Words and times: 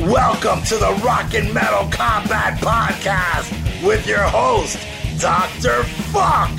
Welcome 0.00 0.62
to 0.64 0.76
the 0.78 0.98
Rock 1.04 1.34
and 1.34 1.52
Metal 1.52 1.86
Combat 1.90 2.58
Podcast 2.58 3.52
with 3.86 4.06
your 4.06 4.22
host, 4.22 4.78
Dr. 5.20 5.84
Fuck, 6.10 6.50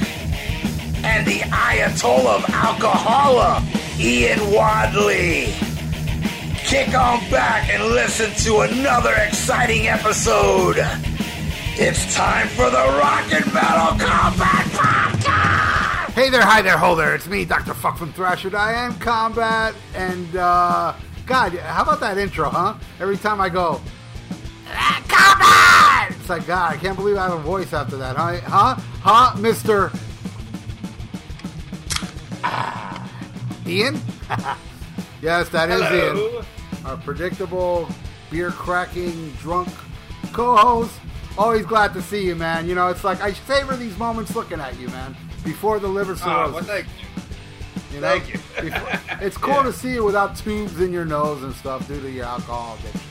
and 1.03 1.25
the 1.25 1.39
Ayatollah 1.49 2.35
of 2.35 2.43
Alcohola, 2.43 3.99
Ian 3.99 4.39
Wadley. 4.51 5.53
Kick 6.57 6.89
on 6.89 7.19
back 7.31 7.67
and 7.69 7.83
listen 7.83 8.31
to 8.45 8.61
another 8.61 9.13
exciting 9.15 9.87
episode. 9.87 10.77
It's 11.77 12.13
time 12.13 12.47
for 12.49 12.69
the 12.69 12.77
Rock 12.77 13.33
and 13.33 13.51
Metal 13.51 14.07
Combat 14.07 14.65
Podcast! 14.67 16.11
Hey 16.13 16.29
there, 16.29 16.43
hi 16.43 16.61
there, 16.61 16.77
ho 16.77 16.95
there. 16.95 17.15
It's 17.15 17.27
me, 17.27 17.45
Dr. 17.45 17.73
Fuck 17.73 17.97
from 17.97 18.13
Thrasher. 18.13 18.55
I 18.55 18.73
am 18.73 18.93
Combat, 18.99 19.73
and 19.95 20.35
uh, 20.35 20.93
God, 21.31 21.53
how 21.59 21.83
about 21.83 22.01
that 22.01 22.17
intro, 22.17 22.49
huh? 22.49 22.73
Every 22.99 23.15
time 23.15 23.39
I 23.39 23.47
go, 23.47 23.79
"Ah, 24.67 25.01
Combat! 25.07 26.19
It's 26.19 26.27
like, 26.27 26.45
God, 26.45 26.73
I 26.73 26.75
can't 26.77 26.97
believe 26.97 27.15
I 27.15 27.23
have 27.29 27.39
a 27.39 27.41
voice 27.41 27.71
after 27.71 27.95
that, 27.97 28.17
huh? 28.17 28.41
Huh? 28.41 28.75
Huh, 29.01 29.31
Mr. 29.37 29.97
Ah, 32.43 33.09
Ian? 33.65 33.95
yes, 35.21 35.47
that 35.49 35.69
is 35.69 35.81
Hello. 35.81 36.33
Ian. 36.35 36.45
Our 36.85 36.97
predictable, 36.97 37.87
beer 38.29 38.51
cracking, 38.51 39.31
drunk 39.39 39.69
co 40.33 40.57
host. 40.57 40.91
Always 41.37 41.65
glad 41.65 41.93
to 41.93 42.01
see 42.01 42.25
you, 42.25 42.35
man. 42.35 42.67
You 42.67 42.75
know, 42.75 42.87
it's 42.89 43.05
like 43.05 43.21
I 43.21 43.31
savor 43.31 43.77
these 43.77 43.97
moments 43.97 44.35
looking 44.35 44.59
at 44.59 44.77
you, 44.77 44.89
man. 44.89 45.15
Before 45.45 45.79
the 45.79 45.87
liver 45.87 46.11
Oh, 46.11 46.15
cirrhosis. 46.15 46.53
well, 46.55 46.63
thank 46.65 46.87
you. 46.87 46.91
You 47.93 48.01
know? 48.01 48.19
Thank 48.19 48.33
you. 48.33 48.39
It's 49.21 49.37
cool 49.37 49.61
to 49.61 49.71
see 49.71 49.93
you 49.93 50.03
without 50.03 50.35
tubes 50.35 50.81
in 50.81 50.91
your 50.91 51.05
nose 51.05 51.43
and 51.43 51.53
stuff 51.53 51.87
due 51.87 52.01
to 52.01 52.09
your 52.09 52.25
alcohol 52.25 52.75
addiction. 52.79 53.01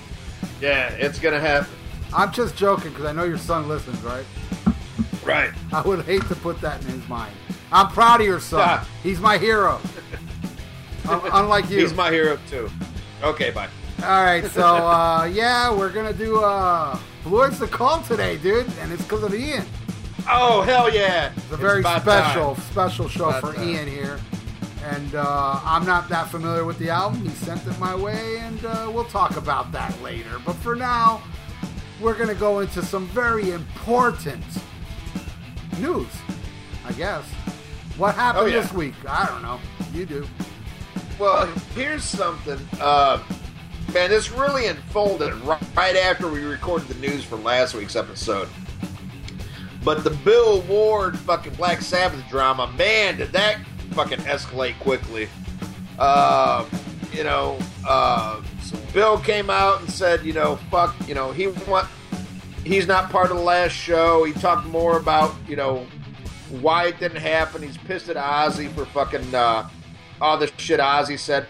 Yeah, 0.60 0.88
it's 0.94 1.20
gonna 1.20 1.38
happen. 1.38 1.70
I'm 2.12 2.32
just 2.32 2.56
joking 2.56 2.90
because 2.90 3.04
I 3.04 3.12
know 3.12 3.22
your 3.22 3.38
son 3.38 3.68
listens, 3.68 4.00
right? 4.02 4.24
Right. 5.24 5.52
I 5.72 5.82
would 5.82 6.04
hate 6.04 6.26
to 6.26 6.34
put 6.34 6.60
that 6.62 6.82
in 6.82 6.88
his 6.88 7.08
mind. 7.08 7.32
I'm 7.70 7.88
proud 7.88 8.20
of 8.20 8.26
your 8.26 8.40
son. 8.40 8.58
Yeah. 8.60 8.84
He's 9.04 9.20
my 9.20 9.38
hero. 9.38 9.80
Unlike 11.08 11.70
you. 11.70 11.78
He's 11.78 11.94
my 11.94 12.10
hero 12.10 12.38
too. 12.48 12.68
Okay, 13.22 13.50
bye. 13.50 13.68
All 14.02 14.24
right, 14.24 14.44
so 14.46 14.64
uh, 14.64 15.24
yeah, 15.30 15.72
we're 15.72 15.92
gonna 15.92 16.12
do 16.12 16.40
uh, 16.40 16.98
Blue 17.22 17.42
Oyster 17.42 17.66
Cult 17.66 18.06
today, 18.06 18.38
dude, 18.38 18.66
and 18.80 18.90
it's 18.92 19.02
because 19.02 19.22
of 19.22 19.34
Ian. 19.34 19.64
Oh 20.28 20.62
hell 20.62 20.92
yeah! 20.92 21.32
It's 21.36 21.52
a 21.52 21.56
very 21.56 21.82
special, 21.82 22.54
time. 22.54 22.64
special 22.64 23.08
show 23.08 23.28
About 23.28 23.42
for 23.42 23.52
time. 23.52 23.68
Ian 23.68 23.86
here. 23.86 24.18
And 24.82 25.14
uh, 25.14 25.60
I'm 25.64 25.84
not 25.84 26.08
that 26.08 26.28
familiar 26.30 26.64
with 26.64 26.78
the 26.78 26.88
album. 26.90 27.20
He 27.22 27.28
sent 27.30 27.66
it 27.66 27.78
my 27.78 27.94
way, 27.94 28.38
and 28.38 28.64
uh, 28.64 28.90
we'll 28.92 29.04
talk 29.04 29.36
about 29.36 29.72
that 29.72 30.00
later. 30.02 30.38
But 30.44 30.54
for 30.56 30.74
now, 30.74 31.22
we're 32.00 32.14
going 32.14 32.28
to 32.28 32.34
go 32.34 32.60
into 32.60 32.82
some 32.82 33.06
very 33.08 33.50
important 33.50 34.42
news, 35.78 36.06
I 36.86 36.92
guess. 36.92 37.24
What 37.98 38.14
happened 38.14 38.44
Oh, 38.44 38.46
yeah. 38.46 38.60
this 38.62 38.72
week? 38.72 38.94
I 39.06 39.26
don't 39.26 39.42
know. 39.42 39.60
You 39.92 40.06
do. 40.06 40.26
Well, 41.18 41.44
here's 41.74 42.02
something. 42.02 42.58
Uh, 42.80 43.22
man, 43.92 44.08
this 44.08 44.30
really 44.30 44.66
unfolded 44.68 45.34
right, 45.76 45.96
after 45.96 46.26
we 46.26 46.42
recorded 46.42 46.88
the 46.88 46.94
news 47.06 47.22
for 47.22 47.36
last 47.36 47.74
week's 47.74 47.96
episode. 47.96 48.48
But 49.84 50.04
the 50.04 50.10
Bill 50.10 50.62
Ward 50.62 51.18
fucking 51.18 51.54
Black 51.54 51.82
Sabbath 51.82 52.22
drama, 52.30 52.72
man, 52.78 53.18
did 53.18 53.32
that 53.32 53.58
fucking 53.92 54.18
escalate 54.20 54.78
quickly. 54.80 55.28
Uh, 55.98 56.64
you 57.12 57.24
know, 57.24 57.58
uh, 57.86 58.42
so 58.62 58.78
Bill 58.92 59.18
came 59.18 59.50
out 59.50 59.80
and 59.80 59.90
said, 59.90 60.24
you 60.24 60.32
know, 60.32 60.56
fuck, 60.70 60.94
you 61.06 61.14
know, 61.14 61.32
he 61.32 61.48
want, 61.48 61.88
he's 62.64 62.86
not 62.86 63.10
part 63.10 63.30
of 63.30 63.36
the 63.36 63.42
last 63.42 63.72
show. 63.72 64.24
He 64.24 64.32
talked 64.32 64.66
more 64.66 64.96
about, 64.96 65.34
you 65.48 65.56
know, 65.56 65.86
why 66.60 66.86
it 66.86 66.98
didn't 66.98 67.20
happen. 67.20 67.62
He's 67.62 67.78
pissed 67.78 68.08
at 68.08 68.16
Ozzy 68.16 68.72
for 68.72 68.84
fucking 68.86 69.34
uh, 69.34 69.68
all 70.20 70.38
the 70.38 70.50
shit 70.56 70.80
Ozzy 70.80 71.18
said, 71.18 71.46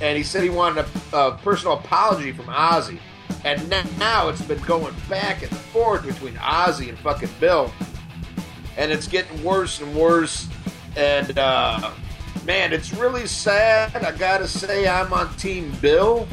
and 0.00 0.16
he 0.16 0.22
said 0.22 0.42
he 0.42 0.50
wanted 0.50 0.86
a, 1.12 1.16
a 1.16 1.38
personal 1.38 1.74
apology 1.74 2.32
from 2.32 2.46
Ozzy. 2.46 2.98
And 3.44 3.68
now, 3.70 3.84
now 3.98 4.28
it's 4.28 4.42
been 4.42 4.60
going 4.62 4.94
back 5.08 5.42
and 5.42 5.50
forth 5.50 6.04
between 6.04 6.34
Ozzy 6.34 6.88
and 6.88 6.98
fucking 6.98 7.30
Bill, 7.38 7.72
and 8.76 8.92
it's 8.92 9.06
getting 9.06 9.42
worse 9.42 9.80
and 9.80 9.94
worse. 9.94 10.48
And 10.96 11.38
uh, 11.38 11.90
man, 12.44 12.72
it's 12.72 12.92
really 12.94 13.26
sad. 13.26 13.96
I 13.96 14.16
gotta 14.16 14.48
say, 14.48 14.88
I'm 14.88 15.12
on 15.12 15.34
Team 15.36 15.72
Bill. 15.80 16.26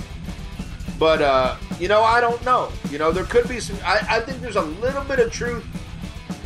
But 0.99 1.21
uh, 1.21 1.57
you 1.79 1.87
know, 1.87 2.03
I 2.03 2.19
don't 2.19 2.43
know. 2.43 2.71
You 2.89 2.97
know, 2.97 3.11
there 3.11 3.25
could 3.25 3.47
be 3.47 3.59
some. 3.59 3.77
I, 3.85 4.05
I 4.09 4.19
think 4.21 4.41
there's 4.41 4.55
a 4.55 4.61
little 4.61 5.03
bit 5.03 5.19
of 5.19 5.31
truth 5.31 5.65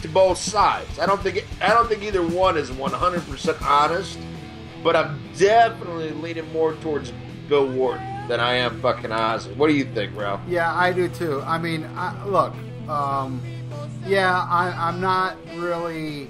to 0.01 0.07
both 0.09 0.37
sides. 0.37 0.99
I 0.99 1.05
don't 1.05 1.21
think 1.21 1.45
I 1.61 1.69
don't 1.69 1.87
think 1.87 2.03
either 2.03 2.25
one 2.25 2.57
is 2.57 2.69
100% 2.69 3.61
honest, 3.61 4.19
but 4.83 4.95
I'm 4.95 5.21
definitely 5.37 6.11
leaning 6.11 6.51
more 6.51 6.73
towards 6.75 7.13
Bill 7.47 7.67
Ward 7.67 8.01
than 8.27 8.39
I 8.39 8.53
am 8.55 8.81
fucking 8.81 9.11
Ozzy. 9.11 9.55
What 9.55 9.67
do 9.67 9.73
you 9.73 9.85
think, 9.85 10.15
Ralph? 10.17 10.41
Yeah, 10.47 10.73
I 10.73 10.91
do 10.91 11.07
too. 11.07 11.41
I 11.41 11.57
mean, 11.57 11.89
I, 11.95 12.23
look, 12.25 12.53
um, 12.87 13.41
yeah, 14.05 14.45
I, 14.49 14.73
I'm 14.87 14.99
not 14.99 15.37
really 15.55 16.29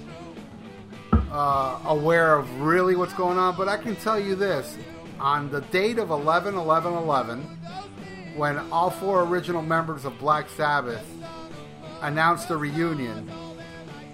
uh, 1.32 1.80
aware 1.86 2.38
of 2.38 2.50
really 2.62 2.96
what's 2.96 3.14
going 3.14 3.38
on, 3.38 3.56
but 3.56 3.68
I 3.68 3.78
can 3.78 3.96
tell 3.96 4.20
you 4.20 4.36
this. 4.36 4.78
On 5.20 5.50
the 5.52 5.62
date 5.62 6.00
of 6.00 6.10
11 6.10 6.56
11 6.56 6.94
11, 6.94 7.40
when 8.36 8.58
all 8.72 8.90
four 8.90 9.24
original 9.24 9.62
members 9.62 10.04
of 10.06 10.18
Black 10.18 10.50
Sabbath 10.50 11.06
announced 12.02 12.50
a 12.50 12.58
reunion, 12.58 13.30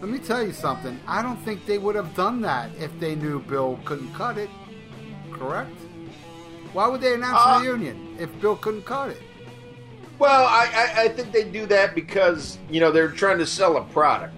let 0.01 0.09
me 0.11 0.19
tell 0.19 0.45
you 0.45 0.51
something. 0.51 0.99
I 1.07 1.21
don't 1.21 1.37
think 1.37 1.65
they 1.65 1.77
would 1.77 1.95
have 1.95 2.13
done 2.15 2.41
that 2.41 2.69
if 2.77 2.97
they 2.99 3.15
knew 3.15 3.39
Bill 3.39 3.79
couldn't 3.85 4.13
cut 4.13 4.37
it. 4.37 4.49
Correct? 5.31 5.71
Why 6.73 6.87
would 6.87 6.99
they 7.01 7.13
announce 7.13 7.39
Uh, 7.41 7.59
a 7.59 7.61
reunion 7.61 8.15
if 8.19 8.29
Bill 8.41 8.55
couldn't 8.57 8.85
cut 8.85 9.09
it? 9.11 9.21
Well, 10.19 10.45
I, 10.45 10.69
I, 10.97 11.01
I 11.03 11.07
think 11.09 11.31
they 11.31 11.45
do 11.45 11.65
that 11.67 11.95
because 11.95 12.57
you 12.69 12.79
know 12.79 12.91
they're 12.91 13.11
trying 13.11 13.37
to 13.37 13.45
sell 13.45 13.77
a 13.77 13.83
product, 13.85 14.33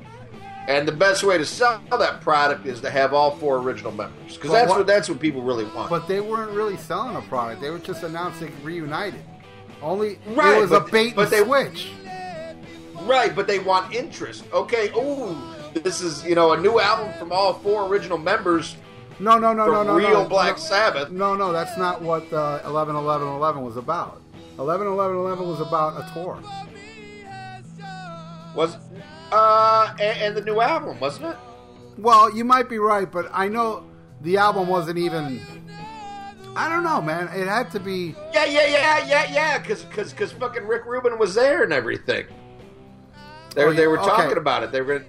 and 0.67 0.87
the 0.87 0.91
best 0.91 1.23
way 1.23 1.37
to 1.37 1.45
sell 1.45 1.81
that 1.91 2.21
product 2.21 2.65
is 2.65 2.81
to 2.81 2.89
have 2.89 3.13
all 3.13 3.31
four 3.37 3.57
original 3.57 3.91
members 3.91 4.35
because 4.35 4.51
that's 4.51 4.69
what- 4.69 4.79
what 4.79 4.87
that's 4.87 5.09
what 5.09 5.19
people 5.19 5.41
really 5.41 5.65
want. 5.65 5.89
But 5.89 6.07
they 6.07 6.19
weren't 6.19 6.51
really 6.51 6.77
selling 6.77 7.15
a 7.15 7.21
product. 7.21 7.61
They 7.61 7.69
were 7.69 7.79
just 7.79 8.03
announcing 8.03 8.51
reunited. 8.63 9.21
Only 9.81 10.19
Right, 10.27 10.57
it 10.57 10.61
was 10.61 10.71
a 10.71 10.81
bait 10.81 11.15
but 11.15 11.23
and 11.23 11.31
they- 11.31 11.43
switch. 11.43 11.91
Right, 13.03 13.33
but 13.35 13.47
they 13.47 13.59
want 13.59 13.93
interest. 13.95 14.43
Okay, 14.53 14.91
ooh, 14.95 15.35
this 15.73 16.01
is 16.01 16.25
you 16.25 16.35
know 16.35 16.51
a 16.51 16.57
new 16.59 16.79
album 16.79 17.13
from 17.17 17.31
all 17.31 17.53
four 17.53 17.87
original 17.87 18.17
members 18.17 18.75
No, 19.21 19.37
no, 19.37 19.51
no, 19.53 19.65
no, 19.67 19.83
no, 19.83 19.95
real 19.95 20.23
no, 20.23 20.29
Black 20.29 20.55
no, 20.57 20.63
Sabbath. 20.63 21.09
No, 21.11 21.35
no, 21.35 21.51
that's 21.51 21.77
not 21.77 22.01
what 22.01 22.31
uh, 22.31 22.59
11 22.65 22.95
11 22.95 23.27
11 23.27 23.63
was 23.65 23.75
about. 23.77 24.21
11 24.57 24.87
11 24.87 25.17
11 25.17 25.47
was 25.47 25.59
about 25.61 25.97
a 25.99 26.13
tour. 26.13 26.37
Was 28.55 28.77
uh 29.31 29.93
and, 29.99 30.19
and 30.21 30.37
the 30.37 30.41
new 30.41 30.59
album 30.61 30.99
wasn't 30.99 31.25
it? 31.27 31.37
Well, 31.97 32.33
you 32.35 32.45
might 32.45 32.69
be 32.69 32.77
right, 32.79 33.11
but 33.11 33.29
I 33.33 33.47
know 33.49 33.83
the 34.21 34.37
album 34.37 34.67
wasn't 34.69 34.99
even. 34.99 35.41
I 36.55 36.67
don't 36.69 36.83
know, 36.83 37.01
man. 37.01 37.27
It 37.35 37.45
had 37.47 37.69
to 37.71 37.79
be. 37.79 38.15
Yeah, 38.33 38.45
yeah, 38.45 38.65
yeah, 38.67 39.05
yeah, 39.05 39.31
yeah. 39.33 39.59
Because 39.59 39.83
because 39.83 40.11
because 40.11 40.31
fucking 40.31 40.65
Rick 40.65 40.85
Rubin 40.85 41.19
was 41.19 41.35
there 41.35 41.63
and 41.63 41.73
everything. 41.73 42.25
They 43.55 43.63
Oh, 43.63 43.73
they 43.73 43.87
were 43.87 43.97
talking 43.97 44.31
okay. 44.31 44.39
about 44.39 44.63
it. 44.63 44.71
They 44.71 44.81
were. 44.81 45.03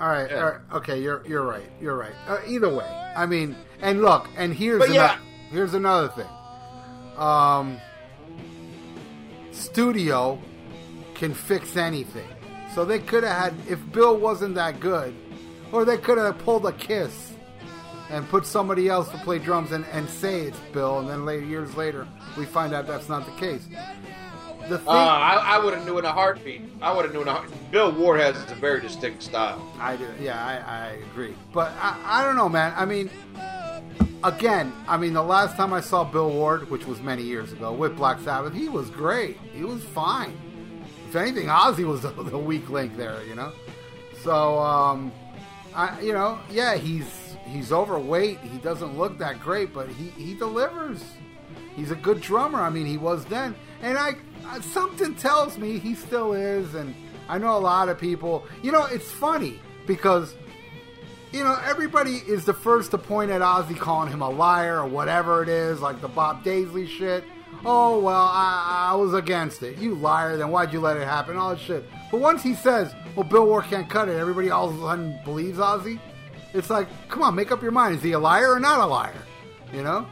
All 0.00 0.08
right, 0.08 0.30
Yeah. 0.30 0.36
all 0.38 0.44
right, 0.50 0.60
okay. 0.74 1.00
You're 1.02 1.26
you're 1.26 1.42
right. 1.44 1.68
You're 1.80 1.96
right. 1.96 2.14
Uh, 2.28 2.38
either 2.46 2.72
way, 2.72 2.86
I 3.16 3.26
mean, 3.26 3.56
and 3.82 4.00
look, 4.02 4.28
and 4.36 4.54
here's 4.54 4.78
But 4.78 4.90
ano- 4.90 4.94
yeah. 5.00 5.18
here's 5.50 5.74
another 5.74 6.08
thing. 6.08 6.28
Um, 7.16 7.80
studio 9.52 10.38
can 11.14 11.34
fix 11.34 11.76
anything, 11.76 12.28
so 12.74 12.84
they 12.84 12.98
could 12.98 13.24
have 13.24 13.36
had 13.36 13.54
if 13.68 13.78
Bill 13.92 14.16
wasn't 14.16 14.54
that 14.56 14.80
good, 14.80 15.14
or 15.72 15.84
they 15.84 15.98
could 15.98 16.18
have 16.18 16.38
pulled 16.38 16.66
a 16.66 16.72
kiss 16.72 17.32
and 18.10 18.26
put 18.28 18.46
somebody 18.46 18.88
else 18.88 19.08
to 19.10 19.18
play 19.18 19.38
drums 19.38 19.72
and, 19.72 19.84
and 19.92 20.08
say 20.08 20.40
it's 20.42 20.58
Bill, 20.72 21.00
and 21.00 21.08
then 21.08 21.24
later 21.24 21.44
years 21.44 21.76
later 21.76 22.06
we 22.36 22.44
find 22.46 22.72
out 22.74 22.86
that's 22.86 23.08
not 23.08 23.26
the 23.26 23.32
case. 23.32 23.66
The 24.68 24.78
thing, 24.78 24.88
Uh, 24.88 24.92
I, 24.92 25.56
I 25.56 25.58
would 25.64 25.72
have 25.72 25.86
knew 25.86 25.98
in 25.98 26.04
a 26.04 26.12
heartbeat. 26.12 26.62
I 26.82 26.94
would 26.94 27.04
have 27.06 27.14
knew 27.14 27.22
in 27.22 27.28
a 27.28 27.32
heartbeat. 27.32 27.70
Bill 27.70 27.90
Ward 27.92 28.20
has 28.20 28.36
a 28.50 28.54
very 28.54 28.80
distinct 28.80 29.22
style. 29.22 29.62
I 29.80 29.96
do. 29.96 30.06
Yeah, 30.20 30.42
I, 30.44 30.86
I 30.86 30.86
agree. 31.10 31.34
But 31.54 31.72
I, 31.80 31.96
I 32.04 32.24
don't 32.24 32.36
know, 32.36 32.50
man. 32.50 32.74
I 32.76 32.84
mean, 32.84 33.08
again, 34.24 34.72
I 34.86 34.96
mean, 34.98 35.14
the 35.14 35.22
last 35.22 35.56
time 35.56 35.72
I 35.72 35.80
saw 35.80 36.04
Bill 36.04 36.30
Ward, 36.30 36.70
which 36.70 36.86
was 36.86 37.00
many 37.00 37.22
years 37.22 37.52
ago, 37.52 37.72
with 37.72 37.96
Black 37.96 38.20
Sabbath, 38.20 38.52
he 38.52 38.68
was 38.68 38.90
great. 38.90 39.38
He 39.54 39.64
was 39.64 39.82
fine. 39.84 40.36
If 41.08 41.16
anything, 41.16 41.46
Ozzy 41.46 41.86
was 41.86 42.02
the, 42.02 42.10
the 42.10 42.38
weak 42.38 42.68
link 42.68 42.96
there, 42.96 43.22
you 43.24 43.34
know. 43.34 43.52
So, 44.22 44.58
um, 44.58 45.10
I, 45.74 45.98
you 46.00 46.12
know, 46.12 46.38
yeah, 46.50 46.76
he's 46.76 47.36
he's 47.46 47.72
overweight. 47.72 48.40
He 48.40 48.58
doesn't 48.58 48.98
look 48.98 49.16
that 49.18 49.40
great, 49.40 49.72
but 49.72 49.88
he 49.88 50.08
he 50.10 50.34
delivers. 50.34 51.02
he's 51.76 51.90
a 51.90 51.96
good 51.96 52.20
drummer. 52.20 52.60
I 52.60 52.68
mean, 52.68 52.84
he 52.84 52.98
was 52.98 53.24
then, 53.26 53.54
and 53.80 53.96
I 53.96 54.16
something 54.60 55.14
tells 55.14 55.56
me 55.56 55.78
he 55.78 55.94
still 55.94 56.34
is. 56.34 56.74
And 56.74 56.94
I 57.28 57.38
know 57.38 57.56
a 57.56 57.58
lot 57.58 57.88
of 57.88 57.98
people. 57.98 58.44
You 58.62 58.72
know, 58.72 58.84
it's 58.84 59.10
funny 59.10 59.60
because 59.86 60.34
you 61.32 61.42
know 61.42 61.56
everybody 61.64 62.16
is 62.16 62.44
the 62.44 62.54
first 62.54 62.90
to 62.90 62.98
point 62.98 63.30
at 63.30 63.40
Ozzy 63.40 63.78
calling 63.78 64.12
him 64.12 64.20
a 64.20 64.28
liar 64.28 64.80
or 64.80 64.86
whatever 64.86 65.42
it 65.42 65.48
is, 65.48 65.80
like 65.80 66.02
the 66.02 66.08
Bob 66.08 66.44
Daisley 66.44 66.86
shit. 66.86 67.24
Oh 67.64 67.98
well, 68.00 68.14
I, 68.14 68.90
I 68.92 68.94
was 68.94 69.14
against 69.14 69.62
it. 69.62 69.78
You 69.78 69.94
liar! 69.96 70.36
Then 70.36 70.50
why'd 70.50 70.72
you 70.72 70.80
let 70.80 70.96
it 70.96 71.06
happen? 71.06 71.36
All 71.36 71.50
that 71.50 71.60
shit. 71.60 71.84
But 72.10 72.20
once 72.20 72.42
he 72.42 72.54
says, 72.54 72.94
"Well, 73.16 73.24
Bill 73.24 73.46
Ward 73.46 73.64
can't 73.64 73.88
cut 73.90 74.08
it," 74.08 74.16
everybody 74.16 74.50
all 74.50 74.68
of 74.68 74.76
a 74.76 74.80
sudden 74.80 75.18
believes 75.24 75.58
Ozzy. 75.58 75.98
It's 76.54 76.70
like, 76.70 76.86
come 77.08 77.22
on, 77.22 77.34
make 77.34 77.50
up 77.52 77.60
your 77.60 77.72
mind. 77.72 77.96
Is 77.96 78.02
he 78.02 78.12
a 78.12 78.18
liar 78.18 78.52
or 78.52 78.60
not 78.60 78.80
a 78.80 78.86
liar? 78.86 79.12
You 79.72 79.82
know? 79.82 80.06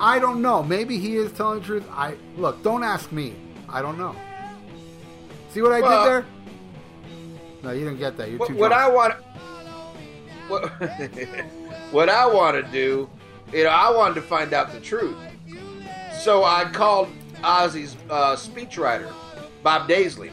I 0.00 0.18
don't 0.18 0.40
know. 0.40 0.62
Maybe 0.62 0.98
he 0.98 1.16
is 1.16 1.30
telling 1.32 1.58
the 1.60 1.64
truth. 1.66 1.84
I 1.92 2.14
look. 2.36 2.62
Don't 2.62 2.82
ask 2.84 3.12
me. 3.12 3.34
I 3.68 3.82
don't 3.82 3.98
know. 3.98 4.14
See 5.50 5.60
what 5.60 5.72
I 5.72 5.80
Well- 5.80 6.04
did 6.04 6.10
there? 6.10 6.26
No, 7.64 7.72
you 7.72 7.84
didn't 7.84 7.98
get 7.98 8.16
that. 8.16 8.30
You're 8.30 8.38
What, 8.38 8.48
too 8.48 8.54
what. 8.54 8.72
I 8.72 8.88
want, 8.88 9.14
what, 10.46 10.68
what 11.90 12.08
I 12.08 12.24
want 12.24 12.56
to 12.64 12.70
do, 12.70 13.10
you 13.52 13.64
know, 13.64 13.70
I 13.70 13.90
wanted 13.90 14.14
to 14.14 14.22
find 14.22 14.52
out 14.54 14.72
the 14.72 14.78
truth. 14.80 15.16
So 16.20 16.44
I 16.44 16.64
called 16.64 17.08
Ozzy's 17.36 17.96
uh, 18.10 18.34
speechwriter, 18.34 19.12
Bob 19.62 19.88
Daisley. 19.88 20.32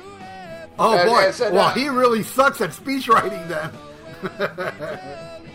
oh 0.80 0.98
I- 0.98 1.06
boy. 1.06 1.16
I 1.16 1.32
said, 1.32 1.54
well, 1.54 1.68
uh, 1.68 1.74
he 1.74 1.90
really 1.90 2.24
sucks 2.24 2.60
at 2.62 2.72
speechwriting 2.72 3.48
then. 3.48 3.72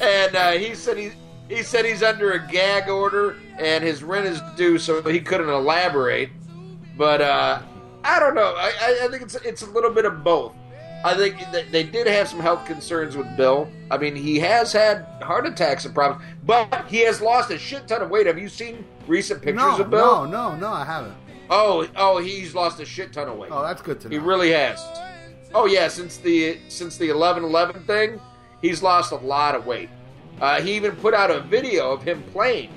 and 0.00 0.36
uh, 0.36 0.52
he 0.52 0.74
said 0.74 0.96
he 0.96 1.10
he 1.48 1.62
said 1.62 1.84
he's 1.84 2.02
under 2.02 2.32
a 2.32 2.46
gag 2.48 2.88
order 2.88 3.36
and 3.58 3.84
his 3.84 4.02
rent 4.02 4.26
is 4.26 4.40
due, 4.56 4.78
so 4.78 5.02
he 5.02 5.20
couldn't 5.20 5.48
elaborate. 5.48 6.30
But 6.96 7.20
uh, 7.20 7.60
I 8.02 8.18
don't 8.18 8.34
know. 8.34 8.54
I, 8.56 8.72
I, 8.80 9.04
I 9.04 9.08
think 9.08 9.22
it's 9.22 9.34
it's 9.36 9.62
a 9.62 9.70
little 9.70 9.90
bit 9.90 10.04
of 10.04 10.24
both. 10.24 10.54
I 11.04 11.14
think 11.14 11.36
they 11.70 11.82
did 11.82 12.06
have 12.06 12.28
some 12.28 12.40
health 12.40 12.64
concerns 12.64 13.14
with 13.14 13.36
Bill. 13.36 13.68
I 13.90 13.98
mean, 13.98 14.16
he 14.16 14.38
has 14.38 14.72
had 14.72 15.04
heart 15.22 15.46
attacks 15.46 15.84
and 15.84 15.94
problems, 15.94 16.24
but 16.44 16.86
he 16.88 17.00
has 17.00 17.20
lost 17.20 17.50
a 17.50 17.58
shit 17.58 17.86
ton 17.86 18.00
of 18.00 18.08
weight. 18.08 18.26
Have 18.26 18.38
you 18.38 18.48
seen 18.48 18.86
recent 19.06 19.42
pictures 19.42 19.78
no, 19.78 19.84
of 19.84 19.90
Bill? 19.90 20.24
no, 20.24 20.50
no, 20.50 20.56
no, 20.56 20.68
I 20.68 20.82
haven't. 20.82 21.14
Oh, 21.50 21.86
oh, 21.94 22.22
he's 22.22 22.54
lost 22.54 22.80
a 22.80 22.86
shit 22.86 23.12
ton 23.12 23.28
of 23.28 23.36
weight. 23.36 23.50
Oh, 23.52 23.62
that's 23.62 23.82
good 23.82 24.00
to 24.00 24.08
know. 24.08 24.12
He 24.12 24.18
really 24.18 24.50
has. 24.52 24.82
Oh 25.52 25.66
yeah, 25.66 25.88
since 25.88 26.16
the 26.16 26.58
since 26.68 26.96
the 26.96 27.10
eleven 27.10 27.44
eleven 27.44 27.84
thing, 27.84 28.18
he's 28.62 28.82
lost 28.82 29.12
a 29.12 29.16
lot 29.16 29.54
of 29.54 29.66
weight. 29.66 29.90
Uh, 30.40 30.62
he 30.62 30.74
even 30.74 30.96
put 30.96 31.12
out 31.12 31.30
a 31.30 31.40
video 31.40 31.92
of 31.92 32.02
him 32.02 32.22
playing 32.32 32.70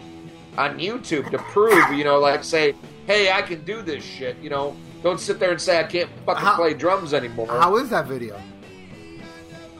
on 0.57 0.77
YouTube 0.77 1.31
to 1.31 1.37
prove, 1.37 1.93
you 1.93 2.03
know, 2.03 2.19
like 2.19 2.43
say, 2.43 2.75
hey, 3.07 3.31
I 3.31 3.41
can 3.41 3.63
do 3.63 3.81
this 3.81 4.03
shit. 4.03 4.37
You 4.39 4.49
know, 4.49 4.75
don't 5.07 5.19
sit 5.19 5.39
there 5.39 5.51
and 5.51 5.61
say 5.61 5.79
I 5.79 5.83
can't 5.83 6.09
fucking 6.25 6.43
How- 6.43 6.55
play 6.55 6.73
drums 6.73 7.13
anymore. 7.13 7.47
How 7.47 7.77
is 7.77 7.89
that 7.91 8.07
video? 8.07 8.39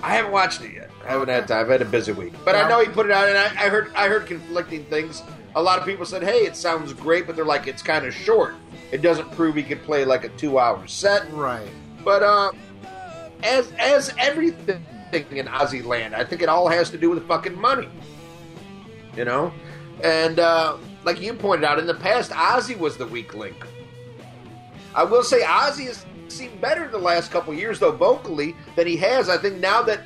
I 0.02 0.12
haven't 0.16 0.32
watched 0.32 0.62
it 0.62 0.74
yet. 0.74 0.90
I 1.04 1.10
haven't 1.10 1.28
had 1.30 1.48
time. 1.48 1.62
I've 1.62 1.70
had 1.70 1.82
a 1.82 1.86
busy 1.86 2.12
week, 2.12 2.34
but 2.46 2.56
I 2.56 2.70
know 2.70 2.80
he 2.80 2.88
put 2.88 3.08
it 3.08 3.12
out, 3.12 3.28
and 3.28 3.38
I, 3.38 3.46
I 3.46 3.70
heard 3.70 3.92
I 3.96 4.08
heard 4.08 4.26
conflicting 4.28 4.86
things. 4.86 5.24
A 5.56 5.62
lot 5.62 5.80
of 5.80 5.86
people 5.86 6.06
said, 6.06 6.22
"Hey, 6.24 6.46
it 6.46 6.56
sounds 6.56 6.94
great," 6.94 7.26
but 7.26 7.36
they're 7.36 7.46
like, 7.46 7.66
"It's 7.68 7.82
kind 7.82 8.06
of 8.06 8.14
short. 8.14 8.54
It 8.92 9.02
doesn't 9.02 9.32
prove 9.32 9.56
he 9.56 9.64
could 9.64 9.82
play 9.84 10.06
like 10.06 10.24
a 10.24 10.30
two-hour 10.30 10.86
set." 10.88 11.32
Right. 11.34 11.68
But 12.06 12.24
uh, 12.24 12.52
as 13.44 13.72
as 13.80 14.14
everything 14.20 14.84
in 15.12 15.48
Ozzy 15.48 15.84
land, 15.84 16.14
I 16.14 16.24
think 16.24 16.42
it 16.42 16.50
all 16.50 16.68
has 16.68 16.92
to 16.92 16.98
do 16.98 17.10
with 17.10 17.28
fucking 17.28 17.60
money. 17.60 17.90
You 19.16 19.26
know, 19.26 19.52
and 20.04 20.40
uh, 20.40 20.78
like 21.06 21.20
you 21.22 21.34
pointed 21.34 21.66
out 21.66 21.80
in 21.80 21.88
the 21.88 21.96
past, 21.96 22.32
Ozzy 22.32 22.78
was 22.78 22.98
the 22.98 23.08
weak 23.08 23.34
link. 23.34 23.56
I 24.98 25.04
will 25.04 25.24
say 25.24 25.42
Ozzy 25.44 25.86
has 25.86 26.06
seemed 26.28 26.60
better 26.60 26.88
the 26.88 26.98
last 26.98 27.30
couple 27.30 27.54
years, 27.54 27.78
though 27.78 27.92
vocally 27.92 28.56
than 28.76 28.88
he 28.88 28.98
has. 28.98 29.30
I 29.30 29.38
think 29.38 29.60
now 29.60 29.84
that 29.84 30.02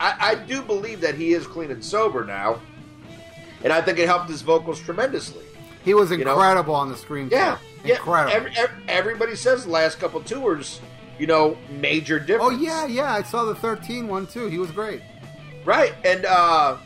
I, 0.00 0.16
I 0.18 0.34
do 0.34 0.62
believe 0.62 1.02
that 1.02 1.14
he 1.14 1.34
is 1.34 1.46
clean 1.46 1.70
and 1.70 1.84
sober 1.84 2.24
now, 2.24 2.58
and 3.62 3.72
I 3.72 3.82
think 3.82 3.98
it 3.98 4.06
helped 4.06 4.30
his 4.30 4.40
vocals 4.40 4.80
tremendously. 4.80 5.44
He 5.84 5.92
was 5.92 6.10
know? 6.10 6.16
incredible 6.16 6.74
on 6.74 6.88
the 6.88 6.96
screen. 6.96 7.28
Yeah, 7.30 7.56
too. 7.56 7.88
yeah. 7.88 7.96
incredible. 7.96 8.34
Every, 8.34 8.52
every, 8.56 8.82
everybody 8.88 9.36
says 9.36 9.64
the 9.64 9.70
last 9.70 10.00
couple 10.00 10.22
tours, 10.22 10.80
you 11.18 11.26
know, 11.26 11.58
major 11.68 12.18
difference. 12.18 12.54
oh 12.54 12.58
yeah, 12.58 12.86
yeah. 12.86 13.12
I 13.12 13.22
saw 13.22 13.44
the 13.44 13.54
13 13.54 14.08
one 14.08 14.26
too. 14.26 14.48
He 14.48 14.56
was 14.56 14.70
great. 14.70 15.02
right. 15.66 15.92
And 16.06 16.24
uh, 16.24 16.78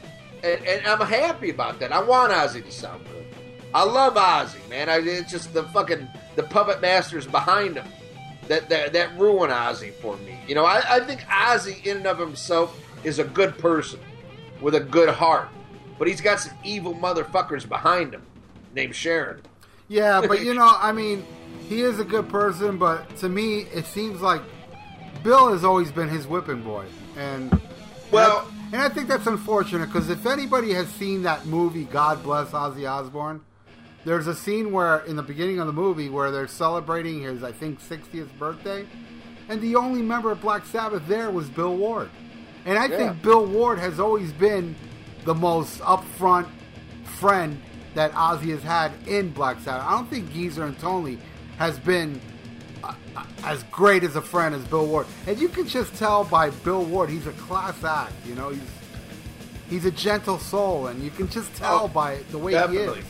and, 0.42 0.66
and 0.66 0.86
I'm 0.86 1.00
happy 1.06 1.50
about 1.50 1.78
that. 1.78 1.92
I 1.92 2.02
want 2.02 2.32
Ozzy 2.32 2.64
to 2.64 2.72
sound 2.72 3.04
good. 3.04 3.24
I 3.72 3.84
love 3.84 4.14
Ozzy, 4.14 4.68
man. 4.68 4.88
I, 4.88 4.96
it's 4.96 5.30
just 5.30 5.54
the 5.54 5.62
fucking 5.62 6.08
the 6.36 6.42
puppet 6.44 6.80
masters 6.80 7.26
behind 7.26 7.76
him 7.76 7.86
that 8.48 8.68
that, 8.68 8.92
that 8.92 9.18
ruin 9.18 9.50
Ozzy 9.50 9.92
for 9.94 10.16
me. 10.18 10.38
You 10.46 10.54
know, 10.54 10.64
I, 10.64 10.82
I 10.96 11.00
think 11.00 11.20
Ozzy 11.22 11.84
in 11.84 11.98
and 11.98 12.06
of 12.06 12.18
himself 12.18 12.78
is 13.04 13.18
a 13.18 13.24
good 13.24 13.58
person 13.58 14.00
with 14.60 14.74
a 14.74 14.80
good 14.80 15.08
heart, 15.08 15.48
but 15.98 16.08
he's 16.08 16.20
got 16.20 16.40
some 16.40 16.56
evil 16.64 16.94
motherfuckers 16.94 17.68
behind 17.68 18.14
him 18.14 18.22
named 18.74 18.94
Sharon. 18.94 19.40
Yeah, 19.88 20.22
but 20.26 20.42
you 20.42 20.54
know, 20.60 20.70
I 20.76 20.92
mean, 20.92 21.24
he 21.68 21.80
is 21.80 21.98
a 21.98 22.04
good 22.04 22.28
person, 22.28 22.78
but 22.78 23.16
to 23.18 23.28
me, 23.28 23.60
it 23.74 23.86
seems 23.86 24.20
like 24.20 24.42
Bill 25.22 25.52
has 25.52 25.64
always 25.64 25.90
been 25.90 26.08
his 26.08 26.26
whipping 26.26 26.62
boy, 26.62 26.86
and 27.16 27.60
Well- 28.10 28.48
and 28.72 28.82
I 28.82 28.88
think 28.88 29.06
that's 29.06 29.28
unfortunate 29.28 29.86
because 29.86 30.10
if 30.10 30.26
anybody 30.26 30.72
has 30.72 30.88
seen 30.88 31.22
that 31.22 31.46
movie, 31.46 31.84
God 31.84 32.22
Bless 32.24 32.50
Ozzy 32.50 32.90
Osbourne, 32.90 33.40
there's 34.06 34.28
a 34.28 34.34
scene 34.36 34.70
where 34.72 35.00
in 35.00 35.16
the 35.16 35.22
beginning 35.22 35.58
of 35.58 35.66
the 35.66 35.72
movie 35.72 36.08
where 36.08 36.30
they're 36.30 36.46
celebrating 36.46 37.22
his, 37.22 37.42
I 37.42 37.50
think, 37.50 37.80
60th 37.82 38.28
birthday, 38.38 38.86
and 39.48 39.60
the 39.60 39.74
only 39.74 40.00
member 40.00 40.30
of 40.30 40.40
Black 40.40 40.64
Sabbath 40.64 41.02
there 41.08 41.30
was 41.32 41.48
Bill 41.48 41.76
Ward, 41.76 42.08
and 42.64 42.78
I 42.78 42.86
Yeah. 42.86 42.96
think 42.96 43.20
Bill 43.22 43.44
Ward 43.44 43.80
has 43.80 43.98
always 44.00 44.32
been 44.32 44.76
the 45.24 45.34
most 45.34 45.80
upfront 45.80 46.46
friend 47.18 47.60
that 47.94 48.12
Ozzy 48.12 48.50
has 48.52 48.62
had 48.62 48.92
in 49.08 49.32
Black 49.32 49.58
Sabbath. 49.60 49.84
I 49.86 49.90
don't 49.90 50.08
think 50.08 50.32
Geezer 50.32 50.64
and 50.64 50.78
Tony 50.78 51.18
has 51.58 51.76
been 51.80 52.20
uh, 52.84 52.92
uh, 53.16 53.24
as 53.44 53.64
great 53.72 54.04
as 54.04 54.14
a 54.14 54.22
friend 54.22 54.54
as 54.54 54.62
Bill 54.66 54.86
Ward, 54.86 55.06
and 55.26 55.36
you 55.36 55.48
can 55.48 55.66
just 55.66 55.94
tell 55.96 56.22
by 56.24 56.50
Bill 56.50 56.84
Ward 56.84 57.10
he's 57.10 57.26
a 57.26 57.32
class 57.32 57.82
act. 57.82 58.12
You 58.24 58.36
know, 58.36 58.50
he's 58.50 58.60
he's 59.68 59.84
a 59.84 59.90
gentle 59.90 60.38
soul, 60.38 60.86
and 60.86 61.02
you 61.02 61.10
can 61.10 61.28
just 61.28 61.52
tell 61.56 61.80
Oh, 61.84 61.88
by 61.88 62.18
the 62.30 62.38
way 62.38 62.52
definitely. 62.52 62.94
he 62.94 63.00
is. 63.00 63.06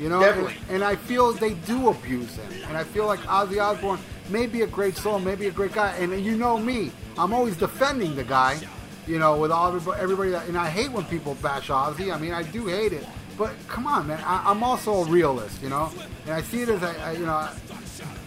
You 0.00 0.08
know, 0.08 0.20
Definitely. 0.20 0.54
And, 0.62 0.76
and 0.76 0.84
I 0.84 0.96
feel 0.96 1.32
they 1.32 1.52
do 1.52 1.90
abuse 1.90 2.34
him, 2.34 2.50
and 2.68 2.76
I 2.76 2.84
feel 2.84 3.06
like 3.06 3.20
Ozzy 3.20 3.62
Osbourne 3.62 3.98
may 4.30 4.46
be 4.46 4.62
a 4.62 4.66
great 4.66 4.96
soul, 4.96 5.18
maybe 5.18 5.46
a 5.46 5.50
great 5.50 5.74
guy, 5.74 5.94
and 5.96 6.24
you 6.24 6.38
know 6.38 6.56
me, 6.56 6.90
I'm 7.18 7.34
always 7.34 7.56
defending 7.56 8.16
the 8.16 8.24
guy. 8.24 8.58
You 9.06 9.18
know, 9.18 9.36
with 9.36 9.50
all 9.50 9.68
everybody, 9.68 10.00
everybody 10.00 10.30
that, 10.30 10.46
and 10.46 10.56
I 10.56 10.68
hate 10.68 10.92
when 10.92 11.04
people 11.04 11.34
bash 11.42 11.68
Ozzy. 11.68 12.14
I 12.14 12.18
mean, 12.18 12.32
I 12.32 12.44
do 12.44 12.66
hate 12.66 12.92
it, 12.92 13.04
but 13.36 13.52
come 13.66 13.86
on, 13.86 14.06
man, 14.06 14.22
I, 14.24 14.50
I'm 14.50 14.62
also 14.62 15.02
a 15.02 15.04
realist. 15.04 15.62
You 15.62 15.68
know, 15.68 15.92
and 16.24 16.34
I 16.34 16.42
see 16.42 16.62
it 16.62 16.68
as 16.70 16.82
a, 16.82 16.94
a 17.04 17.12
you 17.14 17.26
know, 17.26 17.48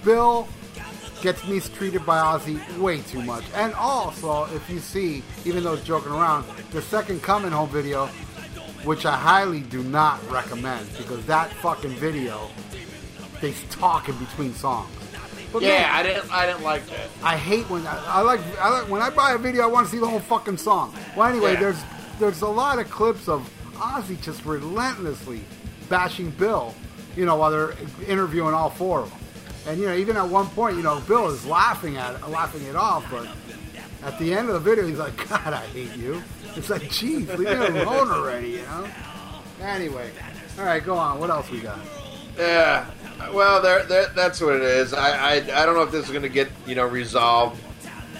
Bill 0.03 0.47
gets 1.21 1.47
mistreated 1.47 2.05
by 2.05 2.19
Ozzy 2.19 2.77
way 2.77 3.01
too 3.01 3.21
much. 3.21 3.45
And 3.55 3.73
also, 3.75 4.43
if 4.53 4.69
you 4.69 4.79
see, 4.79 5.23
even 5.45 5.63
though 5.63 5.73
it's 5.73 5.83
joking 5.83 6.11
around, 6.11 6.45
the 6.71 6.81
second 6.81 7.23
coming 7.23 7.51
home 7.51 7.69
video, 7.69 8.09
which 8.83 9.05
I 9.05 9.15
highly 9.15 9.61
do 9.61 9.83
not 9.83 10.19
recommend 10.29 10.87
because 10.97 11.25
that 11.25 11.51
fucking 11.53 11.91
video, 11.91 12.49
they 13.41 13.53
talk 13.69 14.09
in 14.09 14.17
between 14.17 14.53
songs. 14.53 14.89
But 15.51 15.61
Yeah, 15.61 15.81
man, 15.81 15.89
I 15.91 16.03
didn't 16.03 16.31
I 16.33 16.45
didn't 16.47 16.63
like 16.63 16.85
that. 16.87 17.09
I 17.21 17.37
hate 17.37 17.69
when 17.69 17.85
I, 17.85 18.03
I 18.07 18.21
like 18.21 18.41
I 18.59 18.69
like 18.69 18.89
when 18.89 19.01
I 19.01 19.09
buy 19.11 19.33
a 19.33 19.37
video, 19.37 19.63
I 19.63 19.67
want 19.67 19.85
to 19.85 19.91
see 19.91 19.99
the 19.99 20.07
whole 20.07 20.19
fucking 20.19 20.57
song. 20.57 20.93
Well, 21.15 21.27
anyway, 21.29 21.53
Yeah. 21.53 21.59
there's 21.59 21.81
there's 22.19 22.41
a 22.41 22.47
lot 22.47 22.79
of 22.79 22.89
clips 22.89 23.27
of 23.29 23.47
Ozzy 23.75 24.19
just 24.21 24.43
relentlessly 24.45 25.41
bashing 25.89 26.31
Bill, 26.31 26.73
you 27.15 27.25
know, 27.25 27.35
while 27.35 27.51
they're 27.51 27.73
interviewing 28.07 28.53
all 28.55 28.69
four 28.71 29.01
of 29.01 29.09
them. 29.11 29.19
And 29.67 29.79
you 29.79 29.85
know, 29.85 29.95
even 29.95 30.17
at 30.17 30.27
one 30.27 30.47
point, 30.47 30.75
you 30.75 30.83
know, 30.83 30.99
Bill 31.01 31.29
is 31.29 31.45
laughing 31.45 31.97
at 31.97 32.15
it, 32.15 32.27
laughing 32.29 32.63
it 32.63 32.75
off, 32.75 33.05
but 33.11 33.27
at 34.03 34.19
the 34.19 34.33
end 34.33 34.49
of 34.49 34.53
the 34.53 34.59
video, 34.59 34.85
he's 34.85 34.99
like, 34.99 35.15
"God, 35.29 35.53
I 35.53 35.65
hate 35.67 35.95
you." 35.95 36.21
It's 36.55 36.69
like, 36.69 36.89
"Geez, 36.89 37.27
leave 37.29 37.39
me 37.73 37.79
alone 37.81 38.09
already," 38.09 38.49
you 38.51 38.61
know. 38.63 38.87
Anyway, 39.61 40.11
all 40.59 40.65
right, 40.65 40.83
go 40.83 40.95
on. 40.95 41.19
What 41.19 41.29
else 41.29 41.49
we 41.49 41.59
got? 41.59 41.79
Yeah. 42.37 42.85
Well, 43.31 43.61
there, 43.61 43.83
there, 43.85 44.07
that's 44.15 44.41
what 44.41 44.55
it 44.55 44.63
is. 44.63 44.93
I, 44.93 45.09
I, 45.09 45.61
I 45.61 45.65
don't 45.65 45.75
know 45.75 45.83
if 45.83 45.91
this 45.91 46.05
is 46.05 46.11
going 46.11 46.23
to 46.23 46.29
get 46.29 46.49
you 46.65 46.75
know 46.75 46.85
resolved. 46.85 47.61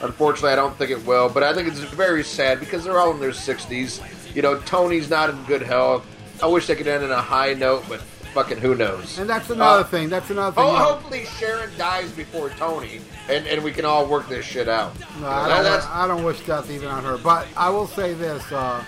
Unfortunately, 0.02 0.52
I 0.52 0.56
don't 0.56 0.76
think 0.78 0.92
it 0.92 1.06
will. 1.06 1.30
But 1.30 1.44
I 1.44 1.54
think 1.54 1.68
it's 1.68 1.80
very 1.80 2.24
sad 2.24 2.60
because 2.60 2.84
they're 2.84 3.00
all 3.00 3.12
in 3.12 3.20
their 3.20 3.32
60s. 3.32 4.36
You 4.36 4.42
know, 4.42 4.60
Tony's 4.60 5.10
not 5.10 5.30
in 5.30 5.42
good 5.44 5.62
health. 5.62 6.06
I 6.42 6.48
wish 6.48 6.68
they 6.68 6.76
could 6.76 6.88
end 6.88 7.04
on 7.04 7.12
a 7.12 7.22
high 7.22 7.54
note, 7.54 7.86
but 7.88 8.02
fucking 8.34 8.58
who 8.58 8.76
knows? 8.76 9.18
And 9.20 9.30
that's 9.30 9.50
another 9.50 9.82
Uh, 9.82 9.84
thing. 9.86 10.10
That's 10.10 10.30
another 10.30 10.56
thing. 10.56 10.64
Oh, 10.66 10.76
hopefully 10.76 11.26
Sharon 11.40 11.70
dies 11.78 12.12
before 12.12 12.50
Tony, 12.52 13.00
and, 13.30 13.46
and 13.48 13.64
we 13.64 13.72
can 13.72 13.86
all 13.86 14.06
work 14.06 14.28
this 14.30 14.46
shit 14.46 14.68
out. 14.68 14.94
No, 15.20 15.28
I 15.28 15.62
don't, 15.64 15.90
I 15.96 16.08
don't 16.08 16.24
wish 16.24 16.40
death 16.46 16.70
even 16.72 16.90
on 16.90 17.04
her. 17.04 17.18
But 17.18 17.48
I 17.56 17.70
will 17.70 17.88
say 17.88 18.14
this: 18.14 18.44
uh, 18.52 18.84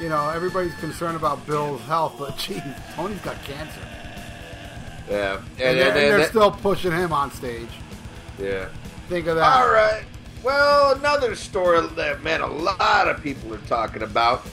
you 0.00 0.08
know, 0.08 0.28
everybody's 0.30 0.74
concerned 0.76 1.16
about 1.16 1.46
Bill's 1.46 1.80
health, 1.82 2.14
but 2.18 2.36
geez, 2.38 2.62
Tony's 2.94 3.20
got 3.20 3.42
cancer, 3.44 3.80
Yeah, 5.08 5.36
and, 5.36 5.42
and, 5.42 5.78
they're, 5.78 5.88
and 5.88 5.96
they're 5.96 6.18
and- 6.20 6.28
still 6.28 6.50
pushing 6.50 6.92
him 6.92 7.12
on 7.12 7.30
stage. 7.32 7.68
yeah. 8.38 8.68
Think 9.08 9.26
of 9.26 9.34
that. 9.36 9.62
All 9.64 9.70
right. 9.72 10.04
Well, 10.44 10.94
another 10.94 11.34
story 11.34 11.84
that 11.96 12.22
man, 12.22 12.40
a 12.42 12.46
lot 12.46 13.08
of 13.08 13.20
people 13.22 13.52
are 13.52 13.58
talking 13.66 14.02
about. 14.02 14.46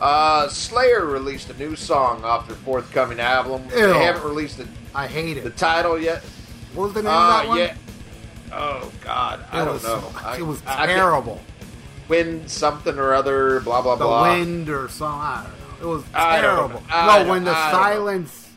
Uh, 0.00 0.48
Slayer 0.48 1.04
released 1.04 1.50
a 1.50 1.54
new 1.58 1.76
song 1.76 2.24
off 2.24 2.46
their 2.46 2.56
forthcoming 2.56 3.20
album. 3.20 3.62
Ew. 3.70 3.92
They 3.92 3.98
haven't 4.04 4.24
released 4.24 4.58
the, 4.58 4.66
I 4.94 5.06
hate 5.06 5.36
it. 5.36 5.44
the 5.44 5.50
title 5.50 5.98
yet. 5.98 6.22
What 6.74 6.84
was 6.84 6.92
the 6.94 7.02
name 7.02 7.12
Uh, 7.12 7.14
of 7.20 7.28
that 7.42 7.48
one? 7.48 7.58
yeah. 7.58 7.74
Oh 8.52 8.90
God, 9.02 9.44
I 9.52 9.60
It 9.62 9.64
don't 9.66 9.74
was, 9.74 9.82
know. 9.84 10.12
I- 10.24 10.36
it 10.38 10.42
was 10.46 10.62
I 10.66 10.86
terrible. 10.86 11.40
Wind 12.08 12.50
something 12.50 12.98
or 12.98 13.14
other. 13.14 13.60
Blah 13.60 13.82
blah 13.82 13.94
the 13.96 14.04
blah. 14.04 14.22
wind 14.32 14.68
or 14.68 14.88
something. 14.88 15.20
I 15.20 15.44
don't 15.44 15.80
know. 15.82 15.90
It 15.90 15.94
was 15.94 16.04
I 16.14 16.40
terrible. 16.40 16.82
I 16.90 17.22
No, 17.22 17.30
when 17.30 17.44
the 17.44 17.52
I 17.56 17.70
silence, 17.70 18.48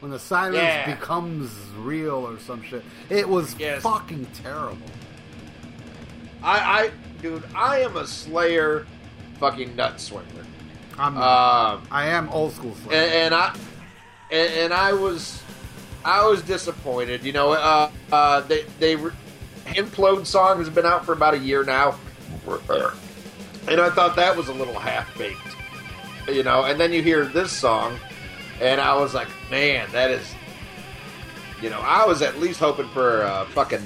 when 0.00 0.12
the 0.12 0.18
silence 0.18 0.56
Yeah. 0.56 0.94
becomes 0.94 1.50
real 1.78 2.26
or 2.28 2.38
some 2.38 2.62
shit, 2.62 2.84
it 3.08 3.28
was 3.28 3.56
Yes. 3.58 3.82
fucking 3.82 4.26
terrible. 4.44 4.76
I, 6.42 6.58
I, 6.84 6.90
dude, 7.20 7.42
I 7.54 7.80
am 7.80 7.96
a 7.96 8.06
Slayer, 8.06 8.86
fucking 9.40 9.74
nut 9.76 10.00
swinger. 10.00 10.24
I'm, 11.00 11.16
Um, 11.16 11.82
I 11.90 12.06
am 12.08 12.28
old 12.28 12.52
school. 12.52 12.74
Slayer. 12.84 13.00
and, 13.02 13.12
and 13.12 13.34
I 13.34 13.56
and, 14.30 14.52
and 14.54 14.74
I 14.74 14.92
was 14.92 15.42
I 16.04 16.26
was 16.26 16.42
disappointed. 16.42 17.24
You 17.24 17.32
know, 17.32 17.52
uh, 17.52 17.90
uh, 18.12 18.40
they 18.42 18.64
they 18.78 18.96
re- 18.96 19.12
implode 19.66 20.26
song 20.26 20.58
has 20.58 20.68
been 20.68 20.86
out 20.86 21.04
for 21.04 21.12
about 21.12 21.34
a 21.34 21.38
year 21.38 21.64
now, 21.64 21.96
and 23.68 23.80
I 23.80 23.90
thought 23.90 24.16
that 24.16 24.36
was 24.36 24.48
a 24.48 24.52
little 24.52 24.78
half 24.78 25.16
baked. 25.18 25.38
You 26.28 26.42
know, 26.42 26.64
and 26.64 26.78
then 26.78 26.92
you 26.92 27.02
hear 27.02 27.24
this 27.24 27.50
song, 27.50 27.98
and 28.60 28.80
I 28.80 28.94
was 28.96 29.14
like, 29.14 29.28
man, 29.50 29.88
that 29.92 30.10
is. 30.10 30.26
You 31.62 31.68
know, 31.68 31.80
I 31.80 32.06
was 32.06 32.22
at 32.22 32.38
least 32.38 32.58
hoping 32.58 32.88
for 32.88 33.22
a 33.22 33.46
fucking 33.50 33.82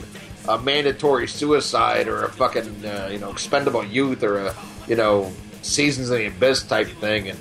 a 0.48 0.58
mandatory 0.58 1.26
suicide 1.26 2.06
or 2.06 2.24
a 2.24 2.28
fucking 2.30 2.84
uh, 2.84 3.08
you 3.10 3.18
know 3.18 3.30
expendable 3.30 3.84
youth 3.84 4.22
or 4.22 4.38
a 4.38 4.54
you 4.86 4.94
know 4.94 5.32
seasons 5.64 6.10
of 6.10 6.18
the 6.18 6.26
abyss 6.26 6.62
type 6.62 6.88
thing 7.00 7.30
and 7.30 7.38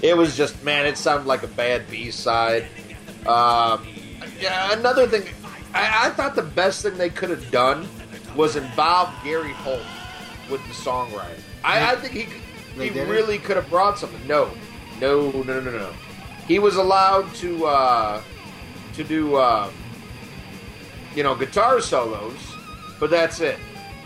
it 0.00 0.16
was 0.16 0.36
just 0.36 0.62
man 0.62 0.86
it 0.86 0.96
sounded 0.96 1.26
like 1.26 1.42
a 1.42 1.48
bad 1.48 1.88
b-side. 1.90 2.66
Um, 3.26 3.86
yeah, 4.40 4.72
another 4.72 5.06
thing 5.06 5.24
I, 5.74 6.06
I 6.06 6.10
thought 6.10 6.34
the 6.36 6.42
best 6.42 6.82
thing 6.82 6.96
they 6.96 7.10
could 7.10 7.30
have 7.30 7.50
done 7.50 7.88
was 8.36 8.56
involve 8.56 9.12
gary 9.24 9.52
holt 9.52 9.82
with 10.50 10.62
the 10.62 10.74
songwriting. 10.74 11.40
I, 11.64 11.92
I 11.92 11.96
think 11.96 12.12
he, 12.12 12.88
he 12.88 13.00
really 13.00 13.38
could 13.38 13.56
have 13.56 13.68
brought 13.68 13.98
something 13.98 14.24
no 14.26 14.50
no 15.00 15.30
no 15.30 15.42
no 15.42 15.60
no 15.60 15.70
no. 15.70 15.92
He 16.46 16.58
was 16.58 16.76
allowed 16.76 17.32
to 17.36 17.66
uh, 17.66 18.22
to 18.94 19.04
do 19.04 19.34
uh, 19.34 19.70
you 21.14 21.22
know 21.24 21.34
guitar 21.34 21.80
solos 21.80 22.38
but 23.00 23.10
that's 23.10 23.40
it 23.40 23.58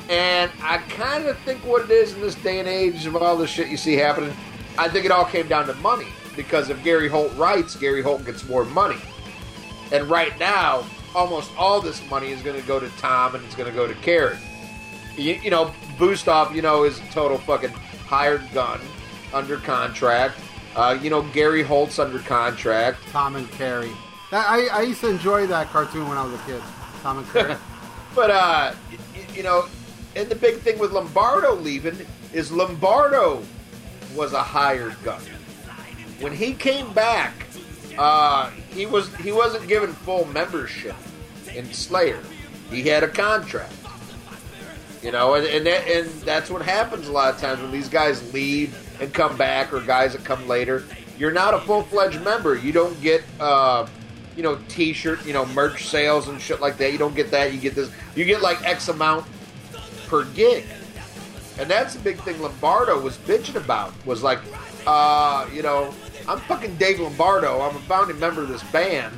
and 0.09 0.51
I 0.63 0.79
kind 0.79 1.27
of 1.27 1.39
think 1.41 1.65
what 1.65 1.83
it 1.83 1.91
is 1.91 2.15
in 2.15 2.21
this 2.21 2.35
day 2.37 2.59
and 2.61 2.69
age 2.69 3.07
of 3.07 3.17
all 3.17 3.37
the 3.37 3.47
shit 3.47 3.69
you 3.69 3.77
see 3.77 3.95
happening, 3.95 4.35
I 4.79 4.89
think 4.89 5.05
it 5.05 5.11
all 5.11 5.25
came 5.25 5.49
down 5.49 5.67
to 5.67 5.75
money. 5.75 6.07
Because 6.37 6.69
if 6.69 6.83
Gary 6.85 7.09
Holt 7.09 7.35
writes, 7.37 7.75
Gary 7.77 8.03
Holt 8.03 8.25
gets 8.27 8.45
more 8.45 8.65
money. 8.65 8.99
And 9.91 10.09
right 10.11 10.39
now, 10.39 10.85
almost 11.15 11.51
all 11.57 11.81
this 11.81 12.07
money 12.11 12.31
is 12.31 12.43
going 12.43 12.61
to 12.61 12.67
go 12.67 12.79
to 12.79 12.89
Tom 12.99 13.35
and 13.35 13.45
it's 13.45 13.55
going 13.55 13.69
to 13.71 13.75
go 13.75 13.87
to 13.87 13.95
Kerry. 13.95 14.37
You, 15.17 15.35
you 15.43 15.51
know, 15.51 15.73
Bostaph, 15.99 16.55
you 16.55 16.61
know, 16.63 16.85
is 16.85 16.99
a 17.01 17.07
total 17.11 17.39
fucking 17.39 17.71
hired 17.71 18.43
gun 18.53 18.81
under 19.33 19.57
contract. 19.57 20.39
Uh, 20.75 20.99
you 21.03 21.09
know, 21.09 21.23
Gary 21.33 21.63
Holt's 21.63 21.99
under 21.99 22.19
contract. 22.19 22.99
Tom 23.11 23.37
and 23.37 23.51
Kerry. 23.53 23.91
I, 24.31 24.69
I 24.71 24.83
used 24.83 25.01
to 25.01 25.09
enjoy 25.09 25.47
that 25.47 25.69
cartoon 25.69 26.07
when 26.07 26.19
I 26.19 26.25
was 26.25 26.35
a 26.39 26.45
kid. 26.45 26.61
Tom 27.03 27.19
and 27.19 27.29
Kerry. 27.31 27.57
But 28.15 28.31
uh, 28.31 28.73
y- 28.91 28.99
y- 29.15 29.27
you 29.35 29.43
know, 29.43 29.67
and 30.17 30.29
the 30.31 30.35
big 30.35 30.57
thing 30.57 30.79
with 30.79 30.93
Lombardo 30.93 31.55
leaving 31.55 31.99
is 32.33 32.51
Lombardo 32.51 33.43
was 34.17 34.33
a 34.33 34.43
hired 34.43 34.97
gun. 35.05 35.21
When 36.21 36.33
he 36.33 36.55
came 36.55 36.91
back, 36.95 37.35
uh, 37.99 38.51
he 38.71 38.87
was 38.87 39.15
he 39.17 39.31
wasn't 39.31 39.69
given 39.69 39.93
full 39.93 40.25
membership 40.27 40.97
in 41.55 41.71
Slayer. 41.73 42.23
He 42.71 42.83
had 42.83 43.03
a 43.03 43.09
contract. 43.09 43.75
You 45.03 45.13
know, 45.13 45.35
and 45.35 45.47
and, 45.47 45.67
that, 45.67 45.87
and 45.87 46.09
that's 46.23 46.51
what 46.51 46.63
happens 46.63 47.09
a 47.09 47.13
lot 47.13 47.33
of 47.35 47.41
times 47.41 47.61
when 47.61 47.71
these 47.71 47.89
guys 47.89 48.33
leave 48.33 48.75
and 49.01 49.13
come 49.13 49.37
back, 49.37 49.73
or 49.73 49.81
guys 49.81 50.15
that 50.15 50.25
come 50.25 50.49
later. 50.49 50.85
You're 51.19 51.33
not 51.33 51.55
a 51.55 51.61
full 51.61 51.83
fledged 51.83 52.23
member. 52.23 52.57
You 52.57 52.73
don't 52.73 53.01
get, 53.01 53.23
uh, 53.41 53.87
you 54.37 54.43
know, 54.43 54.59
T-shirt, 54.69 55.25
you 55.25 55.33
know, 55.33 55.47
merch 55.47 55.87
sales 55.87 56.29
and 56.29 56.39
shit 56.39 56.61
like 56.61 56.77
that. 56.79 56.93
You 56.93 56.99
don't 56.99 57.15
get 57.15 57.31
that. 57.31 57.55
You 57.55 57.61
get 57.61 57.75
this. 57.75 57.91
You 58.15 58.25
get 58.25 58.43
like 58.43 58.63
X 58.65 58.89
amount 58.89 59.27
per 60.07 60.25
gig, 60.25 60.65
and 61.59 61.71
that's 61.71 61.95
the 61.95 62.01
big 62.01 62.19
thing. 62.21 62.41
Lombardo 62.41 63.01
was 63.01 63.17
bitching 63.19 63.57
about 63.57 63.93
was 64.07 64.23
like, 64.23 64.41
uh, 64.87 65.49
you 65.53 65.63
know, 65.63 65.95
I'm 66.29 66.39
fucking 66.41 66.77
Dave 66.77 67.01
Lombardo. 67.01 67.61
I'm 67.61 67.77
a 67.77 67.81
founding 67.81 68.19
member 68.19 68.43
of 68.43 68.49
this 68.49 68.65
band, 68.65 69.15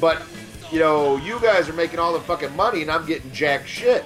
but 0.00 0.22
you 0.70 0.78
know, 0.78 1.16
you 1.16 1.38
guys 1.40 1.68
are 1.68 1.74
making 1.74 1.98
all 1.98 2.12
the 2.12 2.20
fucking 2.20 2.54
money, 2.56 2.82
and 2.82 2.90
I'm 2.90 3.06
getting 3.06 3.30
jack 3.32 3.66
shit. 3.66 4.04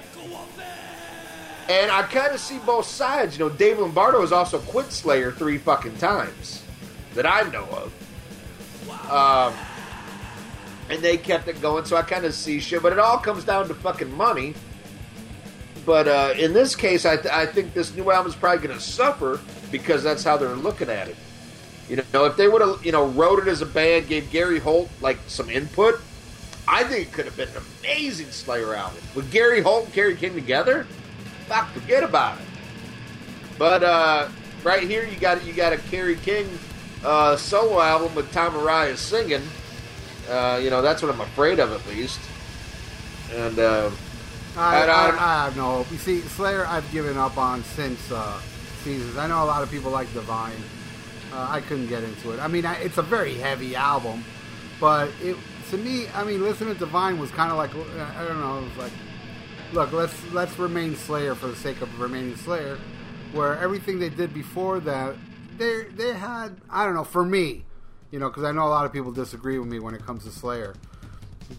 And 1.69 1.91
I 1.91 2.03
kind 2.03 2.33
of 2.33 2.39
see 2.39 2.59
both 2.59 2.85
sides. 2.85 3.37
You 3.37 3.45
know, 3.45 3.53
Dave 3.53 3.79
Lombardo 3.79 4.21
has 4.21 4.31
also 4.31 4.59
quit 4.59 4.91
Slayer 4.91 5.31
three 5.31 5.57
fucking 5.57 5.97
times 5.97 6.63
that 7.13 7.25
I 7.25 7.41
know 7.49 7.65
of. 7.65 9.11
Um, 9.11 9.53
and 10.89 11.01
they 11.01 11.17
kept 11.17 11.47
it 11.47 11.61
going, 11.61 11.85
so 11.85 11.97
I 11.97 12.01
kind 12.01 12.25
of 12.25 12.33
see 12.33 12.59
shit. 12.59 12.81
But 12.81 12.93
it 12.93 12.99
all 12.99 13.17
comes 13.17 13.43
down 13.43 13.67
to 13.67 13.73
fucking 13.73 14.15
money. 14.15 14.53
But 15.87 16.09
uh, 16.09 16.33
in 16.37 16.51
this 16.51 16.75
case, 16.75 17.05
I, 17.05 17.15
th- 17.15 17.33
I 17.33 17.45
think 17.45 17.73
this 17.73 17.95
new 17.95 18.11
album 18.11 18.29
is 18.29 18.35
probably 18.35 18.67
going 18.67 18.77
to 18.77 18.83
suffer 18.83 19.39
because 19.71 20.03
that's 20.03 20.21
how 20.21 20.35
they're 20.35 20.49
looking 20.53 20.89
at 20.89 21.07
it. 21.07 21.15
You 21.87 22.03
know, 22.13 22.25
if 22.25 22.35
they 22.35 22.49
would 22.49 22.61
have, 22.61 22.85
you 22.85 22.91
know, 22.91 23.07
wrote 23.07 23.39
it 23.39 23.47
as 23.47 23.61
a 23.61 23.65
band, 23.65 24.09
gave 24.09 24.29
Gary 24.29 24.59
Holt 24.59 24.89
like 24.99 25.17
some 25.27 25.49
input, 25.49 26.01
I 26.67 26.83
think 26.83 27.07
it 27.07 27.13
could 27.13 27.23
have 27.23 27.37
been 27.37 27.47
an 27.47 27.63
amazing 27.79 28.31
Slayer 28.31 28.75
album. 28.75 29.01
With 29.15 29.31
Gary 29.31 29.61
Holt 29.61 29.85
and 29.85 29.93
Kerry 29.93 30.17
King 30.17 30.33
together, 30.33 30.85
fuck, 31.47 31.69
forget 31.69 32.03
about 32.03 32.37
it. 32.37 32.45
But 33.57 33.81
uh, 33.81 34.27
right 34.65 34.83
here, 34.83 35.05
you 35.05 35.17
got 35.17 35.45
you 35.45 35.53
got 35.53 35.71
a 35.71 35.77
Kerry 35.77 36.17
King 36.17 36.49
uh, 37.05 37.37
solo 37.37 37.79
album 37.79 38.13
with 38.13 38.29
Tom 38.33 38.55
Araya 38.55 38.97
singing. 38.97 39.41
Uh, 40.29 40.59
you 40.61 40.69
know, 40.69 40.81
that's 40.81 41.01
what 41.01 41.13
I'm 41.13 41.21
afraid 41.21 41.61
of, 41.61 41.71
at 41.71 41.87
least. 41.95 42.19
And 43.33 43.57
uh, 43.57 43.89
I, 44.57 44.85
I, 44.87 45.09
um, 45.09 45.15
I 45.19 45.43
have 45.45 45.55
no 45.55 45.75
hope. 45.75 45.91
You 45.91 45.97
see, 45.97 46.21
Slayer, 46.21 46.65
I've 46.65 46.89
given 46.91 47.15
up 47.15 47.37
on 47.37 47.63
since 47.63 48.11
uh, 48.11 48.39
seasons. 48.83 49.15
I 49.15 49.27
know 49.27 49.43
a 49.43 49.45
lot 49.45 49.61
of 49.61 49.69
people 49.69 49.91
like 49.91 50.11
Divine. 50.13 50.57
Uh, 51.31 51.47
I 51.49 51.61
couldn't 51.61 51.87
get 51.87 52.03
into 52.03 52.31
it. 52.31 52.39
I 52.39 52.47
mean, 52.47 52.65
I, 52.65 52.75
it's 52.77 52.97
a 52.97 53.03
very 53.03 53.35
heavy 53.35 53.75
album, 53.75 54.23
but 54.79 55.11
it 55.21 55.35
to 55.69 55.77
me, 55.77 56.07
I 56.15 56.23
mean, 56.23 56.41
listening 56.41 56.73
to 56.73 56.79
Divine 56.79 57.19
was 57.19 57.29
kind 57.31 57.51
of 57.51 57.57
like 57.57 57.71
I 57.75 58.25
don't 58.25 58.39
know. 58.39 58.59
It 58.59 58.69
was 58.69 58.77
like, 58.77 58.91
look, 59.73 59.91
let's 59.91 60.31
let's 60.31 60.57
remain 60.57 60.95
Slayer 60.95 61.35
for 61.35 61.47
the 61.47 61.55
sake 61.55 61.81
of 61.81 61.99
remaining 61.99 62.35
Slayer. 62.37 62.79
Where 63.33 63.59
everything 63.59 63.99
they 63.99 64.09
did 64.09 64.33
before 64.33 64.79
that, 64.79 65.15
they 65.57 65.83
they 65.91 66.13
had 66.13 66.57
I 66.69 66.83
don't 66.83 66.95
know. 66.95 67.03
For 67.03 67.23
me, 67.23 67.65
you 68.09 68.17
know, 68.17 68.29
because 68.29 68.43
I 68.43 68.51
know 68.51 68.65
a 68.65 68.69
lot 68.69 68.85
of 68.85 68.93
people 68.93 69.11
disagree 69.11 69.59
with 69.59 69.67
me 69.67 69.79
when 69.79 69.93
it 69.93 70.03
comes 70.03 70.23
to 70.23 70.31
Slayer 70.31 70.73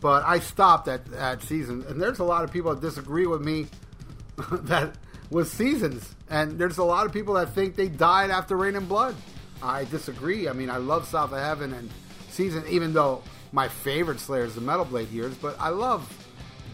but 0.00 0.24
I 0.24 0.38
stopped 0.38 0.88
at 0.88 1.12
at 1.14 1.42
season, 1.42 1.84
and 1.88 2.00
there's 2.00 2.18
a 2.18 2.24
lot 2.24 2.44
of 2.44 2.52
people 2.52 2.74
that 2.74 2.80
disagree 2.80 3.26
with 3.26 3.42
me 3.42 3.66
that 4.52 4.94
with 5.30 5.48
seasons, 5.48 6.14
and 6.30 6.58
there's 6.58 6.78
a 6.78 6.84
lot 6.84 7.06
of 7.06 7.12
people 7.12 7.34
that 7.34 7.54
think 7.54 7.76
they 7.76 7.88
died 7.88 8.30
after 8.30 8.56
Reign 8.56 8.76
in 8.76 8.86
Blood. 8.86 9.14
I 9.62 9.84
disagree. 9.84 10.48
I 10.48 10.52
mean, 10.52 10.70
I 10.70 10.76
love 10.76 11.06
South 11.06 11.32
of 11.32 11.38
Heaven 11.38 11.72
and 11.72 11.90
season, 12.30 12.64
even 12.68 12.92
though 12.92 13.22
my 13.52 13.68
favorite 13.68 14.20
Slayer 14.20 14.44
is 14.44 14.54
the 14.54 14.60
Metal 14.60 14.84
Blade 14.84 15.10
years, 15.10 15.34
but 15.36 15.56
I 15.58 15.70
love 15.70 16.06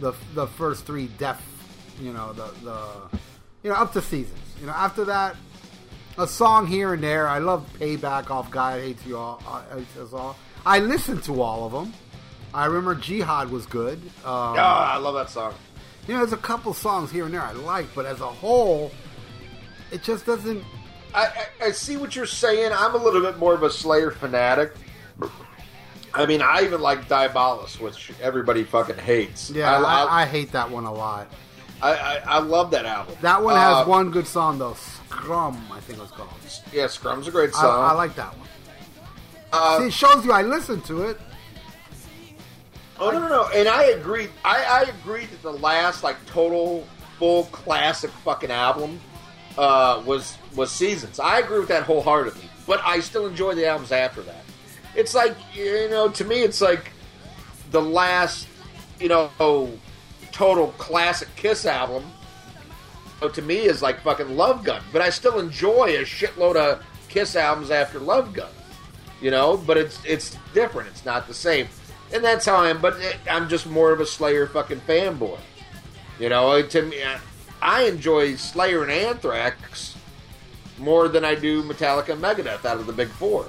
the 0.01 0.13
the 0.35 0.47
first 0.47 0.85
three 0.85 1.07
Death, 1.19 1.43
you 2.01 2.13
know, 2.13 2.33
the 2.33 2.51
the 2.63 3.19
you 3.63 3.71
know 3.71 3.77
up 3.77 3.93
to 3.95 4.03
seasons. 4.03 4.39
You 4.61 4.67
know, 4.67 4.73
after 4.73 5.05
that, 5.07 5.37
a 6.19 6.27
song 6.27 6.67
here 6.67 6.95
and 6.95 7.03
there. 7.03 7.29
I 7.29 7.39
love 7.39 7.69
Payback 7.79 8.31
off 8.31 8.51
God 8.51 8.81
Hates 8.81 9.05
You 9.07 9.19
All. 9.19 9.43
Uh, 9.47 9.63
hates 9.77 9.97
us 9.97 10.13
all. 10.13 10.37
I 10.65 10.79
listen 10.79 11.21
to 11.23 11.43
all 11.43 11.67
of 11.67 11.73
them. 11.73 11.93
I 12.55 12.67
remember 12.67 12.95
Jihad 12.95 13.51
was 13.51 13.67
good. 13.67 13.99
Um, 14.25 14.55
oh, 14.55 14.57
I 14.57 14.97
love 14.97 15.15
that 15.17 15.29
song. 15.29 15.55
You 16.07 16.15
know, 16.15 16.21
there's 16.21 16.33
a 16.33 16.37
couple 16.37 16.73
songs 16.73 17.11
here 17.11 17.25
and 17.25 17.35
there 17.35 17.43
I 17.43 17.53
like, 17.53 17.93
but 17.95 18.07
as 18.07 18.21
a 18.21 18.27
whole, 18.29 18.93
it 19.91 20.03
just 20.05 20.25
doesn't. 20.25 20.63
I, 21.13 21.25
I, 21.25 21.67
I 21.67 21.71
see 21.73 21.97
what 21.97 22.15
you're 22.15 22.27
saying. 22.27 22.71
I'm 22.73 22.95
a 22.95 22.99
little 22.99 23.21
bit 23.21 23.39
more 23.39 23.55
of 23.55 23.63
a 23.65 23.71
Slayer 23.71 24.13
fanatic. 24.13 24.73
I 26.13 26.27
mean, 26.27 26.43
I 26.43 26.63
even 26.63 26.81
like 26.81 27.09
Diabolus, 27.09 27.81
which 27.81 28.13
everybody 28.23 28.63
fucking 28.63 28.99
hates. 28.99 29.51
Yeah, 29.51 29.77
I, 29.77 29.83
I, 29.83 30.23
I, 30.23 30.27
hate 30.27 30.53
that 30.53 30.71
one 30.71 30.85
a 30.85 30.93
lot. 30.93 31.27
I, 31.83 31.93
I, 31.95 32.17
I 32.25 32.39
love 32.39 32.71
that 32.71 32.85
album. 32.87 33.17
That 33.21 33.43
one 33.43 33.57
has 33.57 33.79
Uh, 33.79 33.85
one 33.87 34.13
good 34.13 34.29
song 34.29 34.59
though. 34.59 34.75
Scrum, 34.75 35.61
I 35.73 35.81
think 35.81 35.99
it 35.99 36.03
was 36.03 36.13
called. 36.13 36.31
Yeah, 36.73 36.87
Scrum's 36.87 37.27
a 37.27 37.33
great 37.33 37.53
song. 37.53 37.91
I 37.91 37.93
like 37.95 38.15
that 38.15 38.37
one. 38.39 38.49
Uh, 39.53 39.81
See, 39.81 39.87
it 39.87 39.93
shows 39.93 40.25
you 40.25 40.31
I 40.31 40.43
listen 40.43 40.81
to 40.83 41.03
it. 41.03 41.21
Oh 42.99 43.11
no, 43.11 43.19
no, 43.19 43.29
no, 43.29 43.49
and 43.55 43.69
I 43.69 43.85
agree. 43.87 44.29
I, 44.45 44.65
I 44.65 44.91
agree 45.01 45.27
that 45.27 45.43
the 45.43 45.53
last 45.53 46.05
like 46.05 46.25
total 46.27 46.87
full 47.19 47.45
classic 47.45 48.11
fucking 48.11 48.51
album 48.51 49.01
uh, 49.59 50.03
was 50.07 50.39
was 50.55 50.71
Seasons. 50.71 51.19
I 51.19 51.41
agree 51.41 51.59
with 51.59 51.69
that 51.69 51.83
wholeheartedly. 51.85 52.49
But 52.67 52.81
I 52.85 53.01
still 53.01 53.27
enjoy 53.27 53.55
the 53.55 53.67
albums 53.67 53.93
after 53.93 54.23
that. 54.23 54.45
It's 54.95 55.15
like 55.15 55.37
you 55.55 55.89
know, 55.91 56.09
to 56.11 56.25
me, 56.25 56.43
it's 56.43 56.61
like 56.61 56.93
the 57.71 57.83
last 57.83 58.47
you 59.01 59.09
know 59.09 59.31
total 60.31 60.69
classic 60.79 61.29
Kiss 61.37 61.67
album. 61.67 62.05
oh, 63.23 63.29
To 63.29 63.43
me, 63.43 63.57
is 63.57 63.83
like 63.83 64.01
fucking 64.03 64.37
Love 64.37 64.65
Gun. 64.65 64.83
But 64.93 65.03
I 65.03 65.11
still 65.11 65.41
enjoy 65.41 65.97
a 65.97 66.03
shitload 66.03 66.57
of 66.57 66.85
Kiss 67.09 67.35
albums 67.35 67.71
after 67.71 67.99
Love 67.99 68.33
Gun. 68.33 68.51
You 69.21 69.31
know, 69.33 69.57
but 69.57 69.77
it's 69.77 69.99
it's 70.05 70.37
different. 70.53 70.89
It's 70.91 71.05
not 71.05 71.27
the 71.27 71.35
same 71.35 71.67
and 72.15 72.25
that's 72.25 72.47
how 72.47 72.57
I 72.57 72.71
am. 72.71 72.81
But 72.81 72.97
I'm 73.31 73.49
just 73.49 73.67
more 73.67 73.91
of 73.93 74.01
a 74.01 74.07
Slayer 74.07 74.47
fucking 74.47 74.81
fanboy. 74.81 75.39
You 76.19 76.29
know, 76.29 76.63
to 76.63 76.83
me, 76.83 77.03
I, 77.61 77.83
enjoy 77.85 78.37
Slayer 78.37 78.83
and 78.85 78.93
Anthrax 78.93 79.97
more 80.79 81.09
than 81.09 81.25
I 81.25 81.35
do 81.35 81.63
Metallica 81.65 82.11
and 82.11 82.23
Megadeth 82.23 82.65
out 82.65 82.79
of 82.79 82.87
the 82.87 82.93
big 82.93 83.09
four. 83.09 83.49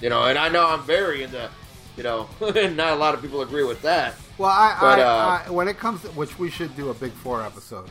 You 0.00 0.08
know, 0.08 0.24
and 0.24 0.38
I 0.38 0.48
know 0.48 0.66
I'm 0.66 0.82
very 0.82 1.22
into, 1.24 1.50
you 1.96 2.02
know, 2.04 2.28
not 2.40 2.92
a 2.92 2.96
lot 2.96 3.14
of 3.14 3.20
people 3.22 3.42
agree 3.42 3.64
with 3.64 3.82
that. 3.82 4.14
Well, 4.38 4.50
I, 4.50 4.76
But, 4.80 4.98
I, 4.98 5.02
uh, 5.02 5.42
I 5.46 5.50
when 5.50 5.68
it 5.68 5.78
comes 5.78 6.02
to 6.02 6.08
which 6.08 6.38
we 6.38 6.50
should 6.50 6.74
do 6.76 6.90
a 6.90 6.94
big 6.94 7.12
four 7.12 7.42
episode. 7.42 7.88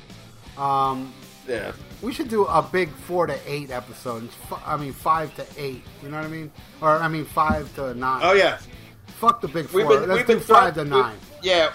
Um, 0.58 1.14
Yeah. 1.48 1.72
we 2.02 2.14
should 2.14 2.30
do 2.30 2.46
a 2.46 2.62
big 2.62 2.90
four 2.90 3.28
to 3.28 3.38
eight 3.46 3.72
episodes. 3.72 4.34
I 4.66 4.78
mean, 4.78 4.94
five 4.94 5.34
to 5.36 5.46
eight. 5.58 5.84
You 6.02 6.10
know 6.10 6.18
what 6.18 6.26
I 6.26 6.30
mean? 6.30 6.52
Or 6.82 6.98
I 6.98 7.08
mean, 7.08 7.26
five 7.26 7.74
to 7.76 7.94
nine. 7.94 8.22
Oh 8.24 8.34
yeah, 8.34 8.58
Fuck 9.22 9.40
the 9.42 9.48
big 9.48 9.68
4 9.68 9.80
we've 9.86 9.88
been 10.00 10.10
Let's 10.10 10.28
do 10.28 10.40
five 10.40 10.74
to 10.74 10.84
nine. 10.84 11.16
we- 11.44 11.50
yeah, 11.50 11.72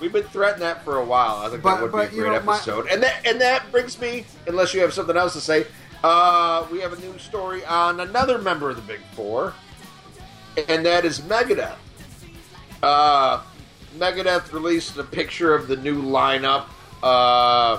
we've 0.00 0.12
been 0.12 0.24
threatening 0.24 0.60
that 0.66 0.84
for 0.84 0.96
a 0.98 1.04
while. 1.04 1.36
I 1.36 1.48
think 1.48 1.62
But- 1.62 1.76
that 1.76 1.82
would 1.82 1.92
but, 1.92 2.10
be 2.10 2.18
a 2.18 2.20
great 2.20 2.32
know, 2.32 2.40
my- 2.42 2.56
episode. 2.56 2.88
and 2.88 3.00
that 3.04 3.24
and 3.24 3.40
that 3.40 3.70
brings 3.70 3.98
me, 4.00 4.26
unless 4.48 4.74
you 4.74 4.80
have 4.80 4.92
something 4.92 5.16
else 5.16 5.34
to 5.34 5.40
say, 5.40 5.66
uh, 6.02 6.64
we 6.72 6.80
have 6.80 6.92
a 6.92 6.98
new 7.00 7.16
story 7.20 7.64
on 7.64 8.00
another 8.00 8.38
member 8.38 8.70
of 8.70 8.74
the 8.76 8.82
Big 8.82 8.98
Four, 9.14 9.54
and 10.68 10.84
that 10.84 11.04
is 11.04 11.20
Megadeth. 11.20 11.76
Uh, 12.82 13.38
Megadeth 13.96 14.52
released 14.52 14.96
a 14.98 15.04
picture 15.04 15.54
of 15.54 15.68
the 15.68 15.76
new 15.76 16.02
lineup. 16.02 16.64
Uh, 17.04 17.78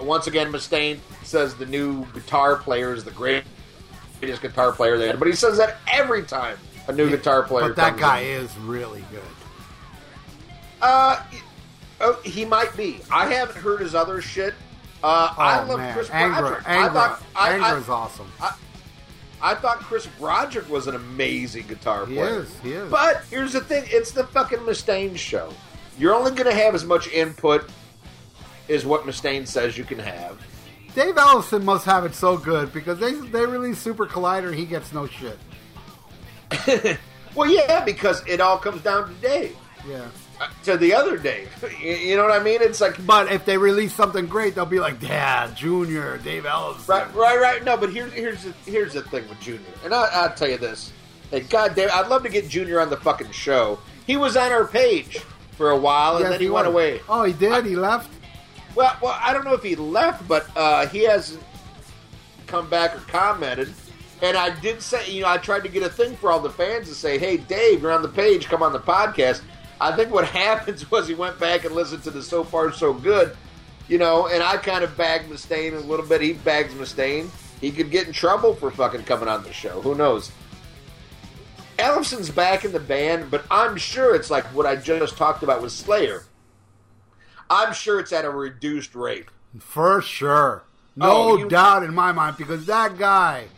once 0.00 0.26
again, 0.26 0.52
Mustaine 0.52 0.98
says 1.22 1.54
the 1.54 1.64
new 1.64 2.04
guitar 2.12 2.56
player 2.56 2.92
is 2.92 3.04
the 3.04 3.10
greatest 3.12 3.46
guitar 4.42 4.72
player 4.72 4.98
they 4.98 5.06
had, 5.06 5.18
but 5.18 5.28
he 5.28 5.34
says 5.34 5.56
that 5.56 5.78
every 5.90 6.24
time 6.24 6.58
a 6.88 6.92
new 6.92 7.08
guitar 7.08 7.42
player. 7.42 7.68
But 7.68 7.76
that 7.76 7.96
guy 7.96 8.20
in. 8.20 8.42
is 8.42 8.56
really 8.58 9.04
good. 9.10 9.22
Uh, 10.82 11.22
oh, 12.00 12.20
he 12.24 12.44
might 12.44 12.76
be. 12.76 13.00
I 13.10 13.32
haven't 13.32 13.56
heard 13.56 13.80
his 13.80 13.94
other 13.94 14.20
shit. 14.20 14.54
Uh, 15.02 15.34
Oh 15.36 15.40
I 15.42 15.62
love 15.64 15.78
man, 15.80 15.94
Chris 15.94 16.08
Angra, 16.08 16.38
Broderick. 16.38 16.68
I 16.68 16.76
Angra, 16.76 16.92
thought 16.92 17.22
I, 17.36 17.58
I, 17.58 17.78
is 17.78 17.88
awesome. 17.88 18.30
I 19.42 19.54
thought 19.54 19.80
Chris 19.80 20.06
Broderick 20.18 20.68
was 20.70 20.86
an 20.86 20.94
amazing 20.94 21.66
guitar 21.66 22.06
He 22.06 22.14
player. 22.14 22.40
is, 22.40 22.58
he 22.60 22.72
is. 22.72 22.90
But 22.90 23.22
here's 23.30 23.52
the 23.52 23.60
thing: 23.60 23.84
it's 23.88 24.12
the 24.12 24.24
fucking 24.28 24.60
Mustaine 24.60 25.16
show. 25.16 25.52
You're 25.98 26.14
only 26.14 26.30
going 26.30 26.50
to 26.50 26.54
have 26.56 26.74
as 26.74 26.84
much 26.84 27.08
input 27.08 27.68
as 28.68 28.86
what 28.86 29.02
Mustaine 29.04 29.46
says 29.46 29.76
you 29.76 29.84
can 29.84 29.98
have. 29.98 30.38
Dave 30.94 31.16
Ellefson 31.16 31.64
must 31.64 31.84
have 31.84 32.04
it 32.04 32.14
so 32.14 32.36
good 32.38 32.72
because 32.72 32.98
they 32.98 33.12
they 33.12 33.44
release 33.44 33.78
Super 33.78 34.06
Collider 34.06 34.54
he 34.54 34.64
gets 34.64 34.92
no 34.92 35.06
shit. 35.06 35.38
Well, 37.34 37.50
yeah, 37.50 37.84
because 37.84 38.22
it 38.28 38.40
all 38.40 38.58
comes 38.58 38.80
down 38.82 39.08
to 39.08 39.14
Dave, 39.14 39.56
Yeah. 39.88 40.06
to 40.62 40.76
the 40.76 40.94
other 40.94 41.18
Dave. 41.18 41.48
You- 41.82 42.16
know 42.16 42.22
what 42.22 42.40
I 42.40 42.42
mean? 42.44 42.60
It's 42.62 42.80
like 42.80 43.04
But 43.04 43.32
if 43.32 43.44
they 43.44 43.56
release 43.58 43.92
something 43.92 44.26
great, 44.26 44.54
they'll 44.54 44.66
be 44.66 44.78
like, 44.78 45.02
"Yeah, 45.02 45.48
Junior, 45.54 46.18
Dave 46.18 46.46
Ellis." 46.46 46.88
Right, 46.88 47.12
right, 47.12 47.40
right. 47.40 47.64
No, 47.64 47.76
but 47.76 47.92
here's 47.92 48.12
here's 48.12 48.44
the, 48.44 48.52
here's 48.70 48.92
the 48.94 49.02
thing 49.02 49.28
with 49.28 49.40
Junior, 49.40 49.66
and 49.84 49.92
I, 49.92 50.08
I'll 50.12 50.32
tell 50.32 50.48
you 50.48 50.58
this. 50.58 50.92
Hey, 51.32 51.40
God 51.40 51.74
damn, 51.74 51.90
I'd 51.92 52.06
love 52.08 52.22
to 52.22 52.28
get 52.28 52.48
Junior 52.48 52.80
on 52.80 52.88
the 52.88 52.98
fucking 52.98 53.32
show. 53.32 53.80
He 54.06 54.16
was 54.16 54.36
on 54.36 54.52
our 54.52 54.64
page 54.66 55.18
for 55.56 55.70
a 55.70 55.76
while, 55.76 56.16
and 56.16 56.20
Yes, 56.22 56.30
then 56.34 56.40
he, 56.40 56.48
went 56.50 56.66
was. 56.68 56.72
away. 56.74 57.00
Oh, 57.08 57.24
he 57.24 57.32
did. 57.32 57.66
he 57.66 57.74
left. 57.74 58.12
Well, 58.76 58.96
well, 59.02 59.18
I 59.20 59.32
don't 59.32 59.44
know 59.44 59.54
if 59.54 59.62
he 59.64 59.74
left, 59.74 60.28
but 60.28 60.46
uh, 60.56 60.86
he 60.86 61.02
hasn't 61.04 61.42
come 62.46 62.68
back 62.70 62.94
or 62.94 63.00
commented. 63.00 63.72
And 64.24 64.38
I 64.38 64.58
did 64.60 64.80
say, 64.80 65.10
you 65.12 65.20
know, 65.20 65.28
I 65.28 65.36
tried 65.36 65.64
to 65.64 65.68
get 65.68 65.82
a 65.82 65.88
thing 65.90 66.16
for 66.16 66.30
all 66.32 66.40
the 66.40 66.48
fans 66.48 66.88
to 66.88 66.94
say, 66.94 67.18
"Hey, 67.18 67.36
Dave, 67.36 67.82
you're 67.82 67.92
on 67.92 68.00
the 68.00 68.08
page. 68.08 68.46
Come 68.46 68.62
on 68.62 68.72
the 68.72 68.80
podcast." 68.80 69.42
I 69.78 69.94
think 69.94 70.10
what 70.10 70.24
happens 70.44 70.90
was 70.90 71.06
he 71.06 71.14
went 71.14 71.38
back 71.38 71.64
and 71.66 71.74
listened 71.74 72.02
to 72.04 72.10
the 72.10 72.22
so 72.22 72.42
far 72.42 72.72
so 72.72 72.94
good, 72.94 73.36
you 73.86 73.98
know. 73.98 74.26
And 74.28 74.42
I 74.42 74.56
kind 74.56 74.82
of 74.82 74.96
bagged 74.96 75.30
Mustaine 75.30 75.74
a 75.74 75.80
little 75.80 76.06
bit. 76.06 76.22
He 76.22 76.32
bags 76.32 76.72
Mustaine. 76.72 77.28
He 77.60 77.70
could 77.70 77.90
get 77.90 78.06
in 78.06 78.14
trouble 78.14 78.54
for 78.54 78.70
fucking 78.70 79.04
coming 79.04 79.28
on 79.28 79.42
the 79.42 79.52
show. 79.52 79.82
Who 79.82 79.94
knows? 79.94 80.32
Ellefson's 81.78 82.30
back 82.30 82.64
in 82.64 82.72
the 82.72 82.80
band, 82.80 83.30
but 83.30 83.44
I'm 83.50 83.76
sure 83.76 84.14
it's 84.14 84.30
like 84.30 84.44
what 84.54 84.64
I 84.64 84.76
just 84.76 85.18
talked 85.18 85.42
about 85.42 85.60
with 85.60 85.72
Slayer. 85.72 86.22
I'm 87.50 87.74
sure 87.74 88.00
it's 88.00 88.12
at 88.12 88.24
a 88.24 88.30
reduced 88.30 88.94
rate. 88.94 89.26
For 89.58 90.00
sure. 90.00 90.64
No 90.96 91.32
Oh, 91.32 91.48
doubt 91.48 91.82
in 91.82 91.92
my 91.94 92.12
mind 92.12 92.36
because 92.38 92.64
that 92.66 92.96
guy 92.96 93.48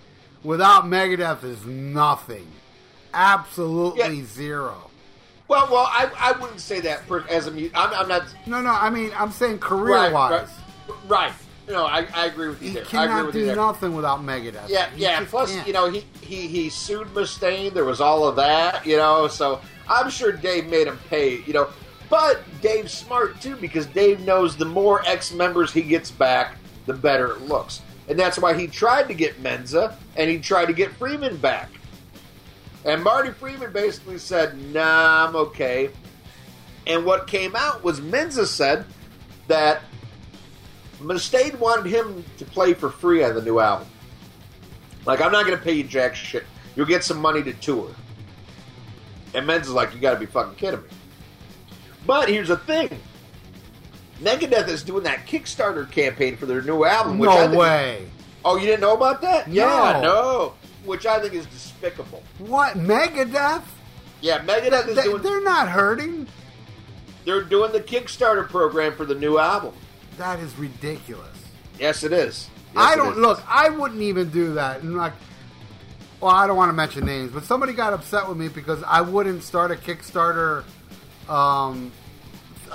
without 0.42 0.84
Megadeth 0.84 1.44
is 1.44 1.64
nothing. 1.66 2.46
Absolutely 3.14 4.18
Yeah. 4.18 4.24
zero. 4.24 4.90
Well, 5.48 5.68
well, 5.70 5.86
I, 5.88 6.10
I 6.18 6.32
wouldn't 6.40 6.60
say 6.60 6.80
that 6.80 7.06
per, 7.06 7.24
as 7.28 7.46
a 7.46 7.50
I'm, 7.50 7.70
I'm 7.94 8.08
not 8.08 8.24
No, 8.46 8.60
no, 8.60 8.70
I 8.70 8.90
mean, 8.90 9.12
I'm 9.16 9.30
saying 9.30 9.58
career 9.60 9.94
right, 9.94 10.12
wise. 10.12 10.48
right, 10.88 10.96
right. 11.06 11.32
No, 11.68 11.84
I, 11.86 12.06
I 12.14 12.26
agree 12.26 12.48
with 12.48 12.60
you 12.62 12.68
He 12.68 12.74
there. 12.74 12.82
I 12.82 12.86
agree 12.86 12.98
cannot 12.98 13.26
with 13.26 13.34
do 13.34 13.54
nothing 13.54 13.94
without 13.96 14.20
Megadeth. 14.24 14.68
Yeah, 14.68 14.90
He 14.90 15.02
yeah. 15.02 15.24
Plus, 15.24 15.52
can't. 15.52 15.66
you 15.66 15.72
know, 15.72 15.88
he, 15.90 16.04
he 16.20 16.46
he 16.48 16.68
sued 16.70 17.08
Mustaine. 17.08 17.72
There 17.72 17.84
was 17.84 18.00
all 18.00 18.26
of 18.26 18.36
that, 18.36 18.84
you 18.86 18.96
know. 18.96 19.26
So 19.28 19.60
I'm 19.88 20.10
sure 20.10 20.30
Dave 20.32 20.66
made 20.68 20.86
him 20.88 20.98
pay, 21.08 21.40
you 21.42 21.52
know. 21.52 21.68
But 22.08 22.42
Dave's 22.60 22.92
smart 22.92 23.40
too 23.40 23.56
because 23.56 23.86
Dave 23.86 24.20
knows 24.20 24.56
the 24.56 24.64
more 24.64 25.02
ex 25.06 25.32
members 25.32 25.72
he 25.72 25.82
gets 25.82 26.08
back, 26.10 26.54
the 26.86 26.92
better 26.94 27.32
it 27.32 27.42
looks, 27.42 27.82
and 28.08 28.18
that's 28.18 28.38
why 28.38 28.54
he 28.54 28.66
tried 28.66 29.08
to 29.08 29.14
get 29.14 29.42
Menza 29.42 29.96
and 30.16 30.30
he 30.30 30.38
tried 30.38 30.66
to 30.66 30.72
get 30.72 30.92
Friedman 30.92 31.36
back. 31.36 31.70
And 32.84 33.02
Marty 33.02 33.32
Friedman 33.32 33.72
basically 33.72 34.18
said, 34.18 34.56
"Nah, 34.72 35.26
I'm 35.26 35.36
okay." 35.36 35.90
And 36.86 37.04
what 37.04 37.26
came 37.26 37.56
out 37.56 37.82
was 37.82 38.00
Menza 38.00 38.46
said 38.46 38.84
that 39.48 39.82
Mustaine 41.00 41.58
wanted 41.58 41.86
him 41.86 42.24
to 42.38 42.44
play 42.44 42.74
for 42.74 42.90
free 42.90 43.24
on 43.24 43.34
the 43.34 43.42
new 43.42 43.58
album. 43.58 43.88
Like, 45.04 45.20
I'm 45.20 45.32
not 45.32 45.46
going 45.46 45.58
to 45.58 45.62
pay 45.62 45.72
you 45.72 45.84
jack 45.84 46.14
shit. 46.14 46.44
You'll 46.74 46.86
get 46.86 47.04
some 47.04 47.18
money 47.18 47.42
to 47.42 47.52
tour. 47.54 47.90
And 49.34 49.46
Menza's 49.46 49.70
like, 49.70 49.94
you 49.94 50.00
got 50.00 50.14
to 50.14 50.20
be 50.20 50.26
fucking 50.26 50.54
kidding 50.54 50.82
me. 50.82 50.88
But 52.06 52.28
here's 52.28 52.48
the 52.48 52.56
thing. 52.56 53.00
Megadeth 54.22 54.68
is 54.68 54.82
doing 54.82 55.04
that 55.04 55.26
Kickstarter 55.26 55.90
campaign 55.90 56.36
for 56.36 56.46
their 56.46 56.62
new 56.62 56.84
album. 56.84 57.18
Which 57.18 57.30
I 57.30 57.34
no 57.34 57.48
think- 57.48 57.60
way. 57.60 58.06
Oh, 58.44 58.56
you 58.56 58.66
didn't 58.66 58.80
know 58.80 58.94
about 58.94 59.20
that? 59.22 59.48
Yeah, 59.48 60.00
No. 60.00 60.02
no. 60.02 60.52
Which 60.84 61.04
I 61.04 61.18
think 61.20 61.34
is 61.34 61.46
despicable. 61.46 62.22
What 62.38 62.74
Megadeth? 62.74 63.62
Yeah, 64.20 64.38
Megadeth 64.38 64.88
is 64.88 64.96
They, 64.96 65.02
doing. 65.02 65.22
they're 65.22 65.42
not 65.42 65.68
hurting. 65.68 66.26
They're 67.24 67.42
doing 67.42 67.72
the 67.72 67.80
Kickstarter 67.80 68.48
program 68.48 68.94
for 68.94 69.04
the 69.04 69.16
new 69.16 69.38
album. 69.38 69.72
That 70.16 70.38
is 70.38 70.56
ridiculous. 70.56 71.36
Yes, 71.78 72.04
it 72.04 72.12
is. 72.12 72.48
Yes, 72.72 72.76
I 72.76 72.94
don't 72.94 73.12
is. 73.14 73.18
look. 73.18 73.42
I 73.48 73.68
wouldn't 73.68 74.00
even 74.00 74.30
do 74.30 74.54
that. 74.54 74.82
And 74.82 74.96
like, 74.96 75.12
well, 76.20 76.30
I 76.32 76.46
don't 76.46 76.56
want 76.56 76.68
to 76.68 76.72
mention 76.72 77.04
names, 77.04 77.32
but 77.32 77.42
somebody 77.44 77.72
got 77.72 77.92
upset 77.92 78.28
with 78.28 78.38
me 78.38 78.46
because 78.48 78.82
I 78.86 79.00
wouldn't 79.00 79.42
start 79.42 79.72
a 79.72 79.74
Kickstarter 79.74 80.62
um, 81.28 81.90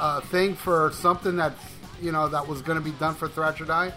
uh, 0.01 0.19
thing 0.19 0.55
for 0.55 0.91
something 0.91 1.37
that's 1.37 1.61
you 2.01 2.11
know 2.11 2.27
that 2.27 2.45
was 2.45 2.61
going 2.61 2.77
to 2.77 2.83
be 2.83 2.91
done 2.97 3.15
for 3.15 3.29
Thrasher 3.29 3.65
Die. 3.65 3.93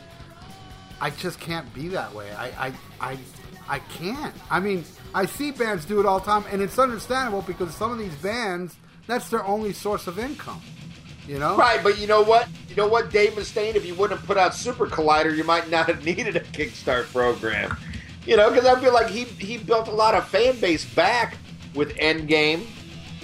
I 1.01 1.11
just 1.11 1.41
can't 1.41 1.73
be 1.75 1.89
that 1.89 2.15
way. 2.15 2.31
I, 2.33 2.67
I, 2.67 2.73
I, 3.01 3.19
I 3.69 3.79
can't. 3.81 4.33
I 4.51 4.61
mean, 4.61 4.85
I 5.13 5.27
see 5.27 5.51
bands 5.51 5.85
do 5.85 5.99
it 5.99 6.07
all 6.07 6.21
the 6.21 6.27
time, 6.27 6.45
and 6.53 6.63
it's 6.63 6.79
understandable 6.79 7.43
because 7.43 7.75
some 7.75 7.91
of 7.91 7.99
these 7.99 8.15
bands 8.17 8.77
that's 9.07 9.29
their 9.29 9.45
only 9.45 9.73
source 9.73 10.07
of 10.07 10.19
income. 10.19 10.61
You 11.27 11.39
know, 11.39 11.57
Right, 11.57 11.83
but 11.83 11.99
you 11.99 12.07
know 12.07 12.23
what? 12.23 12.49
You 12.69 12.77
know 12.77 12.87
what, 12.87 13.11
Dave 13.11 13.33
Mustaine? 13.33 13.75
If 13.75 13.87
you 13.87 13.95
wouldn't 13.95 14.21
have 14.21 14.27
put 14.27 14.37
out 14.37 14.55
Super 14.55 14.87
Collider, 14.87 15.35
you 15.35 15.43
might 15.43 15.71
not 15.71 15.87
have 15.87 16.05
needed 16.07 16.37
a 16.37 16.41
Kickstart 16.41 17.11
program. 17.13 17.77
You 18.27 18.37
know, 18.37 18.51
because 18.51 18.67
I 18.67 18.79
feel 18.79 18.93
like 18.93 19.09
he 19.09 19.25
he 19.25 19.57
built 19.57 19.89
a 19.89 19.93
lot 19.93 20.15
of 20.15 20.29
fan 20.29 20.61
base 20.61 20.85
back 20.95 21.39
with 21.75 21.95
Endgame. 21.97 22.67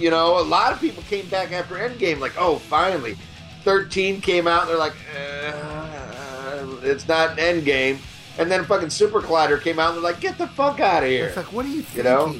You 0.01 0.09
know, 0.09 0.39
a 0.39 0.43
lot 0.43 0.73
of 0.73 0.81
people 0.81 1.03
came 1.03 1.27
back 1.29 1.51
after 1.51 1.75
Endgame, 1.75 2.19
like, 2.19 2.33
oh, 2.37 2.57
finally. 2.57 3.15
13 3.63 4.21
came 4.21 4.47
out, 4.47 4.61
and 4.63 4.71
they're 4.71 4.77
like, 4.77 4.95
uh, 5.15 6.65
it's 6.83 7.07
not 7.07 7.37
an 7.37 7.61
Endgame. 7.61 7.99
And 8.39 8.49
then 8.49 8.65
fucking 8.65 8.89
Super 8.89 9.21
Collider 9.21 9.61
came 9.61 9.77
out, 9.77 9.89
and 9.89 9.97
they're 9.97 10.11
like, 10.11 10.19
get 10.21 10.37
the 10.37 10.47
fuck 10.47 10.79
out 10.79 11.03
of 11.03 11.09
here. 11.09 11.27
It's 11.27 11.37
like, 11.37 11.51
what 11.53 11.65
are 11.65 11.69
you 11.69 11.81
thinking? 11.83 11.97
You 11.97 12.03
know? 12.03 12.35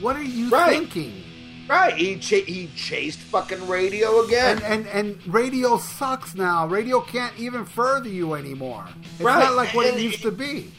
What 0.00 0.16
are 0.16 0.22
you 0.22 0.48
Right. 0.48 0.70
thinking? 0.78 1.22
Right? 1.68 1.94
He 1.96 2.16
cha- 2.16 2.44
he 2.44 2.68
chased 2.76 3.18
fucking 3.20 3.66
radio 3.68 4.20
again. 4.24 4.60
And, 4.64 4.86
and 4.86 5.16
and 5.16 5.32
radio 5.34 5.78
sucks 5.78 6.34
now. 6.34 6.66
Radio 6.66 7.00
can't 7.00 7.32
even 7.38 7.64
further 7.64 8.08
you 8.08 8.34
anymore. 8.34 8.84
It's 9.14 9.22
Right. 9.22 9.44
not 9.44 9.54
like 9.54 9.72
what 9.72 9.86
it 9.86 9.98
used 9.98 10.20
to 10.22 10.30
be. 10.30 10.70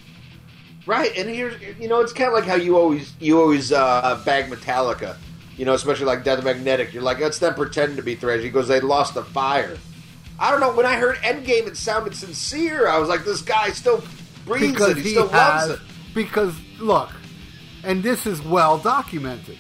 Right, 0.86 1.12
and 1.18 1.28
here's 1.28 1.56
you 1.80 1.88
know 1.88 2.02
it's 2.02 2.14
kind 2.14 2.28
of 2.28 2.34
like 2.36 2.44
how 2.46 2.54
you 2.56 2.78
always 2.78 3.14
you 3.20 3.40
always 3.42 3.72
uh, 3.72 4.22
bag 4.26 4.52
Metallica, 4.52 5.16
you 5.58 5.66
know, 5.66 5.74
especially 5.74 6.06
like 6.06 6.24
Death 6.24 6.44
Magnetic. 6.44 6.94
You're 6.94 7.04
like, 7.04 7.20
let's 7.20 7.40
them 7.40 7.54
pretend 7.54 7.98
to 7.98 8.04
be 8.04 8.16
thrash. 8.16 8.42
He 8.42 8.50
goes, 8.50 8.68
they 8.68 8.80
lost 8.80 9.14
the 9.14 9.24
fire. 9.24 9.78
I 10.40 10.52
don't 10.52 10.60
know. 10.60 10.74
When 10.76 10.86
I 10.86 10.96
heard 10.98 11.16
Endgame, 11.18 11.68
it 11.68 11.78
sounded 11.78 12.14
sincere. 12.16 12.88
I 12.88 12.98
was 12.98 13.08
like, 13.10 13.24
this 13.24 13.42
guy 13.42 13.70
still 13.70 14.04
breathes 14.46 14.74
because 14.74 14.90
it. 14.92 14.98
He, 14.98 15.04
he 15.04 15.10
still 15.12 15.30
has. 15.30 15.70
loves 15.70 15.82
it. 15.82 15.88
Because 16.14 16.54
look, 16.80 17.10
and 17.84 18.04
this 18.04 18.26
is 18.26 18.42
well 18.42 18.78
documented. 18.78 19.58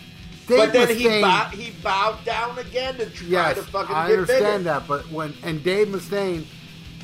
Dave 0.47 0.57
But 0.59 0.73
then 0.73 0.95
he 0.95 1.05
Mustaine- 1.05 1.21
bow, 1.21 1.45
he 1.53 1.71
bowed 1.81 2.23
down 2.25 2.59
again 2.59 2.95
to 2.97 3.09
try 3.09 3.27
Yes, 3.27 3.57
to 3.57 3.63
fucking. 3.63 3.95
I 3.95 4.07
get 4.09 4.19
understand 4.19 4.63
bigger. 4.65 4.79
that, 4.79 4.87
but 4.87 5.09
when 5.11 5.33
and 5.43 5.63
Dave 5.63 5.87
Mustaine, 5.87 6.45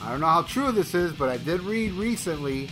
I 0.02 0.12
don't 0.12 0.20
know 0.20 0.28
how 0.28 0.44
true 0.44 0.72
this 0.72 0.94
is, 0.94 1.12
but 1.14 1.30
I 1.30 1.38
did 1.38 1.62
read 1.62 1.94
recently 1.94 2.70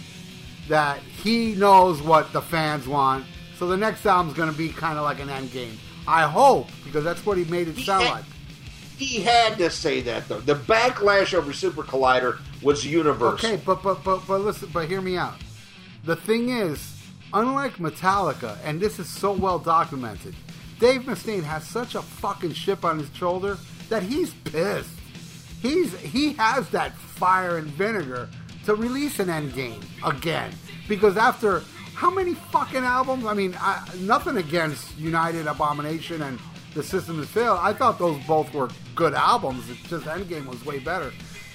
that 0.68 1.00
he 1.00 1.54
knows 1.56 2.02
what 2.02 2.32
the 2.34 2.42
fans 2.42 2.88
want. 2.88 3.26
So 3.58 3.68
the 3.68 3.78
next 3.78 4.06
album's 4.06 4.36
going 4.36 4.52
to 4.52 4.58
be 4.58 4.70
kind 4.70 4.98
of 4.98 5.04
like 5.04 5.20
an 5.20 5.30
end 5.30 5.52
game. 5.52 5.78
I 6.10 6.24
hope 6.24 6.68
because 6.84 7.04
that's 7.04 7.24
what 7.26 7.38
he 7.38 7.46
made 7.46 7.68
it 7.68 7.76
He 7.78 7.84
sound 7.84 8.04
had- 8.06 8.12
like. 8.14 8.24
He 8.98 9.22
had 9.22 9.58
to 9.60 9.70
say 9.70 10.02
that 10.02 10.28
though. 10.28 10.42
The 10.42 10.56
backlash 10.56 11.34
over 11.34 11.54
Super 11.54 11.84
Collider 11.84 12.38
was 12.62 12.86
universal. 12.86 13.50
Okay, 13.50 13.62
but 13.66 13.82
but 13.82 14.04
but 14.04 14.28
but 14.28 14.42
listen, 14.42 14.70
but 14.74 14.90
hear 14.90 15.00
me 15.02 15.16
out. 15.16 15.36
The 16.04 16.16
thing 16.18 16.50
is, 16.50 16.98
unlike 17.34 17.76
Metallica, 17.76 18.58
and 18.66 18.82
this 18.82 19.00
is 19.00 19.08
so 19.08 19.32
well 19.32 19.58
documented, 19.60 20.36
Dave 20.80 21.04
Mustaine 21.04 21.44
has 21.44 21.64
such 21.66 21.96
a 21.96 22.02
fucking 22.02 22.54
chip 22.54 22.84
on 22.84 23.00
his 23.00 23.10
shoulder 23.16 23.58
that 23.88 24.04
he's 24.04 24.34
pissed. 24.34 24.90
He's 25.62 25.98
he 26.00 26.34
has 26.34 26.68
that 26.72 26.94
fire 26.98 27.58
and 27.58 27.68
vinegar 27.68 28.28
to 28.66 28.76
release 28.76 29.20
an 29.20 29.28
Endgame 29.28 29.84
again 30.06 30.52
because 30.90 31.16
after 31.16 31.64
how 32.00 32.10
many 32.10 32.34
fucking 32.34 32.84
albums? 32.86 33.26
I 33.26 33.34
mean, 33.34 33.56
I, 33.60 33.86
nothing 34.00 34.38
against 34.38 34.98
United 34.98 35.48
Abomination 35.48 36.22
and 36.22 36.40
The 36.74 36.82
System 36.82 37.18
Has 37.18 37.28
Failed. 37.28 37.60
I 37.62 37.74
thought 37.74 38.00
those 38.00 38.18
both 38.26 38.54
were 38.54 38.70
good 38.96 39.14
albums. 39.14 39.70
It's 39.70 39.82
just 39.90 40.06
Endgame 40.06 40.46
was 40.46 40.64
way 40.66 40.80
better. 40.80 41.12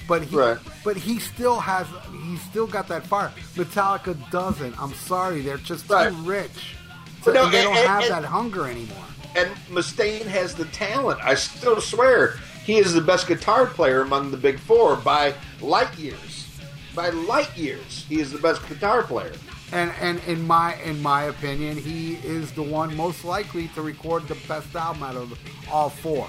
But 0.06 0.22
he, 0.24 0.36
Right. 0.36 0.58
but 0.84 0.98
he 0.98 1.18
still 1.18 1.58
has, 1.60 1.86
he's 2.24 2.42
still 2.42 2.66
got 2.66 2.88
that 2.88 3.06
fire. 3.06 3.32
Metallica 3.56 4.14
doesn't. 4.30 4.78
I'm 4.78 4.92
sorry, 4.92 5.40
they're 5.40 5.56
just 5.56 5.86
too 5.88 5.94
Right. 5.94 6.12
rich. 6.24 6.76
To, 7.22 7.32
No, 7.32 7.44
and 7.44 7.54
they 7.54 7.62
don't 7.62 7.74
and- 7.78 7.88
have 7.88 8.02
and- 8.02 8.12
that 8.12 8.24
hunger 8.26 8.66
anymore. 8.68 8.98
and 9.34 9.48
Mustaine 9.70 10.26
has 10.26 10.54
the 10.54 10.66
talent. 10.66 11.20
I 11.24 11.34
still 11.36 11.80
swear 11.80 12.38
he 12.66 12.76
is 12.76 12.92
the 12.92 13.00
best 13.00 13.26
guitar 13.26 13.64
player 13.64 14.02
among 14.02 14.30
the 14.30 14.36
big 14.36 14.58
four 14.60 14.94
by 14.96 15.32
light 15.62 15.96
years. 15.98 16.48
By 16.94 17.08
light 17.08 17.56
years, 17.56 18.04
he 18.10 18.20
is 18.20 18.30
the 18.30 18.38
best 18.38 18.60
guitar 18.68 19.02
player. 19.04 19.32
And 19.74 19.90
and 20.00 20.20
in 20.28 20.46
my 20.46 20.76
in 20.82 21.02
my 21.02 21.24
opinion, 21.24 21.76
he 21.76 22.14
is 22.14 22.52
the 22.52 22.62
one 22.62 22.96
most 22.96 23.24
likely 23.24 23.66
to 23.68 23.82
record 23.82 24.28
the 24.28 24.36
best 24.46 24.74
album 24.76 25.02
out 25.02 25.16
of 25.16 25.36
all 25.70 25.90
four. 25.90 26.28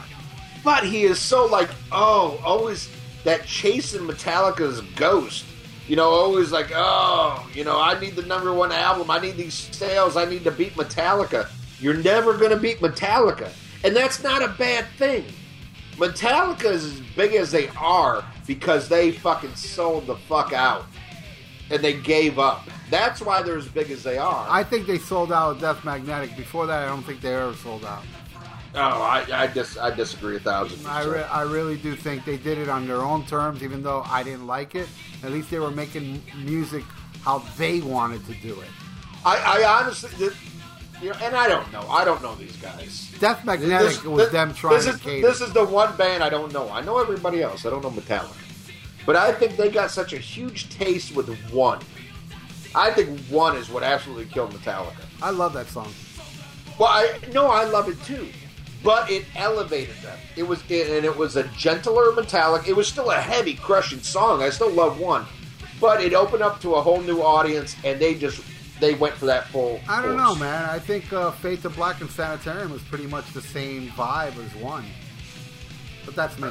But 0.63 0.83
he 0.83 1.03
is 1.03 1.19
so 1.19 1.45
like, 1.45 1.69
oh, 1.91 2.41
always 2.43 2.89
that 3.23 3.45
chasing 3.45 4.01
Metallica's 4.01 4.81
ghost. 4.95 5.45
You 5.87 5.95
know, 5.95 6.09
always 6.09 6.51
like, 6.51 6.71
oh, 6.73 7.47
you 7.53 7.63
know, 7.63 7.79
I 7.79 7.99
need 7.99 8.15
the 8.15 8.23
number 8.23 8.51
one 8.51 8.71
album. 8.71 9.11
I 9.11 9.19
need 9.19 9.37
these 9.37 9.53
sales. 9.53 10.17
I 10.17 10.25
need 10.25 10.43
to 10.45 10.51
beat 10.51 10.73
Metallica. 10.73 11.47
You're 11.79 11.93
never 11.93 12.35
to 12.49 12.55
beat 12.57 12.79
Metallica. 12.79 13.51
And 13.83 13.95
that's 13.95 14.23
not 14.23 14.41
a 14.41 14.47
bad 14.57 14.85
thing. 14.97 15.25
Metallica 15.97 16.65
is 16.65 16.85
as 16.85 16.99
big 17.15 17.35
as 17.35 17.51
they 17.51 17.67
are 17.77 18.25
because 18.47 18.89
they 18.89 19.11
fucking 19.11 19.53
sold 19.53 20.07
the 20.07 20.15
fuck 20.15 20.51
out. 20.51 20.85
And 21.71 21.83
they 21.83 21.93
gave 21.93 22.37
up. 22.37 22.67
That's 22.91 23.21
why 23.21 23.41
they're 23.41 23.57
as 23.57 23.67
big 23.67 23.89
as 23.89 24.03
they 24.03 24.17
are. 24.19 24.45
I 24.49 24.63
think 24.63 24.85
they 24.85 24.99
sold 24.99 25.31
out 25.31 25.53
with 25.53 25.61
Death 25.61 25.83
Magnetic. 25.83 26.37
Before 26.37 26.67
that, 26.67 26.83
I 26.83 26.87
don't 26.87 27.01
think 27.03 27.21
they 27.21 27.33
ever 27.33 27.53
sold 27.55 27.83
out. 27.85 28.03
oh, 28.75 28.79
I, 28.79 29.25
I, 29.33 29.47
dis, 29.47 29.75
I 29.77 29.89
disagree 29.89 30.35
a 30.35 30.39
thousand 30.39 30.85
I, 30.85 30.97
percent. 31.03 31.15
re- 31.15 31.23
I 31.23 31.41
really 31.41 31.77
do 31.77 31.95
think 31.95 32.23
they 32.25 32.37
did 32.37 32.57
it 32.59 32.69
on 32.69 32.87
their 32.87 33.01
own 33.01 33.25
terms, 33.25 33.63
even 33.63 33.81
though 33.81 34.03
I 34.05 34.21
didn't 34.21 34.45
like 34.45 34.75
it. 34.75 34.87
At 35.23 35.31
least 35.31 35.49
they 35.49 35.57
were 35.59 35.71
making 35.71 36.21
music 36.43 36.83
how 37.23 37.39
they 37.57 37.81
wanted 37.81 38.23
to 38.27 38.33
do 38.35 38.59
it. 38.61 38.69
I, 39.25 39.63
I 39.63 39.81
honestly, 39.81 40.11
th- 40.19 40.33
you 41.01 41.09
know, 41.09 41.15
and 41.23 41.35
I 41.35 41.47
don't 41.47 41.69
know. 41.73 41.81
I 41.89 42.05
don't 42.05 42.21
know 42.21 42.35
these 42.35 42.55
guys. 42.57 43.11
Death 43.19 43.43
Magnetic 43.43 43.87
This- 43.87 44.03
was 44.03 44.23
this- 44.25 44.31
them 44.31 44.53
trying 44.53 44.75
this 44.75 44.85
to 44.85 44.91
is, 44.91 44.99
cater. 45.01 45.27
This 45.27 45.41
is 45.41 45.51
the 45.51 45.65
one 45.65 45.95
band 45.97 46.23
I 46.23 46.29
don't 46.29 46.53
know. 46.53 46.69
I 46.69 46.81
know 46.81 46.99
everybody 46.99 47.41
else. 47.41 47.65
I 47.65 47.71
don't 47.71 47.81
know 47.81 47.89
Metallica, 47.89 48.35
but 49.05 49.15
I 49.15 49.31
think 49.31 49.55
they 49.57 49.69
got 49.69 49.91
such 49.91 50.13
a 50.13 50.17
huge 50.17 50.69
taste 50.69 51.15
with 51.15 51.29
one. 51.51 51.79
I 52.73 52.91
think 52.91 53.19
one 53.29 53.55
is 53.55 53.69
what 53.69 53.83
absolutely 53.83 54.25
killed 54.25 54.51
Metallica. 54.51 55.05
I 55.21 55.29
love 55.29 55.53
that 55.53 55.67
song. 55.67 55.91
Well, 56.77 56.89
I 56.89 57.17
no, 57.31 57.47
I 57.47 57.63
love 57.63 57.87
it 57.87 58.01
too, 58.03 58.27
but 58.83 59.09
it 59.09 59.25
elevated 59.35 59.95
them. 59.97 60.17
It 60.35 60.43
was, 60.43 60.59
and 60.63 61.05
it 61.05 61.15
was 61.15 61.37
a 61.37 61.43
gentler 61.49 62.11
Metallica. 62.11 62.67
It 62.67 62.75
was 62.75 62.87
still 62.87 63.11
a 63.11 63.15
heavy, 63.15 63.53
crushing 63.53 64.01
song. 64.01 64.43
I 64.43 64.49
still 64.49 64.71
love 64.71 64.99
one, 64.99 65.25
but 65.79 66.01
it 66.01 66.13
opened 66.13 66.43
up 66.43 66.59
to 66.61 66.75
a 66.75 66.81
whole 66.81 66.99
new 67.01 67.21
audience, 67.21 67.77
and 67.85 67.97
they 67.99 68.13
just 68.13 68.43
they 68.81 68.93
went 68.95 69.15
for 69.15 69.25
that 69.27 69.47
full. 69.47 69.79
I 69.87 70.01
don't 70.01 70.17
force. 70.17 70.21
know, 70.21 70.35
man. 70.35 70.69
I 70.69 70.79
think 70.79 71.13
uh, 71.13 71.31
Fade 71.31 71.61
to 71.61 71.69
Black 71.69 72.01
and 72.01 72.09
Sanitarium 72.09 72.71
was 72.71 72.81
pretty 72.83 73.07
much 73.07 73.31
the 73.31 73.41
same 73.41 73.87
vibe 73.91 74.37
as 74.43 74.53
one. 74.61 74.83
But 76.05 76.15
that's 76.15 76.37
me. 76.37 76.49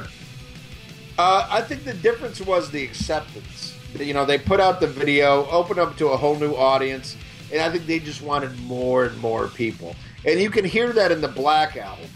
Uh, 1.17 1.47
I 1.49 1.61
think 1.61 1.85
the 1.85 1.93
difference 1.93 2.41
was 2.41 2.71
the 2.71 2.83
acceptance. 2.83 3.77
You 3.97 4.13
know, 4.13 4.25
they 4.25 4.37
put 4.37 4.59
out 4.59 4.81
the 4.81 4.87
video, 4.87 5.47
opened 5.49 5.79
up 5.79 5.95
to 5.97 6.07
a 6.09 6.17
whole 6.17 6.35
new 6.35 6.53
audience, 6.53 7.15
and 7.51 7.61
I 7.61 7.69
think 7.71 7.85
they 7.85 7.99
just 7.99 8.21
wanted 8.21 8.59
more 8.61 9.05
and 9.05 9.17
more 9.19 9.47
people. 9.47 9.95
And 10.25 10.39
you 10.39 10.49
can 10.49 10.65
hear 10.65 10.91
that 10.91 11.11
in 11.11 11.21
the 11.21 11.29
Black 11.29 11.77
album. 11.77 12.09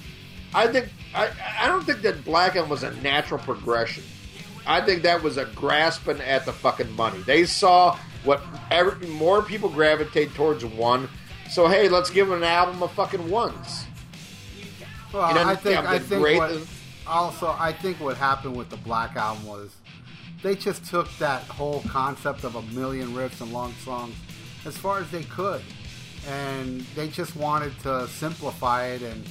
I 0.53 0.67
think 0.67 0.89
I, 1.15 1.29
I 1.59 1.67
don't 1.67 1.85
think 1.85 2.01
that 2.01 2.25
Black 2.25 2.55
album 2.55 2.69
was 2.69 2.83
a 2.83 2.91
natural 3.01 3.39
progression. 3.39 4.03
I 4.67 4.81
think 4.81 5.03
that 5.03 5.23
was 5.23 5.37
a 5.37 5.45
grasping 5.45 6.19
at 6.19 6.45
the 6.45 6.51
fucking 6.51 6.91
money. 6.91 7.19
They 7.21 7.45
saw 7.45 7.97
what 8.23 8.41
every, 8.69 9.07
more 9.07 9.41
people 9.41 9.69
gravitate 9.69 10.33
towards 10.33 10.65
one. 10.65 11.07
So 11.49 11.67
hey, 11.67 11.87
let's 11.87 12.09
give 12.09 12.27
them 12.27 12.37
an 12.37 12.43
album 12.43 12.83
of 12.83 12.91
fucking 12.91 13.29
ones. 13.29 13.85
Well, 15.13 15.29
You 15.29 15.35
know, 15.35 15.43
I 15.45 15.55
think 15.55 15.77
I 15.77 15.99
think 15.99 16.21
what, 16.37 16.51
also 17.09 17.55
I 17.59 17.73
think 17.73 17.99
what 17.99 18.17
happened 18.17 18.55
with 18.55 18.69
the 18.69 18.77
Black 18.77 19.15
album 19.15 19.45
was 19.45 19.75
they 20.41 20.55
just 20.55 20.85
took 20.85 21.09
that 21.17 21.43
whole 21.43 21.81
concept 21.89 22.43
of 22.43 22.55
a 22.55 22.61
million 22.73 23.09
riffs 23.09 23.41
and 23.41 23.51
long 23.51 23.73
songs 23.83 24.15
as 24.65 24.77
far 24.77 24.99
as 24.99 25.09
they 25.11 25.23
could, 25.23 25.61
and 26.27 26.81
they 26.95 27.07
just 27.07 27.35
wanted 27.35 27.77
to 27.79 28.07
simplify 28.07 28.87
it. 28.87 29.01
And 29.01 29.25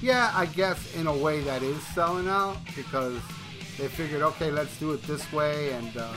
yeah, 0.00 0.32
I 0.34 0.46
guess 0.46 0.94
in 0.94 1.06
a 1.06 1.16
way 1.16 1.40
that 1.40 1.62
is 1.62 1.82
selling 1.88 2.28
out 2.28 2.56
because 2.76 3.20
they 3.78 3.88
figured, 3.88 4.22
okay, 4.22 4.50
let's 4.50 4.78
do 4.78 4.92
it 4.92 5.02
this 5.02 5.30
way, 5.32 5.72
and 5.72 5.96
uh, 5.96 6.12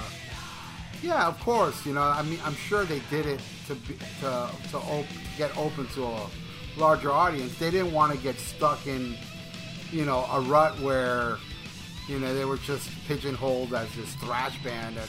yeah, 1.01 1.27
of 1.27 1.39
course, 1.41 1.85
you 1.85 1.93
know, 1.93 2.01
I 2.01 2.23
mean, 2.23 2.39
I'm 2.43 2.55
sure 2.55 2.83
they 2.85 3.01
did 3.09 3.25
it 3.25 3.41
to 3.67 3.75
be, 3.75 3.95
to 4.21 4.49
to, 4.71 4.77
op- 4.77 5.05
get 5.37 5.55
open 5.57 5.87
to 5.87 6.05
a 6.05 6.27
larger 6.77 7.11
audience. 7.11 7.57
They 7.57 7.71
didn't 7.71 7.91
want 7.91 8.13
to 8.13 8.17
get 8.19 8.39
stuck 8.39 8.85
in, 8.87 9.15
you 9.91 10.05
know, 10.05 10.25
a 10.31 10.41
rut 10.41 10.79
where, 10.79 11.37
you 12.07 12.19
know, 12.19 12.33
they 12.33 12.45
were 12.45 12.57
just 12.57 12.89
pigeonholed 13.07 13.73
as 13.73 13.93
this 13.95 14.13
thrash 14.15 14.57
band. 14.63 14.97
That, 14.97 15.07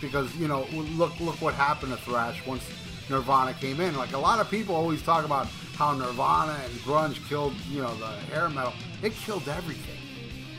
because 0.00 0.34
you 0.36 0.46
know, 0.48 0.66
look 0.72 1.18
look 1.20 1.40
what 1.40 1.54
happened 1.54 1.92
to 1.92 1.98
thrash 1.98 2.44
once 2.46 2.64
Nirvana 3.10 3.54
came 3.54 3.80
in. 3.80 3.96
Like 3.96 4.12
a 4.12 4.18
lot 4.18 4.38
of 4.40 4.50
people 4.50 4.74
always 4.76 5.02
talk 5.02 5.24
about 5.24 5.46
how 5.76 5.92
Nirvana 5.92 6.56
and 6.64 6.72
grunge 6.80 7.26
killed, 7.28 7.54
you 7.70 7.80
know, 7.82 7.94
the 7.96 8.06
hair 8.32 8.48
metal. 8.48 8.72
It 9.02 9.12
killed 9.14 9.48
everything. 9.48 9.96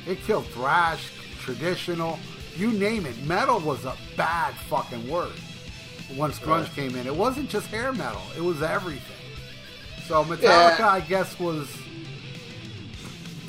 It 0.07 0.21
killed 0.23 0.45
thrash, 0.47 1.11
traditional, 1.39 2.17
you 2.57 2.71
name 2.71 3.05
it. 3.05 3.17
Metal 3.25 3.59
was 3.59 3.85
a 3.85 3.95
bad 4.17 4.53
fucking 4.69 5.07
word 5.09 5.33
once 6.15 6.39
grunge 6.39 6.63
Right. 6.63 6.73
came 6.75 6.95
in. 6.95 7.05
It 7.07 7.15
wasn't 7.15 7.49
just 7.49 7.67
hair 7.67 7.93
metal; 7.93 8.21
it 8.35 8.41
was 8.41 8.61
everything. 8.61 9.15
So 10.07 10.23
Metallica, 10.25 10.79
Yeah. 10.79 10.89
I 10.89 10.99
guess, 11.01 11.39
was 11.39 11.67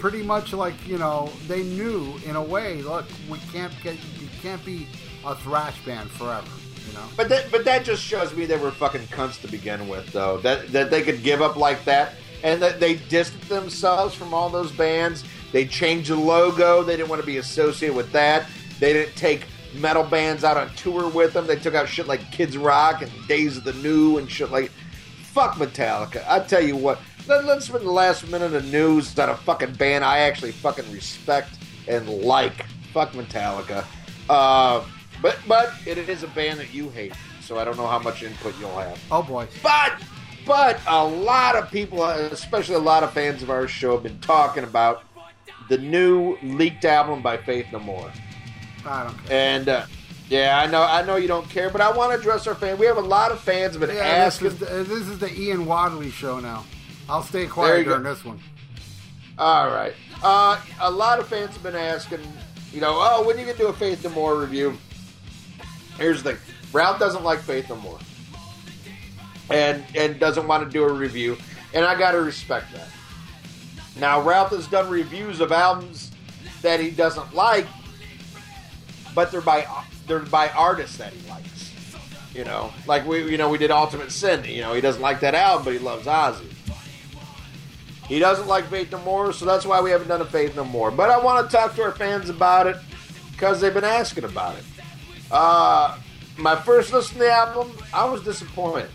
pretty 0.01 0.23
much 0.23 0.53
like 0.53 0.75
you 0.89 0.99
know 0.99 1.31
they 1.47 1.63
knew 1.63 2.15
in 2.27 2.35
a 2.35 2.43
way. 2.43 2.83
Look, 2.83 3.07
we 3.29 3.39
can't 3.53 3.73
get 3.83 3.95
you 4.19 4.29
can't 4.43 4.65
be 4.65 4.87
a 5.25 5.35
thrash 5.37 5.79
band 5.85 6.11
forever. 6.11 6.49
You 6.89 6.95
know. 6.95 7.05
But 7.17 7.29
that, 7.29 7.51
but 7.53 7.65
that 7.67 7.85
just 7.85 8.03
shows 8.03 8.35
me 8.35 8.47
they 8.47 8.57
were 8.57 8.71
fucking 8.71 9.03
cunts 9.09 9.41
to 9.43 9.49
begin 9.49 9.87
with, 9.89 10.11
though. 10.13 10.39
That 10.39 10.73
that 10.73 10.91
they 10.91 11.03
could 11.03 11.23
give 11.23 11.43
up 11.43 11.57
like 11.57 11.85
that. 11.85 12.15
and 12.43 12.61
that 12.63 12.81
they 12.81 12.95
distanced 13.09 13.49
themselves 13.49 14.15
from 14.15 14.33
all 14.33 14.49
those 14.49 14.73
bands. 14.73 15.25
They 15.53 15.67
changed 15.67 16.11
the 16.11 16.17
logo. 16.17 16.83
They 16.83 16.97
didn't 16.97 17.09
want 17.11 17.21
to 17.21 17.27
be 17.27 17.37
associated 17.39 17.95
with 17.95 18.11
that. 18.13 18.49
They 18.79 18.93
didn't 18.93 19.15
take 19.17 19.45
metal 19.75 20.05
bands 20.05 20.43
out 20.45 20.57
on 20.57 20.71
tour 20.75 21.09
with 21.09 21.33
them. 21.35 21.47
They 21.47 21.57
took 21.57 21.75
out 21.75 21.89
shit 21.89 22.07
like 22.07 22.33
Kids 22.33 22.57
Rock 22.57 23.03
and 23.03 23.11
Days 23.29 23.57
of 23.57 23.65
the 23.65 23.75
New 23.75 24.19
and 24.19 24.31
shit 24.31 24.51
like. 24.51 24.71
Fuck 25.33 25.55
Metallica. 25.55 26.25
I 26.29 26.41
tell 26.41 26.61
you 26.65 26.75
what. 26.77 26.99
Let, 27.31 27.45
us 27.45 27.67
spend 27.67 27.85
the 27.87 27.93
last 27.93 28.29
minute 28.29 28.55
of 28.55 28.65
news 28.73 29.17
on 29.17 29.29
a 29.29 29.37
fucking 29.37 29.75
band 29.75 30.05
I 30.05 30.19
actually 30.19 30.51
fucking 30.51 30.91
respect 30.91 31.51
and 31.87 32.09
like. 32.09 32.67
Fuck 32.93 33.13
Metallica. 33.13 33.85
Uh, 34.29 34.85
but 35.23 35.39
but 35.47 35.73
it 35.87 35.97
is 35.97 36.25
a 36.25 36.27
band 36.27 36.59
that 36.59 36.75
you 36.75 36.91
hate, 36.91 37.13
so 37.41 37.57
I 37.57 37.65
don't 37.65 37.77
know 37.77 37.87
how 37.87 38.01
much 38.01 38.25
input 38.25 38.59
you'll 38.59 38.77
have. 38.77 39.01
Oh 39.13 39.23
boy. 39.23 39.47
But 39.63 40.03
but 40.45 40.81
a 40.89 41.07
lot 41.07 41.55
of 41.55 41.71
people, 41.71 42.03
especially 42.05 42.75
a 42.75 42.81
lot 42.81 43.05
of 43.05 43.13
fans 43.13 43.45
of 43.45 43.51
our 43.51 43.69
show, 43.69 43.93
have 43.93 44.03
been 44.03 44.19
talking 44.19 44.65
about 44.65 45.05
the 45.69 45.79
new 45.79 46.37
leaked 46.43 46.85
album 46.85 47.23
by 47.23 47.37
Faith 47.37 47.67
No 47.71 47.79
More. 47.79 48.11
I 48.85 49.05
don't 49.05 49.27
care. 49.27 49.57
And 49.57 49.69
uh, 49.69 49.87
yeah, 50.29 50.59
I 50.59 50.67
know, 50.67 50.83
I 50.83 51.03
know 51.03 51.15
you 51.15 51.29
don't 51.29 51.49
care, 51.49 51.71
but 51.71 51.81
I 51.81 51.97
want 51.97 52.13
to 52.13 52.19
address 52.19 52.49
our 52.49 52.57
fans. 52.57 52.81
We 52.81 52.87
have 52.87 52.97
a 52.97 53.01
lot 53.03 53.31
of 53.31 53.39
fans 53.39 53.75
have 53.75 53.81
been 53.87 53.95
Yeah, 53.95 54.03
asking. 54.03 54.49
this 54.49 54.55
is, 54.55 54.59
the, 54.59 54.67
this 54.83 55.09
is 55.09 55.19
the 55.21 55.33
Ian 55.41 55.67
Wadley 55.67 56.11
show 56.11 56.41
now. 56.41 56.65
I'll 57.11 57.25
stay 57.25 57.47
quiet 57.47 57.79
you 57.79 57.85
go. 57.85 57.91
during 57.91 58.05
this 58.05 58.25
one. 58.25 58.39
All 59.37 59.67
right, 59.67 59.95
uh, 60.23 60.61
a 60.81 60.91
lot 60.91 61.19
of 61.19 61.27
fans 61.27 61.55
have 61.55 61.63
been 61.63 61.75
asking, 61.75 62.21
you 62.73 62.81
know, 62.81 62.99
oh, 63.01 63.27
when 63.27 63.37
are 63.37 63.41
you 63.41 63.47
gonna 63.47 63.59
do 63.59 63.67
a 63.67 63.73
Faith 63.73 64.05
No 64.05 64.11
More 64.11 64.39
review? 64.39 64.79
Here's 65.97 66.23
the 66.23 66.35
thing: 66.35 66.43
Ralph 66.73 67.01
doesn't 67.01 67.25
like 67.25 67.41
Faith 67.41 67.69
No 67.69 67.77
More, 67.77 67.99
and 69.51 69.85
and 69.97 70.21
doesn't 70.21 70.47
want 70.47 70.65
to 70.65 70.71
do 70.71 70.85
a 70.85 70.93
review, 70.93 71.37
and 71.75 71.85
I 71.85 71.99
gotta 71.99 72.21
respect 72.21 72.73
that. 72.75 72.89
Now, 73.99 74.21
Ralph 74.21 74.51
has 74.51 74.69
done 74.69 74.89
reviews 74.89 75.41
of 75.41 75.51
albums 75.51 76.13
that 76.63 76.79
he 76.79 76.91
doesn't 76.91 77.35
like, 77.35 77.67
but 79.17 79.33
they're 79.33 79.41
by 79.41 79.67
they're 80.07 80.21
by 80.21 80.49
artists 80.51 80.97
that 80.99 81.13
he 81.13 81.29
likes. 81.29 81.73
You 82.35 82.45
know, 82.45 82.73
like 82.87 83.05
we 83.05 83.29
you 83.29 83.37
know 83.37 83.49
we 83.49 83.59
did 83.59 83.73
Ultimate 83.73 84.13
Sin. 84.13 84.45
You 84.45 84.61
know, 84.61 84.75
he 84.75 84.81
doesn't 84.81 85.03
like 85.03 85.19
that 85.21 85.35
album, 85.35 85.65
but 85.65 85.73
he 85.73 85.81
loves 85.81 86.07
Ozzy. 86.07 86.47
He 88.11 88.19
doesn't 88.19 88.49
like 88.49 88.65
Faith 88.67 88.91
No 88.91 88.99
More, 89.03 89.33
so 89.33 89.45
that's 89.45 89.65
why 89.65 89.81
we 89.81 89.93
haven't 89.93 90.09
done 90.09 90.21
a 90.21 90.25
Faith 90.25 90.57
No 90.57 90.65
More. 90.65 90.91
But 90.91 91.11
I 91.11 91.19
want 91.23 91.49
to 91.49 91.57
talk 91.57 91.77
to 91.77 91.83
our 91.83 91.93
fans 91.93 92.29
about 92.29 92.67
it 92.67 92.77
because 93.31 93.61
they've 93.61 93.73
been 93.73 93.85
asking 93.85 94.25
about 94.25 94.57
it. 94.57 94.65
Uh, 95.31 95.97
my 96.37 96.57
first 96.57 96.93
listen 96.93 97.13
to 97.13 97.19
the 97.21 97.31
album, 97.31 97.71
I 97.95 98.05
was 98.07 98.25
disappointed. 98.25 98.91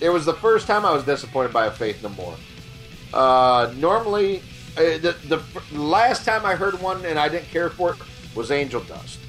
It 0.00 0.08
was 0.08 0.26
the 0.26 0.34
first 0.34 0.66
time 0.66 0.84
I 0.84 0.92
was 0.92 1.04
disappointed 1.04 1.52
by 1.52 1.66
a 1.66 1.70
Faith 1.70 2.02
No 2.02 2.08
More. 2.08 2.34
Uh, 3.14 3.72
normally, 3.76 4.38
uh, 4.76 4.98
the, 4.98 5.16
the 5.28 5.40
last 5.72 6.24
time 6.24 6.44
I 6.44 6.56
heard 6.56 6.82
one 6.82 7.04
and 7.04 7.20
I 7.20 7.28
didn't 7.28 7.50
care 7.50 7.70
for 7.70 7.92
it 7.92 7.98
was 8.34 8.50
Angel 8.50 8.80
Dust, 8.80 9.20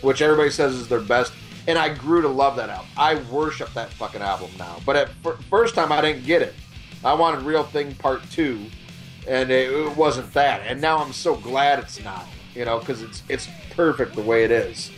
which 0.00 0.22
everybody 0.22 0.50
says 0.50 0.76
is 0.76 0.86
their 0.86 1.00
best, 1.00 1.32
and 1.66 1.76
I 1.76 1.92
grew 1.92 2.22
to 2.22 2.28
love 2.28 2.54
that 2.54 2.70
album. 2.70 2.86
I 2.96 3.16
worship 3.32 3.74
that 3.74 3.90
fucking 3.94 4.22
album 4.22 4.52
now. 4.60 4.76
But 4.86 4.94
at 4.94 5.08
fir- 5.24 5.38
first 5.50 5.74
time 5.74 5.90
I 5.90 6.00
didn't 6.00 6.24
get 6.24 6.40
it. 6.40 6.54
I 7.04 7.14
wanted 7.14 7.42
Real 7.44 7.64
Thing 7.64 7.94
Part 7.96 8.22
Two, 8.30 8.66
and 9.28 9.50
it, 9.50 9.70
it 9.70 9.96
wasn't 9.96 10.32
that. 10.34 10.62
And 10.66 10.80
now 10.80 10.98
I'm 10.98 11.12
so 11.12 11.36
glad 11.36 11.78
it's 11.78 12.02
not. 12.02 12.26
You 12.54 12.64
know, 12.64 12.78
because 12.78 13.02
it's 13.02 13.22
it's 13.28 13.48
perfect 13.70 14.14
the 14.14 14.22
way 14.22 14.44
it 14.44 14.50
is. 14.50 14.90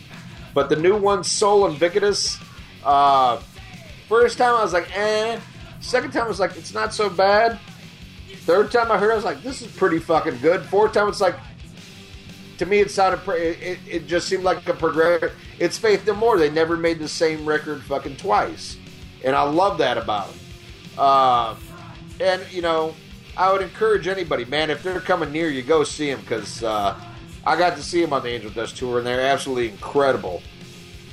But 0.53 0.69
the 0.69 0.75
new 0.75 0.95
one, 0.95 1.23
Sol 1.23 1.67
Invictus, 1.67 2.37
uh, 2.83 3.41
first 4.07 4.37
time 4.37 4.55
I 4.55 4.63
was 4.63 4.73
like, 4.73 4.95
eh. 4.97 5.39
Second 5.79 6.11
time 6.11 6.23
I 6.23 6.27
was 6.27 6.39
like, 6.39 6.57
it's 6.57 6.73
not 6.73 6.93
so 6.93 7.09
bad. 7.09 7.59
Third 8.37 8.71
time 8.71 8.91
I 8.91 8.97
heard, 8.97 9.09
it, 9.09 9.13
I 9.13 9.15
was 9.15 9.25
like, 9.25 9.43
this 9.43 9.61
is 9.61 9.71
pretty 9.71 9.99
fucking 9.99 10.39
good. 10.39 10.63
Fourth 10.63 10.93
time, 10.93 11.09
it's 11.09 11.21
like, 11.21 11.35
to 12.57 12.65
me, 12.65 12.79
it 12.79 12.89
sounded, 12.89 13.19
pre- 13.19 13.39
it, 13.39 13.61
it, 13.61 13.79
it 13.87 14.07
just 14.07 14.27
seemed 14.27 14.43
like 14.43 14.67
a 14.67 14.73
progression. 14.73 15.29
It's 15.59 15.77
Faith 15.77 16.07
No 16.07 16.15
More. 16.15 16.39
They 16.39 16.49
never 16.49 16.77
made 16.77 16.97
the 16.97 17.07
same 17.07 17.45
record 17.45 17.83
fucking 17.83 18.15
twice, 18.15 18.77
and 19.23 19.35
I 19.35 19.43
love 19.43 19.77
that 19.79 19.97
about 19.97 20.29
them. 20.29 20.39
Uh, 20.97 21.55
and 22.19 22.41
you 22.51 22.61
know, 22.61 22.93
I 23.37 23.51
would 23.51 23.61
encourage 23.61 24.07
anybody, 24.07 24.45
man, 24.45 24.69
if 24.69 24.81
they're 24.81 24.99
coming 24.99 25.31
near 25.31 25.49
you, 25.49 25.61
go 25.61 25.83
see 25.83 26.09
them 26.09 26.21
because 26.21 26.63
uh, 26.63 26.99
I 27.45 27.57
got 27.57 27.77
to 27.77 27.83
see 27.83 28.01
them 28.01 28.13
on 28.13 28.23
the 28.23 28.29
Angel 28.29 28.49
Dust 28.49 28.77
tour, 28.77 28.97
and 28.97 29.07
they're 29.07 29.21
absolutely 29.21 29.69
incredible. 29.69 30.41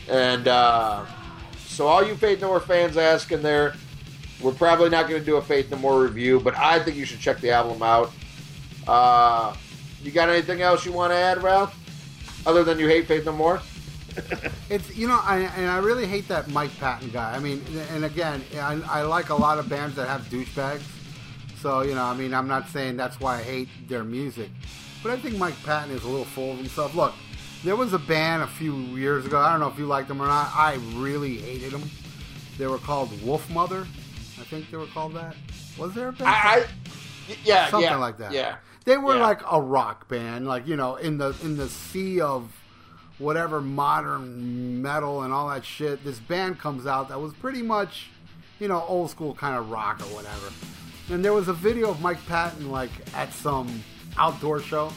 And 0.09 0.49
uh, 0.49 1.05
so, 1.67 1.87
all 1.87 2.05
you 2.05 2.15
Faith 2.15 2.41
No 2.41 2.49
More 2.49 2.61
fans 2.61 2.97
asking 2.97 3.43
there, 3.43 3.75
we're 4.41 4.53
probably 4.53 4.91
not 4.91 5.09
going 5.09 5.21
to 5.21 5.27
do 5.27 5.37
a 5.37 5.43
Faith 5.43 5.71
No 5.71 5.77
More 5.77 6.03
review, 6.03 6.41
but 6.41 6.57
I 6.57 6.83
think 6.83 6.97
you 6.97 7.05
should 7.05 7.21
check 7.21 7.41
the 7.41 7.51
album 7.51 7.83
out. 7.83 8.11
Uh, 8.87 9.55
you 10.03 10.11
got 10.11 10.29
anything 10.29 10.63
else 10.63 10.85
you 10.85 10.93
want 10.93 11.13
to 11.13 11.17
add, 11.17 11.43
Ralph? 11.43 11.79
Other 12.47 12.65
than 12.65 12.79
you 12.79 12.89
hate 12.89 13.07
Faith 13.07 13.27
No 13.27 13.33
More? 13.33 13.61
It's 14.71 14.97
you 14.97 15.09
know, 15.09 15.21
I, 15.23 15.41
and 15.57 15.69
I 15.69 15.79
really 15.79 16.07
hate 16.07 16.27
that 16.29 16.49
Mike 16.49 16.75
Patton 16.79 17.11
guy. 17.11 17.35
I 17.35 17.39
mean, 17.39 17.63
and 17.93 18.05
again, 18.05 18.43
I, 18.55 18.81
I 18.89 19.03
like 19.03 19.29
a 19.29 19.35
lot 19.35 19.59
of 19.59 19.69
bands 19.69 19.95
that 19.97 20.09
have 20.09 20.23
douchebags. 20.23 20.83
So 21.65 21.81
you 21.81 21.95
know, 21.95 22.03
I 22.05 22.13
mean, 22.15 22.35
I'm 22.35 22.47
not 22.47 22.69
saying 22.69 22.99
that's 22.99 23.19
why 23.19 23.39
I 23.39 23.43
hate 23.43 23.69
their 23.89 24.05
music, 24.05 24.51
but 25.03 25.11
I 25.13 25.17
think 25.17 25.39
Mike 25.39 25.55
Patton 25.65 25.95
is 25.95 26.05
a 26.05 26.09
little 26.09 26.27
full 26.27 26.53
of 26.53 26.59
himself. 26.59 26.95
Look, 26.95 27.15
there 27.65 27.75
was 27.75 27.95
a 27.95 27.99
band 27.99 28.43
a 28.43 28.47
few 28.47 28.77
years 28.77 29.25
ago. 29.25 29.39
I 29.39 29.51
don't 29.51 29.61
know 29.61 29.69
if 29.69 29.79
you 29.79 29.87
liked 29.87 30.09
them 30.09 30.21
or 30.21 30.27
not. 30.27 30.53
I 30.55 30.75
really 30.93 31.39
hated 31.39 31.73
them. 31.73 31.89
They 32.59 32.67
were 32.67 32.77
called 32.77 33.09
Wolfmother. 33.13 33.85
I 34.39 34.45
think 34.45 34.71
they 34.71 34.77
were 34.77 34.89
called 34.89 35.15
that. 35.15 35.37
Was 35.79 35.95
there 35.95 36.09
a 36.09 36.13
band? 36.13 36.29
I, 36.29 36.35
I 36.35 36.67
yeah, 37.45 37.71
something 37.71 37.91
yeah, 37.91 37.97
like 37.97 38.19
that. 38.19 38.33
Yeah, 38.33 38.57
They 38.85 38.99
were 38.99 39.17
Yeah. 39.17 39.23
like 39.23 39.41
a 39.51 39.59
rock 39.59 40.07
band, 40.07 40.47
like 40.47 40.67
you 40.67 40.77
know, 40.77 40.97
in 40.97 41.17
the 41.17 41.35
in 41.43 41.57
the 41.57 41.71
sea 41.71 42.21
of 42.21 42.53
whatever 43.17 43.63
modern 43.63 44.83
metal 44.83 45.23
and 45.23 45.33
all 45.33 45.49
that 45.49 45.65
shit. 45.65 46.05
This 46.05 46.19
band 46.19 46.59
comes 46.59 46.87
out 46.87 47.09
that 47.09 47.23
was 47.23 47.33
pretty 47.33 47.63
much, 47.63 48.11
you 48.61 48.69
know, 48.69 48.85
old 48.87 49.09
school 49.09 49.35
kind 49.35 49.57
of 49.57 49.71
rock 49.71 50.01
or 50.03 50.15
whatever. 50.15 50.51
And 51.11 51.25
there 51.25 51.33
was 51.33 51.49
a 51.49 51.53
video 51.53 51.91
of 51.91 52.01
Mike 52.01 52.25
Patton 52.27 52.71
like 52.71 52.91
at 53.15 53.33
some 53.33 53.83
outdoor 54.17 54.61
show. 54.61 54.93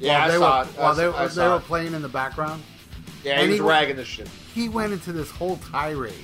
Yeah, 0.00 0.24
I 0.24 0.28
they 0.28 0.36
saw 0.38 0.58
were, 0.62 0.64
it. 0.64 0.78
While 0.78 0.94
they, 0.94 1.06
I 1.06 1.26
they 1.26 1.32
saw 1.34 1.50
were 1.54 1.56
it. 1.58 1.62
playing 1.64 1.94
in 1.94 2.02
the 2.02 2.08
background 2.08 2.62
yeah. 3.24 3.32
and 3.40 3.42
He 3.42 3.48
was 3.48 3.56
he 3.58 3.60
ragging 3.62 3.96
this 3.96 4.06
shit. 4.06 4.28
he 4.54 4.68
went 4.68 4.92
into 4.92 5.12
this 5.12 5.30
whole 5.30 5.56
tirade 5.56 6.14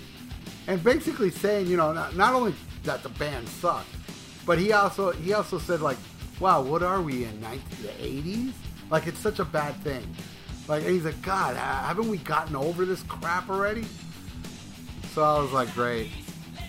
and 0.66 0.82
basically 0.82 1.30
saying, 1.30 1.66
you 1.66 1.76
know, 1.76 1.92
not, 1.92 2.16
not 2.16 2.34
only 2.34 2.54
that 2.84 3.02
the 3.02 3.08
band 3.10 3.48
sucked, 3.48 3.88
but 4.46 4.58
he 4.58 4.72
also 4.72 5.10
he 5.12 5.32
also 5.32 5.58
said 5.58 5.80
like, 5.80 5.96
"Wow, 6.40 6.62
what 6.62 6.82
are 6.82 7.00
we 7.02 7.24
in 7.24 7.40
19, 7.40 7.60
the 7.82 7.88
80s? 7.88 8.52
Like 8.90 9.06
it's 9.06 9.18
such 9.18 9.38
a 9.40 9.44
bad 9.44 9.74
thing." 9.82 10.04
Like 10.68 10.82
and 10.84 10.92
he's 10.92 11.04
like, 11.04 11.20
"God, 11.22 11.56
haven't 11.56 12.08
we 12.08 12.18
gotten 12.18 12.54
over 12.56 12.84
this 12.84 13.02
crap 13.04 13.48
already?" 13.50 13.84
So 15.12 15.22
I 15.22 15.40
was 15.40 15.52
like, 15.52 15.72
"Great." 15.74 16.10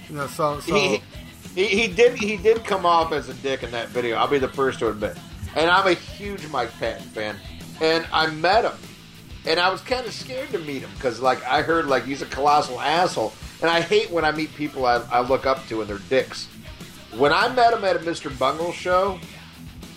You 0.10 0.16
know, 0.16 0.28
so 0.28 0.60
so 0.62 0.74
he, 0.76 1.02
he 1.56 1.68
he 1.68 1.88
did 1.88 2.18
he 2.18 2.38
did 2.38 2.64
come 2.64 2.86
off 2.86 3.12
as 3.12 3.30
a 3.30 3.34
dick 3.36 3.64
in 3.64 3.72
that 3.72 3.88
video. 3.90 4.18
I'll 4.18 4.28
be 4.28 4.40
the 4.40 4.48
first 4.50 4.80
to 4.80 4.90
admit. 4.90 5.18
And 5.56 5.70
I'm 5.70 5.88
a 5.88 5.94
huge 5.94 6.46
Mike 6.50 6.72
Patton 6.80 7.08
fan, 7.08 7.38
and 7.82 8.06
I 8.12 8.28
met 8.28 8.66
him, 8.66 8.74
and 9.46 9.60
I 9.60 9.70
was 9.70 9.80
kind 9.82 10.06
of 10.06 10.14
scared 10.14 10.50
to 10.50 10.60
meet 10.60 10.82
him 10.82 10.90
because 10.96 11.22
like 11.22 11.44
I 11.46 11.62
heard 11.62 11.88
like 11.88 12.04
he's 12.04 12.22
a 12.22 12.26
colossal 12.26 12.80
asshole, 12.80 13.34
and 13.62 13.72
I 13.72 13.80
hate 13.82 14.12
when 14.12 14.26
I 14.26 14.32
meet 14.32 14.54
people 14.56 14.86
I, 14.86 14.98
I 15.10 15.22
look 15.22 15.46
up 15.46 15.66
to 15.70 15.82
and 15.82 15.90
they're 15.90 15.98
dicks. 16.10 16.48
When 17.18 17.32
I 17.32 17.48
met 17.54 17.72
him 17.74 17.86
at 17.86 17.96
a 17.96 18.00
Mr. 18.00 18.38
Bungle 18.38 18.74
show, 18.74 19.18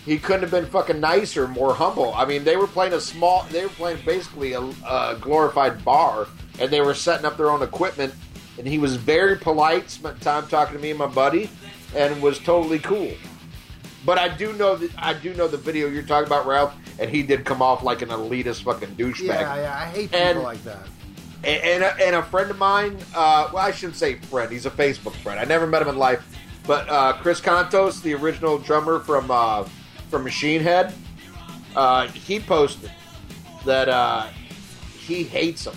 he 0.04 0.18
couldn't 0.18 0.42
have 0.42 0.50
been 0.50 0.66
fucking 0.66 1.00
nicer, 1.00 1.48
more 1.48 1.74
humble. 1.74 2.14
I 2.14 2.24
mean, 2.24 2.44
they 2.44 2.56
were 2.56 2.68
playing 2.68 2.92
a 2.92 3.00
small, 3.00 3.44
they 3.50 3.64
were 3.64 3.70
playing 3.70 3.98
basically 4.06 4.52
a, 4.52 4.60
a 4.60 5.18
glorified 5.20 5.84
bar, 5.84 6.28
and 6.60 6.70
they 6.70 6.80
were 6.80 6.94
setting 6.94 7.26
up 7.26 7.36
their 7.36 7.50
own 7.50 7.62
equipment. 7.62 8.14
And 8.58 8.66
he 8.66 8.78
was 8.78 8.96
very 8.96 9.36
polite, 9.36 9.88
spent 9.88 10.20
time 10.20 10.48
talking 10.48 10.76
to 10.76 10.82
me 10.82 10.90
and 10.90 10.98
my 10.98 11.06
buddy, 11.06 11.48
and 11.94 12.20
was 12.20 12.38
totally 12.38 12.80
cool. 12.80 13.12
But 14.04 14.18
I 14.18 14.28
do 14.28 14.52
know 14.54 14.76
that 14.76 14.90
I 14.98 15.14
do 15.14 15.32
know 15.34 15.48
the 15.48 15.56
video 15.56 15.88
you're 15.88 16.02
talking 16.02 16.26
about, 16.26 16.46
Ralph, 16.46 16.74
and 16.98 17.08
he 17.10 17.22
did 17.22 17.44
come 17.44 17.62
off 17.62 17.82
like 17.82 18.02
an 18.02 18.08
elitist 18.08 18.62
fucking 18.64 18.96
douchebag. 18.96 19.26
yeah, 19.26 19.56
yeah, 19.56 19.74
I 19.78 19.84
hate 19.86 20.10
people 20.10 20.18
And- 20.26 20.42
like 20.42 20.62
that. 20.64 20.86
And, 21.44 21.62
and, 21.62 21.84
a, 21.84 22.04
and 22.04 22.16
a 22.16 22.22
friend 22.24 22.50
of 22.50 22.58
mine, 22.58 22.98
uh, 23.14 23.48
well, 23.52 23.62
I 23.64 23.70
shouldn't 23.70 23.94
say 23.96 24.16
friend. 24.16 24.50
He's 24.50 24.66
a 24.66 24.70
Facebook 24.72 25.12
friend. 25.22 25.38
I 25.38 25.44
never 25.44 25.68
met 25.68 25.80
him 25.82 25.86
in 25.86 25.96
life, 25.96 26.36
but 26.66 26.88
uh, 26.88 27.12
Chris 27.12 27.40
Kontos, 27.40 28.02
the 28.02 28.12
original 28.14 28.58
drummer 28.58 28.98
from 28.98 29.30
uh, 29.30 29.62
from 30.10 30.24
Machine 30.24 30.60
Head, 30.60 30.92
uh, 31.76 32.08
he 32.08 32.40
posted 32.40 32.90
that 33.64 33.88
uh, 33.88 34.26
he 34.98 35.22
hates 35.22 35.62
them 35.62 35.76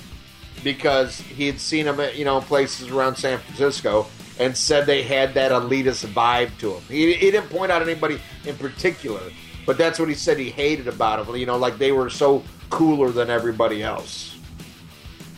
because 0.64 1.20
he 1.20 1.48
had 1.48 1.60
seen 1.60 1.86
them, 1.86 2.00
at, 2.00 2.16
you 2.16 2.26
know, 2.26 2.42
places 2.42 2.90
around 2.90 3.16
San 3.16 3.40
Francisco, 3.40 4.08
and 4.40 4.56
said 4.56 4.86
they 4.86 5.04
had 5.04 5.34
that 5.34 5.52
elitist 5.52 6.06
vibe 6.14 6.58
to 6.60 6.72
them. 6.72 6.82
He, 6.88 7.14
he 7.14 7.32
didn't 7.32 7.50
point 7.50 7.72
out 7.72 7.82
anybody 7.82 8.20
in 8.46 8.56
particular, 8.58 9.22
but 9.66 9.78
that's 9.78 10.00
what 10.00 10.10
he 10.10 10.16
said 10.16 10.38
he 10.38 10.50
hated 10.50 10.88
about 10.88 11.26
them. 11.26 11.36
You 11.36 11.46
know, 11.46 11.58
like 11.58 11.78
they 11.78 11.92
were 11.92 12.10
so 12.10 12.44
cooler 12.70 13.12
than 13.12 13.30
everybody 13.30 13.84
else. 13.84 14.38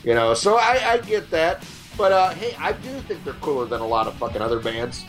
You 0.04 0.14
know, 0.14 0.34
so 0.34 0.58
I, 0.58 0.80
I 0.94 0.98
get 1.00 1.30
that. 1.32 1.66
But 1.98 2.12
uh, 2.12 2.30
hey, 2.32 2.56
I 2.58 2.74
do 2.74 2.90
think 3.02 3.24
they're 3.24 3.34
cooler 3.36 3.66
than 3.66 3.82
a 3.82 3.88
lot 3.88 4.08
of 4.08 4.16
fucking 4.16 4.42
other 4.42 4.60
bands. 4.60 5.06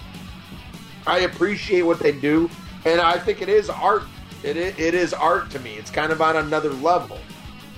I 1.07 1.21
appreciate 1.21 1.83
what 1.83 1.99
they 1.99 2.13
do, 2.13 2.51
and 2.85 3.01
I 3.01 3.19
think 3.19 3.43
it 3.43 3.49
is 3.49 3.71
art. 3.71 4.03
It 4.43 4.57
it 4.57 4.95
is 4.95 5.15
art 5.15 5.51
to 5.53 5.59
me. 5.61 5.75
It's 5.75 5.91
kind 5.91 6.13
of 6.13 6.21
on 6.21 6.37
another 6.37 6.71
level. 6.71 7.19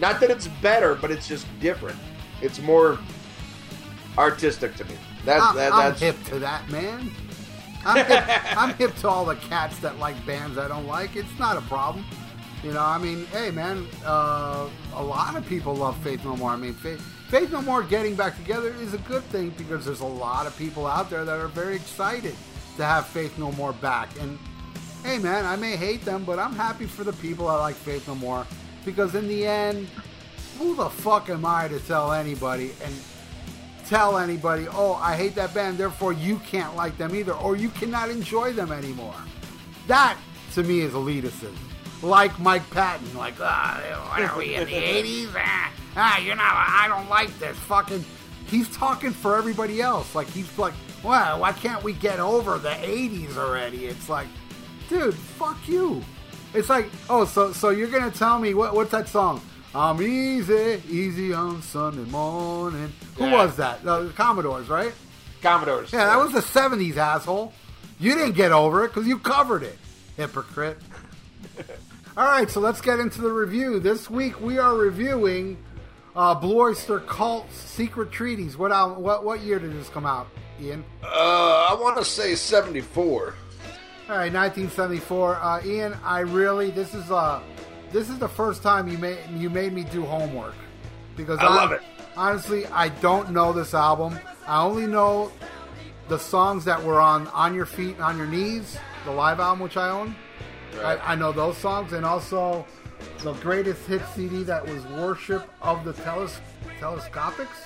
Not 0.01 0.21
that 0.21 0.31
it's 0.31 0.49
better, 0.49 0.95
but 0.95 1.11
it's 1.11 1.29
just 1.29 1.47
different. 1.61 1.99
It's 2.43 2.61
more 2.61 2.99
artistic 4.19 4.75
to 4.77 4.85
me. 4.85 4.95
That's 5.25 5.45
I'm, 5.45 5.57
that, 5.57 5.73
I'm 5.73 5.95
hip 5.95 6.23
to 6.27 6.39
that, 6.39 6.69
man. 6.71 7.11
I'm 7.85 8.05
hip, 8.05 8.25
I'm 8.57 8.75
hip 8.75 8.95
to 8.97 9.09
all 9.09 9.25
the 9.25 9.37
cats 9.37 9.79
that 9.79 9.99
like 9.99 10.25
bands 10.27 10.59
I 10.59 10.69
don't 10.69 10.87
like. 10.87 11.17
It's 11.17 11.39
not 11.39 11.57
a 11.57 11.63
problem. 11.63 12.05
You 12.63 12.73
know, 12.73 12.83
I 12.83 12.99
mean, 12.99 13.27
hey, 13.27 13.51
man, 13.51 13.87
uh, 14.05 14.69
a 14.95 15.03
lot 15.03 15.37
of 15.37 15.47
people 15.47 15.75
love 15.75 15.97
Faith 15.99 16.25
No 16.25 16.37
More. 16.37 16.51
I 16.51 16.57
mean, 16.57 16.75
Faith, 16.75 17.01
Faith 17.29 17.53
No 17.53 17.63
More 17.63 17.83
getting 17.83 18.17
back 18.17 18.37
together 18.37 18.75
is 18.81 18.95
a 18.95 18.99
good 18.99 19.23
thing 19.25 19.51
because 19.51 19.85
there's 19.85 20.01
a 20.01 20.07
lot 20.07 20.47
of 20.47 20.57
people 20.57 20.87
out 20.87 21.11
there 21.11 21.25
that 21.25 21.39
are 21.39 21.49
very 21.49 21.77
excited 21.77 22.35
to 22.77 22.85
have 22.85 23.07
Faith 23.07 23.39
No 23.39 23.53
More 23.53 23.73
back. 23.75 24.09
And 24.21 24.39
hey, 25.05 25.19
man, 25.19 25.45
I 25.45 25.57
may 25.57 25.77
hate 25.77 26.05
them, 26.05 26.25
but 26.25 26.39
I'm 26.39 26.55
happy 26.55 26.87
for 26.87 27.05
the 27.05 27.13
people 27.15 27.47
that 27.47 27.55
like 27.55 27.77
Faith 27.77 28.09
No 28.09 28.15
More 28.15 28.47
because 28.85 29.15
in 29.15 29.29
the 29.29 29.47
end, 29.47 29.89
who 30.59 30.75
the 30.75 30.89
fuck 30.89 31.29
am 31.31 31.45
I 31.45 31.69
to 31.69 31.79
tell 31.81 32.13
anybody 32.13 32.73
and 32.83 32.95
tell 33.87 34.19
anybody, 34.19 34.67
oh, 34.69 34.95
I 34.95 35.17
hate 35.17 35.35
that 35.37 35.55
band, 35.55 35.79
therefore 35.79 36.13
you 36.13 36.39
can't 36.39 36.75
like 36.77 36.97
them 36.99 37.15
either, 37.15 37.33
or 37.33 37.57
you 37.57 37.69
cannot 37.71 38.11
enjoy 38.11 38.53
them 38.53 38.73
anymore. 38.73 39.15
That, 39.87 40.17
to 40.55 40.63
me, 40.63 40.81
is 40.81 40.93
elitism. 40.93 41.55
Like 42.03 42.39
Mike 42.39 42.69
Patton, 42.71 43.17
like, 43.17 43.35
ah, 43.41 43.81
are 44.17 44.39
we 44.39 44.55
in 44.55 44.67
the 44.67 44.73
80s? 44.73 45.33
Ah, 45.37 45.73
ah, 45.97 46.19
you're 46.19 46.37
not, 46.37 46.53
I 46.53 46.87
don't 46.89 47.09
like 47.09 47.37
this. 47.39 47.57
Fucking, 47.59 48.05
he's 48.49 48.69
talking 48.77 49.13
for 49.13 49.37
everybody 49.37 49.81
else. 49.81 50.15
Like, 50.15 50.29
he's 50.29 50.59
like, 50.59 50.75
well, 51.03 51.41
why 51.41 51.53
can't 51.53 51.83
we 51.83 51.93
get 51.93 52.19
over 52.19 52.59
the 52.59 52.71
80s 52.71 53.37
already? 53.37 53.87
It's 53.87 54.09
like, 54.09 54.27
dude, 54.89 55.15
fuck 55.15 55.57
you. 55.69 56.03
It's 56.55 56.69
like, 56.69 56.91
oh, 57.11 57.25
so 57.25 57.53
so 57.53 57.71
you're 57.71 57.89
gonna 57.89 58.11
tell 58.11 58.39
me 58.39 58.55
what 58.55 58.75
what's 58.75 58.91
that 58.93 59.09
song? 59.09 59.43
I'm 59.77 60.01
easy, 60.01 60.83
easy 60.89 61.35
on 61.35 61.61
Sunday 61.61 62.09
morning. 62.11 62.93
Who 63.17 63.27
Yeah. 63.27 63.33
was 63.45 63.57
that? 63.57 63.87
Uh, 63.87 64.05
the 64.05 64.11
Commodores, 64.11 64.69
right? 64.69 64.93
Commodores. 65.43 65.93
Yeah, 65.93 66.07
that 66.07 66.19
was 66.19 66.33
the 66.33 66.41
'70s, 66.41 66.97
asshole. 66.97 67.53
You 68.01 68.15
didn't 68.15 68.33
get 68.37 68.53
over 68.53 68.85
it 68.85 68.89
because 68.89 69.07
you 69.07 69.19
covered 69.19 69.63
it, 69.63 69.79
hypocrite. 70.17 70.79
All 72.17 72.25
right, 72.27 72.51
so 72.51 72.61
let's 72.61 72.81
get 72.81 72.99
into 73.01 73.21
the 73.21 73.31
review. 73.31 73.79
This 73.79 74.09
week 74.09 74.41
we 74.41 74.57
are 74.59 74.75
reviewing 74.75 75.59
uh, 76.15 76.35
Blue 76.35 76.59
Oyster 76.59 77.01
Cult's 77.01 77.55
Secret 77.57 78.11
Treaties. 78.11 78.57
What 78.57 78.73
al- 78.73 78.95
what 78.95 79.25
what 79.25 79.41
year 79.41 79.59
did 79.59 79.79
this 79.79 79.91
come 79.91 80.07
out, 80.07 80.27
Ian? 80.59 80.85
Uh, 81.05 81.69
I 81.71 81.77
want 81.79 81.99
to 81.99 82.05
say 82.05 82.35
seventy-four. 82.35 83.35
All 84.09 84.17
right, 84.17 84.33
1974. 84.33 85.35
Uh, 85.37 85.61
Ian, 85.67 85.95
I 86.05 86.21
really 86.21 86.71
this 86.71 86.95
is 86.95 87.11
uh 87.11 87.41
this 87.97 88.11
is 88.11 88.19
the 88.19 88.29
first 88.29 88.63
time 88.63 88.89
you 88.89 88.99
made 88.99 89.19
you 89.31 89.49
made 89.49 89.73
me 89.73 89.83
do 89.85 90.05
homework 90.05 90.55
because 91.17 91.39
I 91.39 91.45
love 91.45 91.73
it. 91.73 91.81
Honestly, 92.15 92.67
I 92.67 92.91
don't 92.91 93.31
know 93.31 93.55
this 93.55 93.73
album. 93.73 94.19
I 94.47 94.63
only 94.63 94.87
know 94.87 95.33
the 96.09 96.19
songs 96.19 96.67
that 96.67 96.83
were 96.83 97.01
on 97.01 97.27
On 97.29 97.55
Your 97.55 97.65
Feet 97.65 97.95
and 97.95 98.03
On 98.03 98.19
Your 98.19 98.27
Knees, 98.27 98.77
the 99.07 99.11
live 99.11 99.41
album 99.41 99.61
which 99.61 99.79
I 99.79 99.89
own. 99.89 100.15
Right. 100.77 101.01
I, 101.01 101.13
I 101.13 101.15
know 101.15 101.33
those 101.33 101.57
songs, 101.57 101.95
and 101.95 102.05
also 102.05 102.67
the 103.23 103.33
greatest 103.35 103.87
hit 103.87 104.03
CD 104.15 104.43
that 104.43 104.67
was 104.67 104.85
Worship 104.89 105.49
of 105.63 105.87
the 105.87 105.95
Teles- 105.95 106.39
Telescopics. 106.79 107.63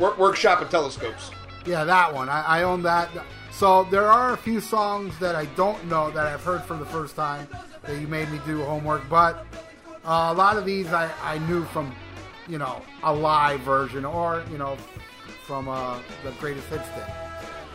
Work, 0.00 0.18
workshop 0.18 0.62
and 0.62 0.70
telescopes. 0.70 1.30
Yeah, 1.64 1.84
that 1.84 2.12
one. 2.12 2.28
I, 2.28 2.42
I 2.42 2.62
own 2.64 2.82
that. 2.82 3.08
So 3.52 3.84
there 3.84 4.08
are 4.08 4.32
a 4.32 4.36
few 4.36 4.60
songs 4.60 5.16
that 5.20 5.36
I 5.36 5.44
don't 5.54 5.84
know 5.86 6.10
that 6.10 6.26
I've 6.26 6.42
heard 6.42 6.62
for 6.62 6.76
the 6.76 6.86
first 6.86 7.14
time 7.14 7.46
that 7.82 8.00
you 8.00 8.06
made 8.06 8.30
me 8.30 8.40
do 8.46 8.62
homework, 8.64 9.08
but 9.08 9.46
uh, 10.04 10.30
a 10.30 10.34
lot 10.34 10.56
of 10.56 10.64
these 10.64 10.88
I, 10.88 11.10
I 11.22 11.38
knew 11.46 11.64
from, 11.66 11.94
you 12.48 12.58
know, 12.58 12.82
a 13.02 13.12
live 13.12 13.60
version 13.60 14.04
or, 14.04 14.44
you 14.50 14.58
know, 14.58 14.76
from 15.46 15.68
uh, 15.68 15.98
the 16.24 16.30
greatest 16.32 16.66
hits 16.68 16.86
thing. 16.88 17.14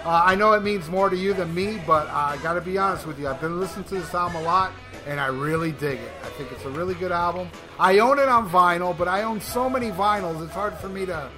Uh, 0.04 0.22
I 0.24 0.36
know 0.36 0.54
it 0.54 0.62
means 0.62 0.88
more 0.88 1.10
to 1.10 1.16
you 1.16 1.34
than 1.34 1.54
me, 1.54 1.82
but 1.88 2.08
I 2.08 2.38
got 2.44 2.54
to 2.54 2.62
be 2.62 2.78
honest 2.78 3.08
with 3.08 3.20
you. 3.20 3.28
I've 3.28 3.42
been 3.42 3.60
listening 3.60 3.86
to 3.86 3.96
this 3.96 4.14
album 4.14 4.38
a 4.38 4.44
lot, 4.44 4.72
and 5.08 5.20
I 5.20 5.28
really 5.28 5.72
dig 5.72 6.00
it. 6.00 6.12
I 6.24 6.30
think 6.30 6.52
it's 6.52 6.66
a 6.66 6.70
really 6.70 6.94
good 6.96 7.12
album. 7.12 7.50
I 7.80 8.00
own 8.00 8.20
it 8.20 8.28
on 8.28 8.50
vinyl, 8.50 8.96
but 8.96 9.08
I 9.08 9.24
own 9.24 9.42
so 9.42 9.70
many 9.70 9.90
vinyls, 9.90 10.44
it's 10.44 10.54
hard 10.54 10.76
for 10.76 10.90
me 10.90 11.06
to 11.08 11.30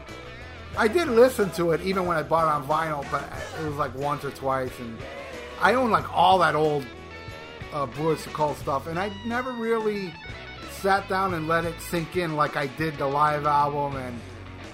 I 0.78 0.88
did 0.88 1.08
listen 1.08 1.50
to 1.52 1.72
it 1.72 1.82
even 1.82 2.06
when 2.06 2.18
I 2.18 2.24
bought 2.24 2.46
it 2.46 2.52
on 2.52 2.68
vinyl, 2.68 3.10
but 3.10 3.24
it 3.60 3.68
was 3.68 3.78
like 3.78 3.96
once 3.96 4.24
or 4.24 4.30
twice, 4.30 4.72
and 4.80 4.96
I 5.60 5.74
own 5.74 5.90
like 5.90 6.06
all 6.16 6.38
that 6.40 6.54
old 6.54 6.86
uh, 7.74 7.88
Cult 8.34 8.58
stuff, 8.58 8.88
and 8.88 9.00
I 9.00 9.12
never 9.26 9.52
really 9.52 10.14
sat 10.72 11.08
down 11.10 11.34
and 11.34 11.48
let 11.48 11.66
it 11.66 11.80
sink 11.82 12.18
in 12.18 12.36
like 12.36 12.56
I 12.56 12.68
did 12.68 12.98
the 12.98 13.08
live 13.08 13.46
album 13.46 13.96
and 13.98 14.20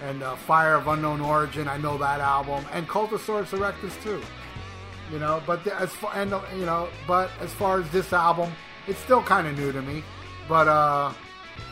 and 0.03 0.21
uh, 0.21 0.35
Fire 0.35 0.75
of 0.75 0.87
Unknown 0.87 1.21
Origin. 1.21 1.67
I 1.67 1.77
know 1.77 1.97
that 1.97 2.19
album 2.19 2.65
and 2.73 2.87
Cult 2.87 3.13
of 3.13 3.21
Cultosaurus 3.21 3.57
Erectus 3.57 4.01
too. 4.03 4.21
You 5.11 5.19
know, 5.19 5.41
but 5.45 5.63
the, 5.63 5.79
as 5.79 5.91
far 5.91 6.13
and 6.15 6.31
you 6.57 6.65
know, 6.65 6.89
but 7.07 7.29
as 7.39 7.53
far 7.53 7.79
as 7.79 7.89
this 7.91 8.13
album, 8.13 8.51
it's 8.87 8.99
still 8.99 9.23
kind 9.23 9.47
of 9.47 9.57
new 9.57 9.71
to 9.71 9.81
me. 9.81 10.03
But 10.49 10.67
uh, 10.67 11.13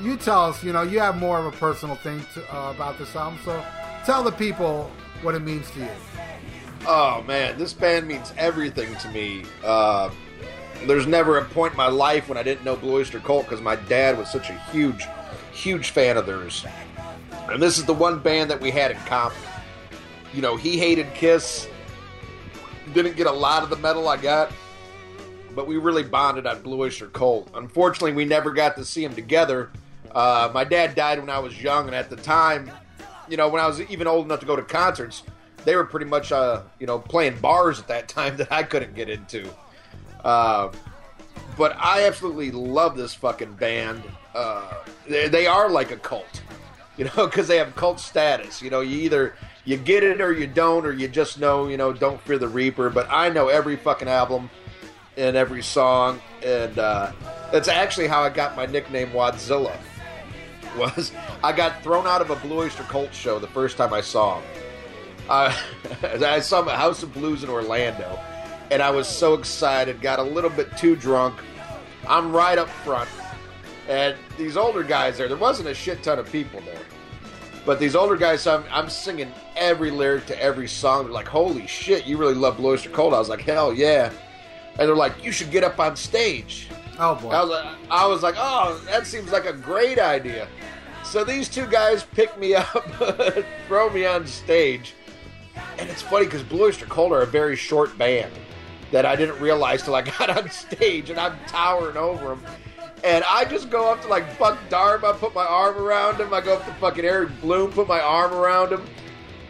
you 0.01 0.15
tell 0.15 0.45
us, 0.45 0.63
you 0.63 0.71
know, 0.73 0.81
you 0.81 0.99
have 0.99 1.17
more 1.17 1.39
of 1.39 1.45
a 1.45 1.51
personal 1.57 1.95
thing 1.95 2.23
to, 2.33 2.55
uh, 2.55 2.71
about 2.71 2.97
this 2.97 3.15
album, 3.15 3.39
so 3.43 3.63
tell 4.05 4.23
the 4.23 4.31
people 4.31 4.89
what 5.21 5.35
it 5.35 5.41
means 5.41 5.69
to 5.71 5.79
you. 5.79 5.89
Oh 6.87 7.23
man, 7.27 7.57
this 7.57 7.73
band 7.73 8.07
means 8.07 8.33
everything 8.37 8.95
to 8.95 9.09
me. 9.09 9.43
Uh, 9.63 10.09
there's 10.87 11.07
never 11.07 11.37
a 11.37 11.45
point 11.45 11.73
in 11.73 11.77
my 11.77 11.87
life 11.87 12.27
when 12.27 12.37
I 12.37 12.43
didn't 12.43 12.65
know 12.65 12.75
Blue 12.75 12.95
Oyster 12.95 13.19
Cult 13.19 13.45
because 13.45 13.61
my 13.61 13.75
dad 13.75 14.17
was 14.17 14.31
such 14.31 14.49
a 14.49 14.57
huge, 14.71 15.05
huge 15.51 15.89
fan 15.91 16.17
of 16.17 16.25
theirs. 16.25 16.65
And 17.49 17.61
this 17.61 17.77
is 17.77 17.85
the 17.85 17.93
one 17.93 18.19
band 18.19 18.49
that 18.49 18.59
we 18.59 18.71
had 18.71 18.91
in 18.91 18.97
common. 18.99 19.37
You 20.33 20.41
know, 20.41 20.55
he 20.55 20.77
hated 20.77 21.13
Kiss. 21.13 21.67
Didn't 22.93 23.15
get 23.15 23.27
a 23.27 23.31
lot 23.31 23.63
of 23.63 23.69
the 23.69 23.75
metal 23.77 24.07
I 24.07 24.17
got, 24.17 24.51
but 25.55 25.67
we 25.67 25.77
really 25.77 26.03
bonded 26.03 26.47
on 26.47 26.61
Blue 26.61 26.81
Oyster 26.81 27.07
Cult. 27.07 27.49
Unfortunately, 27.53 28.13
we 28.13 28.25
never 28.25 28.51
got 28.51 28.75
to 28.77 28.85
see 28.85 29.05
them 29.05 29.15
together. 29.15 29.71
Uh, 30.11 30.49
my 30.53 30.63
dad 30.63 30.95
died 30.95 31.19
when 31.19 31.29
I 31.29 31.39
was 31.39 31.61
young, 31.61 31.87
and 31.87 31.95
at 31.95 32.09
the 32.09 32.15
time, 32.15 32.71
you 33.29 33.37
know, 33.37 33.47
when 33.47 33.61
I 33.61 33.67
was 33.67 33.81
even 33.81 34.07
old 34.07 34.25
enough 34.25 34.41
to 34.41 34.45
go 34.45 34.55
to 34.55 34.61
concerts, 34.61 35.23
they 35.63 35.75
were 35.75 35.85
pretty 35.85 36.05
much, 36.05 36.31
uh, 36.31 36.63
you 36.79 36.87
know, 36.87 36.99
playing 36.99 37.39
bars 37.39 37.79
at 37.79 37.87
that 37.87 38.07
time 38.09 38.37
that 38.37 38.51
I 38.51 38.63
couldn't 38.63 38.95
get 38.95 39.09
into. 39.09 39.49
Uh, 40.23 40.71
but 41.57 41.75
I 41.77 42.05
absolutely 42.05 42.51
love 42.51 42.95
this 42.95 43.13
fucking 43.13 43.53
band. 43.53 44.03
Uh, 44.33 44.73
they, 45.07 45.27
they 45.27 45.47
are 45.47 45.69
like 45.69 45.91
a 45.91 45.97
cult, 45.97 46.41
you 46.97 47.05
know, 47.05 47.25
because 47.25 47.47
they 47.47 47.57
have 47.57 47.75
cult 47.75 47.99
status. 47.99 48.61
You 48.61 48.69
know, 48.69 48.81
you 48.81 48.99
either 49.01 49.35
you 49.65 49.77
get 49.77 50.03
it 50.03 50.21
or 50.21 50.33
you 50.33 50.47
don't, 50.47 50.85
or 50.85 50.93
you 50.93 51.07
just 51.07 51.39
know, 51.39 51.67
you 51.67 51.77
know, 51.77 51.93
don't 51.93 52.19
fear 52.21 52.37
the 52.37 52.47
Reaper. 52.47 52.89
But 52.89 53.07
I 53.09 53.29
know 53.29 53.47
every 53.47 53.75
fucking 53.75 54.07
album 54.07 54.49
and 55.17 55.35
every 55.35 55.61
song, 55.61 56.21
and 56.43 56.77
uh, 56.79 57.11
that's 57.51 57.67
actually 57.67 58.07
how 58.07 58.21
I 58.21 58.29
got 58.29 58.55
my 58.55 58.65
nickname 58.65 59.09
Wadzilla. 59.11 59.75
Was 60.77 61.11
I 61.43 61.51
got 61.51 61.83
thrown 61.83 62.07
out 62.07 62.21
of 62.21 62.29
a 62.29 62.35
Blue 62.37 62.59
Oyster 62.59 62.83
Cult 62.83 63.13
show 63.13 63.39
the 63.39 63.47
first 63.47 63.75
time 63.75 63.93
I 63.93 63.99
saw 64.01 64.39
him. 64.39 64.49
Uh, 65.27 65.55
I 66.03 66.39
saw 66.39 66.61
him 66.61 66.69
at 66.69 66.77
House 66.77 67.03
of 67.03 67.13
Blues 67.13 67.43
in 67.43 67.49
Orlando, 67.49 68.19
and 68.71 68.81
I 68.81 68.89
was 68.89 69.07
so 69.07 69.33
excited. 69.33 70.01
Got 70.01 70.19
a 70.19 70.23
little 70.23 70.49
bit 70.49 70.75
too 70.77 70.95
drunk. 70.95 71.39
I'm 72.07 72.31
right 72.31 72.57
up 72.57 72.69
front, 72.69 73.09
and 73.87 74.15
these 74.37 74.57
older 74.57 74.81
guys 74.81 75.17
there. 75.17 75.27
There 75.27 75.37
wasn't 75.37 75.67
a 75.67 75.73
shit 75.73 76.01
ton 76.01 76.17
of 76.17 76.31
people 76.31 76.61
there, 76.61 76.81
but 77.65 77.79
these 77.79 77.95
older 77.95 78.15
guys. 78.15 78.47
I'm, 78.47 78.63
I'm 78.71 78.89
singing 78.89 79.31
every 79.55 79.91
lyric 79.91 80.25
to 80.27 80.41
every 80.41 80.67
song. 80.67 81.03
They're 81.03 81.13
like, 81.13 81.27
"Holy 81.27 81.67
shit, 81.67 82.07
you 82.07 82.17
really 82.17 82.33
love 82.33 82.57
Blue 82.57 82.71
Oyster 82.71 82.89
Cult?" 82.89 83.13
I 83.13 83.19
was 83.19 83.29
like, 83.29 83.41
"Hell 83.41 83.73
yeah!" 83.73 84.11
And 84.79 84.87
they're 84.87 84.95
like, 84.95 85.23
"You 85.23 85.31
should 85.31 85.51
get 85.51 85.63
up 85.63 85.79
on 85.79 85.95
stage." 85.95 86.69
Oh 86.97 87.15
boy. 87.15 87.29
I 87.29 87.41
was 87.41 87.49
like, 87.49 87.75
I 87.89 88.07
was 88.07 88.23
like, 88.23 88.35
oh, 88.37 88.81
that 88.85 89.07
seems 89.07 89.31
like 89.31 89.45
a 89.45 89.53
great 89.53 89.97
idea. 89.97 90.47
So 91.03 91.23
these 91.23 91.49
two 91.49 91.65
guys 91.65 92.03
pick 92.03 92.37
me 92.37 92.53
up, 92.55 92.85
throw 93.67 93.89
me 93.89 94.05
on 94.05 94.27
stage, 94.27 94.93
and 95.79 95.89
it's 95.89 96.01
funny 96.01 96.25
because 96.25 96.43
Blue 96.43 96.65
Oyster 96.65 96.85
Cult 96.85 97.11
are 97.11 97.21
a 97.21 97.27
very 97.27 97.55
short 97.55 97.97
band 97.97 98.31
that 98.91 99.05
I 99.05 99.15
didn't 99.15 99.39
realize 99.39 99.83
till 99.83 99.95
I 99.95 100.01
got 100.17 100.29
on 100.29 100.49
stage, 100.49 101.09
and 101.09 101.19
I'm 101.19 101.37
towering 101.47 101.97
over 101.97 102.29
them. 102.29 102.43
And 103.03 103.23
I 103.27 103.45
just 103.45 103.69
go 103.69 103.91
up 103.91 104.01
to 104.03 104.07
like 104.07 104.37
Buck 104.37 104.59
Dharma, 104.69 105.13
put 105.15 105.33
my 105.33 105.45
arm 105.45 105.77
around 105.77 106.19
him. 106.19 106.33
I 106.33 106.41
go 106.41 106.57
up 106.57 106.65
to 106.65 106.73
fucking 106.75 107.03
Eric 107.03 107.29
Bloom, 107.41 107.71
put 107.71 107.87
my 107.87 107.99
arm 107.99 108.31
around 108.33 108.71
him, 108.71 108.85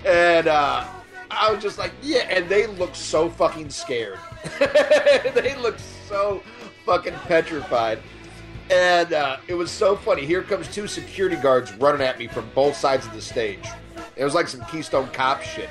and 0.05 0.47
uh, 0.47 0.87
I 1.29 1.51
was 1.51 1.61
just 1.61 1.77
like, 1.77 1.91
yeah. 2.01 2.21
And 2.29 2.47
they 2.47 2.67
look 2.67 2.95
so 2.95 3.29
fucking 3.29 3.69
scared. 3.69 4.19
they 4.59 5.55
look 5.59 5.77
so 6.07 6.43
fucking 6.85 7.13
petrified. 7.25 7.99
And 8.69 9.11
uh, 9.11 9.37
it 9.47 9.53
was 9.53 9.69
so 9.69 9.97
funny. 9.97 10.25
Here 10.25 10.43
comes 10.43 10.69
two 10.69 10.87
security 10.87 11.35
guards 11.35 11.73
running 11.73 12.01
at 12.01 12.17
me 12.17 12.27
from 12.27 12.49
both 12.55 12.77
sides 12.77 13.05
of 13.05 13.13
the 13.13 13.21
stage. 13.21 13.67
It 14.15 14.23
was 14.23 14.33
like 14.33 14.47
some 14.47 14.63
Keystone 14.65 15.09
Cop 15.09 15.41
shit. 15.41 15.69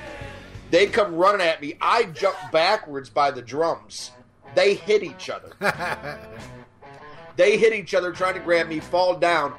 They 0.71 0.87
come 0.87 1.15
running 1.15 1.47
at 1.47 1.61
me. 1.61 1.77
I 1.81 2.05
jump 2.05 2.37
backwards 2.53 3.11
by 3.11 3.31
the 3.31 3.43
drums. 3.43 4.13
They 4.55 4.75
hit 4.75 5.03
each 5.03 5.31
other. 5.31 5.53
they 7.37 7.59
hit 7.59 7.73
each 7.73 7.95
other 7.95 8.13
trying 8.13 8.35
to 8.35 8.41
grab 8.41 8.69
me, 8.69 8.81
fall 8.81 9.17
down. 9.17 9.55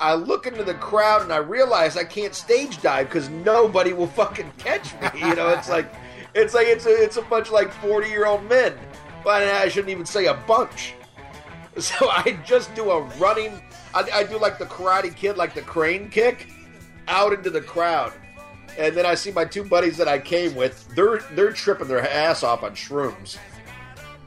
I 0.00 0.14
look 0.14 0.46
into 0.46 0.62
the 0.62 0.74
crowd 0.74 1.22
and 1.22 1.32
I 1.32 1.38
realize 1.38 1.96
I 1.96 2.04
can't 2.04 2.34
stage 2.34 2.82
dive 2.82 3.08
because 3.08 3.30
nobody 3.30 3.92
will 3.92 4.08
fucking 4.08 4.52
catch 4.58 4.92
me. 5.00 5.20
You 5.20 5.34
know, 5.34 5.48
it's 5.48 5.70
like 5.70 5.92
it's 6.34 6.52
like 6.52 6.66
it's 6.66 6.84
a 6.84 6.90
it's 6.90 7.16
a 7.16 7.22
bunch 7.22 7.46
of 7.46 7.54
like 7.54 7.72
forty 7.72 8.08
year 8.08 8.26
old 8.26 8.44
men. 8.44 8.74
But 9.24 9.42
I 9.42 9.68
shouldn't 9.68 9.90
even 9.90 10.06
say 10.06 10.26
a 10.26 10.34
bunch. 10.34 10.94
So 11.78 12.08
I 12.08 12.38
just 12.46 12.74
do 12.74 12.90
a 12.90 13.02
running. 13.18 13.60
I, 13.92 14.08
I 14.10 14.24
do 14.24 14.38
like 14.38 14.58
the 14.58 14.64
Karate 14.64 15.14
Kid, 15.14 15.36
like 15.36 15.52
the 15.52 15.60
crane 15.60 16.08
kick, 16.08 16.48
out 17.06 17.34
into 17.34 17.50
the 17.50 17.60
crowd, 17.60 18.14
and 18.78 18.96
then 18.96 19.06
I 19.06 19.14
see 19.14 19.32
my 19.32 19.44
two 19.44 19.64
buddies 19.64 19.96
that 19.96 20.08
I 20.08 20.18
came 20.18 20.54
with. 20.54 20.88
They're 20.94 21.18
they're 21.32 21.52
tripping 21.52 21.88
their 21.88 22.08
ass 22.08 22.42
off 22.42 22.62
on 22.62 22.72
shrooms, 22.72 23.38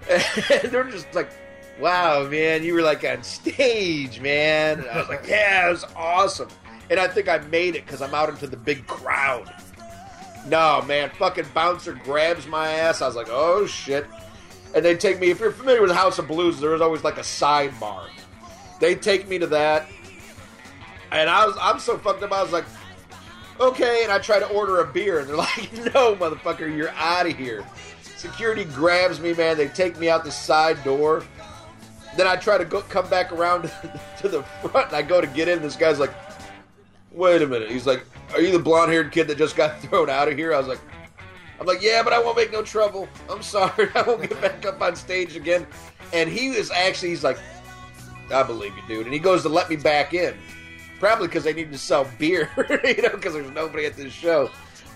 and 0.10 0.72
they're 0.72 0.89
just 0.89 1.14
like, 1.14 1.32
"Wow, 1.80 2.28
man, 2.28 2.64
you 2.64 2.74
were 2.74 2.82
like 2.82 3.04
on 3.04 3.24
stage, 3.24 4.20
man." 4.20 4.80
And 4.80 4.89
I 4.89 4.97
was 5.00 5.10
like, 5.10 5.28
"Yeah, 5.28 5.68
it 5.68 5.72
was 5.72 5.86
awesome." 5.95 6.50
And 6.89 7.00
I 7.00 7.08
think 7.08 7.30
I 7.30 7.38
made 7.38 7.76
it 7.76 7.86
because 7.86 8.02
I'm 8.02 8.16
out 8.16 8.30
into 8.30 8.47
the 8.47 8.58
big 8.58 8.88
crowd. 8.88 9.54
No, 10.47 10.82
man, 10.88 11.12
fucking 11.12 11.45
bouncer 11.54 11.93
grabs 11.93 12.47
my 12.47 12.70
ass. 12.70 13.02
I 13.02 13.08
was 13.08 13.16
like, 13.16 13.30
"Oh 13.30 13.66
shit." 13.66 14.06
and 14.76 14.86
they 14.86 14.95
take 14.95 15.20
me. 15.20 15.30
If 15.30 15.39
you're 15.39 15.52
familiar 15.52 15.82
with 15.82 15.91
House 15.91 16.20
of 16.20 16.28
Blues, 16.28 16.60
there 16.60 16.72
was 16.72 16.82
always 16.82 17.04
like 17.04 17.18
a 17.18 17.22
sidebar. 17.22 18.10
They 18.80 18.95
take 18.95 19.28
me 19.28 19.39
to 19.39 19.47
that, 19.47 19.88
and 21.12 21.30
I 21.30 21.45
was 21.45 21.58
I'm 21.60 21.80
so 21.80 21.97
fucked 21.97 22.24
up. 22.24 22.32
I 22.32 22.41
was 22.41 22.52
like, 22.52 22.66
okay, 23.60 24.03
and 24.03 24.12
I 24.12 24.20
try 24.20 24.39
to 24.39 24.47
order 24.47 24.80
a 24.80 24.88
beer, 24.88 25.20
and 25.20 25.28
they're 25.28 25.36
like, 25.38 25.72
no, 25.93 26.16
motherfucker, 26.16 26.76
you're 26.76 26.89
out 26.91 27.28
of 27.28 27.36
here. 27.36 27.66
Security 28.01 28.66
grabs 28.66 29.20
me, 29.20 29.34
man. 29.34 29.57
They 29.57 29.68
take 29.70 29.97
me 29.97 30.10
out 30.10 30.24
the 30.24 30.32
side 30.32 30.84
door. 30.84 31.24
Then 32.18 32.28
I 32.28 32.36
try 32.36 32.57
to 32.57 32.66
go 32.66 32.82
come 32.82 33.10
back 33.10 33.32
around 33.32 33.64
to 34.20 34.28
the 34.28 34.43
front, 34.62 34.88
and 34.88 34.95
I 34.95 35.01
go 35.01 35.22
to 35.22 35.28
get 35.28 35.47
in. 35.47 35.62
This 35.62 35.76
guy's 35.76 35.99
like, 35.99 36.14
wait 37.12 37.41
a 37.41 37.47
minute. 37.47 37.70
He's 37.70 37.88
like, 37.88 38.05
are 38.34 38.41
you 38.41 38.51
the 38.51 38.60
blonde 38.60 38.91
haired 38.91 39.12
kid 39.12 39.28
that 39.28 39.38
just 39.38 39.55
got 39.55 39.80
thrown 39.82 40.10
out 40.10 40.28
of 40.28 40.38
here? 40.38 40.53
I 40.53 40.57
was 40.57 40.68
like, 40.68 40.80
I'm 41.60 41.66
like, 41.66 41.82
yeah, 41.82 42.03
but 42.03 42.14
I 42.14 42.20
won't 42.20 42.38
make 42.38 42.51
no 42.51 42.62
trouble. 42.62 43.07
I'm 43.30 43.43
sorry. 43.43 43.89
I 43.95 44.01
won't 44.03 44.22
get 44.22 44.39
back 44.41 44.66
up 44.66 44.82
on 44.82 44.95
stage 44.95 45.36
again. 45.36 45.68
And 46.14 46.30
he 46.30 46.51
was 46.51 46.72
actually, 46.72 47.10
he's 47.10 47.24
like, 47.24 47.38
I 48.34 48.43
believe 48.43 48.74
you, 48.76 48.84
dude. 48.88 49.05
And 49.05 49.14
he 49.14 49.20
goes 49.20 49.41
to 49.43 49.49
let 49.49 49.70
me 49.70 49.76
back 49.76 50.14
in. 50.14 50.38
Probably 51.00 51.28
because 51.28 51.43
they 51.43 51.54
needed 51.54 51.72
to 51.72 51.78
sell 51.78 52.08
beer, 52.18 52.50
you 52.84 53.02
know, 53.02 53.10
because 53.10 53.34
there's 53.34 53.52
nobody 53.52 53.86
at 53.86 53.95
this 53.95 54.12
show. 54.14 54.50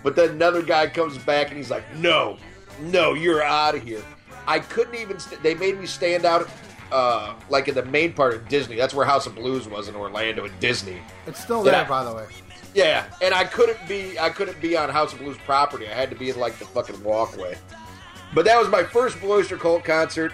But 0.04 0.16
then 0.16 0.32
another 0.32 0.62
guy 0.62 0.88
comes 0.88 1.18
back 1.18 1.48
and 1.48 1.58
he's 1.58 1.72
like, 1.72 1.84
no, 1.96 2.38
no, 2.82 3.14
you're 3.14 3.42
out 3.44 3.76
of 3.76 3.84
here. 3.84 4.02
I 4.46 4.60
couldn't 4.60 4.96
even, 4.96 5.20
st- 5.20 5.42
they 5.42 5.56
made 5.56 5.80
me 5.80 5.86
stand 5.86 6.26
out, 6.26 6.50
uh, 6.92 7.36
like 7.50 7.70
in 7.70 7.76
the 7.76 7.86
main 7.86 8.12
part 8.12 8.34
of 8.34 8.50
Disney. 8.50 8.76
That's 8.76 8.94
where 8.94 9.06
House 9.06 9.26
of 9.26 9.36
Blues 9.36 9.68
was 9.70 9.88
in 9.88 9.96
Orlando 9.96 10.44
at 10.46 10.60
Disney. 10.60 10.98
It's 11.26 11.42
still 11.42 11.64
there, 11.64 11.74
Yeah. 11.74 11.88
by 11.88 12.04
the 12.04 12.14
way. 12.14 12.26
Yeah, 12.76 13.06
and 13.22 13.34
I 13.34 13.46
couldn't 13.46 13.78
be 13.88 14.18
I 14.20 14.30
couldn't 14.30 14.60
be 14.60 14.76
on 14.76 14.90
House 14.90 15.14
of 15.14 15.20
Blues 15.20 15.38
property. 15.46 15.88
I 15.88 15.94
had 15.94 16.10
to 16.10 16.16
be 16.16 16.32
in 16.32 16.40
like 16.40 16.58
the 16.58 16.66
fucking 16.66 17.04
walkway. 17.04 17.56
But 18.34 18.46
that 18.46 18.60
was 18.60 18.68
my 18.68 18.84
first 18.84 19.20
Blue 19.22 19.32
Oyster 19.34 19.58
Cult 19.58 19.84
concert, 19.86 20.34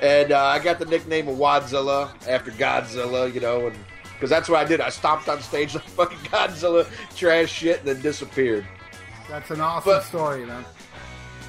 and 0.00 0.30
uh, 0.30 0.40
I 0.40 0.60
got 0.60 0.78
the 0.78 0.84
nickname 0.86 1.26
of 1.26 1.36
Wadzilla 1.36 2.10
after 2.28 2.52
Godzilla, 2.52 3.32
you 3.34 3.40
know, 3.40 3.66
and 3.66 3.76
because 4.20 4.28
that's 4.28 4.50
what 4.50 4.58
I 4.60 4.64
did. 4.68 4.82
I 4.82 4.90
stomped 4.90 5.30
on 5.30 5.40
stage 5.40 5.74
like 5.74 5.84
fucking 5.96 6.18
Godzilla, 6.18 6.86
trash 7.16 7.50
shit, 7.50 7.78
and 7.78 7.88
then 7.88 8.02
disappeared. 8.02 8.66
That's 9.30 9.50
an 9.50 9.62
awesome 9.62 9.92
But- 9.92 10.04
story, 10.04 10.44
man. 10.44 10.62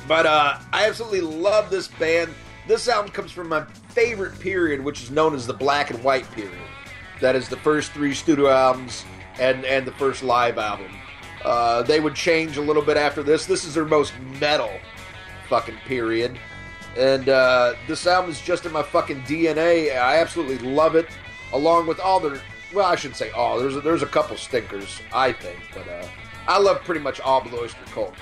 But 0.08 0.26
uh, 0.26 0.58
I 0.72 0.88
absolutely 0.88 1.20
love 1.22 1.70
this 1.70 1.90
band. 1.90 2.34
This 2.68 2.88
album 2.88 3.12
comes 3.12 3.32
from 3.34 3.50
my 3.50 3.66
favorite 3.90 4.40
period, 4.40 4.82
which 4.82 5.04
is 5.04 5.12
known 5.12 5.36
as 5.36 5.46
the 5.46 5.54
Black 5.54 5.92
and 5.92 6.02
White 6.02 6.30
period. 6.32 6.58
That 7.20 7.36
is 7.36 7.50
the 7.50 7.58
first 7.58 7.92
three 7.92 8.14
studio 8.14 8.50
albums 8.50 9.04
and 9.40 9.64
and 9.66 9.86
the 9.86 9.92
first 9.92 10.24
live 10.24 10.58
album. 10.58 10.92
Uh, 11.44 11.82
they 11.84 12.00
would 12.00 12.16
change 12.16 12.58
a 12.58 12.62
little 12.62 12.82
bit 12.82 12.98
after 12.98 13.22
this. 13.22 13.46
This 13.46 13.66
is 13.66 13.74
their 13.76 13.86
most 13.86 14.14
metal 14.40 14.72
fucking 15.50 15.78
period. 15.86 16.40
And 16.98 17.30
uh, 17.30 17.74
this 17.88 18.08
album 18.08 18.32
is 18.32 18.42
just 18.42 18.66
in 18.66 18.72
my 18.72 18.84
fucking 18.84 19.22
DNA. 19.24 19.96
I 19.96 20.18
absolutely 20.20 20.58
love 20.68 20.96
it, 20.96 21.08
along 21.54 21.86
with 21.88 22.00
all 22.00 22.20
their. 22.20 22.42
Well, 22.74 22.86
I 22.86 22.96
should 22.96 23.16
say 23.16 23.32
all. 23.32 23.60
There's 23.60 23.76
a, 23.76 23.82
there's 23.82 24.04
a 24.04 24.08
couple 24.08 24.38
stinkers, 24.38 25.02
I 25.14 25.34
think, 25.34 25.60
but 25.74 25.88
uh, 25.88 26.08
I 26.48 26.58
love 26.58 26.82
pretty 26.84 27.02
much 27.02 27.20
all 27.20 27.42
Blue 27.42 27.60
Oyster 27.60 27.84
Cult. 27.94 28.14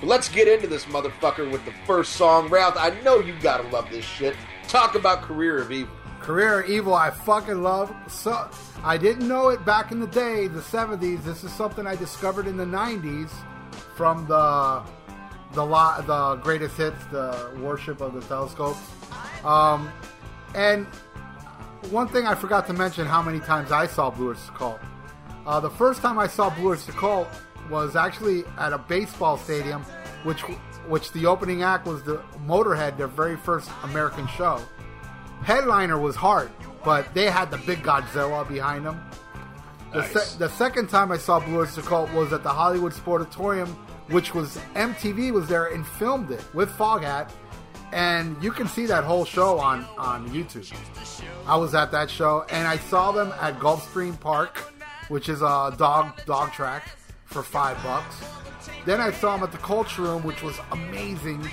But 0.00 0.06
let's 0.06 0.28
get 0.28 0.46
into 0.46 0.66
this 0.66 0.84
motherfucker 0.84 1.50
with 1.50 1.64
the 1.64 1.72
first 1.86 2.12
song. 2.12 2.48
Ralph, 2.48 2.76
I 2.76 2.90
know 3.02 3.20
you 3.20 3.34
gotta 3.40 3.66
love 3.68 3.90
this 3.90 4.04
shit. 4.04 4.36
Talk 4.68 4.94
about 4.94 5.22
Career 5.22 5.58
of 5.58 5.72
Evil. 5.72 5.94
Career 6.20 6.60
of 6.60 6.68
Evil, 6.70 6.94
I 6.94 7.10
fucking 7.10 7.62
love. 7.62 7.94
So 8.08 8.50
I 8.84 8.98
didn't 8.98 9.26
know 9.26 9.48
it 9.48 9.64
back 9.64 9.90
in 9.90 10.00
the 10.00 10.06
day, 10.06 10.46
the 10.48 10.60
'70s. 10.60 11.24
This 11.24 11.42
is 11.42 11.52
something 11.52 11.86
I 11.86 11.96
discovered 11.96 12.46
in 12.46 12.56
the 12.56 12.66
'90s 12.66 13.30
from 13.96 14.26
the 14.26 14.82
the 15.52 15.64
lot, 15.64 16.06
the 16.06 16.36
greatest 16.36 16.76
hits, 16.76 17.04
the 17.06 17.50
worship 17.60 18.00
of 18.02 18.12
the 18.12 18.20
telescopes. 18.22 18.78
Um, 19.44 19.90
and 20.54 20.86
one 21.90 22.08
thing 22.08 22.26
I 22.26 22.34
forgot 22.34 22.66
to 22.68 22.72
mention: 22.72 23.06
how 23.06 23.22
many 23.22 23.40
times 23.40 23.72
I 23.72 23.86
saw 23.86 24.10
Blue 24.10 24.30
Oyster 24.30 24.52
Cult. 24.52 24.80
Uh, 25.46 25.60
the 25.60 25.70
first 25.70 26.00
time 26.02 26.18
I 26.18 26.26
saw 26.26 26.50
Blue 26.50 26.70
Oyster 26.70 26.92
Cult 26.92 27.28
was 27.70 27.96
actually 27.96 28.44
at 28.58 28.72
a 28.72 28.78
baseball 28.78 29.36
stadium, 29.38 29.82
which 30.24 30.40
which 30.88 31.12
the 31.12 31.26
opening 31.26 31.62
act 31.62 31.86
was 31.86 32.02
the 32.02 32.22
Motorhead, 32.46 32.96
their 32.96 33.08
very 33.08 33.36
first 33.36 33.70
American 33.84 34.26
show. 34.28 34.60
Headliner 35.42 35.98
was 35.98 36.16
Heart, 36.16 36.50
but 36.84 37.12
they 37.14 37.30
had 37.30 37.50
the 37.50 37.58
big 37.58 37.82
Godzilla 37.82 38.46
behind 38.48 38.84
them. 38.86 39.00
The, 39.92 40.00
Nice. 40.00 40.12
se- 40.32 40.38
the 40.38 40.48
second 40.48 40.88
time 40.88 41.12
I 41.12 41.16
saw 41.18 41.40
Blue 41.40 41.60
Oyster 41.60 41.82
Cult 41.82 42.12
was 42.12 42.32
at 42.32 42.42
the 42.42 42.48
Hollywood 42.50 42.92
Sportatorium, 42.92 43.68
which 44.10 44.34
was 44.34 44.58
MTV 44.74 45.32
was 45.32 45.46
there 45.48 45.66
and 45.66 45.86
filmed 45.86 46.30
it 46.30 46.42
with 46.54 46.70
Foghat, 46.70 47.30
and 47.92 48.36
you 48.42 48.50
can 48.50 48.68
see 48.68 48.86
that 48.86 49.04
whole 49.04 49.24
show 49.24 49.58
on 49.58 49.84
on 49.96 50.28
YouTube. 50.30 50.72
I 51.46 51.56
was 51.56 51.74
at 51.74 51.90
that 51.92 52.10
show, 52.10 52.44
and 52.50 52.66
I 52.66 52.78
saw 52.78 53.12
them 53.12 53.32
at 53.40 53.58
Gulfstream 53.58 54.18
Park, 54.20 54.58
which 55.08 55.28
is 55.28 55.42
a 55.42 55.74
dog 55.76 56.24
dog 56.26 56.52
track, 56.52 56.90
for 57.24 57.42
five 57.42 57.82
bucks. 57.82 58.16
Then 58.84 59.00
I 59.00 59.10
saw 59.10 59.36
them 59.36 59.44
at 59.44 59.52
the 59.52 59.58
Culture 59.58 60.02
Room, 60.02 60.22
which 60.22 60.42
was 60.42 60.58
amazing. 60.72 61.48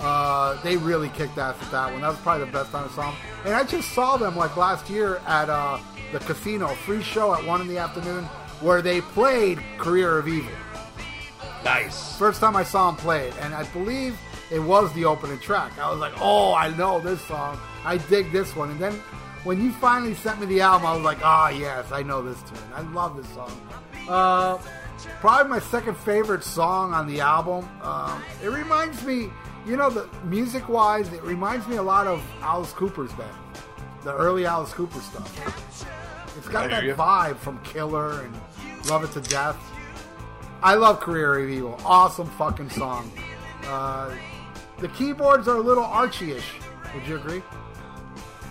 Uh, 0.00 0.60
they 0.62 0.76
really 0.76 1.08
kicked 1.10 1.36
ass 1.38 1.56
at 1.60 1.70
that 1.72 1.92
one. 1.92 2.02
That 2.02 2.08
was 2.08 2.18
probably 2.18 2.46
the 2.46 2.52
best 2.52 2.70
time 2.70 2.88
I 2.88 2.94
saw 2.94 3.10
them. 3.10 3.20
And 3.44 3.54
I 3.54 3.64
just 3.64 3.92
saw 3.92 4.16
them 4.16 4.36
like 4.36 4.56
last 4.56 4.88
year 4.88 5.20
at 5.26 5.50
uh, 5.50 5.78
the 6.12 6.20
casino, 6.20 6.68
free 6.68 7.02
show 7.02 7.34
at 7.34 7.44
one 7.44 7.60
in 7.60 7.66
the 7.66 7.78
afternoon, 7.78 8.24
where 8.60 8.80
they 8.80 9.00
played 9.00 9.58
Career 9.76 10.18
of 10.18 10.28
Evil. 10.28 10.52
Nice. 11.64 12.16
First 12.16 12.40
time 12.40 12.54
I 12.54 12.62
saw 12.62 12.90
them 12.90 13.00
play 13.00 13.28
it, 13.28 13.34
and 13.40 13.54
I 13.54 13.64
believe 13.72 14.16
it 14.50 14.60
was 14.60 14.92
the 14.94 15.04
opening 15.04 15.38
track. 15.38 15.78
I 15.78 15.90
was 15.90 16.00
like, 16.00 16.14
oh, 16.20 16.54
I 16.54 16.74
know 16.76 17.00
this 17.00 17.20
song. 17.22 17.58
I 17.84 17.98
dig 17.98 18.32
this 18.32 18.56
one. 18.56 18.70
And 18.70 18.80
then 18.80 18.94
when 19.44 19.62
you 19.62 19.72
finally 19.72 20.14
sent 20.14 20.40
me 20.40 20.46
the 20.46 20.60
album, 20.60 20.86
I 20.86 20.94
was 20.94 21.04
like, 21.04 21.18
ah, 21.22 21.48
yes, 21.50 21.90
I 21.92 22.02
know 22.02 22.22
this 22.22 22.40
tune. 22.42 22.58
I 22.74 22.80
love 22.80 23.16
this 23.16 23.28
song. 23.34 23.52
Uh, 24.08 24.58
probably 25.20 25.50
my 25.50 25.58
second 25.58 25.96
favorite 25.96 26.42
song 26.42 26.92
on 26.92 27.06
the 27.06 27.20
album. 27.20 27.68
Um, 27.82 28.22
it 28.42 28.48
reminds 28.48 29.04
me, 29.04 29.30
you 29.66 29.76
know, 29.76 29.90
the 29.90 30.08
music 30.24 30.68
wise, 30.68 31.12
it 31.12 31.22
reminds 31.22 31.66
me 31.68 31.76
a 31.76 31.82
lot 31.82 32.06
of 32.06 32.22
Alice 32.40 32.72
Cooper's 32.72 33.12
band, 33.12 33.36
the 34.02 34.14
early 34.14 34.46
Alice 34.46 34.72
Cooper 34.72 35.00
stuff. 35.00 35.86
It's 36.38 36.48
got 36.48 36.70
that 36.70 36.84
you. 36.84 36.94
vibe 36.94 37.36
from 37.36 37.62
Killer 37.64 38.22
and 38.22 38.34
Love 38.88 39.04
It 39.04 39.12
to 39.12 39.20
Death. 39.28 39.58
I 40.62 40.74
love 40.74 41.00
Career 41.00 41.38
of 41.38 41.50
Evil. 41.50 41.78
Awesome 41.84 42.26
fucking 42.26 42.70
song. 42.70 43.10
Uh, 43.64 44.14
the 44.78 44.88
keyboards 44.88 45.48
are 45.48 45.56
a 45.56 45.60
little 45.60 45.84
Archie-ish. 45.84 46.52
Would 46.94 47.06
you 47.06 47.16
agree? 47.16 47.42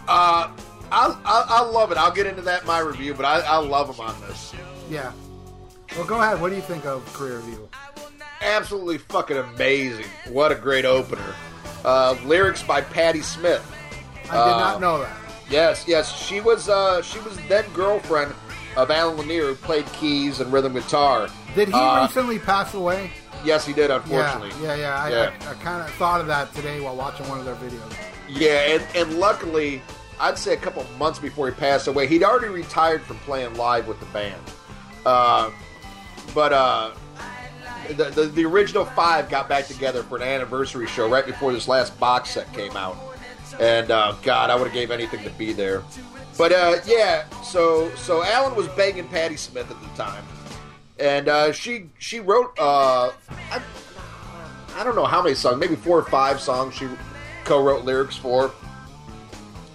Uh, 0.07 0.49
I, 0.91 1.17
I 1.25 1.45
I 1.49 1.61
love 1.61 1.91
it. 1.91 1.97
I'll 1.97 2.11
get 2.13 2.27
into 2.27 2.41
that 2.43 2.61
in 2.61 2.67
my 2.67 2.79
review, 2.79 3.13
but 3.13 3.25
I, 3.25 3.39
I 3.41 3.57
love 3.57 3.87
them 3.95 4.05
on 4.05 4.19
this. 4.21 4.53
Yeah. 4.89 5.11
Well, 5.95 6.05
go 6.05 6.21
ahead. 6.21 6.39
What 6.39 6.49
do 6.49 6.55
you 6.55 6.61
think 6.61 6.85
of 6.85 7.05
Career 7.13 7.37
of 7.39 7.49
Evil? 7.49 7.69
Absolutely 8.41 8.97
fucking 8.99 9.37
amazing. 9.37 10.05
What 10.29 10.51
a 10.51 10.55
great 10.55 10.85
opener. 10.85 11.33
Uh, 11.83 12.15
lyrics 12.25 12.63
by 12.63 12.81
Patti 12.81 13.21
Smith. 13.21 13.65
I 14.29 14.33
did 14.33 14.33
Uh, 14.53 14.59
not 14.59 14.81
know 14.81 14.99
that. 14.99 15.17
Yes, 15.49 15.85
yes, 15.87 16.13
she 16.13 16.39
was 16.41 16.69
uh, 16.69 17.01
she 17.01 17.19
was 17.19 17.37
then 17.47 17.65
girlfriend 17.73 18.33
of 18.75 18.91
Allen 18.91 19.17
Lanier, 19.17 19.47
who 19.47 19.55
played 19.55 19.85
keys 19.93 20.39
and 20.39 20.51
rhythm 20.53 20.73
guitar. 20.73 21.27
Did 21.55 21.69
he 21.69 21.73
Uh, 21.73 22.03
recently 22.05 22.37
pass 22.37 22.73
away? 22.75 23.11
Yes, 23.47 23.65
he 23.65 23.71
did. 23.71 23.89
Unfortunately, 23.91 24.51
yeah, 24.61 24.75
yeah. 24.75 25.01
I, 25.01 25.09
Yeah. 25.09 25.33
I, 25.47 25.51
I 25.51 25.53
kind 25.55 25.81
of 25.81 25.89
thought 25.91 26.19
of 26.19 26.27
that 26.27 26.53
today 26.53 26.81
while 26.81 26.97
watching 26.97 27.27
one 27.29 27.39
of 27.39 27.45
their 27.45 27.55
videos. 27.55 27.95
Yeah, 28.27 28.75
and, 28.75 28.83
and 28.93 29.19
luckily, 29.19 29.81
I'd 30.19 30.37
say 30.37 30.53
a 30.53 30.57
couple 30.57 30.85
months 30.99 31.17
before 31.17 31.49
he 31.49 31.55
passed 31.55 31.87
away, 31.87 32.07
he'd 32.07 32.23
already 32.23 32.49
retired 32.49 33.03
from 33.03 33.17
playing 33.19 33.53
live 33.55 33.87
with 33.87 34.01
the 34.01 34.05
band. 34.07 34.41
Uh, 35.05 35.49
but 36.35 36.51
uh, 36.51 36.91
the, 37.87 38.09
the 38.09 38.25
the 38.25 38.43
original 38.43 38.83
five 38.83 39.29
got 39.29 39.47
back 39.47 39.65
together 39.67 40.03
for 40.03 40.17
an 40.17 40.23
anniversary 40.23 40.87
show 40.87 41.07
right 41.07 41.25
before 41.25 41.53
this 41.53 41.69
last 41.69 41.97
box 42.01 42.31
set 42.31 42.51
came 42.51 42.75
out, 42.75 42.97
and 43.61 43.91
uh, 43.91 44.13
God, 44.23 44.49
I 44.49 44.55
would 44.55 44.65
have 44.65 44.73
gave 44.73 44.91
anything 44.91 45.23
to 45.23 45.29
be 45.31 45.53
there. 45.53 45.83
But 46.37 46.51
uh, 46.51 46.75
yeah, 46.85 47.29
so 47.43 47.95
so 47.95 48.23
Alan 48.23 48.57
was 48.57 48.67
banging 48.69 49.07
Patti 49.07 49.37
Smith 49.37 49.71
at 49.71 49.81
the 49.81 49.87
time, 50.03 50.25
and 50.99 51.27
uh, 51.27 51.51
she 51.51 51.89
she 51.99 52.19
wrote 52.19 52.57
uh, 52.59 53.11
I, 53.51 53.61
I 54.75 54.83
don't 54.83 54.95
know 54.95 55.05
how 55.05 55.21
many 55.21 55.35
songs, 55.35 55.59
maybe 55.59 55.75
four 55.75 55.97
or 55.97 56.05
five 56.05 56.39
songs 56.39 56.75
she 56.75 56.87
co-wrote 57.43 57.85
lyrics 57.85 58.15
for, 58.15 58.51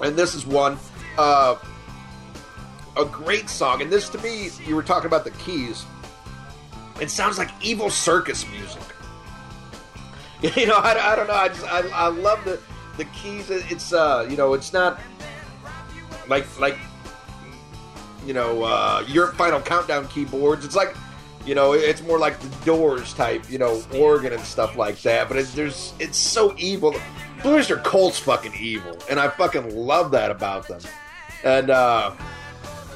and 0.00 0.16
this 0.16 0.34
is 0.34 0.46
one. 0.46 0.78
Uh, 1.18 1.56
a 2.96 3.04
great 3.04 3.48
song, 3.48 3.82
and 3.82 3.90
this 3.90 4.08
to 4.10 4.18
me, 4.18 4.50
you 4.66 4.76
were 4.76 4.82
talking 4.82 5.06
about 5.06 5.24
the 5.24 5.30
keys. 5.32 5.84
It 7.00 7.10
sounds 7.10 7.38
like 7.38 7.50
evil 7.62 7.90
circus 7.90 8.48
music. 8.50 8.82
You 10.56 10.66
know, 10.66 10.74
I, 10.74 11.12
I 11.12 11.14
don't 11.14 11.28
know. 11.28 11.34
I 11.34 11.46
just 11.46 11.64
I, 11.64 11.86
I 11.90 12.08
love 12.08 12.44
the 12.44 12.58
the 12.96 13.04
keys. 13.04 13.48
It's 13.48 13.92
uh, 13.92 14.26
you 14.28 14.36
know, 14.36 14.54
it's 14.54 14.72
not 14.72 15.00
like 16.26 16.44
like 16.58 16.76
you 18.26 18.34
know 18.34 18.64
uh, 18.64 19.04
your 19.06 19.28
final 19.34 19.60
countdown 19.60 20.08
keyboards. 20.08 20.64
It's 20.64 20.74
like 20.74 20.96
you 21.44 21.54
know, 21.54 21.72
it's 21.72 22.02
more 22.02 22.18
like 22.18 22.38
the 22.40 22.64
Doors 22.64 23.12
type, 23.14 23.50
you 23.50 23.58
know, 23.58 23.82
organ 23.94 24.32
and 24.32 24.42
stuff 24.42 24.76
like 24.76 25.00
that. 25.02 25.28
But 25.28 25.38
it's, 25.38 25.54
there's 25.54 25.92
it's 25.98 26.18
so 26.18 26.54
evil. 26.56 26.94
Blue 27.42 27.56
Oyster 27.56 27.78
Cult's 27.78 28.18
fucking 28.18 28.54
evil, 28.54 28.96
and 29.10 29.18
I 29.18 29.28
fucking 29.28 29.74
love 29.74 30.12
that 30.12 30.30
about 30.30 30.68
them. 30.68 30.80
And 31.44 31.70
uh, 31.70 32.12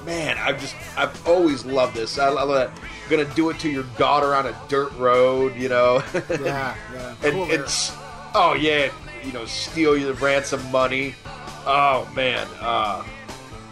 man, 0.05 0.39
I've 0.39 0.61
just 0.61 0.77
I've 0.97 1.27
always 1.27 1.65
loved 1.65 1.97
this. 1.97 2.19
I 2.19 2.29
love 2.29 2.49
that. 2.51 2.71
Gonna 3.11 3.25
do 3.35 3.51
it 3.51 3.59
to 3.61 3.71
your 3.71 3.85
daughter 3.99 4.35
on 4.35 4.47
a 4.47 4.57
dirt 4.69 4.93
road, 4.97 5.55
you 5.57 5.69
know. 5.69 6.03
Yeah, 6.31 6.77
yeah. 6.93 7.15
and 7.25 7.51
it's 7.51 7.93
oh 8.35 8.57
yeah, 8.59 8.93
you 9.25 9.33
know, 9.33 9.45
steal 9.45 9.97
you 9.97 10.07
the 10.07 10.15
ransom 10.15 10.65
money. 10.71 11.15
Oh 11.67 12.09
man, 12.15 12.47
uh, 12.61 13.05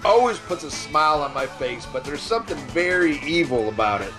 always 0.04 0.38
puts 0.40 0.64
a 0.64 0.70
smile 0.70 1.22
on 1.22 1.32
my 1.32 1.46
face. 1.46 1.86
But 1.86 2.04
there's 2.04 2.20
something 2.20 2.58
very 2.68 3.18
evil 3.20 3.68
about 3.68 4.00
it, 4.02 4.12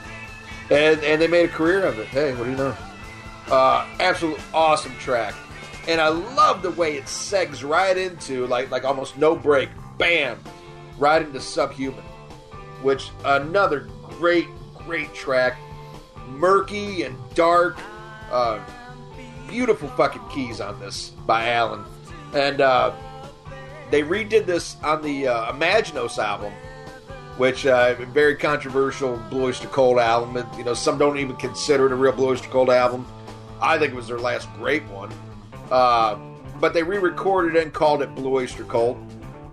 and 0.69 1.03
and 1.03 1.21
they 1.21 1.27
made 1.27 1.45
a 1.45 1.53
career 1.53 1.85
of 1.85 1.99
it. 1.99 2.07
Hey, 2.07 2.33
what 2.35 2.45
do 2.45 2.51
you 2.51 2.57
know? 2.57 2.75
Uh, 3.49 3.87
absolute 3.99 4.39
awesome 4.53 4.95
track, 4.95 5.35
and 5.87 6.01
I 6.01 6.07
love 6.07 6.61
the 6.61 6.71
way 6.71 6.97
it 6.97 7.05
segs 7.05 7.67
right 7.67 7.95
into 7.95 8.47
like 8.47 8.71
like 8.71 8.83
almost 8.83 9.17
no 9.17 9.35
break, 9.35 9.69
bam, 9.97 10.39
right 10.97 11.21
into 11.21 11.39
Subhuman, 11.39 12.03
which 12.81 13.09
another 13.23 13.87
great 14.19 14.47
great 14.73 15.13
track, 15.13 15.57
murky 16.27 17.03
and 17.03 17.17
dark. 17.35 17.77
Uh, 18.31 18.59
beautiful 19.47 19.87
fucking 19.89 20.27
keys 20.29 20.59
on 20.59 20.79
this 20.79 21.09
by 21.27 21.49
Alan, 21.49 21.85
and 22.33 22.61
uh, 22.61 22.91
they 23.91 24.01
redid 24.01 24.47
this 24.47 24.77
on 24.83 25.01
the 25.03 25.27
uh, 25.27 25.51
Imaginos 25.51 26.17
album, 26.17 26.51
which 27.37 27.65
uh, 27.65 27.95
very 28.13 28.35
controversial 28.35 29.17
Blue 29.29 29.45
Oyster 29.45 29.67
Cult 29.67 29.99
album. 29.99 30.45
You 30.57 30.63
know, 30.63 30.73
some 30.73 30.97
don't 30.97 31.17
even 31.17 31.35
consider 31.35 31.85
it 31.85 31.91
a 31.91 31.95
real 31.95 32.13
Blue 32.13 32.29
Oyster 32.29 32.49
Cult 32.49 32.69
album. 32.69 33.05
I 33.61 33.77
think 33.77 33.93
it 33.93 33.95
was 33.95 34.07
their 34.07 34.19
last 34.19 34.51
great 34.53 34.83
one, 34.85 35.11
uh, 35.71 36.17
but 36.59 36.73
they 36.73 36.83
re-recorded 36.83 37.55
it 37.55 37.63
and 37.63 37.73
called 37.73 38.01
it 38.01 38.13
Blue 38.15 38.35
Oyster 38.35 38.63
Cult. 38.63 38.97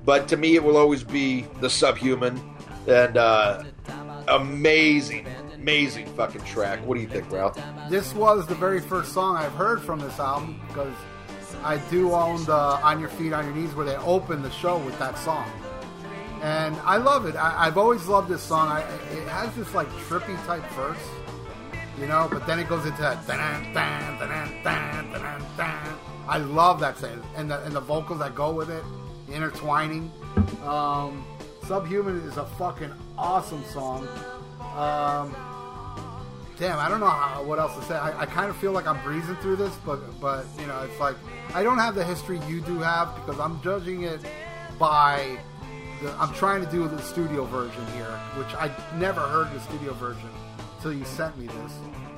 But 0.05 0.29
to 0.29 0.37
me, 0.37 0.57
it 0.57 0.65
will 0.65 0.77
always 0.77 1.05
be 1.05 1.43
the 1.61 1.71
Subhuman, 1.71 2.41
and 2.89 3.17
uh, 3.17 3.63
amazing, 4.29 5.27
amazing 5.55 6.07
fucking 6.15 6.43
track. 6.43 6.81
What 6.85 6.97
do 6.97 7.01
you 7.01 7.09
think, 7.09 7.31
Ralph? 7.31 7.59
This 7.89 8.15
was 8.15 8.47
the 8.47 8.55
very 8.57 8.81
first 8.81 9.13
song 9.13 9.37
I've 9.37 9.53
heard 9.53 9.81
from 9.81 10.01
this 10.01 10.19
album 10.19 10.61
because 10.69 10.95
I 11.63 11.77
do 11.91 12.13
own 12.13 12.45
the 12.45 12.53
On 12.53 12.99
Your 12.99 13.09
Feet, 13.11 13.33
On 13.33 13.45
Your 13.45 13.55
Knees 13.55 13.75
where 13.75 13.87
they 13.87 13.97
open 13.97 14.43
the 14.43 14.51
show 14.51 14.79
with 14.79 14.99
that 14.99 15.17
song. 15.19 15.49
And 16.43 16.75
I 16.79 16.97
love 16.97 17.27
it. 17.27 17.37
I, 17.37 17.67
I've 17.67 17.79
always 17.79 18.07
loved 18.07 18.29
this 18.29 18.43
song. 18.43 18.69
I, 18.69 18.81
it 19.13 19.29
has 19.29 19.55
this 19.55 19.73
like 19.75 19.89
trippy 20.09 20.37
type 20.45 20.65
verse, 20.73 20.99
you 21.99 22.07
know, 22.07 22.29
but 22.31 22.47
then 22.49 22.59
it 22.59 22.69
goes 22.69 22.85
into 22.85 23.01
that. 23.01 23.25
dun, 23.29 23.39
dun, 23.73 25.47
dun. 25.57 25.99
I 26.29 26.39
love 26.39 26.81
that 26.81 26.97
thing. 26.97 27.23
And 27.37 27.49
the, 27.51 27.63
and 27.63 27.73
the 27.73 27.81
vocals 27.81 28.19
that 28.19 28.35
go 28.35 28.53
with 28.53 28.71
it, 28.71 28.83
intertwining. 29.33 30.11
Um, 30.65 31.25
Subhuman 31.67 32.21
is 32.23 32.39
a 32.39 32.45
fucking 32.45 32.93
awesome 33.17 33.65
song. 33.67 34.09
Um, 34.75 35.37
damn, 36.59 36.79
I 36.79 36.89
don't 36.89 36.99
know 36.99 37.07
how, 37.07 37.45
what 37.45 37.61
else 37.61 37.77
to 37.77 37.83
say. 37.85 37.95
I, 37.95 38.23
I 38.23 38.27
kind 38.27 38.51
of 38.51 38.57
feel 38.57 38.73
like 38.73 38.89
I'm 38.89 39.01
breezing 39.05 39.37
through 39.37 39.57
this, 39.57 39.75
but 39.87 39.99
but 40.21 40.45
you 40.59 40.67
know, 40.67 40.81
it's 40.83 40.99
like 40.99 41.17
I 41.55 41.63
don't 41.63 41.79
have 41.79 41.95
the 41.95 42.05
history 42.05 42.41
you 42.49 42.61
do 42.63 42.79
have 42.79 43.15
because 43.15 43.39
I'm 43.39 43.63
judging 43.63 44.03
it 44.03 44.21
by. 44.79 45.39
The, 46.03 46.13
I'm 46.19 46.33
trying 46.35 46.65
to 46.65 46.71
do 46.71 46.87
the 46.89 47.01
studio 47.01 47.45
version 47.45 47.85
here, 47.95 48.11
which 48.37 48.53
I 48.57 48.71
never 48.99 49.21
heard 49.21 49.53
the 49.53 49.61
studio 49.61 49.93
version 49.95 50.29
until 50.77 50.93
you 50.93 51.05
sent 51.05 51.39
me 51.39 51.47
this. 51.47 51.73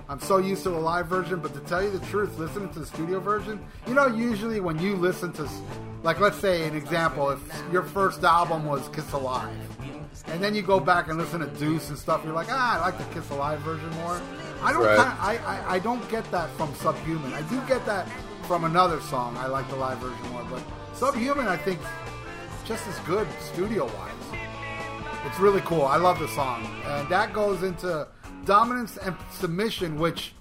I'm 0.09 0.20
so 0.20 0.39
used 0.39 0.62
to 0.64 0.70
the 0.70 0.78
live 0.78 1.07
version, 1.07 1.41
but 1.41 1.55
to 1.55 1.61
tell 1.61 1.82
you 1.82 1.91
the 1.91 2.05
truth, 2.07 2.39
listening 2.39 2.70
to 2.74 2.78
the 2.80 2.87
studio 2.87 3.20
version, 3.20 3.59
you 3.87 3.95
know, 3.95 4.07
usually 4.07 4.61
when 4.61 4.78
you 4.78 4.97
listen 4.97 5.32
to, 5.35 5.49
like, 6.03 6.20
let's 6.20 6.39
say 6.39 6.66
an 6.68 6.74
example, 6.76 7.30
if 7.30 7.41
your 7.72 7.82
first 7.82 8.22
album 8.24 8.64
was 8.66 8.87
Kiss 8.89 9.12
Alive, 9.12 9.51
and 10.26 10.43
then 10.43 10.55
you 10.55 10.62
go 10.62 10.78
back 10.80 11.09
and 11.09 11.18
listen 11.18 11.41
to 11.41 11.47
Deuce 11.59 11.89
and 11.89 11.99
stuff, 11.99 12.22
you're 12.24 12.35
like, 12.35 12.49
ah, 12.51 12.78
I 12.78 12.80
like 12.80 12.99
the 12.99 13.05
Kiss 13.14 13.28
Alive 13.30 13.61
version 13.61 13.89
more. 14.03 14.20
I 14.62 14.72
don't, 14.72 14.85
Right. 14.85 14.97
kinda, 14.97 15.16
I, 15.20 15.39
I, 15.47 15.74
I 15.74 15.78
don't 15.78 16.07
get 16.11 16.30
that 16.30 16.51
from 16.57 16.74
Subhuman. 16.76 17.32
I 17.35 17.43
do 17.43 17.61
get 17.66 17.85
that 17.87 18.07
from 18.47 18.64
another 18.64 19.01
song. 19.03 19.37
I 19.39 19.47
like 19.47 19.68
the 19.68 19.76
live 19.76 19.99
version 19.99 20.28
more, 20.32 20.45
but 20.51 20.62
Subhuman, 20.95 21.49
I 21.49 21.57
think, 21.57 21.80
just 22.64 22.86
as 22.86 22.98
good 23.00 23.28
studio 23.40 23.84
wise. 23.84 24.40
It's 25.26 25.38
really 25.38 25.60
cool. 25.62 25.82
I 25.82 25.96
love 25.96 26.18
the 26.18 26.28
song, 26.28 26.66
and 26.84 27.08
that 27.08 27.32
goes 27.32 27.62
into 27.62 28.06
dominance 28.44 28.96
and 28.98 29.16
submission, 29.32 29.98
which 29.98 30.34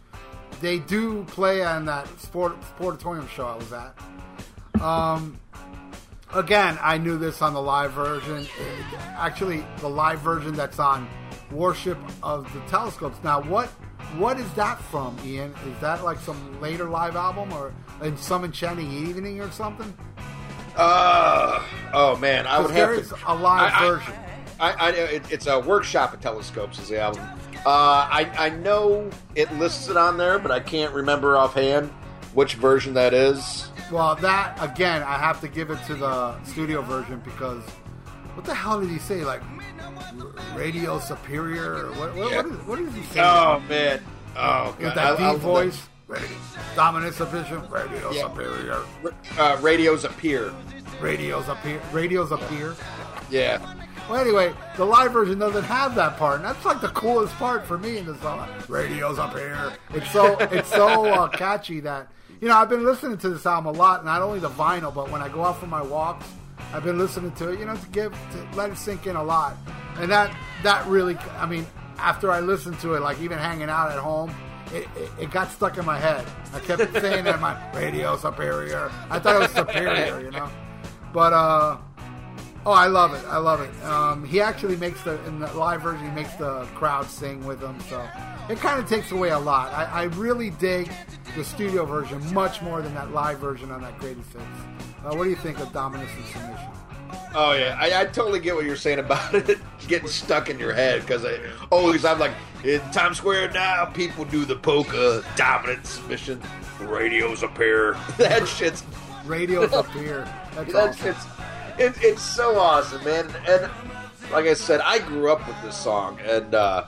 they 0.62 0.80
do 0.80 1.24
play 1.26 1.64
on 1.64 1.86
that 1.86 2.08
sport 2.20 2.56
sportatorium 2.78 3.28
show 3.30 3.46
I 3.46 3.56
was 3.56 3.74
at. 3.74 4.82
Um, 4.82 5.40
again, 6.34 6.78
I 6.82 6.98
knew 6.98 7.18
this 7.18 7.42
on 7.42 7.54
the 7.54 7.62
live 7.62 7.92
version. 7.94 8.48
Actually, 9.18 9.66
the 9.80 9.90
live 9.90 10.20
version 10.20 10.54
that's 10.54 10.80
on 10.80 11.08
Worship 11.52 11.98
of 12.22 12.52
the 12.54 12.60
Telescopes. 12.62 13.18
Now, 13.24 13.42
what 13.42 13.70
what 14.18 14.40
is 14.40 14.52
that 14.54 14.82
from, 14.82 15.18
Ian? 15.26 15.54
Is 15.68 15.80
that 15.82 16.04
like 16.04 16.20
some 16.20 16.62
later 16.62 16.90
live 16.90 17.16
album 17.16 17.52
or 17.54 17.74
in 18.02 18.18
some 18.18 18.44
enchanting 18.44 18.92
evening 18.92 19.40
or 19.40 19.50
something? 19.52 19.94
Uh, 20.76 21.64
oh 21.94 22.16
man, 22.18 22.48
I 22.48 22.60
would 22.60 22.72
have 22.72 22.92
is 22.92 23.10
to. 23.10 23.16
a 23.28 23.34
live 23.36 23.74
I- 23.74 23.78
I- 23.80 23.88
version. 23.90 24.14
I, 24.60 24.72
I, 24.74 24.90
it, 24.92 25.32
it's 25.32 25.48
a 25.48 25.60
workshop 25.60 26.14
of 26.14 26.22
telescopes 26.22 26.80
is 26.80 26.88
the 26.88 27.00
album. 27.02 27.24
Uh, 27.66 27.70
I, 28.10 28.30
I 28.38 28.50
know 28.50 29.10
it 29.36 29.52
lists 29.58 29.90
it 29.90 29.98
on 29.98 30.16
there, 30.18 30.38
but 30.40 30.52
I 30.52 30.60
can't 30.60 30.94
remember 30.94 31.38
offhand 31.38 31.90
which 32.34 32.54
version 32.56 32.94
that 32.94 33.14
is. 33.14 33.70
Well, 33.92 34.16
that 34.18 34.58
again, 34.62 35.02
I 35.04 35.18
have 35.18 35.42
to 35.42 35.48
give 35.48 35.70
it 35.70 35.80
to 35.88 35.96
the 35.96 36.42
studio 36.46 36.82
version 36.82 37.20
because 37.26 37.64
what 38.36 38.46
the 38.46 38.54
hell 38.54 38.80
did 38.80 38.90
he 38.90 39.00
say? 39.00 39.26
Like 39.26 39.42
radio 40.56 41.00
superior? 41.00 41.88
What? 41.94 42.16
What, 42.16 42.32
Yeah. 42.32 42.38
what, 42.38 42.46
is, 42.46 42.66
what 42.68 42.80
did 42.80 42.90
he 42.94 43.04
say? 43.04 43.22
Oh 43.22 43.62
man, 43.68 44.02
oh 44.38 44.68
With 44.72 44.80
god, 44.80 44.96
that 44.96 45.20
I- 45.20 45.30
I 45.30 45.32
deep 45.34 45.42
voice, 45.42 45.82
radio, 46.08 46.28
dominant 46.76 47.16
sufficient, 47.16 47.70
radio 47.72 48.12
Yeah. 48.12 48.24
superior. 48.24 48.80
Uh, 49.38 49.58
radios 49.62 50.04
appear. 50.04 50.52
radios 51.02 51.48
appear. 51.50 51.82
radios 51.92 52.32
appear. 52.32 52.76
Yeah, 53.30 53.58
Well, 54.10 54.20
anyway, 54.20 54.54
the 54.78 54.86
live 54.86 55.12
version 55.14 55.40
doesn't 55.40 55.64
have 55.64 55.96
that 55.96 56.18
part, 56.18 56.36
and 56.38 56.46
that's 56.46 56.64
like 56.66 56.82
the 56.82 56.90
coolest 56.90 57.34
part 57.36 57.66
for 57.66 57.78
me 57.78 57.98
in 57.98 58.06
the 58.06 58.16
song. 58.18 58.48
Radios 58.68 59.18
up 59.18 59.34
here. 59.38 59.74
It's 59.94 60.12
so 60.12 60.38
it's 60.40 60.70
so 60.70 61.06
uh, 61.06 61.28
catchy 61.30 61.80
that 61.82 62.08
you 62.42 62.48
know 62.50 62.56
I've 62.58 62.70
been 62.70 62.84
listening 62.84 63.18
to 63.20 63.30
this 63.30 63.46
album 63.46 63.74
a 63.74 63.78
lot, 63.78 64.04
not 64.06 64.22
only 64.22 64.40
the 64.40 64.50
vinyl, 64.50 64.94
but 64.94 65.10
when 65.10 65.22
I 65.22 65.30
go 65.30 65.44
out 65.46 65.58
for 65.60 65.68
my 65.68 65.82
walks, 65.82 66.26
I've 66.74 66.84
been 66.84 66.98
listening 66.98 67.32
to 67.34 67.52
it. 67.54 67.60
You 67.60 67.66
know, 67.66 67.76
to 67.76 67.88
give 67.88 68.12
to 68.12 68.48
let 68.58 68.70
it 68.70 68.78
sink 68.78 69.08
in 69.08 69.16
a 69.16 69.24
lot, 69.24 69.56
and 69.98 70.12
that 70.12 70.36
that 70.64 70.86
really, 70.88 71.18
I 71.40 71.46
mean, 71.46 71.66
after 71.98 72.30
I 72.30 72.42
listened 72.42 72.80
to 72.82 72.96
it, 72.96 73.00
like 73.02 73.20
even 73.22 73.38
hanging 73.38 73.70
out 73.70 73.90
at 73.92 74.00
home. 74.00 74.36
It, 74.74 74.88
it, 74.98 75.10
it 75.20 75.32
got 75.32 75.52
stuck 75.52 75.78
in 75.78 75.86
my 75.86 76.00
head. 76.00 76.26
I 76.54 76.60
kept 76.60 76.94
saying 76.94 77.26
that 77.26 77.40
my 77.40 77.56
radio 77.74 78.18
superior. 78.18 78.92
I 79.10 79.20
thought 79.20 79.36
it 79.36 79.40
was 79.40 79.52
superior, 79.52 80.20
you 80.22 80.32
know. 80.32 80.50
But 81.14 81.34
uh, 81.34 81.78
Oh, 82.66 82.72
I 82.72 82.88
love 82.88 83.14
it. 83.14 83.26
I 83.28 83.38
love 83.38 83.60
it. 83.60 83.84
Um, 83.84 84.24
he 84.24 84.40
actually 84.40 84.78
makes 84.78 85.02
the 85.04 85.22
in 85.26 85.40
the 85.40 85.54
live 85.54 85.82
version. 85.82 86.06
He 86.06 86.16
makes 86.16 86.34
the 86.36 86.64
crowd 86.76 87.08
sing 87.08 87.46
with 87.46 87.62
him, 87.62 87.78
so 87.90 88.08
it 88.50 88.58
kind 88.58 88.82
of 88.82 88.88
takes 88.88 89.12
away 89.12 89.32
a 89.32 89.40
lot. 89.40 89.74
I, 89.74 89.84
I 89.84 90.04
really 90.04 90.52
dig 90.52 90.90
the 91.36 91.44
studio 91.44 91.84
version 91.86 92.22
much 92.34 92.62
more 92.62 92.82
than 92.82 92.94
that 92.94 93.12
live 93.12 93.40
version 93.40 93.70
on 93.70 93.82
that 93.82 94.00
Greatest 94.00 94.32
Hits. 94.32 94.46
Uh, 95.04 95.14
what 95.14 95.26
do 95.26 95.30
you 95.30 95.36
think 95.36 95.60
of 95.60 95.74
Dominance 95.74 96.12
and 96.16 96.26
Submission? 96.28 96.70
Oh 97.36 97.54
yeah, 97.54 97.78
I, 97.80 98.02
I 98.02 98.06
totally 98.06 98.40
get 98.40 98.56
what 98.56 98.66
you're 98.66 98.76
saying 98.76 99.00
about 99.00 99.34
it 99.50 99.60
getting 99.88 100.08
stuck 100.08 100.50
in 100.50 100.60
your 100.60 100.74
head 100.74 101.02
because 101.02 101.26
I 101.26 101.40
always 101.72 102.06
I'm 102.06 102.20
like 102.20 102.34
in 102.64 102.80
Times 102.92 103.18
Square 103.18 103.52
now. 103.52 103.86
People 103.86 104.26
do 104.26 104.46
the 104.46 104.56
polka 104.56 105.24
dominant 105.36 105.86
submission. 105.86 106.42
Radios 106.80 107.44
appear. 107.44 107.94
that 108.18 108.48
shit's 108.48 108.84
Radio's 109.26 109.74
appear. 109.74 110.28
That's 110.56 110.74
that 110.74 110.90
awesome. 110.90 111.14
shit's 111.14 111.26
it, 111.80 111.94
it's 112.02 112.22
so 112.22 112.60
awesome, 112.60 113.04
man. 113.04 113.34
And 113.48 113.70
like 114.32 114.46
I 114.46 114.54
said, 114.54 114.82
I 114.82 115.00
grew 115.00 115.32
up 115.32 115.48
with 115.48 115.60
this 115.64 115.76
song, 115.76 116.20
and 116.24 116.54
uh, 116.54 116.86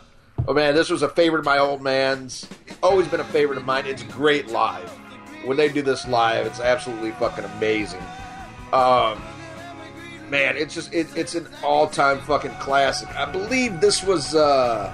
oh 0.48 0.54
man, 0.54 0.76
this 0.76 0.90
was 0.90 1.02
a 1.02 1.10
favorite 1.10 1.40
of 1.40 1.46
my 1.46 1.58
old 1.58 1.82
man's. 1.82 2.48
Always 2.84 3.08
been 3.08 3.20
a 3.20 3.26
favorite 3.26 3.58
of 3.58 3.66
mine. 3.66 3.86
It's 3.86 4.04
great 4.04 4.48
live. 4.48 4.90
When 5.44 5.58
they 5.58 5.70
do 5.70 5.82
this 5.82 6.08
live, 6.08 6.46
it's 6.46 6.60
absolutely 6.60 7.12
fucking 7.12 7.46
amazing. 7.46 8.02
Um, 8.74 9.22
man, 10.30 10.58
it's 10.58 10.74
just 10.74 10.94
it, 10.94 11.08
it's 11.16 11.36
an 11.36 11.48
all-time 11.64 12.20
fucking 12.22 12.54
classic. 12.56 13.10
I 13.16 13.26
believe 13.32 13.82
this 13.82 14.04
was 14.04 14.36
uh 14.36 14.94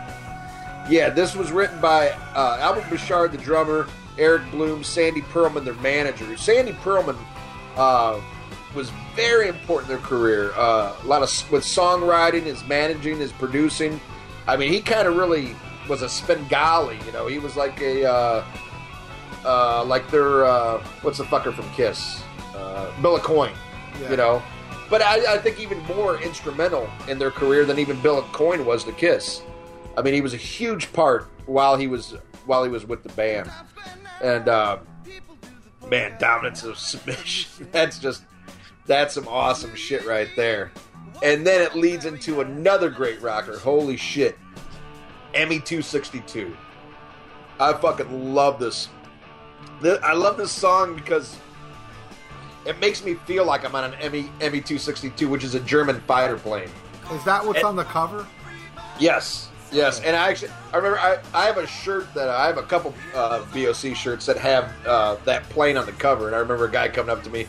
yeah, 0.90 1.10
this 1.10 1.36
was 1.36 1.52
written 1.52 1.80
by 1.80 2.10
uh, 2.36 2.58
Albert 2.60 2.90
Bouchard, 2.90 3.32
the 3.32 3.38
drummer, 3.38 3.88
Eric 4.18 4.50
Bloom, 4.52 4.84
Sandy 4.84 5.22
Pearlman, 5.22 5.64
their 5.64 5.76
manager. 5.76 6.36
Sandy 6.38 6.74
Pearlman 6.74 7.18
uh, 7.76 8.20
was 8.76 8.92
very 9.16 9.48
important 9.48 9.92
in 9.92 9.98
their 9.98 10.06
career. 10.06 10.52
Uh, 10.56 10.96
a 11.02 11.06
lot 11.06 11.22
of 11.22 11.52
with 11.52 11.64
songwriting, 11.64 12.44
his 12.44 12.66
managing, 12.66 13.18
his 13.18 13.32
producing. 13.32 14.00
I 14.48 14.58
mean, 14.58 14.72
he 14.72 14.82
kind 14.82 15.08
of 15.08 15.16
really 15.16 15.56
was 15.88 16.02
a 16.02 16.10
Svengali. 16.10 17.00
You 17.06 17.12
know, 17.12 17.28
he 17.28 17.40
was 17.40 17.56
like 17.56 17.80
a 17.82 18.06
uh, 18.06 18.46
uh, 19.46 19.84
like 19.86 20.10
their 20.10 20.46
uh, 20.46 20.84
what's 21.02 21.20
the 21.20 21.26
fucker 21.26 21.54
from 21.54 21.70
Kiss, 21.72 22.22
uh, 22.56 22.92
Bill 23.02 23.18
Aucoin. 23.20 23.54
Yeah. 24.02 24.12
You 24.12 24.18
know, 24.18 24.44
but 24.92 25.02
I, 25.02 25.36
I 25.36 25.38
think 25.38 25.58
even 25.60 25.80
more 25.86 26.22
instrumental 26.22 26.88
in 27.08 27.18
their 27.18 27.32
career 27.32 27.64
than 27.64 27.80
even 27.80 28.00
Bill 28.02 28.22
Aucoin 28.22 28.66
was 28.66 28.84
to 28.84 28.92
Kiss. 28.92 29.42
I 29.98 30.02
mean, 30.02 30.14
he 30.14 30.20
was 30.20 30.34
a 30.34 30.38
huge 30.38 30.92
part 30.92 31.28
while 31.46 31.78
he 31.78 31.88
was 31.88 32.16
while 32.46 32.64
he 32.64 32.70
was 32.70 32.86
with 32.86 33.02
the 33.02 33.10
band, 33.10 33.50
and 34.22 34.50
uh, 34.50 34.80
man, 35.88 36.18
dominance 36.20 36.64
of 36.64 36.78
submission. 36.78 37.68
That's 37.72 38.00
just 38.00 38.24
that's 38.86 39.14
some 39.14 39.28
awesome 39.28 39.76
shit 39.76 40.06
right 40.06 40.28
there. 40.36 40.72
And 41.24 41.46
then 41.48 41.62
it 41.62 41.76
leads 41.76 42.06
into 42.06 42.42
another 42.42 42.90
great 42.90 43.22
rocker. 43.22 43.58
Holy 43.58 43.96
shit, 43.96 44.38
ME 45.34 45.60
two 45.60 45.82
sixty 45.82 46.20
two. 46.22 46.56
I 47.60 47.74
fucking 47.74 48.34
love 48.34 48.60
this. 48.60 48.90
I 49.84 50.14
love 50.14 50.36
this 50.38 50.52
song 50.52 50.96
because 50.96 51.38
it 52.66 52.80
makes 52.80 53.04
me 53.04 53.16
feel 53.26 53.46
like 53.46 53.66
I'm 53.66 53.76
on 53.76 53.94
an 53.94 54.12
ME 54.12 54.30
ME 54.50 54.62
two 54.62 54.78
sixty 54.78 55.10
two, 55.12 55.28
which 55.30 55.44
is 55.44 55.56
a 55.56 55.60
German 55.62 56.00
fighter 56.02 56.38
plane. 56.38 56.70
Is 57.14 57.24
that 57.26 57.46
what's 57.46 57.60
And- 57.60 57.68
on 57.68 57.76
the 57.76 57.84
cover? 57.86 58.26
Yes, 59.00 59.50
yes, 59.72 60.00
and 60.02 60.16
I 60.16 60.30
actually 60.30 60.52
I 60.74 60.78
remember 60.78 61.00
I, 61.00 61.18
I 61.34 61.46
have 61.46 61.58
a 61.58 61.66
shirt 61.68 62.14
that 62.14 62.30
I 62.30 62.46
have 62.48 62.58
a 62.58 62.64
couple 62.64 62.94
uh, 63.16 63.44
BOC 63.54 63.96
shirts 63.96 64.26
that 64.28 64.38
have 64.38 64.72
uh, 64.86 65.16
that 65.26 65.44
plane 65.50 65.76
on 65.78 65.86
the 65.86 65.92
cover, 65.94 66.28
and 66.28 66.36
I 66.36 66.40
remember 66.40 66.66
a 66.66 66.72
guy 66.72 66.88
coming 66.90 67.10
up 67.10 67.24
to 67.24 67.30
me, 67.32 67.48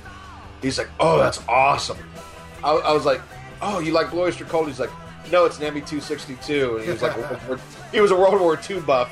he's 0.63 0.79
like, 0.79 0.89
"Oh, 0.99 1.19
that's 1.19 1.41
awesome." 1.49 1.99
I, 2.65 2.71
I 2.73 2.93
was 2.93 3.05
like, 3.05 3.21
"Oh, 3.61 3.81
you 3.81 3.93
like 3.93 4.11
Blue 4.11 4.23
Oyster 4.23 4.45
Cult?" 4.47 4.67
He's 4.69 4.81
like, 4.81 4.91
"No, 5.31 5.45
it's 5.45 5.59
an 5.61 5.75
ME 5.75 5.83
two 5.83 6.01
sixty 6.01 6.37
two, 6.37 6.77
and 6.77 6.85
he 6.87 6.91
was 6.91 7.03
like, 7.03 7.15
he 7.93 8.01
was 8.01 8.11
a 8.13 8.17
World 8.17 8.41
War 8.41 8.59
II 8.71 8.81
buff, 8.81 9.11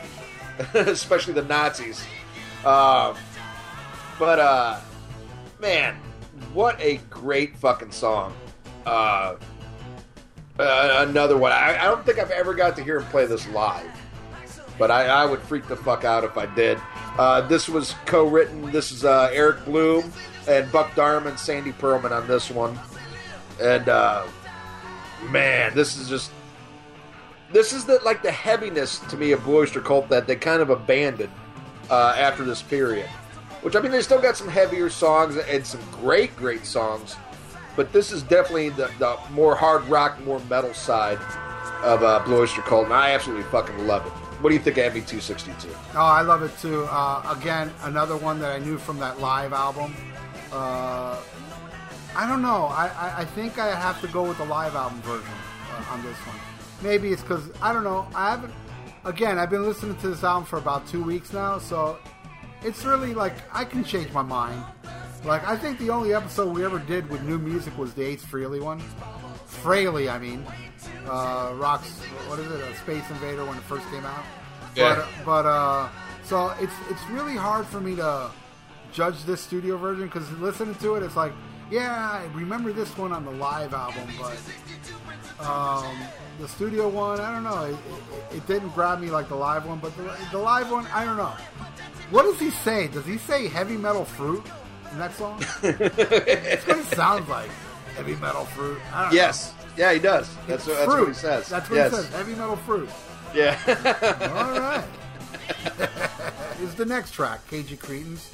especially 0.74 1.34
the 1.34 1.42
Nazis. 1.42 2.02
Um, 2.64 3.16
but 4.18 4.38
uh, 4.38 4.78
man, 5.60 5.96
what 6.52 6.80
a 6.80 6.96
great 7.10 7.56
fucking 7.56 7.92
song. 7.92 8.34
Uh, 8.86 9.36
uh, 10.58 11.06
another 11.08 11.36
one. 11.36 11.52
I, 11.52 11.78
I 11.78 11.84
don't 11.84 12.04
think 12.04 12.18
I've 12.18 12.30
ever 12.30 12.54
got 12.54 12.76
to 12.76 12.84
hear 12.84 13.00
him 13.00 13.06
play 13.06 13.26
this 13.26 13.46
live, 13.48 13.90
but 14.78 14.90
I, 14.90 15.06
I 15.06 15.26
would 15.26 15.40
freak 15.40 15.66
the 15.68 15.76
fuck 15.76 16.04
out 16.04 16.24
if 16.24 16.36
I 16.36 16.46
did. 16.54 16.78
Uh, 17.18 17.42
this 17.42 17.68
was 17.68 17.94
co-written. 18.06 18.70
This 18.70 18.92
is 18.92 19.04
uh, 19.04 19.30
Eric 19.32 19.64
Bloom 19.64 20.12
and 20.48 20.70
Buck 20.72 20.94
Dharma 20.94 21.30
and 21.30 21.38
Sandy 21.38 21.72
Pearlman 21.72 22.10
on 22.10 22.26
this 22.26 22.50
one, 22.50 22.78
and 23.60 23.88
uh, 23.88 24.26
man, 25.30 25.74
this 25.74 25.96
is 25.96 26.08
just 26.08 26.30
this 27.52 27.72
is 27.72 27.84
the 27.84 28.00
like 28.04 28.22
the 28.22 28.32
heaviness 28.32 28.98
to 29.00 29.16
me 29.16 29.32
of 29.32 29.44
Blue 29.44 29.58
Oyster 29.58 29.80
Cult 29.80 30.08
that 30.08 30.26
they 30.26 30.36
kind 30.36 30.62
of 30.62 30.70
abandoned 30.70 31.32
uh, 31.90 32.14
after 32.16 32.44
this 32.44 32.62
period. 32.62 33.08
Which 33.62 33.76
I 33.76 33.80
mean, 33.80 33.92
they 33.92 34.00
still 34.00 34.20
got 34.20 34.36
some 34.36 34.48
heavier 34.48 34.88
songs 34.88 35.36
and 35.36 35.66
some 35.66 35.80
great, 35.92 36.34
great 36.36 36.64
songs, 36.64 37.16
but 37.76 37.92
this 37.92 38.10
is 38.10 38.22
definitely 38.22 38.70
the, 38.70 38.90
the 38.98 39.18
more 39.30 39.54
hard 39.54 39.84
rock, 39.84 40.18
more 40.24 40.40
metal 40.48 40.72
side 40.72 41.18
of 41.82 42.02
uh, 42.02 42.20
Blue 42.24 42.40
Oyster 42.40 42.62
Cult, 42.62 42.84
and 42.86 42.94
I 42.94 43.12
absolutely 43.12 43.44
fucking 43.44 43.86
love 43.86 44.06
it. 44.06 44.12
What 44.42 44.48
do 44.48 44.54
you 44.56 44.62
think 44.62 44.78
of 44.78 44.94
MB262? 44.94 45.68
Oh, 45.94 45.98
I 45.98 46.22
love 46.22 46.42
it 46.42 46.56
too. 46.58 46.84
Uh, 46.84 47.36
again, 47.38 47.70
another 47.82 48.16
one 48.16 48.38
that 48.40 48.52
I 48.52 48.58
knew 48.58 48.78
from 48.78 48.98
that 48.98 49.20
live 49.20 49.52
album. 49.52 49.94
Uh, 50.50 51.18
I 52.16 52.26
don't 52.26 52.40
know. 52.40 52.66
I, 52.66 52.88
I, 52.88 53.14
I 53.18 53.24
think 53.24 53.58
I 53.58 53.74
have 53.74 54.00
to 54.00 54.08
go 54.08 54.22
with 54.22 54.38
the 54.38 54.46
live 54.46 54.74
album 54.74 55.02
version 55.02 55.28
uh, 55.72 55.92
on 55.92 56.02
this 56.02 56.16
one. 56.18 56.36
Maybe 56.82 57.12
it's 57.12 57.20
because 57.20 57.50
I 57.60 57.74
don't 57.74 57.84
know. 57.84 58.08
I 58.14 58.30
haven't. 58.30 58.54
Again, 59.04 59.38
I've 59.38 59.50
been 59.50 59.64
listening 59.64 59.96
to 59.98 60.08
this 60.08 60.24
album 60.24 60.44
for 60.44 60.58
about 60.58 60.86
two 60.86 61.02
weeks 61.02 61.32
now, 61.32 61.58
so 61.58 61.98
it's 62.62 62.84
really 62.84 63.14
like 63.14 63.34
I 63.52 63.64
can 63.64 63.84
change 63.84 64.12
my 64.12 64.22
mind. 64.22 64.62
Like 65.24 65.46
I 65.46 65.56
think 65.56 65.78
the 65.78 65.90
only 65.90 66.14
episode 66.14 66.54
we 66.54 66.64
ever 66.64 66.78
did 66.78 67.08
with 67.10 67.22
new 67.22 67.38
music 67.38 67.76
was 67.76 67.92
the 67.94 68.02
Ace 68.02 68.24
Freely 68.24 68.60
one. 68.60 68.80
Fraley, 69.46 70.08
I 70.08 70.18
mean, 70.18 70.44
uh, 71.06 71.52
rocks. 71.56 72.00
What 72.28 72.38
is 72.38 72.50
it? 72.50 72.60
A 72.60 72.74
Space 72.76 73.08
Invader 73.10 73.44
when 73.44 73.56
it 73.56 73.62
first 73.64 73.88
came 73.90 74.04
out. 74.06 74.24
Yeah. 74.74 75.06
But, 75.24 75.44
but 75.44 75.46
uh, 75.46 75.88
so 76.24 76.54
it's 76.60 76.72
it's 76.88 77.02
really 77.10 77.36
hard 77.36 77.66
for 77.66 77.80
me 77.80 77.96
to 77.96 78.30
judge 78.92 79.22
this 79.24 79.40
studio 79.40 79.76
version 79.76 80.06
because 80.06 80.30
listening 80.38 80.74
to 80.76 80.94
it, 80.94 81.02
it's 81.02 81.16
like, 81.16 81.32
yeah, 81.70 82.10
I 82.12 82.24
remember 82.34 82.72
this 82.72 82.96
one 82.96 83.12
on 83.12 83.24
the 83.24 83.30
live 83.30 83.74
album, 83.74 84.08
but 84.18 84.38
um, 85.40 85.98
the 86.40 86.48
studio 86.48 86.88
one, 86.88 87.20
I 87.20 87.32
don't 87.32 87.44
know. 87.44 87.64
It, 87.64 87.72
it, 87.72 88.36
it 88.36 88.46
didn't 88.46 88.70
grab 88.70 89.00
me 89.00 89.10
like 89.10 89.28
the 89.28 89.36
live 89.36 89.66
one, 89.66 89.78
but 89.78 89.96
the, 89.96 90.16
the 90.32 90.38
live 90.38 90.70
one, 90.70 90.86
I 90.88 91.04
don't 91.04 91.16
know. 91.16 91.34
What 92.10 92.24
does 92.24 92.40
he 92.40 92.50
say? 92.50 92.88
Does 92.88 93.06
he 93.06 93.18
say 93.18 93.48
heavy 93.48 93.76
metal 93.76 94.04
fruit 94.04 94.44
in 94.92 94.98
that 94.98 95.14
song? 95.14 95.38
That's 95.62 96.66
what 96.66 96.78
it 96.78 96.86
sounds 96.86 97.28
like. 97.28 97.50
Heavy 97.96 98.16
metal 98.16 98.44
fruit. 98.46 98.80
I 98.92 99.04
don't 99.04 99.14
Yes, 99.14 99.54
yeah, 99.76 99.92
he 99.92 99.98
does. 99.98 100.34
That's, 100.46 100.66
what, 100.66 100.76
that's 100.76 100.88
what 100.88 101.08
he 101.08 101.14
says. 101.14 101.48
That's 101.48 101.70
what 101.70 101.76
yes. 101.76 101.90
he 101.90 101.96
says. 101.96 102.08
Heavy 102.10 102.34
metal 102.34 102.56
fruit. 102.56 102.88
Yeah. 103.34 103.58
All 104.34 104.60
right. 104.60 104.84
is 106.60 106.74
the 106.74 106.84
next 106.84 107.12
track, 107.12 107.46
Cagey 107.48 107.76
Cretins. 107.76 108.30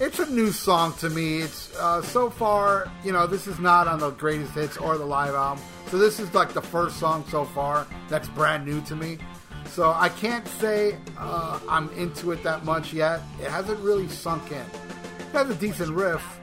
It's 0.00 0.18
a 0.18 0.26
new 0.26 0.50
song 0.50 0.94
to 0.94 1.10
me. 1.10 1.42
It's 1.42 1.76
uh, 1.76 2.02
so 2.02 2.30
far, 2.30 2.90
you 3.04 3.12
know, 3.12 3.26
this 3.26 3.46
is 3.46 3.58
not 3.58 3.86
on 3.86 4.00
the 4.00 4.10
greatest 4.10 4.52
hits 4.54 4.76
or 4.76 4.96
the 4.98 5.04
live 5.04 5.34
album. 5.34 5.62
So 5.88 5.98
this 5.98 6.18
is 6.18 6.32
like 6.34 6.54
the 6.54 6.62
first 6.62 6.98
song 6.98 7.24
so 7.28 7.44
far 7.44 7.86
that's 8.08 8.28
brand 8.28 8.64
new 8.64 8.80
to 8.82 8.96
me. 8.96 9.18
So 9.66 9.92
I 9.92 10.08
can't 10.08 10.46
say 10.48 10.96
uh, 11.18 11.60
I'm 11.68 11.90
into 11.90 12.32
it 12.32 12.42
that 12.42 12.64
much 12.64 12.92
yet. 12.92 13.20
It 13.40 13.48
hasn't 13.48 13.78
really 13.80 14.08
sunk 14.08 14.50
in. 14.50 14.56
It 14.56 15.32
has 15.32 15.50
a 15.50 15.54
decent 15.54 15.90
riff, 15.90 16.40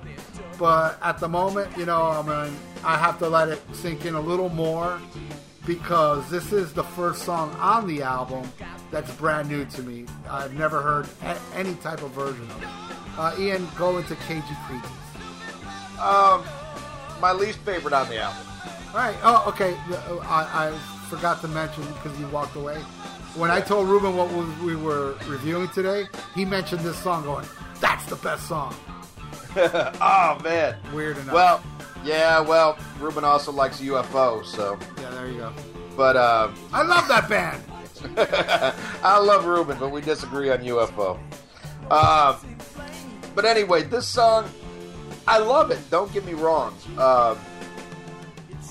but 0.58 0.98
at 1.02 1.18
the 1.18 1.28
moment, 1.28 1.76
you 1.78 1.86
know, 1.86 2.04
I 2.04 2.22
mean, 2.22 2.56
I 2.84 2.98
have 2.98 3.20
to 3.20 3.28
let 3.28 3.50
it 3.50 3.62
sink 3.74 4.06
in 4.06 4.14
a 4.14 4.22
little 4.22 4.50
more 4.50 5.02
because 5.66 6.30
this 6.30 6.54
is 6.54 6.72
the 6.74 6.84
first 6.84 7.24
song 7.24 7.52
on 7.56 7.88
the 7.88 8.04
album 8.04 8.50
that's 8.90 9.12
brand 9.16 9.50
new 9.50 9.66
to 9.66 9.84
me. 9.84 10.06
I've 10.30 10.54
never 10.54 10.82
heard 10.82 11.08
any 11.54 11.76
type 11.76 12.02
of 12.02 12.12
version 12.12 12.44
of 12.44 12.64
it. 12.64 12.89
Uh, 13.20 13.36
Ian, 13.38 13.68
go 13.78 13.98
into 13.98 14.16
Cagey 14.16 14.56
Cretins. 14.66 14.86
um, 16.00 16.42
my 17.20 17.34
least 17.34 17.60
favorite 17.60 17.94
on 17.94 18.08
the 18.08 18.18
album. 18.18 18.42
All 18.94 18.96
right. 18.96 19.18
Oh, 19.24 19.44
okay. 19.50 19.74
Uh, 19.92 20.20
I, 20.20 20.70
I 20.70 20.72
forgot 21.10 21.42
to 21.42 21.50
mention 21.50 21.84
because 21.96 22.18
you 22.18 22.28
walked 22.30 22.56
away. 22.56 22.78
When 23.36 23.52
I 23.52 23.60
told 23.60 23.90
Ruben 23.90 24.16
what 24.16 24.32
we, 24.32 24.74
we 24.74 24.76
were 24.82 25.16
reviewing 25.28 25.68
today, 25.70 26.08
he 26.34 26.46
mentioned 26.46 26.80
this 26.80 26.98
song, 26.98 27.24
going, 27.26 27.46
"That's 27.82 28.06
the 28.06 28.16
best 28.16 28.48
song." 28.48 28.74
Oh 29.58 30.40
man. 30.44 30.78
Weird 30.94 31.18
enough. 31.18 31.34
Well, 31.34 31.64
yeah. 32.06 32.40
Well, 32.40 32.78
Ruben 33.00 33.26
also 33.26 33.52
likes 33.52 33.82
UFO, 33.82 34.46
so. 34.46 34.78
yeah, 35.02 35.10
there 35.10 35.28
you 35.28 35.40
go. 35.40 35.54
But 35.98 36.16
uh, 36.16 36.52
I 36.72 36.84
love 36.84 37.08
that 37.10 37.28
band. 37.36 37.62
I 39.04 39.18
love 39.18 39.44
Ruben, 39.46 39.78
but 39.78 39.90
we 39.92 40.00
disagree 40.00 40.50
on 40.52 40.60
UFO. 40.60 41.20
Uh, 41.92 42.38
but 43.40 43.48
anyway, 43.48 43.84
this 43.84 44.06
song, 44.06 44.52
I 45.26 45.38
love 45.38 45.72
it. 45.72 45.80
Don't 45.90 46.12
get 46.12 46.26
me 46.26 46.34
wrong. 46.34 46.76
Uh, 46.98 47.38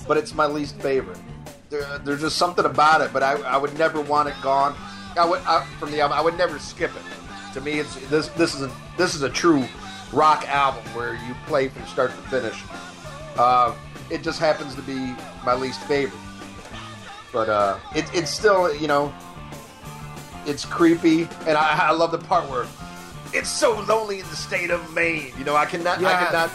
but 0.07 0.15
it's 0.15 0.35
my 0.35 0.45
least 0.45 0.79
favorite. 0.79 1.17
There, 1.71 1.97
there's 1.97 2.21
just 2.21 2.37
something 2.37 2.65
about 2.65 3.01
it, 3.01 3.11
but 3.11 3.23
I, 3.23 3.31
I 3.41 3.57
would 3.57 3.75
never 3.79 3.99
want 3.99 4.29
it 4.29 4.35
gone. 4.43 4.75
I 5.17 5.25
would 5.25 5.39
I, 5.39 5.65
from 5.79 5.89
the 5.89 6.01
album. 6.01 6.19
I 6.19 6.21
would 6.21 6.37
never 6.37 6.59
skip 6.59 6.91
it. 6.95 7.53
To 7.55 7.61
me, 7.61 7.79
it's 7.79 7.95
this. 8.09 8.27
This 8.27 8.53
is 8.53 8.61
a 8.61 8.71
this 8.95 9.15
is 9.15 9.23
a 9.23 9.29
true 9.29 9.65
rock 10.13 10.47
album 10.47 10.83
where 10.93 11.15
you 11.15 11.33
play 11.47 11.69
from 11.69 11.83
start 11.87 12.11
to 12.11 12.29
finish. 12.29 12.61
Uh, 13.39 13.73
it 14.11 14.21
just 14.21 14.39
happens 14.39 14.75
to 14.75 14.83
be 14.83 15.15
my 15.43 15.55
least 15.55 15.81
favorite. 15.85 16.21
But 17.33 17.49
uh, 17.49 17.79
it, 17.95 18.05
it's 18.13 18.29
still, 18.29 18.71
you 18.75 18.87
know, 18.87 19.11
it's 20.45 20.63
creepy, 20.63 21.23
and 21.47 21.57
I, 21.57 21.87
I 21.87 21.91
love 21.91 22.11
the 22.11 22.19
part 22.19 22.47
where 22.51 22.67
it's 23.33 23.49
so 23.49 23.79
lonely 23.81 24.19
in 24.19 24.27
the 24.27 24.35
state 24.35 24.69
of 24.69 24.93
Maine. 24.93 25.33
You 25.37 25.45
know, 25.45 25.55
I 25.55 25.65
cannot, 25.65 25.99
I 26.03 26.25
cannot, 26.25 26.51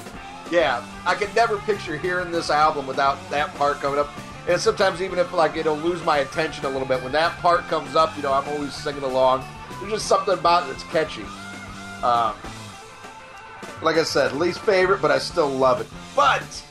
yeah, 0.50 0.84
I 1.06 1.14
can 1.14 1.32
never 1.34 1.58
picture 1.58 1.96
hearing 1.96 2.30
this 2.30 2.50
album 2.50 2.86
without 2.86 3.18
that 3.30 3.54
part 3.54 3.80
coming 3.80 3.98
up. 3.98 4.08
And 4.48 4.60
sometimes 4.60 5.00
even 5.00 5.18
if 5.18 5.32
like 5.32 5.56
it'll 5.56 5.76
lose 5.76 6.04
my 6.04 6.18
attention 6.18 6.64
a 6.66 6.68
little 6.68 6.86
bit 6.86 7.02
when 7.02 7.12
that 7.12 7.36
part 7.38 7.62
comes 7.68 7.96
up, 7.96 8.14
you 8.16 8.22
know, 8.22 8.32
I'm 8.32 8.46
always 8.48 8.74
singing 8.74 9.02
along. 9.02 9.44
There's 9.80 9.92
just 9.92 10.06
something 10.06 10.34
about 10.34 10.64
it 10.64 10.72
that's 10.72 10.84
catchy. 10.84 11.24
Um, 12.02 12.34
like 13.82 13.96
I 13.96 14.02
said, 14.02 14.32
least 14.32 14.60
favorite, 14.60 15.00
but 15.00 15.10
I 15.10 15.18
still 15.18 15.48
love 15.48 15.80
it. 15.80 15.86
But 16.14 16.64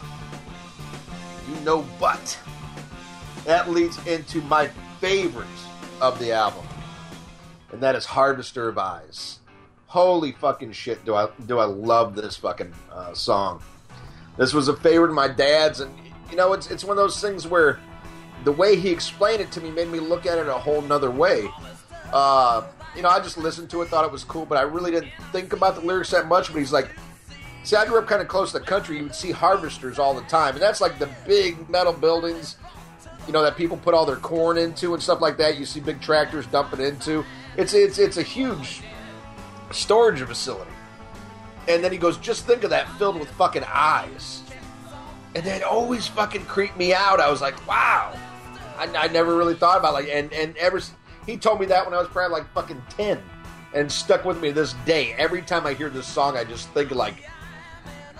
you 1.49 1.59
know, 1.61 1.85
but 1.99 2.39
that 3.45 3.69
leads 3.69 4.05
into 4.07 4.41
my 4.41 4.67
favorite 4.99 5.47
of 5.99 6.19
the 6.19 6.31
album, 6.31 6.65
and 7.71 7.81
that 7.81 7.95
is 7.95 8.05
Harvester 8.05 8.69
of 8.69 8.77
Eyes. 8.77 9.39
Holy 9.93 10.31
fucking 10.31 10.71
shit! 10.71 11.05
Do 11.05 11.13
I 11.13 11.27
do 11.45 11.59
I 11.59 11.65
love 11.65 12.15
this 12.15 12.35
fucking 12.37 12.73
uh, 12.91 13.13
song? 13.13 13.61
This 14.37 14.51
was 14.51 14.67
a 14.67 14.75
favorite 14.75 15.09
of 15.09 15.13
my 15.13 15.27
dad's, 15.27 15.81
and 15.81 15.93
you 16.31 16.35
know, 16.35 16.53
it's 16.53 16.71
it's 16.71 16.83
one 16.83 16.97
of 16.97 17.03
those 17.03 17.21
things 17.21 17.45
where 17.45 17.79
the 18.43 18.51
way 18.51 18.75
he 18.75 18.89
explained 18.89 19.39
it 19.39 19.51
to 19.51 19.61
me 19.61 19.69
made 19.69 19.89
me 19.89 19.99
look 19.99 20.25
at 20.25 20.39
it 20.39 20.47
a 20.47 20.53
whole 20.53 20.81
nother 20.81 21.11
way. 21.11 21.47
Uh, 22.11 22.63
you 22.95 23.03
know, 23.03 23.09
I 23.09 23.19
just 23.19 23.37
listened 23.37 23.69
to 23.69 23.83
it, 23.83 23.89
thought 23.89 24.03
it 24.03 24.11
was 24.11 24.23
cool, 24.23 24.47
but 24.47 24.57
I 24.57 24.63
really 24.63 24.89
didn't 24.89 25.11
think 25.31 25.53
about 25.53 25.75
the 25.75 25.81
lyrics 25.81 26.09
that 26.09 26.25
much. 26.25 26.51
But 26.51 26.57
he's 26.57 26.73
like, 26.73 26.89
see, 27.63 27.75
I 27.75 27.85
grew 27.85 27.99
up 27.99 28.07
kind 28.07 28.19
of 28.19 28.27
close 28.27 28.51
to 28.53 28.57
the 28.57 28.65
country. 28.65 28.97
You 28.97 29.03
would 29.03 29.13
see 29.13 29.29
harvesters 29.29 29.99
all 29.99 30.15
the 30.15 30.21
time, 30.21 30.55
and 30.55 30.61
that's 30.63 30.81
like 30.81 30.97
the 30.97 31.09
big 31.27 31.69
metal 31.69 31.93
buildings, 31.93 32.57
you 33.27 33.31
know, 33.31 33.43
that 33.43 33.55
people 33.57 33.77
put 33.77 33.93
all 33.93 34.07
their 34.07 34.15
corn 34.15 34.57
into 34.57 34.95
and 34.95 35.03
stuff 35.03 35.21
like 35.21 35.37
that. 35.37 35.59
You 35.59 35.65
see 35.65 35.81
big 35.81 36.01
tractors 36.01 36.47
dumping 36.47 36.79
into. 36.79 37.23
It's 37.57 37.75
it's 37.75 37.99
it's 37.99 38.17
a 38.17 38.23
huge 38.23 38.81
storage 39.74 40.21
facility. 40.21 40.71
And 41.67 41.84
then 41.84 41.91
he 41.91 41.97
goes, 41.97 42.17
just 42.17 42.45
think 42.45 42.63
of 42.63 42.69
that 42.71 42.89
filled 42.97 43.19
with 43.19 43.30
fucking 43.32 43.63
eyes. 43.67 44.43
And 45.36 45.43
that 45.45 45.63
always 45.63 46.07
fucking 46.07 46.45
creeped 46.45 46.78
me 46.78 46.93
out. 46.93 47.19
I 47.19 47.30
was 47.30 47.41
like, 47.41 47.67
wow. 47.67 48.13
I, 48.78 48.88
I 48.95 49.07
never 49.07 49.36
really 49.36 49.55
thought 49.55 49.78
about 49.78 49.93
like, 49.93 50.07
and 50.09 50.32
and 50.34 50.57
ever 50.57 50.82
he 51.26 51.38
told 51.38 51.59
me 51.59 51.65
that 51.67 51.86
when 51.86 51.93
I 51.93 51.99
was 51.99 52.07
probably 52.07 52.39
like 52.39 52.51
fucking 52.53 52.82
ten, 52.89 53.21
and 53.74 53.91
stuck 53.91 54.26
with 54.26 54.41
me 54.41 54.51
this 54.51 54.74
day. 54.86 55.13
Every 55.13 55.41
time 55.41 55.65
I 55.65 55.74
hear 55.74 55.89
this 55.89 56.07
song, 56.07 56.38
I 56.38 56.43
just 56.43 56.69
think 56.69 56.91
like 56.91 57.15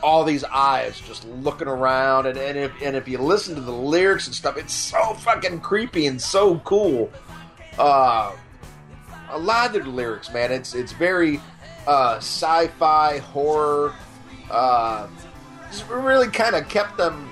all 0.01 0.24
these 0.24 0.43
eyes 0.43 0.99
just 0.99 1.26
looking 1.28 1.68
around, 1.68 2.28
and, 2.28 2.38
and 2.38 2.58
if 2.58 2.72
and 2.82 2.95
if 2.95 3.08
you 3.08 3.18
listen 3.18 3.56
to 3.56 3.62
the 3.62 3.72
lyrics 3.72 4.28
and 4.28 4.36
stuff, 4.36 4.58
it's 4.58 4.74
so 4.74 5.14
fucking 5.16 5.62
creepy 5.62 6.08
and 6.08 6.22
so 6.22 6.60
cool. 6.60 7.12
Uh, 7.78 8.34
a 9.34 9.38
lot 9.38 9.75
of 9.75 9.84
the 9.84 9.89
lyrics, 9.89 10.31
man, 10.31 10.51
it's 10.51 10.73
it's 10.75 10.93
very 10.93 11.41
uh, 11.88 12.17
sci-fi 12.17 13.17
horror. 13.17 13.93
Uh, 14.49 15.07
really 15.89 16.27
kind 16.27 16.55
of 16.55 16.69
kept 16.69 16.97
them, 16.97 17.29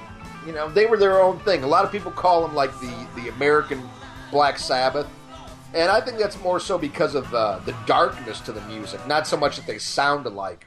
you 0.48 0.52
know, 0.52 0.68
they 0.68 0.88
were 0.88 0.98
their 0.98 1.22
own 1.22 1.40
thing. 1.42 1.64
A 1.64 1.68
lot 1.68 1.86
of 1.86 1.92
people 1.92 2.12
call 2.12 2.42
them 2.42 2.56
like 2.56 2.72
the 2.80 3.08
the 3.16 3.30
American 3.30 3.88
Black 4.32 4.58
Sabbath, 4.58 5.08
and 5.74 5.92
I 5.92 6.02
think 6.02 6.18
that's 6.18 6.40
more 6.42 6.60
so 6.60 6.78
because 6.78 7.16
of 7.16 7.32
uh, 7.34 7.60
the 7.66 7.76
darkness 7.86 8.40
to 8.42 8.52
the 8.52 8.62
music, 8.62 9.06
not 9.08 9.28
so 9.28 9.38
much 9.38 9.56
that 9.58 9.68
they 9.68 9.78
sound 9.78 10.26
alike. 10.26 10.66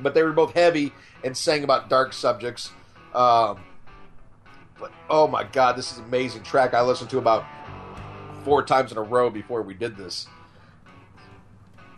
But 0.00 0.14
they 0.14 0.22
were 0.22 0.32
both 0.32 0.54
heavy 0.54 0.92
and 1.22 1.36
sang 1.36 1.64
about 1.64 1.90
dark 1.90 2.14
subjects. 2.14 2.70
Um, 3.14 3.60
but 4.80 4.90
oh 5.10 5.28
my 5.28 5.44
god, 5.44 5.76
this 5.76 5.92
is 5.92 5.98
amazing 5.98 6.42
track. 6.42 6.72
I 6.72 6.80
listened 6.80 7.10
to 7.10 7.18
about 7.18 7.44
four 8.44 8.62
times 8.62 8.92
in 8.92 8.98
a 8.98 9.02
row 9.02 9.30
before 9.30 9.62
we 9.62 9.74
did 9.74 9.96
this. 9.96 10.26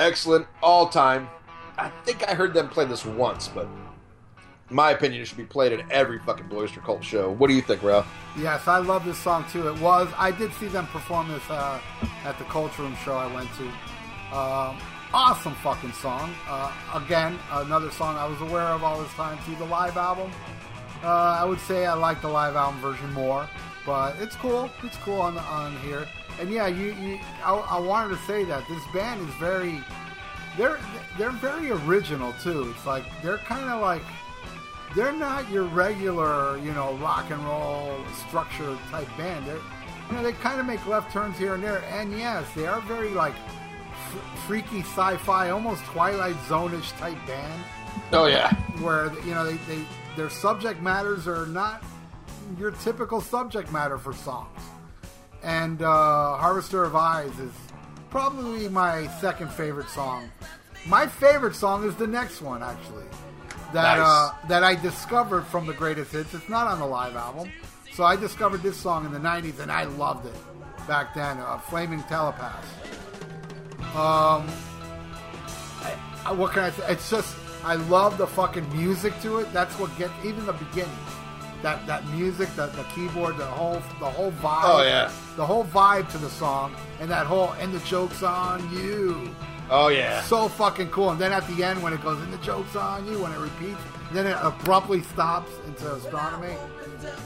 Excellent, 0.01 0.47
all 0.63 0.89
time. 0.89 1.29
I 1.79 1.91
think 2.05 2.29
I 2.29 2.35
heard 2.35 2.55
them 2.55 2.69
play 2.69 2.85
this 2.85 3.05
once, 3.05 3.49
but 3.49 3.69
my 4.71 4.91
opinion, 4.91 5.23
it 5.23 5.27
should 5.27 5.37
be 5.37 5.45
played 5.45 5.73
at 5.73 5.91
every 5.91 6.19
fucking 6.19 6.47
Bloister 6.47 6.83
Cult 6.83 7.05
show. 7.05 7.31
What 7.31 7.49
do 7.49 7.55
you 7.55 7.63
think, 7.63 7.83
Ralph? 7.83 8.07
Yes, 8.37 8.67
I 8.67 8.79
love 8.79 9.05
this 9.05 9.19
song 9.19 9.45
too. 9.53 9.69
It 9.69 9.81
was. 9.81 10.09
I 10.17 10.31
did 10.31 10.53
see 10.55 10.69
them 10.69 10.87
perform 10.89 11.29
this 11.29 11.43
uh, 11.51 11.81
at 12.25 12.39
the 12.39 12.45
Culture 12.45 12.83
Room 12.83 12.97
show 13.05 13.15
I 13.15 13.33
went 13.33 13.49
to. 13.55 13.65
Um, 14.37 14.79
awesome 15.13 15.55
fucking 15.57 15.93
song. 15.93 16.35
Uh, 16.49 16.73
again, 16.95 17.39
another 17.53 17.91
song 17.91 18.17
I 18.17 18.27
was 18.27 18.41
aware 18.41 18.63
of 18.63 18.83
all 18.83 19.01
this 19.01 19.13
time 19.13 19.39
through 19.39 19.57
the 19.57 19.67
live 19.67 19.97
album. 19.97 20.31
Uh, 21.03 21.09
I 21.09 21.45
would 21.45 21.61
say 21.61 21.87
I 21.87 21.95
like 21.95 22.23
the 22.23 22.29
live 22.29 22.57
album 22.57 22.81
version 22.81 23.13
more, 23.13 23.49
but 23.85 24.17
it's 24.19 24.35
cool. 24.37 24.71
It's 24.83 24.97
cool 24.99 25.21
on 25.21 25.37
on 25.39 25.77
here. 25.79 26.07
And 26.41 26.51
yeah, 26.51 26.67
you, 26.67 26.93
you 26.95 27.21
I, 27.45 27.55
I 27.55 27.79
wanted 27.79 28.17
to 28.17 28.23
say 28.25 28.45
that 28.45 28.67
this 28.69 28.83
band 28.93 29.27
is 29.29 29.35
very, 29.37 29.81
they're 30.57 30.79
they're 31.19 31.31
very 31.31 31.71
original 31.71 32.33
too. 32.43 32.73
It's 32.75 32.87
like 32.87 33.05
they're 33.23 33.39
kind 33.39 33.69
of 33.71 33.81
like 33.81 34.03
they're 34.95 35.13
not 35.13 35.49
your 35.51 35.65
regular, 35.65 36.59
you 36.59 36.73
know, 36.73 36.95
rock 36.95 37.31
and 37.31 37.45
roll 37.45 37.97
structure 38.29 38.77
type 38.91 39.09
band. 39.17 39.47
They're, 39.47 39.57
you 39.57 40.13
know, 40.17 40.23
they 40.23 40.33
kind 40.33 40.61
of 40.61 40.67
make 40.67 40.85
left 40.87 41.13
turns 41.13 41.39
here 41.39 41.55
and 41.55 41.63
there, 41.63 41.83
and 41.91 42.13
yes, 42.17 42.47
they 42.55 42.67
are 42.67 42.81
very 42.83 43.11
like 43.11 43.35
f- 43.35 44.45
freaky 44.47 44.81
sci-fi, 44.81 45.51
almost 45.51 45.83
Twilight 45.87 46.37
Zone-ish 46.47 46.93
type 46.93 47.19
band, 47.27 47.65
Oh 48.13 48.27
yeah, 48.27 48.55
where 48.81 49.13
you 49.25 49.35
know 49.35 49.45
they, 49.45 49.57
they 49.73 49.83
their 50.17 50.31
subject 50.31 50.81
matters 50.81 51.27
are 51.27 51.47
not 51.47 51.83
your 52.59 52.71
typical 52.73 53.21
subject 53.21 53.73
matter 53.73 53.99
for 53.99 54.13
songs. 54.13 54.61
And 55.45 55.83
uh, 55.83 56.37
Harvester 56.39 56.85
of 56.85 56.97
Eyes 56.97 57.39
is 57.39 57.53
probably 58.11 58.69
my 58.69 59.07
second 59.21 59.51
favorite 59.53 59.89
song. 59.89 60.31
My 60.87 61.07
favorite 61.07 61.55
song 61.55 61.85
is 61.87 61.95
the 61.97 62.07
next 62.07 62.41
one, 62.43 62.63
actually. 62.63 63.05
That 63.73 63.99
Nice. 63.99 64.07
uh, 64.09 64.35
that 64.49 64.63
I 64.65 64.75
discovered 64.77 65.43
from 65.43 65.67
the 65.67 65.73
greatest 65.75 66.13
hits. 66.13 66.33
It's 66.33 66.49
not 66.49 66.67
on 66.67 66.79
the 66.79 66.87
live 66.87 67.17
album, 67.17 67.51
so 67.93 68.05
I 68.05 68.15
discovered 68.17 68.63
this 68.63 68.77
song 68.77 69.05
in 69.05 69.13
the 69.13 69.19
'90s 69.19 69.59
and 69.59 69.71
I 69.73 69.85
loved 69.85 70.27
it 70.27 70.35
back 70.87 71.13
then. 71.15 71.39
Uh, 71.39 71.59
Flaming 71.59 72.03
Telepath. 72.05 72.65
Um, 73.97 74.47
I, 75.83 75.95
I- 76.27 76.33
what 76.33 76.53
can 76.53 76.63
I 76.65 76.71
say? 76.71 76.85
It's 76.89 77.11
just 77.11 77.35
I 77.65 77.75
love 77.75 78.17
the 78.17 78.27
fucking 78.29 78.69
music 78.77 79.19
to 79.23 79.39
it. 79.39 79.53
That's 79.53 79.75
what 79.79 79.97
gets 79.99 80.13
even 80.25 80.47
the 80.47 80.53
beginning. 80.53 80.93
That 81.65 81.87
that 81.87 82.07
music, 82.11 82.51
the, 82.57 82.67
the 82.67 82.83
keyboard, 82.95 83.39
the 83.39 83.47
whole 83.47 83.81
the 83.99 84.11
whole 84.11 84.33
vibe. 84.33 84.65
Oh, 84.65 84.83
yeah. 84.83 85.11
the 85.35 85.47
whole 85.47 85.65
vibe 85.65 86.11
to 86.13 86.19
the 86.19 86.29
song, 86.29 86.77
and 87.01 87.11
that 87.11 87.27
whole 87.27 87.53
and 87.53 87.73
the 87.73 87.79
jokes 87.87 88.23
on 88.23 88.61
you. 88.71 89.35
oh 89.71 89.89
yeah. 89.89 90.21
So 90.25 90.49
fucking 90.51 90.91
cool. 90.91 91.13
And 91.13 91.19
then 91.19 91.33
at 91.33 91.49
the 91.49 91.65
end, 91.65 91.83
when 91.83 91.95
it 91.95 92.03
goes, 92.03 92.21
and 92.21 92.31
the 92.31 92.45
joke's 92.45 92.77
on 92.77 93.07
you, 93.07 93.23
when 93.23 93.33
it 93.33 93.39
repeats, 93.39 93.81
then 94.13 94.27
it 94.27 94.37
abruptly 94.43 95.01
stops 95.05 95.53
into 95.67 95.91
astronomy. 95.91 96.55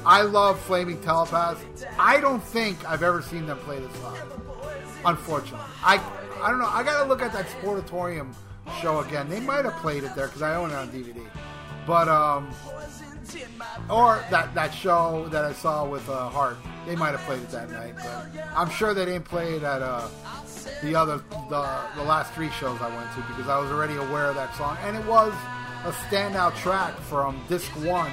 I 0.06 0.22
love 0.22 0.60
Flaming 0.60 1.00
Telepaths. 1.00 1.84
I 1.98 2.20
don't 2.20 2.42
think 2.42 2.88
I've 2.88 3.02
ever 3.02 3.22
seen 3.22 3.44
them 3.44 3.58
play 3.58 3.80
this 3.80 4.02
live. 4.04 4.22
Unfortunately, 5.04 5.66
I 5.82 5.96
I 6.40 6.50
don't 6.50 6.60
know. 6.60 6.70
I 6.70 6.84
gotta 6.84 7.08
look 7.08 7.22
at 7.22 7.32
that 7.32 7.46
Sportatorium 7.48 8.32
show 8.80 9.00
again. 9.00 9.28
They 9.28 9.40
might 9.40 9.64
have 9.64 9.74
played 9.78 10.04
it 10.04 10.14
there 10.14 10.28
because 10.28 10.42
I 10.42 10.54
own 10.54 10.70
it 10.70 10.76
on 10.76 10.90
DVD. 10.90 11.26
But 11.88 12.06
um, 12.06 12.50
or 13.90 14.24
that 14.30 14.54
that 14.54 14.72
show 14.72 15.28
that 15.30 15.44
I 15.44 15.52
saw 15.52 15.86
with 15.86 16.08
uh, 16.08 16.28
Heart, 16.28 16.58
they 16.86 16.96
might 16.96 17.10
have 17.10 17.20
played 17.20 17.42
it 17.42 17.50
that 17.50 17.70
night. 17.70 17.94
But 17.96 18.26
I'm 18.56 18.70
sure 18.70 18.94
they 18.94 19.04
didn't 19.04 19.24
play 19.24 19.54
it 19.54 19.62
at 19.62 19.82
uh, 19.82 20.08
the 20.82 20.94
other 20.94 21.18
the 21.48 21.80
the 21.96 22.02
last 22.02 22.32
three 22.34 22.50
shows 22.50 22.80
I 22.80 22.94
went 22.94 23.12
to 23.14 23.20
because 23.32 23.48
I 23.48 23.58
was 23.58 23.70
already 23.70 23.96
aware 23.96 24.26
of 24.26 24.34
that 24.36 24.54
song, 24.56 24.76
and 24.82 24.96
it 24.96 25.04
was 25.06 25.32
a 25.84 25.92
standout 26.08 26.56
track 26.56 26.94
from 27.00 27.40
disc 27.48 27.70
one 27.84 28.12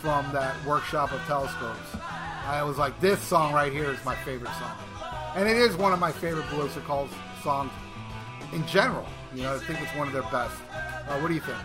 from 0.00 0.30
that 0.32 0.54
workshop 0.64 1.12
of 1.12 1.20
telescopes. 1.22 1.96
I 2.46 2.62
was 2.62 2.78
like, 2.78 3.00
this 3.00 3.20
song 3.20 3.52
right 3.52 3.72
here 3.72 3.90
is 3.90 4.04
my 4.04 4.14
favorite 4.14 4.52
song, 4.54 4.76
and 5.34 5.48
it 5.48 5.56
is 5.56 5.76
one 5.76 5.92
of 5.92 5.98
my 5.98 6.12
favorite 6.12 6.48
Blue 6.50 6.62
Oyster 6.62 6.80
Cult 6.80 7.10
songs 7.42 7.72
in 8.52 8.66
general. 8.66 9.06
You 9.34 9.42
know, 9.42 9.54
I 9.54 9.58
think 9.58 9.82
it's 9.82 9.94
one 9.96 10.06
of 10.06 10.12
their 10.12 10.22
best. 10.22 10.54
Uh, 10.70 11.18
what 11.18 11.28
do 11.28 11.34
you 11.34 11.40
think? 11.40 11.58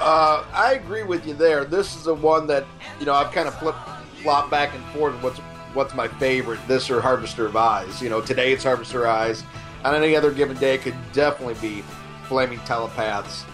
Uh, 0.00 0.44
I 0.52 0.74
agree 0.74 1.04
with 1.04 1.26
you 1.26 1.34
there. 1.34 1.64
This 1.64 1.94
is 1.94 2.04
the 2.04 2.14
one 2.14 2.46
that 2.48 2.64
you 2.98 3.06
know 3.06 3.14
I've 3.14 3.32
kind 3.32 3.46
of 3.46 3.58
flip 3.58 3.76
flop 4.22 4.50
back 4.50 4.74
and 4.74 4.84
forth. 4.86 5.14
What's 5.22 5.38
what's 5.72 5.94
my 5.94 6.08
favorite? 6.08 6.60
This 6.66 6.90
or 6.90 7.00
Harvester 7.00 7.46
of 7.46 7.56
Eyes? 7.56 8.02
You 8.02 8.10
know, 8.10 8.20
today 8.20 8.52
it's 8.52 8.64
Harvester 8.64 9.06
Eyes. 9.06 9.44
On 9.84 9.94
any 9.94 10.16
other 10.16 10.32
given 10.32 10.56
day, 10.56 10.74
it 10.74 10.82
could 10.82 10.96
definitely 11.12 11.54
be 11.60 11.82
Flaming 12.24 12.58
Telepaths. 12.60 13.44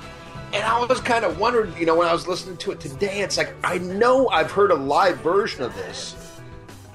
And 0.53 0.65
I 0.65 0.85
was 0.85 1.01
kind 1.01 1.25
of 1.25 1.39
wondering, 1.39 1.77
you 1.77 1.87
know, 1.87 1.97
when 1.97 2.09
I 2.09 2.13
was 2.13 2.27
listening 2.27 2.57
to 2.59 2.73
it 2.73 2.81
today, 2.81 3.21
it's 3.21 3.37
like 3.37 3.55
I 3.63 3.79
know 3.79 4.29
I've 4.29 4.51
heard 4.51 4.71
a 4.71 4.77
live 4.77 5.19
version 5.19 5.63
of 5.63 5.75
this, 5.75 6.41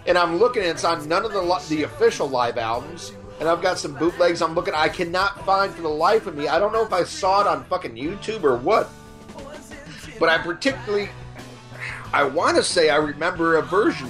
and 0.07 0.17
I'm 0.17 0.37
looking, 0.37 0.63
it's 0.63 0.83
on 0.83 1.07
none 1.07 1.23
of 1.23 1.31
the 1.31 1.65
the 1.69 1.83
official 1.83 2.27
live 2.27 2.57
albums. 2.57 3.11
And 3.39 3.49
I've 3.49 3.61
got 3.61 3.77
some 3.77 3.93
bootlegs. 3.93 4.41
I'm 4.41 4.55
looking. 4.55 4.73
I 4.73 4.87
cannot 4.87 5.45
find 5.45 5.73
for 5.73 5.81
the 5.81 5.89
life 5.89 6.25
of 6.25 6.37
me. 6.37 6.47
I 6.47 6.57
don't 6.57 6.71
know 6.71 6.85
if 6.85 6.93
I 6.93 7.03
saw 7.03 7.41
it 7.41 7.47
on 7.47 7.65
fucking 7.65 7.93
YouTube 7.93 8.43
or 8.43 8.55
what. 8.55 8.89
But 10.20 10.30
I 10.30 10.38
particularly, 10.38 11.09
I 12.13 12.24
want 12.24 12.57
to 12.57 12.63
say 12.63 12.89
I 12.89 12.97
remember 12.97 13.57
a 13.57 13.61
version 13.61 14.09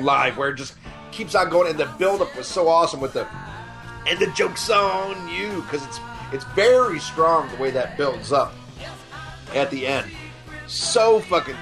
live 0.00 0.36
where 0.38 0.50
it 0.50 0.56
just 0.56 0.74
keeps 1.10 1.34
on 1.34 1.50
going, 1.50 1.70
and 1.70 1.78
the 1.78 1.86
build-up 1.98 2.34
was 2.36 2.46
so 2.46 2.68
awesome 2.68 3.00
with 3.00 3.12
the 3.12 3.26
and 4.08 4.18
the 4.18 4.26
joke's 4.28 4.68
on 4.68 5.28
you 5.28 5.62
because 5.62 5.84
it's 5.86 6.00
it's 6.32 6.44
very 6.54 6.98
strong 6.98 7.48
the 7.50 7.56
way 7.56 7.70
that 7.70 7.96
builds 7.96 8.32
up 8.32 8.54
at 9.54 9.70
the 9.70 9.86
end. 9.86 10.10
So 10.66 11.20
fucking, 11.20 11.56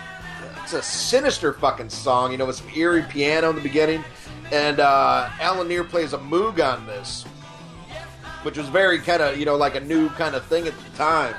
it's 0.63 0.73
a 0.73 0.83
sinister 0.83 1.53
fucking 1.53 1.91
song. 1.91 2.33
You 2.33 2.39
know, 2.39 2.47
with 2.47 2.57
some 2.57 2.69
eerie 2.71 3.03
piano 3.03 3.51
in 3.51 3.57
the 3.57 3.63
beginning, 3.63 4.05
and 4.53 4.81
uh, 4.81 5.29
Allen 5.41 5.69
Lanier 5.69 5.85
plays 5.85 6.13
a 6.13 6.19
moog 6.19 6.65
on 6.65 6.87
this, 6.87 7.25
which 8.43 8.57
was 8.57 8.69
very 8.69 9.01
kind 9.01 9.23
of 9.23 9.39
you 9.39 9.45
know 9.45 9.57
like 9.57 9.75
a 9.75 9.81
new 9.81 10.09
kind 10.11 10.35
of 10.35 10.45
thing 10.47 10.67
at 10.67 10.75
the 10.79 10.97
time. 10.97 11.35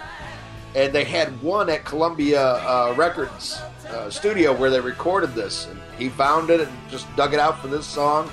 And 0.76 0.94
they 0.94 1.04
had 1.04 1.42
one 1.42 1.70
at 1.70 1.84
Columbia 1.84 2.42
uh, 2.42 2.94
Records 2.98 3.62
uh, 3.90 4.10
studio 4.10 4.54
where 4.54 4.70
they 4.70 4.80
recorded 4.80 5.34
this. 5.34 5.68
And 5.68 5.80
he 5.98 6.10
found 6.10 6.50
it 6.50 6.62
and 6.62 6.72
just 6.90 7.14
dug 7.16 7.34
it 7.34 7.40
out 7.40 7.60
for 7.60 7.68
this 7.68 7.86
song, 7.86 8.32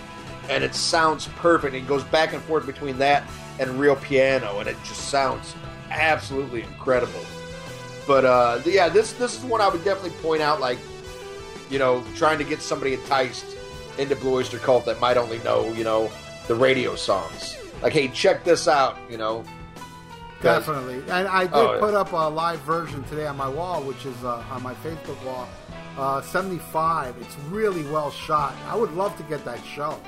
and 0.48 0.64
it 0.64 0.74
sounds 0.74 1.28
perfect. 1.36 1.74
It 1.74 1.86
goes 1.86 2.04
back 2.04 2.32
and 2.32 2.42
forth 2.42 2.64
between 2.64 2.96
that 2.98 3.24
and 3.58 3.78
real 3.78 3.96
piano, 3.96 4.60
and 4.60 4.68
it 4.68 4.76
just 4.84 5.08
sounds 5.08 5.54
absolutely 5.90 6.62
incredible. 6.62 7.20
But 8.06 8.24
uh, 8.24 8.62
yeah, 8.64 8.88
this 8.88 9.12
this 9.12 9.36
is 9.36 9.44
one 9.44 9.60
I 9.60 9.68
would 9.68 9.84
definitely 9.84 10.18
point 10.22 10.40
out. 10.40 10.60
Like, 10.60 10.78
you 11.68 11.78
know, 11.78 12.02
trying 12.14 12.38
to 12.38 12.44
get 12.44 12.62
somebody 12.62 12.94
enticed 12.94 13.44
into 13.98 14.16
Blue 14.16 14.36
Oyster 14.36 14.58
Cult 14.58 14.86
that 14.86 14.98
might 15.00 15.16
only 15.16 15.40
know, 15.40 15.70
you 15.72 15.84
know, 15.84 16.10
the 16.46 16.54
radio 16.54 16.94
songs. 16.94 17.58
Like, 17.82 17.92
hey, 17.92 18.08
check 18.08 18.44
this 18.44 18.66
out. 18.66 18.96
You 19.10 19.18
know, 19.18 19.44
Definitely. 20.42 20.96
And 21.10 21.26
I 21.28 21.44
did 21.44 21.54
Oh, 21.54 21.74
yeah. 21.74 21.80
put 21.80 21.94
up 21.94 22.12
a 22.12 22.28
live 22.28 22.60
version 22.60 23.02
today 23.04 23.26
on 23.26 23.36
my 23.36 23.48
wall, 23.48 23.82
which 23.82 24.06
is 24.06 24.24
uh, 24.24 24.42
on 24.50 24.62
my 24.62 24.74
Facebook 24.74 25.22
wall. 25.24 25.48
Uh, 25.96 26.20
75. 26.22 27.16
It's 27.20 27.36
really 27.50 27.82
well 27.90 28.10
shot. 28.10 28.54
I 28.68 28.76
would 28.76 28.92
love 28.92 29.16
to 29.16 29.22
get 29.24 29.44
that 29.44 29.64
show. 29.64 29.98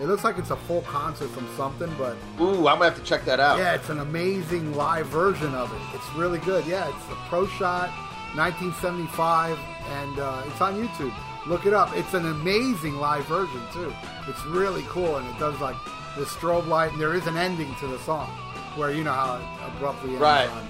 It 0.00 0.06
looks 0.06 0.24
like 0.24 0.38
it's 0.38 0.50
a 0.50 0.56
full 0.56 0.80
concert 0.82 1.28
from 1.30 1.46
something, 1.56 1.92
but 1.96 2.16
ooh, 2.40 2.66
I'm 2.66 2.78
gonna 2.78 2.86
have 2.86 2.96
to 2.96 3.02
check 3.04 3.24
that 3.26 3.38
out. 3.38 3.58
yeah, 3.58 3.74
it's 3.74 3.90
an 3.90 4.00
amazing 4.00 4.74
live 4.74 5.06
version 5.06 5.54
of 5.54 5.70
it. 5.72 5.80
It's 5.94 6.14
really 6.16 6.40
good. 6.40 6.66
Yeah, 6.66 6.88
it's 6.88 7.12
a 7.12 7.14
Pro 7.28 7.46
Shot 7.46 7.90
1975, 8.34 9.58
and 9.90 10.18
uh, 10.18 10.42
it's 10.46 10.60
on 10.60 10.74
YouTube. 10.82 11.14
Look 11.46 11.66
it 11.66 11.74
up. 11.74 11.94
It's 11.96 12.14
an 12.14 12.26
amazing 12.26 12.96
live 12.96 13.24
version 13.26 13.60
too. 13.72 13.92
It's 14.26 14.44
really 14.46 14.82
cool, 14.88 15.16
and 15.16 15.28
it 15.28 15.38
does 15.38 15.58
like 15.60 15.76
the 16.16 16.24
strobe 16.24 16.66
light. 16.66 16.90
And 16.92 17.00
there 17.00 17.14
is 17.14 17.26
an 17.26 17.36
ending 17.36 17.72
to 17.80 17.86
the 17.86 17.98
song 18.00 18.30
where 18.76 18.90
you 18.90 19.04
know 19.04 19.12
how 19.12 19.36
it 19.36 19.76
abruptly 19.76 20.10
ends 20.10 20.20
Right. 20.20 20.48
on, 20.48 20.66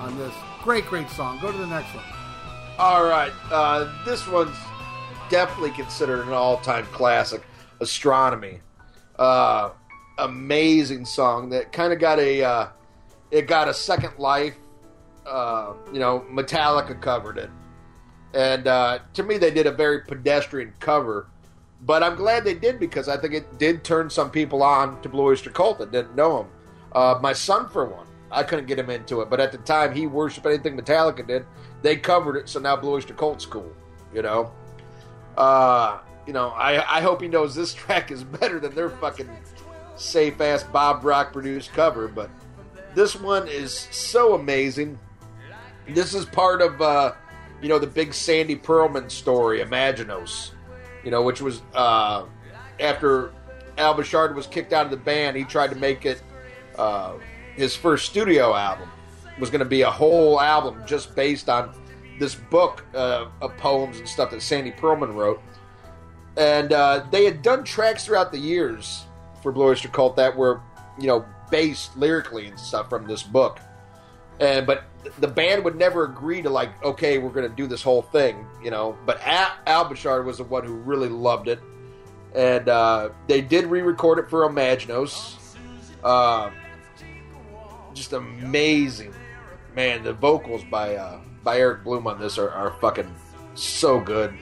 on 0.00 0.18
this. 0.18 0.32
Great, 0.62 0.86
great 0.86 1.08
song. 1.10 1.38
Go 1.40 1.50
to 1.52 1.58
the 1.58 1.66
next 1.66 1.94
one. 1.94 2.04
All 2.78 3.04
right, 3.04 3.32
uh, 3.50 3.92
this 4.04 4.26
one's 4.28 4.56
definitely 5.30 5.70
considered 5.72 6.26
an 6.26 6.32
all-time 6.32 6.86
classic. 6.86 7.42
Astronomy, 7.80 8.60
uh, 9.18 9.70
amazing 10.18 11.04
song 11.04 11.48
that 11.50 11.72
kind 11.72 11.92
of 11.92 11.98
got 12.00 12.18
a 12.18 12.42
uh, 12.42 12.68
it 13.30 13.46
got 13.46 13.68
a 13.68 13.74
second 13.74 14.18
life. 14.18 14.54
Uh, 15.26 15.74
you 15.92 15.98
know, 16.00 16.24
Metallica 16.30 17.00
covered 17.00 17.38
it, 17.38 17.50
and 18.34 18.66
uh, 18.66 18.98
to 19.14 19.22
me, 19.22 19.38
they 19.38 19.50
did 19.50 19.66
a 19.66 19.72
very 19.72 20.00
pedestrian 20.02 20.72
cover. 20.80 21.28
But 21.82 22.02
I'm 22.02 22.16
glad 22.16 22.42
they 22.42 22.54
did 22.54 22.80
because 22.80 23.08
I 23.08 23.16
think 23.16 23.34
it 23.34 23.58
did 23.58 23.84
turn 23.84 24.10
some 24.10 24.30
people 24.30 24.64
on 24.64 25.00
to 25.02 25.08
Blue 25.08 25.24
Oyster 25.26 25.50
Cult 25.50 25.78
that 25.78 25.92
didn't 25.92 26.16
know 26.16 26.40
him. 26.42 26.46
Uh, 26.92 27.18
my 27.20 27.32
son, 27.32 27.68
for 27.68 27.84
one, 27.84 28.06
I 28.30 28.42
couldn't 28.42 28.66
get 28.66 28.78
him 28.78 28.90
into 28.90 29.20
it, 29.20 29.30
but 29.30 29.40
at 29.40 29.52
the 29.52 29.58
time 29.58 29.94
he 29.94 30.06
worshipped 30.06 30.46
anything 30.46 30.76
Metallica 30.76 31.26
did. 31.26 31.46
They 31.82 31.96
covered 31.96 32.36
it, 32.36 32.48
so 32.48 32.60
now 32.60 32.76
Blue 32.76 32.92
Oyster 32.92 33.14
Cult's 33.14 33.46
cool. 33.46 33.72
You 34.12 34.22
know, 34.22 34.52
uh, 35.36 35.98
you 36.26 36.32
know. 36.32 36.48
I 36.50 36.98
I 36.98 37.00
hope 37.00 37.20
he 37.20 37.28
knows 37.28 37.54
this 37.54 37.74
track 37.82 38.10
is 38.10 38.24
better 38.24 38.58
than 38.58 38.74
their 38.74 38.90
fucking 38.90 39.28
safe 39.96 40.40
ass 40.40 40.62
Bob 40.62 41.04
Rock 41.04 41.32
produced 41.32 41.72
cover, 41.72 42.08
but 42.08 42.30
this 42.94 43.14
one 43.14 43.46
is 43.48 43.72
so 43.90 44.34
amazing. 44.34 44.98
This 45.88 46.14
is 46.14 46.24
part 46.24 46.62
of 46.62 46.80
uh, 46.80 47.12
you 47.60 47.68
know 47.68 47.78
the 47.78 47.86
big 47.86 48.14
Sandy 48.14 48.56
Pearlman 48.56 49.10
story, 49.10 49.60
Imaginos. 49.60 50.52
You 51.04 51.10
know, 51.10 51.22
which 51.22 51.40
was 51.40 51.62
uh, 51.74 52.24
after 52.80 53.32
Al 53.78 53.94
Bouchard 53.94 54.34
was 54.34 54.46
kicked 54.46 54.72
out 54.72 54.84
of 54.84 54.90
the 54.90 54.96
band, 54.96 55.36
he 55.36 55.44
tried 55.44 55.70
to 55.70 55.76
make 55.76 56.04
it 56.04 56.22
uh, 56.78 57.14
his 57.56 57.76
first 57.76 58.06
studio 58.06 58.54
album 58.54 58.88
was 59.38 59.50
going 59.50 59.60
to 59.60 59.64
be 59.68 59.82
a 59.82 59.90
whole 59.90 60.40
album 60.40 60.82
just 60.86 61.14
based 61.14 61.48
on 61.48 61.74
this 62.18 62.34
book 62.34 62.84
uh, 62.94 63.26
of 63.40 63.56
poems 63.56 63.98
and 63.98 64.08
stuff 64.08 64.30
that 64.30 64.42
Sandy 64.42 64.72
Pearlman 64.72 65.14
wrote. 65.14 65.42
And 66.36 66.72
uh, 66.72 67.06
they 67.10 67.24
had 67.24 67.42
done 67.42 67.64
tracks 67.64 68.04
throughout 68.04 68.32
the 68.32 68.38
years 68.38 69.04
for 69.42 69.52
Blue 69.52 69.66
Oyster 69.66 69.88
Cult 69.88 70.16
that 70.16 70.36
were, 70.36 70.60
you 70.98 71.06
know, 71.06 71.24
based 71.50 71.96
lyrically 71.96 72.46
and 72.46 72.58
stuff 72.58 72.88
from 72.88 73.06
this 73.06 73.22
book. 73.22 73.58
And 74.40 74.66
but 74.66 74.84
the 75.18 75.26
band 75.26 75.64
would 75.64 75.76
never 75.76 76.04
agree 76.04 76.42
to 76.42 76.50
like, 76.50 76.70
okay, 76.84 77.18
we're 77.18 77.30
going 77.30 77.48
to 77.48 77.54
do 77.54 77.66
this 77.66 77.82
whole 77.82 78.02
thing, 78.02 78.46
you 78.62 78.70
know. 78.70 78.96
But 79.04 79.20
Al, 79.22 79.50
Al 79.66 79.88
Bouchard 79.88 80.24
was 80.24 80.38
the 80.38 80.44
one 80.44 80.64
who 80.64 80.74
really 80.74 81.08
loved 81.08 81.48
it, 81.48 81.58
and 82.36 82.68
uh, 82.68 83.10
they 83.26 83.40
did 83.40 83.66
re-record 83.66 84.20
it 84.20 84.30
for 84.30 84.48
Imaginos. 84.48 85.36
Uh, 86.04 86.50
just 87.98 88.12
amazing, 88.12 89.12
man. 89.74 90.02
The 90.02 90.14
vocals 90.14 90.64
by 90.64 90.96
uh, 90.96 91.20
by 91.42 91.58
Eric 91.58 91.84
Bloom 91.84 92.06
on 92.06 92.18
this 92.20 92.38
are, 92.38 92.50
are 92.50 92.70
fucking 92.80 93.12
so 93.54 94.00
good. 94.00 94.32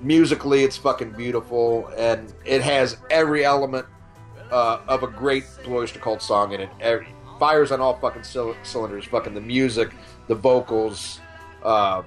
Musically, 0.00 0.62
it's 0.62 0.76
fucking 0.76 1.12
beautiful, 1.12 1.88
and 1.96 2.32
it 2.44 2.62
has 2.62 2.98
every 3.10 3.44
element 3.44 3.86
uh, 4.52 4.80
of 4.86 5.02
a 5.02 5.08
great 5.08 5.44
Blue 5.64 5.84
Cult 5.86 6.22
song 6.22 6.52
in 6.52 6.60
it. 6.60 6.70
Every, 6.80 7.08
fires 7.40 7.72
on 7.72 7.80
all 7.80 7.98
fucking 7.98 8.22
cyl- 8.22 8.56
cylinders. 8.62 9.04
Fucking 9.06 9.34
the 9.34 9.40
music, 9.40 9.92
the 10.28 10.34
vocals, 10.34 11.20
uh, 11.64 12.02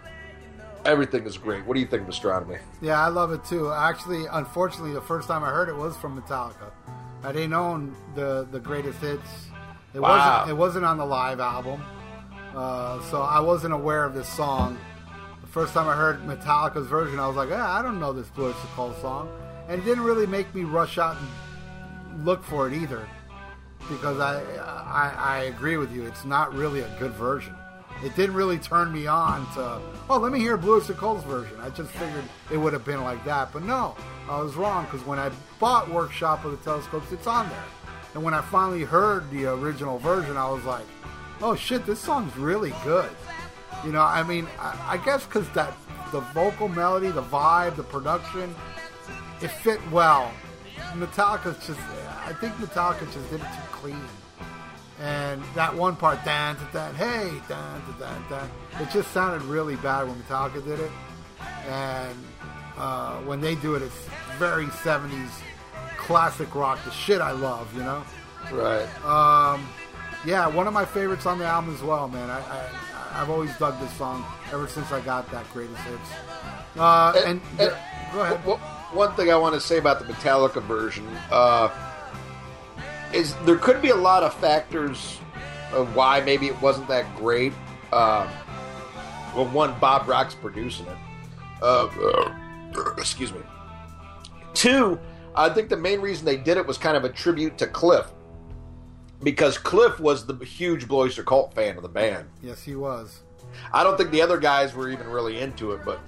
everything 0.85 1.25
is 1.25 1.37
great. 1.37 1.65
What 1.65 1.73
do 1.73 1.79
you 1.79 1.87
think 1.87 2.03
of 2.03 2.09
Astronomy? 2.09 2.57
Yeah, 2.81 3.03
I 3.03 3.09
love 3.09 3.31
it 3.31 3.43
too. 3.43 3.71
Actually, 3.71 4.25
unfortunately, 4.31 4.93
the 4.93 5.01
first 5.01 5.27
time 5.27 5.43
I 5.43 5.49
heard 5.49 5.67
it 5.67 5.75
was 5.75 5.97
from 5.97 6.21
Metallica. 6.21 6.71
I 7.23 7.31
didn't 7.31 7.53
own 7.53 7.95
the 8.15 8.47
the 8.51 8.59
greatest 8.59 8.99
hits. 8.99 9.50
It 9.93 9.99
Wow. 9.99 10.09
wasn't. 10.39 10.49
It 10.51 10.57
wasn't 10.57 10.85
on 10.85 10.97
the 10.97 11.05
live 11.05 11.39
album, 11.39 11.81
uh, 12.55 13.01
so 13.09 13.21
I 13.21 13.39
wasn't 13.39 13.73
aware 13.73 14.03
of 14.05 14.13
this 14.13 14.27
song. 14.29 14.77
The 15.41 15.47
first 15.47 15.73
time 15.73 15.87
I 15.89 15.95
heard 15.95 16.21
Metallica's 16.25 16.87
version, 16.87 17.19
I 17.19 17.27
was 17.27 17.35
like, 17.35 17.49
ah, 17.51 17.77
I 17.77 17.81
don't 17.81 17.99
know 17.99 18.13
this 18.13 18.27
Blue 18.29 18.47
Oyster 18.47 18.67
Cult 18.75 18.99
song, 19.01 19.29
and 19.67 19.81
it 19.81 19.85
didn't 19.85 20.03
really 20.03 20.25
make 20.27 20.53
me 20.55 20.63
rush 20.63 20.97
out 20.97 21.17
and 21.17 22.25
look 22.25 22.43
for 22.43 22.67
it 22.67 22.73
either, 22.73 23.05
because 23.89 24.19
I 24.19 24.41
I, 24.63 25.13
I 25.17 25.37
agree 25.43 25.77
with 25.77 25.91
you. 25.93 26.03
It's 26.05 26.23
not 26.25 26.53
really 26.53 26.81
a 26.81 26.89
good 26.99 27.11
version. 27.13 27.55
It 28.03 28.15
didn't 28.15 28.35
really 28.35 28.57
turn 28.57 28.91
me 28.91 29.05
on 29.05 29.45
to, 29.53 29.79
oh, 30.09 30.17
let 30.17 30.31
me 30.31 30.39
hear 30.39 30.57
Blue 30.57 30.77
Oyster 30.77 30.93
Cult's 30.93 31.23
version. 31.25 31.55
I 31.61 31.69
just 31.69 31.91
figured 31.91 32.23
it 32.49 32.57
would 32.57 32.73
have 32.73 32.83
been 32.83 33.03
like 33.03 33.23
that. 33.25 33.53
But 33.53 33.61
no, 33.63 33.95
I 34.27 34.41
was 34.41 34.55
wrong 34.55 34.85
because 34.85 35.05
when 35.05 35.19
I 35.19 35.29
bought 35.59 35.87
Workshop 35.91 36.43
of 36.43 36.51
the 36.51 36.57
Telescopes, 36.57 37.11
it's 37.11 37.27
on 37.27 37.47
there. 37.49 37.63
And 38.13 38.23
when 38.23 38.33
I 38.33 38.41
finally 38.41 38.83
heard 38.83 39.29
the 39.31 39.45
original 39.45 39.97
version, 39.99 40.37
I 40.37 40.49
was 40.49 40.63
like, 40.65 40.85
oh 41.41 41.55
shit, 41.55 41.85
this 41.85 41.99
song's 41.99 42.35
really 42.37 42.73
good. 42.83 43.09
You 43.85 43.91
know, 43.91 44.01
I 44.01 44.23
mean, 44.23 44.47
I, 44.59 44.97
I 44.99 45.05
guess 45.05 45.25
because 45.25 45.49
that, 45.51 45.73
the 46.11 46.19
vocal 46.19 46.67
melody, 46.67 47.09
the 47.09 47.23
vibe, 47.23 47.77
the 47.77 47.83
production, 47.83 48.53
it 49.41 49.47
fit 49.47 49.79
well. 49.91 50.31
Metallica's 50.93 51.65
just, 51.65 51.79
I 52.25 52.33
think 52.33 52.53
Metallica 52.55 53.11
just 53.13 53.29
did 53.29 53.39
it 53.39 53.45
too 53.45 53.69
clean. 53.71 54.01
And 54.99 55.41
that 55.55 55.73
one 55.73 55.95
part, 55.95 56.23
dan 56.25 56.57
to 56.57 56.67
dan, 56.73 56.93
hey, 56.95 57.31
dan 57.47 57.81
to 57.81 57.99
dan 57.99 58.23
dan, 58.29 58.51
it 58.79 58.91
just 58.91 59.11
sounded 59.11 59.41
really 59.43 59.77
bad 59.77 60.07
when 60.07 60.15
Metallica 60.21 60.63
did 60.63 60.79
it. 60.79 60.91
And 61.67 62.17
uh, 62.77 63.17
when 63.21 63.41
they 63.41 63.55
do 63.55 63.75
it, 63.75 63.81
it's 63.81 64.07
very 64.37 64.65
70s 64.67 65.31
classic 66.11 66.53
rock, 66.53 66.77
the 66.83 66.91
shit 66.91 67.21
I 67.21 67.31
love, 67.31 67.73
you 67.73 67.83
know? 67.83 68.03
Right. 68.51 68.83
Um, 69.05 69.65
yeah, 70.25 70.45
one 70.47 70.67
of 70.67 70.73
my 70.73 70.83
favorites 70.83 71.25
on 71.25 71.39
the 71.39 71.45
album 71.45 71.73
as 71.73 71.81
well, 71.81 72.09
man. 72.09 72.29
I, 72.29 72.39
I 72.39 72.69
I've 73.13 73.29
always 73.29 73.55
dug 73.57 73.79
this 73.79 73.91
song 73.93 74.25
ever 74.51 74.67
since 74.67 74.91
I 74.91 74.99
got 75.01 75.29
that 75.31 75.49
greatest 75.53 75.79
hits. 75.83 76.09
Uh, 76.77 77.13
and, 77.25 77.41
and- 77.59 77.73
go 78.11 78.21
ahead. 78.21 78.37
Wh- 78.41 78.95
one 78.95 79.13
thing 79.15 79.31
I 79.31 79.37
want 79.37 79.55
to 79.55 79.61
say 79.61 79.77
about 79.77 80.05
the 80.05 80.13
Metallica 80.13 80.61
version 80.63 81.07
uh, 81.31 81.69
is 83.13 83.33
there 83.45 83.55
could 83.57 83.81
be 83.81 83.89
a 83.91 83.95
lot 83.95 84.21
of 84.23 84.33
factors 84.33 85.17
of 85.71 85.95
why 85.95 86.19
maybe 86.19 86.47
it 86.47 86.61
wasn't 86.61 86.89
that 86.89 87.05
great. 87.15 87.53
Um, 87.93 88.27
well, 89.33 89.45
one, 89.53 89.79
Bob 89.79 90.09
Rock's 90.09 90.35
producing 90.35 90.87
it. 90.87 90.97
Uh, 91.61 91.85
uh, 92.75 92.93
excuse 92.97 93.31
me. 93.31 93.39
Two, 94.53 94.99
I 95.35 95.49
think 95.49 95.69
the 95.69 95.77
main 95.77 96.01
reason 96.01 96.25
they 96.25 96.37
did 96.37 96.57
it 96.57 96.65
was 96.65 96.77
kind 96.77 96.97
of 96.97 97.03
a 97.03 97.09
tribute 97.09 97.57
to 97.59 97.67
Cliff. 97.67 98.05
Because 99.23 99.57
Cliff 99.57 99.99
was 99.99 100.25
the 100.25 100.35
huge 100.43 100.87
Blue 100.87 100.99
Oyster 100.99 101.23
Cult 101.23 101.53
fan 101.53 101.77
of 101.77 101.83
the 101.83 101.89
band. 101.89 102.27
yes, 102.41 102.63
he 102.63 102.75
was. 102.75 103.21
I 103.73 103.83
don't 103.83 103.97
think 103.97 104.11
the 104.11 104.21
other 104.21 104.37
guys 104.37 104.73
were 104.73 104.89
even 104.89 105.07
really 105.07 105.39
into 105.39 105.71
it, 105.73 105.81
but 105.85 105.99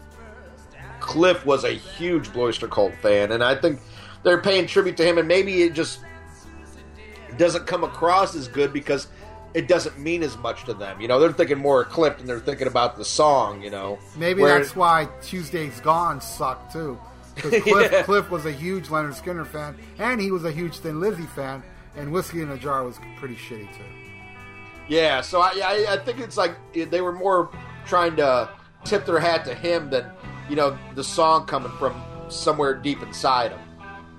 Cliff 0.99 1.45
was 1.45 1.63
a 1.63 1.71
huge 1.71 2.31
Blue 2.33 2.43
Oyster 2.43 2.67
Cult 2.67 2.93
fan, 3.01 3.33
and 3.33 3.43
I 3.43 3.55
think 3.55 3.79
they're 4.23 4.41
paying 4.41 4.65
tribute 4.65 4.97
to 4.97 5.05
him. 5.05 5.17
And 5.17 5.27
maybe 5.27 5.63
it 5.63 5.73
just 5.73 5.99
doesn't 7.37 7.67
come 7.67 7.83
across 7.83 8.35
as 8.35 8.47
good 8.47 8.73
because 8.73 9.07
it 9.53 9.67
doesn't 9.67 9.99
mean 9.99 10.23
as 10.23 10.37
much 10.37 10.63
to 10.65 10.73
them. 10.73 10.99
You 10.99 11.07
know, 11.07 11.19
they're 11.19 11.31
thinking 11.33 11.59
more 11.59 11.83
of 11.83 11.89
Cliff 11.89 12.19
and 12.19 12.27
they're 12.27 12.39
thinking 12.39 12.67
about 12.67 12.97
the 12.97 13.05
song. 13.05 13.61
You 13.61 13.69
know, 13.69 13.99
Maybe 14.17 14.41
Where- 14.41 14.57
that's 14.59 14.75
why 14.75 15.07
Tuesday's 15.21 15.79
Gone 15.81 16.21
sucked 16.21 16.73
too. 16.73 16.97
Because 17.35 17.61
Cliff, 17.63 17.91
Yeah. 17.91 18.03
Cliff 18.03 18.29
was 18.29 18.45
a 18.45 18.51
huge 18.51 18.87
Lynyrd 18.87 19.19
Skynyrd 19.21 19.47
fan, 19.47 19.75
and 19.99 20.19
he 20.21 20.31
was 20.31 20.45
a 20.45 20.51
huge 20.51 20.77
Thin 20.77 20.99
Lizzy 20.99 21.25
fan, 21.25 21.63
and 21.95 22.11
Whiskey 22.11 22.41
in 22.41 22.49
a 22.51 22.57
Jar 22.57 22.83
was 22.83 22.99
pretty 23.17 23.35
shitty 23.35 23.71
too. 23.75 23.83
Yeah, 24.87 25.21
so 25.21 25.39
I, 25.41 25.51
I 25.63 25.85
I 25.93 25.97
think 25.97 26.19
it's 26.19 26.37
like 26.37 26.55
they 26.73 27.01
were 27.01 27.13
more 27.13 27.49
trying 27.85 28.15
to 28.17 28.49
tip 28.83 29.05
their 29.05 29.19
hat 29.19 29.45
to 29.45 29.55
him 29.55 29.89
than 29.89 30.05
you 30.49 30.55
know 30.55 30.77
the 30.95 31.03
song 31.03 31.45
coming 31.45 31.71
from 31.79 31.99
somewhere 32.29 32.73
deep 32.75 33.01
inside 33.01 33.51
him. 33.51 33.59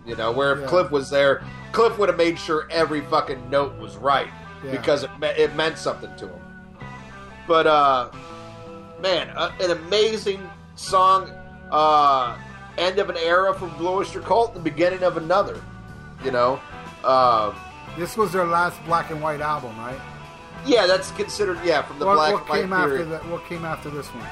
You 0.06 0.16
know, 0.16 0.32
where 0.32 0.52
if 0.52 0.60
Yeah. 0.60 0.66
Cliff 0.66 0.90
was 0.90 1.10
there, 1.10 1.44
Cliff 1.72 1.98
would 1.98 2.08
have 2.08 2.18
made 2.18 2.38
sure 2.38 2.66
every 2.70 3.00
fucking 3.02 3.48
note 3.50 3.78
was 3.78 3.96
right 3.96 4.28
Yeah. 4.64 4.70
because 4.72 5.02
it 5.04 5.10
me- 5.20 5.28
it 5.28 5.54
meant 5.54 5.78
something 5.78 6.14
to 6.16 6.26
him. 6.28 6.40
But 7.46 7.66
uh, 7.66 8.10
man, 9.00 9.30
uh, 9.36 9.52
an 9.60 9.70
amazing 9.70 10.48
song. 10.76 11.30
Uh, 11.70 12.36
end 12.78 12.98
of 12.98 13.08
an 13.10 13.16
era 13.18 13.54
for 13.54 13.66
Blue 13.68 13.88
Oyster 13.90 14.20
Cult, 14.20 14.54
the 14.54 14.60
beginning 14.60 15.02
of 15.02 15.16
another. 15.16 15.60
You 16.24 16.30
know. 16.30 16.60
Um, 17.04 17.54
This 17.98 18.16
was 18.16 18.32
their 18.32 18.46
last 18.46 18.82
black 18.86 19.10
and 19.10 19.20
white 19.22 19.40
album, 19.40 19.76
right? 19.78 20.00
yeah, 20.66 20.86
that's 20.86 21.10
considered 21.12 21.58
yeah 21.62 21.82
from 21.82 21.98
the 21.98 22.06
what 22.06 22.14
black 22.14 22.32
what 22.48 22.60
and 22.60 22.70
white 22.70 22.86
period. 22.86 23.10
that? 23.10 23.28
What 23.28 23.44
came 23.46 23.64
after 23.64 23.90
this 23.90 24.06
one? 24.08 24.26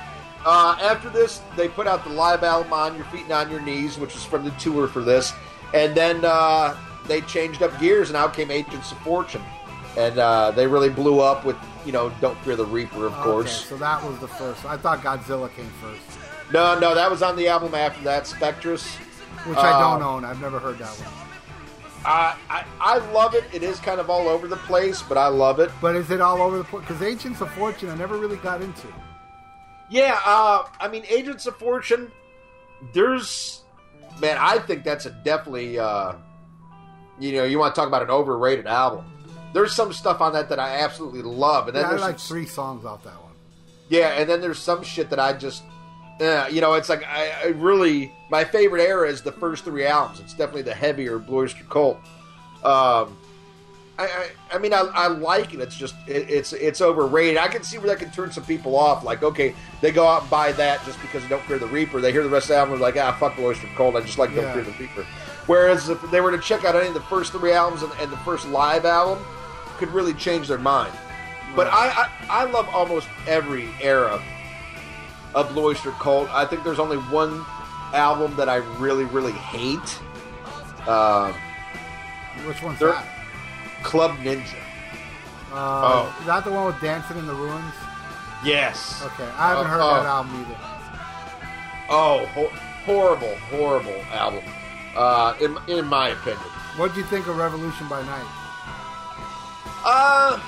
Uh, 0.44 0.76
after 0.82 1.08
this, 1.10 1.40
they 1.56 1.68
put 1.68 1.86
out 1.86 2.02
the 2.04 2.10
live 2.10 2.42
album 2.42 2.72
"On 2.72 2.96
Your 2.96 3.04
Feet 3.06 3.24
and 3.24 3.32
On 3.32 3.50
Your 3.50 3.60
Knees," 3.60 3.98
which 3.98 4.14
was 4.14 4.24
from 4.24 4.44
the 4.44 4.50
tour 4.52 4.88
for 4.88 5.02
this, 5.02 5.32
and 5.74 5.94
then 5.94 6.24
uh, 6.24 6.74
they 7.06 7.20
changed 7.22 7.62
up 7.62 7.78
gears, 7.78 8.08
and 8.08 8.16
out 8.16 8.32
came 8.34 8.50
Agents 8.50 8.90
of 8.90 8.98
Fortune, 8.98 9.42
and 9.98 10.18
uh, 10.18 10.50
they 10.52 10.66
really 10.66 10.88
blew 10.88 11.20
up 11.20 11.44
with 11.44 11.56
you 11.84 11.92
know 11.92 12.10
"Don't 12.20 12.38
Fear 12.38 12.56
the 12.56 12.64
Reaper," 12.66 13.06
of 13.06 13.12
course. 13.12 13.66
So 13.66 13.76
that 13.76 14.02
was 14.02 14.18
the 14.18 14.28
first. 14.28 14.64
I 14.64 14.76
thought 14.78 15.00
Godzilla 15.02 15.54
came 15.54 15.70
first, 15.82 16.11
No, 16.52 16.78
no, 16.78 16.94
that 16.94 17.10
was 17.10 17.22
on 17.22 17.36
the 17.36 17.48
album 17.48 17.74
after 17.74 18.02
that, 18.04 18.26
Spectres. 18.26 18.84
which 19.46 19.58
I 19.58 19.78
don't 19.80 20.02
own. 20.02 20.24
I've 20.24 20.40
never 20.40 20.58
heard 20.58 20.78
that 20.78 20.90
one. 20.90 21.18
I, 22.04 22.36
I 22.50 22.64
I 22.80 22.98
love 23.12 23.34
it. 23.34 23.44
It 23.52 23.62
is 23.62 23.78
kind 23.78 24.00
of 24.00 24.10
all 24.10 24.28
over 24.28 24.48
the 24.48 24.56
place, 24.56 25.02
but 25.02 25.16
I 25.16 25.28
love 25.28 25.60
it. 25.60 25.70
But 25.80 25.94
is 25.96 26.10
it 26.10 26.20
all 26.20 26.42
over 26.42 26.58
the 26.58 26.64
place? 26.64 26.84
Because 26.86 27.00
Agents 27.02 27.40
of 27.40 27.50
Fortune, 27.52 27.88
I 27.90 27.94
never 27.94 28.18
really 28.18 28.36
got 28.38 28.60
into. 28.60 28.88
Yeah, 29.88 30.18
uh, 30.24 30.64
I 30.80 30.88
mean, 30.88 31.04
Agents 31.08 31.46
of 31.46 31.56
Fortune. 31.56 32.10
There's, 32.92 33.62
man, 34.20 34.36
I 34.40 34.58
think 34.58 34.82
that's 34.82 35.06
a 35.06 35.10
definitely, 35.10 35.78
uh, 35.78 36.14
you 37.20 37.32
know, 37.32 37.44
you 37.44 37.58
want 37.60 37.74
to 37.74 37.80
talk 37.80 37.86
about 37.86 38.02
an 38.02 38.10
overrated 38.10 38.66
album. 38.66 39.04
There's 39.52 39.72
some 39.72 39.92
stuff 39.92 40.20
on 40.20 40.32
that 40.32 40.48
that 40.48 40.58
I 40.58 40.78
absolutely 40.80 41.22
love, 41.22 41.68
and 41.68 41.76
then 41.76 41.82
Yeah, 41.82 41.86
I 41.86 41.90
there's 41.90 42.00
like 42.02 42.18
some- 42.18 42.28
three 42.36 42.46
songs 42.46 42.84
off 42.84 43.04
that 43.04 43.22
one. 43.22 43.32
yeah, 43.88 44.08
and 44.18 44.28
then 44.28 44.40
there's 44.40 44.58
some 44.58 44.82
shit 44.82 45.10
that 45.10 45.20
I 45.20 45.34
just, 45.34 45.62
uh, 46.22 46.48
you 46.50 46.60
know, 46.60 46.74
it's 46.74 46.88
like 46.88 47.04
I, 47.04 47.30
I 47.30 47.46
really 47.48 48.12
my 48.30 48.44
favorite 48.44 48.82
era 48.82 49.08
is 49.08 49.22
the 49.22 49.32
first 49.32 49.64
three 49.64 49.86
albums. 49.86 50.20
It's 50.20 50.32
definitely 50.34 50.62
the 50.62 50.74
heavier 50.74 51.18
Blue 51.18 51.38
Oyster 51.38 51.64
Cult. 51.64 51.98
Um, 52.64 53.16
I, 53.98 54.06
I, 54.06 54.28
I 54.52 54.58
mean, 54.58 54.72
I, 54.72 54.80
I 54.94 55.06
like 55.08 55.52
it. 55.52 55.60
It's 55.60 55.76
just 55.76 55.94
it, 56.06 56.30
it's 56.30 56.52
it's 56.52 56.80
overrated. 56.80 57.38
I 57.38 57.48
can 57.48 57.62
see 57.62 57.78
where 57.78 57.88
that 57.88 57.98
can 57.98 58.10
turn 58.10 58.30
some 58.30 58.44
people 58.44 58.76
off. 58.76 59.04
Like, 59.04 59.22
okay, 59.22 59.54
they 59.80 59.90
go 59.90 60.06
out 60.06 60.22
and 60.22 60.30
buy 60.30 60.52
that 60.52 60.84
just 60.84 61.00
because 61.02 61.22
they 61.22 61.28
don't 61.28 61.42
fear 61.44 61.58
the 61.58 61.66
Reaper. 61.66 62.00
They 62.00 62.12
hear 62.12 62.22
the 62.22 62.28
rest 62.28 62.44
of 62.44 62.50
the 62.50 62.56
album, 62.56 62.78
they're 62.78 62.88
like, 62.88 62.96
ah, 62.96 63.16
fuck 63.18 63.36
Blue 63.36 63.46
Oyster 63.46 63.68
Cult. 63.76 63.96
I 63.96 64.00
just 64.00 64.18
like 64.18 64.34
Don't 64.34 64.44
Yeah. 64.44 64.54
Fear 64.54 64.64
the 64.64 64.72
Reaper. 64.72 65.06
Whereas 65.46 65.88
if 65.88 66.00
they 66.10 66.20
were 66.20 66.30
to 66.30 66.38
check 66.38 66.64
out 66.64 66.76
any 66.76 66.88
of 66.88 66.94
the 66.94 67.00
first 67.00 67.32
three 67.32 67.52
albums 67.52 67.82
and, 67.82 67.92
and 68.00 68.10
the 68.12 68.16
first 68.18 68.46
live 68.48 68.84
album, 68.84 69.22
could 69.78 69.90
really 69.90 70.14
change 70.14 70.48
their 70.48 70.58
mind. 70.58 70.92
But 71.54 71.66
I, 71.66 71.88
I 71.88 72.10
I 72.42 72.44
love 72.44 72.68
almost 72.68 73.08
every 73.26 73.68
era 73.80 74.22
of 75.34 75.48
Blue 75.52 75.64
Oyster 75.66 75.90
Cult. 75.92 76.28
I 76.30 76.44
think 76.44 76.64
there's 76.64 76.78
only 76.78 76.96
one 76.98 77.44
album 77.94 78.34
that 78.36 78.48
I 78.48 78.56
really 78.78 79.04
really 79.04 79.32
hate. 79.32 79.98
Uh, 80.86 81.32
Which 82.46 82.62
one's 82.62 82.78
that? 82.80 83.06
Club 83.82 84.12
Ninja. 84.18 84.54
Uh, 85.52 85.82
Oh. 86.08 86.16
Is 86.20 86.26
that 86.26 86.44
the 86.44 86.50
one 86.52 86.66
with 86.66 86.80
Dancing 86.80 87.18
in 87.18 87.26
the 87.26 87.34
Ruins? 87.34 87.74
Yes. 88.44 89.02
Okay, 89.04 89.28
I 89.36 89.50
haven't 89.50 89.66
Oh, 89.66 89.68
heard 89.68 89.78
that 89.80 90.06
album 90.06 90.40
either. 90.40 90.58
Oh, 91.90 92.26
ho- 92.34 92.52
horrible, 92.86 93.34
horrible 93.50 94.02
album. 94.12 94.42
Uh, 94.96 95.34
in 95.40 95.56
in 95.68 95.86
my 95.86 96.08
opinion. 96.08 96.40
What 96.76 96.94
do 96.94 97.00
you 97.00 97.06
think 97.06 97.26
of 97.26 97.36
Revolution 97.36 97.86
by 97.88 98.02
Night? 98.02 98.26
Uh, 99.84 100.40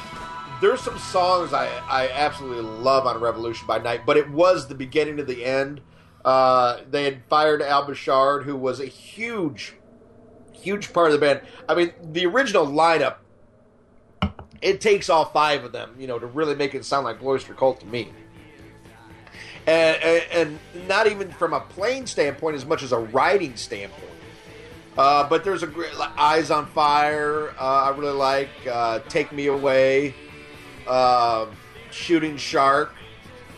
there's 0.60 0.80
some 0.80 0.98
songs 0.98 1.52
I, 1.52 1.66
I 1.88 2.08
absolutely 2.10 2.62
love 2.62 3.06
on 3.06 3.20
Revolution 3.20 3.66
by 3.66 3.78
Night, 3.78 4.06
but 4.06 4.16
it 4.16 4.28
was 4.30 4.68
the 4.68 4.74
beginning 4.74 5.16
to 5.18 5.24
the 5.24 5.44
end. 5.44 5.80
Uh, 6.24 6.80
they 6.90 7.04
had 7.04 7.22
fired 7.28 7.60
Al 7.60 7.86
Bouchard, 7.86 8.44
who 8.44 8.56
was 8.56 8.80
a 8.80 8.86
huge, 8.86 9.74
huge 10.52 10.92
part 10.92 11.08
of 11.08 11.12
the 11.12 11.18
band. 11.18 11.42
I 11.68 11.74
mean, 11.74 11.92
the 12.02 12.26
original 12.26 12.66
lineup, 12.66 13.16
it 14.62 14.80
takes 14.80 15.10
all 15.10 15.26
five 15.26 15.64
of 15.64 15.72
them, 15.72 15.94
you 15.98 16.06
know, 16.06 16.18
to 16.18 16.26
really 16.26 16.54
make 16.54 16.74
it 16.74 16.84
sound 16.84 17.04
like 17.04 17.20
Blue 17.20 17.32
Oyster 17.32 17.52
Cult 17.52 17.80
to 17.80 17.86
me. 17.86 18.12
And, 19.66 20.02
and, 20.02 20.58
and 20.72 20.88
not 20.88 21.06
even 21.06 21.30
from 21.30 21.52
a 21.52 21.60
playing 21.60 22.06
standpoint 22.06 22.56
as 22.56 22.64
much 22.64 22.82
as 22.82 22.92
a 22.92 22.98
writing 22.98 23.56
standpoint. 23.56 24.10
Uh, 24.96 25.28
but 25.28 25.42
there's 25.42 25.62
a 25.62 25.66
great 25.66 25.94
like, 25.96 26.16
Eyes 26.16 26.50
on 26.50 26.66
Fire. 26.66 27.50
Uh, 27.58 27.84
I 27.84 27.96
really 27.96 28.12
like 28.12 28.48
uh, 28.70 29.00
Take 29.08 29.32
Me 29.32 29.46
Away, 29.46 30.14
uh, 30.86 31.46
Shooting 31.90 32.36
Shark. 32.36 32.94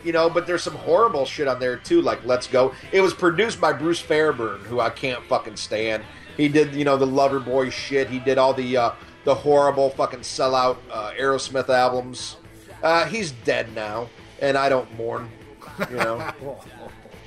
You 0.04 0.12
know, 0.12 0.30
but 0.30 0.46
there's 0.46 0.62
some 0.62 0.76
horrible 0.76 1.24
shit 1.24 1.48
on 1.48 1.58
there 1.58 1.76
too, 1.76 2.00
like 2.00 2.24
Let's 2.24 2.46
Go. 2.46 2.72
It 2.92 3.00
was 3.00 3.12
produced 3.12 3.60
by 3.60 3.72
Bruce 3.72 3.98
Fairbairn, 3.98 4.60
who 4.60 4.78
I 4.78 4.90
can't 4.90 5.24
fucking 5.24 5.56
stand. 5.56 6.04
He 6.36 6.48
did, 6.48 6.74
you 6.74 6.84
know, 6.84 6.96
the 6.96 7.06
Loverboy 7.06 7.72
shit. 7.72 8.08
He 8.08 8.20
did 8.20 8.38
all 8.38 8.54
the 8.54 8.76
uh, 8.76 8.92
the 9.24 9.34
horrible 9.34 9.90
fucking 9.90 10.20
sellout 10.20 10.76
uh, 10.92 11.10
Aerosmith 11.18 11.68
albums. 11.68 12.36
Uh, 12.82 13.06
he's 13.06 13.32
dead 13.32 13.74
now, 13.74 14.08
and 14.40 14.56
I 14.56 14.68
don't 14.68 14.94
mourn. 14.96 15.28
You 15.90 15.96
know. 15.96 16.32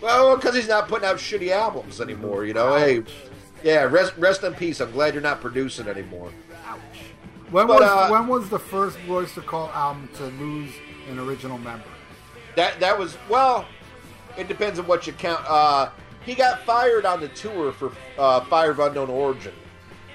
Well, 0.02 0.38
because 0.38 0.56
he's 0.56 0.68
not 0.68 0.88
putting 0.88 1.08
out 1.08 1.18
shitty 1.18 1.52
albums 1.52 2.00
anymore. 2.00 2.46
You 2.46 2.54
know, 2.54 2.78
hey, 2.78 3.04
yeah, 3.64 3.84
rest, 3.84 4.14
rest 4.18 4.44
in 4.44 4.54
peace. 4.54 4.80
I'm 4.80 4.92
glad 4.92 5.14
you're 5.14 5.22
not 5.22 5.42
producing 5.42 5.88
anymore. 5.88 6.32
When 7.52 7.68
But, 7.68 7.80
was 7.82 7.90
uh, 7.90 8.10
when 8.10 8.28
was 8.28 8.50
the 8.50 8.60
first 8.60 8.98
Blue 9.06 9.18
Oyster 9.18 9.42
Cult 9.42 9.76
album 9.76 10.08
to 10.16 10.26
lose 10.26 10.72
an 11.10 11.18
original 11.20 11.58
member? 11.58 11.86
That 12.56 12.80
that 12.80 12.98
was 12.98 13.18
well. 13.30 13.66
It 14.38 14.48
depends 14.48 14.80
on 14.80 14.86
what 14.88 15.08
you 15.08 15.14
count. 15.14 15.44
Uh, 15.48 15.90
he 16.26 16.36
got 16.36 16.64
fired 16.66 17.06
on 17.06 17.20
the 17.20 17.28
tour 17.30 17.72
for 17.72 17.92
uh, 18.18 18.42
Fire 18.42 18.72
of 18.72 18.80
Unknown 18.80 19.10
Origin, 19.10 19.54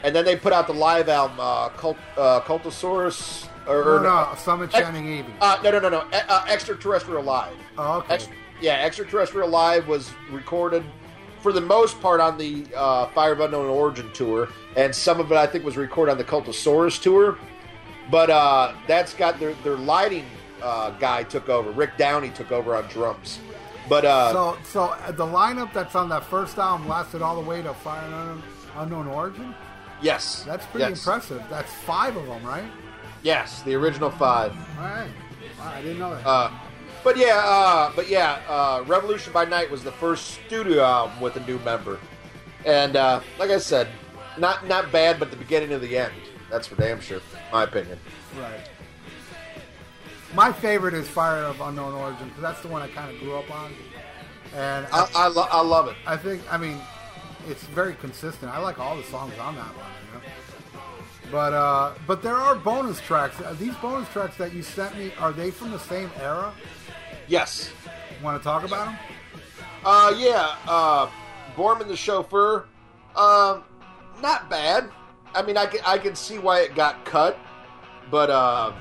and 0.05 0.15
then 0.15 0.25
they 0.25 0.37
put 0.37 0.53
out 0.53 0.67
the 0.67 0.73
live 0.75 1.09
album 1.09 1.39
uh, 1.41 1.69
Cult, 1.71 1.97
uh, 2.17 2.41
Cultosaurus. 2.41 3.49
Or, 3.67 3.83
No, 3.83 3.91
or- 3.97 4.01
no, 4.01 4.29
Some 4.37 4.63
Enchanted 4.63 5.03
Evening. 5.05 5.35
Uh, 5.41 5.59
no, 5.65 5.71
no, 5.71 5.79
no, 5.81 5.89
no. 5.89 6.03
E- 6.09 6.21
uh, 6.29 6.45
Extraterrestrial 6.49 7.23
Live. 7.23 7.55
Oh, 7.79 7.99
okay. 8.01 8.15
Ex- 8.15 8.29
yeah, 8.61 8.75
Extraterrestrial 8.85 9.49
Live 9.49 9.89
was 9.89 10.13
recorded 10.31 10.85
for 11.45 11.53
the 11.53 11.61
most 11.61 12.01
part 12.01 12.23
on 12.23 12.39
the 12.39 12.65
uh, 12.75 13.07
Fire 13.09 13.33
of 13.33 13.41
Unknown 13.41 13.67
Origin 13.67 14.11
tour, 14.15 14.49
and 14.79 14.95
some 14.95 15.21
of 15.21 15.31
it 15.31 15.37
I 15.37 15.47
think 15.47 15.63
was 15.63 15.77
recorded 15.77 16.13
on 16.13 16.17
the 16.17 16.25
Cultosaurus 16.25 16.99
tour. 17.03 17.37
But 18.11 18.31
uh, 18.31 18.73
that's 18.87 19.13
got 19.13 19.39
their 19.39 19.53
their 19.63 19.77
lighting 19.77 20.25
uh, 20.63 20.93
guy 20.93 21.23
took 21.23 21.51
over. 21.51 21.71
Rick 21.71 21.99
Downey 21.99 22.31
took 22.31 22.51
over 22.51 22.75
on 22.75 22.89
drums. 22.89 23.41
But 23.91 24.07
uh, 24.07 24.33
So, 24.33 24.59
so 24.65 24.83
uh, 24.85 25.13
the 25.13 25.27
lineup 25.27 25.71
that's 25.75 25.95
on 25.95 26.09
that 26.09 26.25
first 26.25 26.57
album 26.57 26.89
lasted 26.89 27.21
all 27.21 27.35
the 27.41 27.47
way 27.47 27.61
to 27.61 27.75
Fire 27.75 28.03
Unknown, 28.07 28.43
Unknown 28.77 29.07
Origin. 29.09 29.55
yes, 30.01 30.45
That's 30.45 30.65
pretty 30.65 30.89
yes. 30.89 30.99
impressive. 31.07 31.43
That's 31.51 31.71
five 31.71 32.17
of 32.17 32.27
them, 32.27 32.43
right? 32.43 32.65
Yes, 33.23 33.61
the 33.63 33.75
original 33.75 34.11
five. 34.11 34.53
All 34.79 34.85
right. 34.85 35.11
Wow, 35.59 35.73
I 35.75 35.83
didn't 35.83 35.99
know 35.99 36.15
that. 36.15 36.27
Uh, 36.27 36.51
but 37.05 37.17
yeah, 37.17 37.37
uh, 37.45 37.93
but 37.95 38.09
yeah, 38.09 38.41
uh, 38.49 38.83
Revolution 38.87 39.33
by 39.33 39.45
Night 39.45 39.71
was 39.71 39.85
the 39.85 39.93
first 39.93 40.39
studio 40.47 40.83
album 40.83 41.21
with 41.21 41.37
a 41.37 41.47
new 41.47 41.59
member, 41.61 42.01
and 42.65 42.97
uh, 42.97 43.21
like 43.39 43.51
I 43.51 43.59
said, 43.59 43.89
not 44.39 44.67
not 44.67 44.91
bad, 44.91 45.21
but 45.21 45.31
the 45.31 45.37
beginning 45.37 45.73
of 45.73 45.81
the 45.83 45.97
end. 45.99 46.13
That's 46.51 46.67
for 46.67 46.77
damn 46.77 47.01
sure, 47.01 47.21
my 47.53 47.65
opinion. 47.65 47.99
right. 48.41 48.69
My 50.35 50.51
favorite 50.51 50.95
is 50.95 51.09
Fire 51.09 51.45
of 51.45 51.61
Unknown 51.61 51.95
Origin 51.95 52.27
because 52.29 52.43
that's 52.43 52.61
the 52.61 52.69
one 52.69 52.83
I 52.83 52.89
kind 52.89 53.15
of 53.15 53.21
grew 53.21 53.37
up 53.37 53.49
on, 53.55 53.73
and 54.55 54.87
I, 54.93 55.03
I 55.03 55.09
I, 55.15 55.27
lo- 55.29 55.49
I 55.51 55.61
love 55.63 55.89
it. 55.89 55.97
I 56.07 56.17
think 56.17 56.43
I 56.51 56.57
mean 56.57 56.79
it's 57.49 57.63
very 57.65 57.95
consistent. 57.95 58.51
I 58.51 58.59
like 58.59 58.81
all 58.81 58.97
the 58.97 59.05
songs 59.05 59.39
on 59.39 59.55
that 59.57 59.77
one. 59.77 59.87
You 60.07 60.19
know? 60.19 60.25
But 61.31 61.53
uh, 61.53 61.95
but 62.07 62.23
there 62.23 62.37
are 62.37 62.55
bonus 62.55 63.01
tracks. 63.01 63.37
These 63.59 63.75
bonus 63.77 64.09
tracks 64.09 64.37
that 64.39 64.53
you 64.53 64.63
sent 64.63 64.97
me 64.99 65.13
are 65.19 65.33
they 65.33 65.51
from 65.51 65.71
the 65.71 65.79
same 65.79 66.11
era? 66.21 66.53
Yes. 67.29 67.71
Want 68.23 68.41
to 68.41 68.45
talk 68.45 68.65
about 68.65 68.89
him? 68.89 68.99
Uh, 69.85 70.15
yeah. 70.17 70.57
Uh, 70.67 71.11
Boorman 71.57 71.89
the 71.89 71.97
chauffeur. 71.97 72.67
Um, 73.17 73.65
not 74.23 74.51
bad. 74.51 74.91
I 75.35 75.43
mean, 75.43 75.57
I 75.57 75.67
can 75.67 75.81
I 75.87 75.99
can 75.99 76.15
see 76.15 76.39
why 76.39 76.61
it 76.61 76.75
got 76.75 77.05
cut, 77.05 77.39
but 78.11 78.31
uh, 78.31 78.73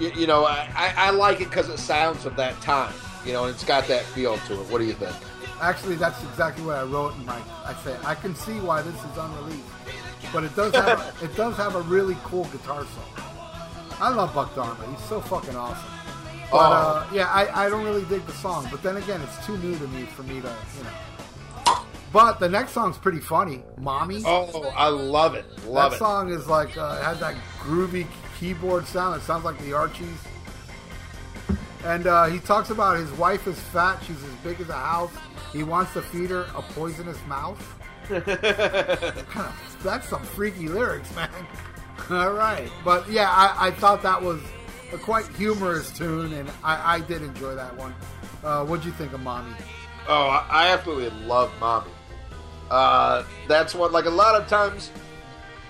you, 0.00 0.10
you 0.16 0.26
know, 0.26 0.44
I, 0.44 0.68
I, 0.74 0.94
I 0.96 1.10
like 1.10 1.40
it 1.40 1.48
because 1.48 1.68
it 1.68 1.78
sounds 1.78 2.26
of 2.26 2.36
that 2.36 2.60
time. 2.60 2.92
You 3.24 3.32
know, 3.32 3.44
and 3.44 3.54
it's 3.54 3.64
got 3.64 3.86
that 3.88 4.02
feel 4.02 4.38
to 4.38 4.60
it. 4.60 4.70
What 4.70 4.78
do 4.78 4.84
you 4.84 4.94
think? 4.94 5.14
Actually, 5.60 5.96
that's 5.96 6.22
exactly 6.24 6.64
what 6.64 6.76
I 6.76 6.84
wrote 6.84 7.14
in 7.16 7.26
my. 7.26 7.40
I 7.64 7.74
say 7.84 7.96
I 8.04 8.14
can 8.14 8.34
see 8.34 8.58
why 8.60 8.82
this 8.82 8.94
is 8.94 9.16
unreleased, 9.16 9.62
but 10.32 10.42
it 10.42 10.56
does 10.56 10.74
have 10.74 10.98
a, 10.98 11.24
it 11.24 11.36
does 11.36 11.56
have 11.56 11.74
a 11.76 11.82
really 11.82 12.16
cool 12.24 12.44
guitar 12.44 12.84
solo. 12.84 13.26
I 14.00 14.08
love 14.08 14.34
Buck 14.34 14.54
Dharma. 14.54 14.86
He's 14.90 15.04
so 15.06 15.20
fucking 15.20 15.54
awesome. 15.54 15.99
But 16.50 16.56
Oh. 16.58 16.72
uh, 16.72 17.06
yeah, 17.12 17.26
I, 17.28 17.66
I 17.66 17.68
don't 17.68 17.84
really 17.84 18.04
dig 18.06 18.26
the 18.26 18.32
song. 18.32 18.66
But 18.70 18.82
then 18.82 18.96
again, 18.96 19.20
it's 19.22 19.46
too 19.46 19.56
new 19.58 19.78
to 19.78 19.86
me 19.88 20.04
for 20.04 20.22
me 20.24 20.40
to 20.40 20.48
you 20.76 20.84
know. 20.84 21.76
But 22.12 22.40
the 22.40 22.48
next 22.48 22.72
song's 22.72 22.98
pretty 22.98 23.20
funny, 23.20 23.62
"Mommy." 23.78 24.22
Oh, 24.26 24.64
I 24.76 24.88
love 24.88 25.34
it. 25.36 25.44
Love 25.64 25.92
that 25.92 25.96
it. 25.96 25.98
song 26.00 26.30
is 26.32 26.48
like 26.48 26.76
uh, 26.76 26.98
it 27.00 27.04
has 27.04 27.20
that 27.20 27.36
groovy 27.60 28.06
keyboard 28.38 28.84
sound. 28.86 29.20
It 29.20 29.24
sounds 29.24 29.44
like 29.44 29.58
the 29.60 29.72
Archies. 29.74 30.08
And 31.84 32.06
uh, 32.08 32.26
he 32.26 32.40
talks 32.40 32.70
about 32.70 32.98
his 32.98 33.10
wife 33.12 33.46
is 33.46 33.58
fat. 33.58 34.02
She's 34.04 34.22
as 34.22 34.30
big 34.42 34.60
as 34.60 34.68
a 34.68 34.74
house. 34.74 35.12
He 35.52 35.62
wants 35.62 35.92
to 35.94 36.02
feed 36.02 36.30
her 36.30 36.42
a 36.54 36.62
poisonous 36.62 37.16
of, 37.28 37.76
that's 39.82 40.08
some 40.08 40.22
freaky 40.22 40.68
lyrics, 40.68 41.14
man. 41.14 41.30
All 42.10 42.32
right, 42.32 42.70
but 42.84 43.08
yeah, 43.10 43.30
I, 43.30 43.68
I 43.68 43.70
thought 43.70 44.02
that 44.02 44.20
was 44.20 44.40
a 44.92 44.98
quite 44.98 45.26
humorous 45.36 45.90
tune, 45.90 46.32
and 46.32 46.50
I, 46.62 46.96
I 46.96 47.00
did 47.00 47.22
enjoy 47.22 47.54
that 47.54 47.76
one. 47.76 47.94
Uh, 48.42 48.64
what'd 48.64 48.84
you 48.84 48.92
think 48.92 49.12
of 49.12 49.20
"Mommy"? 49.20 49.54
Oh, 50.08 50.28
I 50.50 50.68
absolutely 50.68 51.10
love 51.26 51.52
Mommy. 51.60 51.90
Uh, 52.70 53.24
that's 53.48 53.74
what, 53.74 53.92
like, 53.92 54.06
a 54.06 54.10
lot 54.10 54.40
of 54.40 54.48
times 54.48 54.90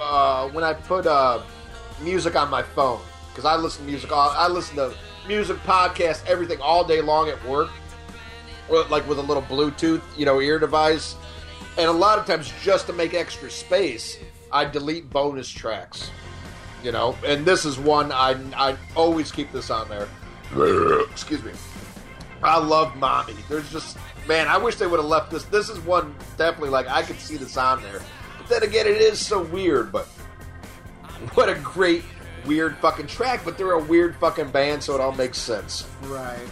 uh, 0.01 0.49
when 0.51 0.65
I 0.65 0.73
put 0.73 1.07
uh, 1.07 1.43
music 2.01 2.37
on 2.37 2.51
my 2.51 2.63
phone, 2.63 3.01
because 3.31 3.45
I 3.45 3.57
listen 3.57 3.85
to 3.85 3.91
music, 3.91 4.11
I 4.13 4.49
listen 4.49 4.77
to 4.77 4.95
music, 5.27 5.57
podcasts, 5.59 6.25
everything 6.27 6.61
all 6.61 6.85
day 6.85 7.01
long 7.01 7.29
at 7.29 7.43
work, 7.45 7.71
or, 8.69 8.85
like 8.85 9.07
with 9.09 9.19
a 9.19 9.23
little 9.23 9.43
Bluetooth, 9.43 10.03
you 10.17 10.25
know, 10.25 10.41
ear 10.41 10.59
device. 10.59 11.17
And 11.79 11.87
a 11.87 11.93
lot 11.93 12.19
of 12.19 12.27
times, 12.27 12.53
just 12.63 12.87
to 12.87 12.93
make 12.93 13.15
extra 13.15 13.51
space, 13.51 14.19
I 14.53 14.65
delete 14.65 15.09
bonus 15.09 15.49
tracks. 15.49 16.11
You 16.83 16.93
know, 16.93 17.17
and 17.25 17.45
this 17.45 17.65
is 17.65 17.79
one 17.79 18.11
I 18.13 18.37
I 18.57 18.77
always 18.97 19.31
keep 19.31 19.53
this 19.53 19.71
on 19.71 19.89
there. 19.89 20.09
Excuse 21.11 21.43
me. 21.45 21.53
I 22.43 22.59
love 22.59 22.97
Mommy. 22.97 23.35
There's 23.49 23.71
just 23.71 23.99
man, 24.27 24.49
I 24.49 24.57
wish 24.57 24.77
they 24.77 24.87
would 24.87 24.99
have 25.01 25.09
left 25.09 25.31
this. 25.31 25.45
This 25.45 25.69
is 25.69 25.79
one 25.81 26.15
definitely 26.37 26.71
like 26.71 26.89
I 26.89 27.03
could 27.03 27.19
see 27.19 27.37
this 27.37 27.57
on 27.57 27.83
there. 27.83 28.01
But 28.39 28.49
then 28.49 28.63
again, 28.63 28.87
it 28.87 29.01
is 29.01 29.25
so 29.25 29.43
weird. 29.43 29.93
But 29.93 30.07
what 31.35 31.49
a 31.49 31.55
great 31.57 32.03
weird 32.47 32.77
fucking 32.79 33.09
track. 33.09 33.43
But 33.45 33.59
they're 33.59 33.73
a 33.73 33.85
weird 33.85 34.17
fucking 34.17 34.51
band, 34.51 34.83
so 34.83 34.95
it 34.95 35.01
all 35.01 35.13
makes 35.13 35.39
sense. 35.39 35.87
Right. 36.05 36.49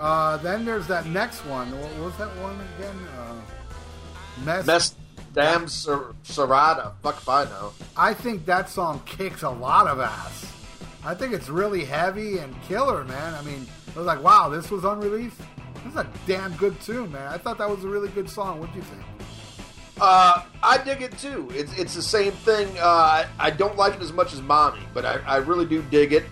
Uh, 0.00 0.36
then 0.38 0.64
there's 0.64 0.86
that 0.88 1.06
next 1.06 1.44
one. 1.44 1.70
What 1.78 1.96
was 1.98 2.16
that 2.16 2.34
one 2.38 2.58
again? 2.76 2.96
Uh, 3.16 3.34
Mess. 4.44 4.66
Mess, 4.66 4.94
damn, 5.32 5.68
Ser- 5.68 6.14
Serrata. 6.24 6.92
Fuck 7.02 7.16
if 7.16 7.28
I 7.28 7.44
know. 7.44 7.72
I 7.96 8.14
think 8.14 8.44
that 8.46 8.68
song 8.68 9.02
kicks 9.06 9.42
a 9.42 9.50
lot 9.50 9.86
of 9.86 10.00
ass. 10.00 10.52
I 11.04 11.14
think 11.14 11.32
it's 11.32 11.48
really 11.48 11.84
heavy 11.84 12.38
and 12.38 12.54
killer, 12.62 13.04
man. 13.04 13.34
I 13.34 13.42
mean, 13.42 13.66
I 13.94 13.98
was 13.98 14.06
like, 14.06 14.22
wow, 14.22 14.48
this 14.48 14.70
was 14.70 14.84
unreleased. 14.84 15.38
This 15.84 15.92
is 15.92 15.98
a 15.98 16.06
damn 16.26 16.52
good 16.54 16.80
tune, 16.80 17.10
man. 17.10 17.26
I 17.26 17.38
thought 17.38 17.58
that 17.58 17.68
was 17.68 17.84
a 17.84 17.88
really 17.88 18.08
good 18.10 18.28
song. 18.28 18.60
What 18.60 18.70
do 18.72 18.78
you 18.78 18.84
think? 18.84 19.02
Uh, 20.00 20.42
I 20.62 20.78
dig 20.78 21.02
it 21.02 21.16
too. 21.18 21.48
It's 21.52 21.76
it's 21.78 21.94
the 21.94 22.02
same 22.02 22.32
thing. 22.32 22.68
Uh, 22.78 22.84
I, 22.84 23.26
I 23.38 23.50
don't 23.50 23.76
like 23.76 23.94
it 23.94 24.00
as 24.00 24.12
much 24.12 24.32
as 24.32 24.40
Mommy, 24.40 24.80
but 24.94 25.04
I, 25.04 25.20
I 25.26 25.36
really 25.36 25.66
do 25.66 25.82
dig 25.90 26.12
it, 26.12 26.24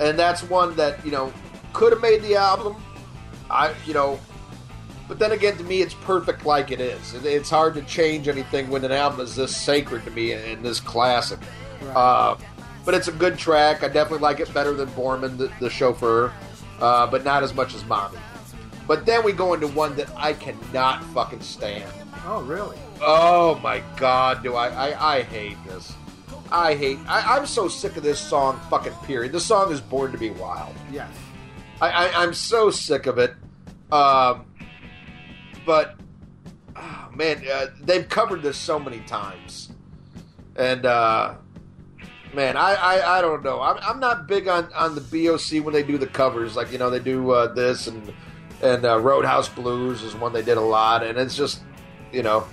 and 0.00 0.18
that's 0.18 0.42
one 0.42 0.74
that 0.76 1.04
you 1.04 1.12
know 1.12 1.32
could 1.72 1.92
have 1.92 2.02
made 2.02 2.22
the 2.22 2.36
album. 2.36 2.76
I 3.50 3.74
you 3.86 3.94
know, 3.94 4.18
but 5.14 5.20
then 5.20 5.30
again, 5.30 5.56
to 5.58 5.62
me, 5.62 5.80
it's 5.80 5.94
perfect 5.94 6.44
like 6.44 6.72
it 6.72 6.80
is. 6.80 7.14
It's 7.24 7.48
hard 7.48 7.74
to 7.74 7.82
change 7.82 8.26
anything 8.26 8.68
when 8.68 8.84
an 8.84 8.90
album 8.90 9.20
is 9.20 9.36
this 9.36 9.56
sacred 9.56 10.04
to 10.06 10.10
me 10.10 10.32
and 10.32 10.64
this 10.64 10.80
classic. 10.80 11.38
Right. 11.82 11.96
Uh, 11.96 12.36
but 12.84 12.94
it's 12.94 13.06
a 13.06 13.12
good 13.12 13.38
track. 13.38 13.84
I 13.84 13.86
definitely 13.86 14.18
like 14.18 14.40
it 14.40 14.52
better 14.52 14.72
than 14.72 14.88
Boorman, 14.88 15.38
the, 15.38 15.52
the 15.60 15.70
chauffeur, 15.70 16.32
uh, 16.80 17.06
but 17.06 17.22
not 17.22 17.44
as 17.44 17.54
much 17.54 17.76
as 17.76 17.84
Mommy. 17.84 18.18
But 18.88 19.06
then 19.06 19.24
we 19.24 19.30
go 19.30 19.54
into 19.54 19.68
one 19.68 19.94
that 19.94 20.10
I 20.16 20.32
cannot 20.32 21.04
fucking 21.04 21.42
stand. 21.42 21.88
Oh, 22.26 22.42
really? 22.42 22.76
Oh 23.00 23.60
my 23.62 23.84
god, 23.96 24.42
do 24.42 24.56
I 24.56 24.90
I, 24.90 25.18
I 25.18 25.22
hate 25.22 25.58
this. 25.64 25.94
I 26.50 26.74
hate 26.74 26.98
I, 27.06 27.36
I'm 27.36 27.46
so 27.46 27.68
sick 27.68 27.96
of 27.96 28.02
this 28.02 28.18
song 28.18 28.60
fucking 28.68 28.94
period. 29.04 29.30
This 29.30 29.46
song 29.46 29.70
is 29.70 29.80
born 29.80 30.10
to 30.10 30.18
be 30.18 30.30
wild. 30.30 30.74
Yes. 30.90 31.12
I, 31.80 31.90
I 32.08 32.22
I'm 32.22 32.34
so 32.34 32.68
sick 32.70 33.06
of 33.06 33.18
it. 33.18 33.36
Um 33.92 34.46
but 35.64 35.96
oh, 36.76 37.08
man, 37.14 37.44
uh, 37.50 37.66
they've 37.80 38.08
covered 38.08 38.42
this 38.42 38.56
so 38.56 38.78
many 38.78 39.00
times. 39.00 39.70
And 40.56 40.86
uh 40.86 41.34
man, 42.34 42.56
I, 42.56 42.74
I, 42.74 43.18
I 43.18 43.20
don't 43.20 43.42
know. 43.42 43.60
I'm, 43.60 43.78
I'm 43.82 44.00
not 44.00 44.26
big 44.26 44.48
on, 44.48 44.70
on 44.72 44.94
the 44.94 45.00
BOC 45.00 45.64
when 45.64 45.72
they 45.72 45.82
do 45.82 45.96
the 45.98 46.06
covers. 46.06 46.56
Like, 46.56 46.72
you 46.72 46.78
know, 46.78 46.90
they 46.90 46.98
do 46.98 47.30
uh, 47.30 47.52
this 47.54 47.86
and 47.86 48.12
and 48.62 48.84
uh, 48.84 48.98
Roadhouse 48.98 49.48
Blues 49.48 50.02
is 50.02 50.14
one 50.14 50.32
they 50.32 50.42
did 50.42 50.56
a 50.56 50.62
lot. 50.62 51.02
And 51.04 51.18
it's 51.18 51.36
just, 51.36 51.62
you 52.12 52.22
know, 52.22 52.46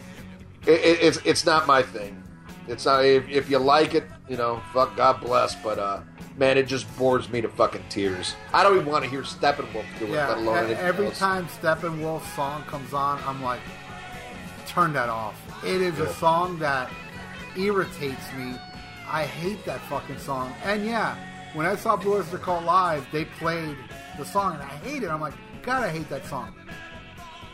it, 0.65 0.79
it, 0.81 0.99
it's 1.01 1.17
it's 1.25 1.45
not 1.45 1.67
my 1.67 1.81
thing. 1.81 2.21
It's 2.67 2.85
not 2.85 3.05
if, 3.05 3.27
if 3.29 3.49
you 3.49 3.57
like 3.59 3.95
it, 3.95 4.05
you 4.31 4.37
know, 4.37 4.61
fuck 4.73 4.95
God 4.95 5.19
bless. 5.19 5.55
But 5.55 5.77
uh, 5.77 5.99
man, 6.37 6.57
it 6.57 6.63
just 6.65 6.87
bores 6.97 7.29
me 7.29 7.41
to 7.41 7.49
fucking 7.49 7.83
tears. 7.89 8.33
I 8.53 8.63
don't 8.63 8.75
even 8.77 8.87
want 8.87 9.03
to 9.03 9.09
hear 9.09 9.23
Steppenwolf 9.23 9.83
do 9.99 10.05
it, 10.05 10.11
Yeah. 10.11 10.29
let 10.29 10.37
alone 10.37 10.57
anything 10.59 10.77
Every 10.77 11.07
else. 11.07 11.19
time 11.19 11.47
Steppenwolf's 11.61 12.31
song 12.33 12.63
comes 12.63 12.93
on, 12.93 13.21
I'm 13.27 13.43
like, 13.43 13.59
turn 14.67 14.93
that 14.93 15.09
off. 15.09 15.35
It 15.65 15.81
is 15.81 15.97
Yeah. 15.99 16.05
a 16.05 16.13
song 16.13 16.57
that 16.59 16.89
irritates 17.57 18.31
me. 18.37 18.55
I 19.11 19.25
hate 19.25 19.65
that 19.65 19.81
fucking 19.81 20.19
song. 20.19 20.53
And 20.63 20.85
yeah, 20.85 21.17
when 21.53 21.65
I 21.65 21.75
saw 21.75 21.97
Blue 21.97 22.13
Oyster 22.19 22.37
Cult 22.37 22.63
live, 22.63 23.05
they 23.11 23.25
played 23.25 23.75
the 24.17 24.23
song, 24.23 24.53
and 24.53 24.63
I 24.63 24.73
hate 24.87 25.03
it. 25.03 25.09
I'm 25.09 25.19
like, 25.19 25.33
God, 25.61 25.83
I 25.83 25.89
hate 25.89 26.07
that 26.09 26.25
song. 26.25 26.53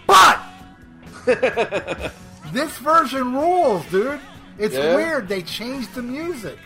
But 0.05 0.39
this 2.53 2.77
version 2.77 3.33
rules, 3.33 3.83
dude. 3.87 4.19
It's 4.57 4.75
Yeah? 4.75 4.95
weird. 4.95 5.27
They 5.27 5.41
changed 5.41 5.93
the 5.95 6.01
music. 6.01 6.57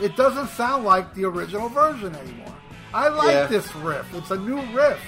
It 0.00 0.16
doesn't 0.16 0.48
sound 0.50 0.84
like 0.84 1.14
the 1.14 1.24
original 1.24 1.68
version 1.68 2.14
anymore. 2.14 2.54
I 2.94 3.08
like 3.08 3.28
Yeah. 3.34 3.46
this 3.46 3.74
riff. 3.76 4.06
It's 4.14 4.30
a 4.30 4.36
new 4.36 4.60
riff, 4.74 5.00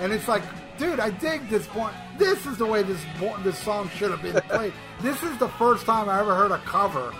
and 0.00 0.12
it's 0.12 0.26
like, 0.26 0.42
dude, 0.78 0.98
I 1.00 1.10
dig 1.10 1.48
this 1.48 1.66
point. 1.66 1.94
This 2.18 2.44
is 2.46 2.56
the 2.58 2.66
way 2.66 2.82
this 2.82 3.00
this 3.44 3.58
song 3.58 3.90
should 3.96 4.10
have 4.10 4.22
been 4.22 4.40
played. 4.48 4.72
this 5.02 5.22
is 5.22 5.36
the 5.38 5.48
first 5.50 5.86
time 5.86 6.08
I 6.08 6.20
ever 6.20 6.34
heard 6.34 6.50
a 6.50 6.58
cover 6.58 7.12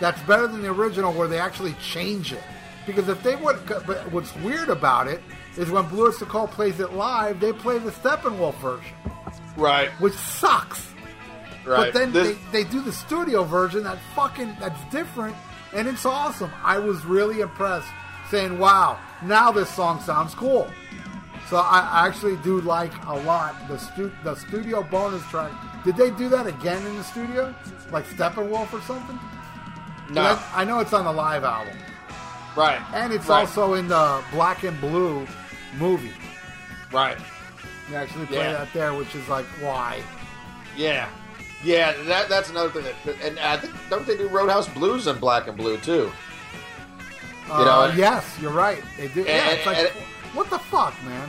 that's 0.00 0.20
better 0.22 0.46
than 0.48 0.62
the 0.62 0.70
original, 0.70 1.12
where 1.12 1.28
they 1.28 1.38
actually 1.38 1.74
change 1.80 2.32
it. 2.32 2.42
Because 2.86 3.08
if 3.08 3.22
they 3.22 3.36
would, 3.36 3.64
but 3.86 4.10
what's 4.12 4.34
weird 4.36 4.68
about 4.68 5.06
it 5.06 5.22
is 5.56 5.70
when 5.70 5.86
Blue 5.86 6.10
Cult 6.12 6.50
plays 6.50 6.80
it 6.80 6.92
live, 6.94 7.38
they 7.40 7.52
play 7.52 7.78
the 7.78 7.90
Steppenwolf 7.92 8.54
version, 8.60 8.94
right, 9.56 9.88
which 10.00 10.14
sucks. 10.14 10.93
Right. 11.66 11.92
But 11.92 11.94
then 11.94 12.12
This- 12.12 12.36
they, 12.52 12.64
they 12.64 12.70
do 12.70 12.80
the 12.80 12.92
studio 12.92 13.44
version 13.44 13.82
that 13.84 13.98
fucking 14.14 14.56
that's 14.60 14.82
different 14.90 15.34
and 15.72 15.88
it's 15.88 16.06
awesome. 16.06 16.50
I 16.62 16.78
was 16.78 17.04
really 17.04 17.40
impressed 17.40 17.88
saying, 18.30 18.58
Wow, 18.58 18.98
now 19.22 19.50
this 19.52 19.68
song 19.70 20.00
sounds 20.00 20.34
cool. 20.34 20.68
So 21.48 21.56
I 21.58 22.06
actually 22.06 22.36
do 22.38 22.60
like 22.62 22.92
a 23.06 23.14
lot 23.14 23.54
the 23.68 23.78
stu- 23.78 24.12
the 24.24 24.34
studio 24.36 24.82
bonus 24.82 25.22
track. 25.26 25.52
Did 25.84 25.96
they 25.96 26.10
do 26.10 26.28
that 26.30 26.46
again 26.46 26.84
in 26.86 26.96
the 26.96 27.04
studio? 27.04 27.54
Like 27.92 28.06
Steppenwolf 28.06 28.72
or 28.72 28.80
something? 28.82 29.18
no, 30.10 30.22
I, 30.22 30.62
I 30.62 30.64
know 30.64 30.78
it's 30.80 30.92
on 30.92 31.04
the 31.04 31.12
live 31.12 31.44
album. 31.44 31.76
right, 32.56 32.80
And 32.94 33.12
it's 33.12 33.26
right, 33.28 33.40
also 33.40 33.74
in 33.74 33.88
the 33.88 34.22
black 34.32 34.62
and 34.64 34.78
blue 34.80 35.26
movie. 35.78 36.12
right. 36.92 37.18
They 37.90 37.96
actually 37.96 38.26
play 38.26 38.38
Yeah. 38.38 38.52
that 38.52 38.72
there, 38.72 38.94
which 38.94 39.14
is 39.14 39.28
like 39.28 39.44
why? 39.60 40.00
Yeah, 40.76 41.08
yeah. 41.64 41.92
That 42.04 42.28
that's 42.28 42.50
another 42.50 42.70
thing 42.70 42.84
that, 43.04 43.16
and 43.24 43.38
I 43.38 43.56
think 43.56 43.74
don't 43.90 44.06
they 44.06 44.16
do 44.16 44.28
Roadhouse 44.28 44.68
Blues 44.68 45.06
in 45.06 45.18
Black 45.18 45.46
and 45.48 45.56
Blue 45.56 45.76
too? 45.78 46.10
Uh, 47.50 47.64
know, 47.64 47.82
and- 47.84 47.98
yes, 47.98 48.24
you're 48.40 48.52
right. 48.52 48.82
They 48.96 49.08
do. 49.08 49.22
yeah, 49.22 49.50
it's 49.50 49.66
like, 49.66 49.78
and- 49.78 49.88
what 50.32 50.48
the 50.50 50.58
fuck, 50.58 50.94
man? 51.04 51.28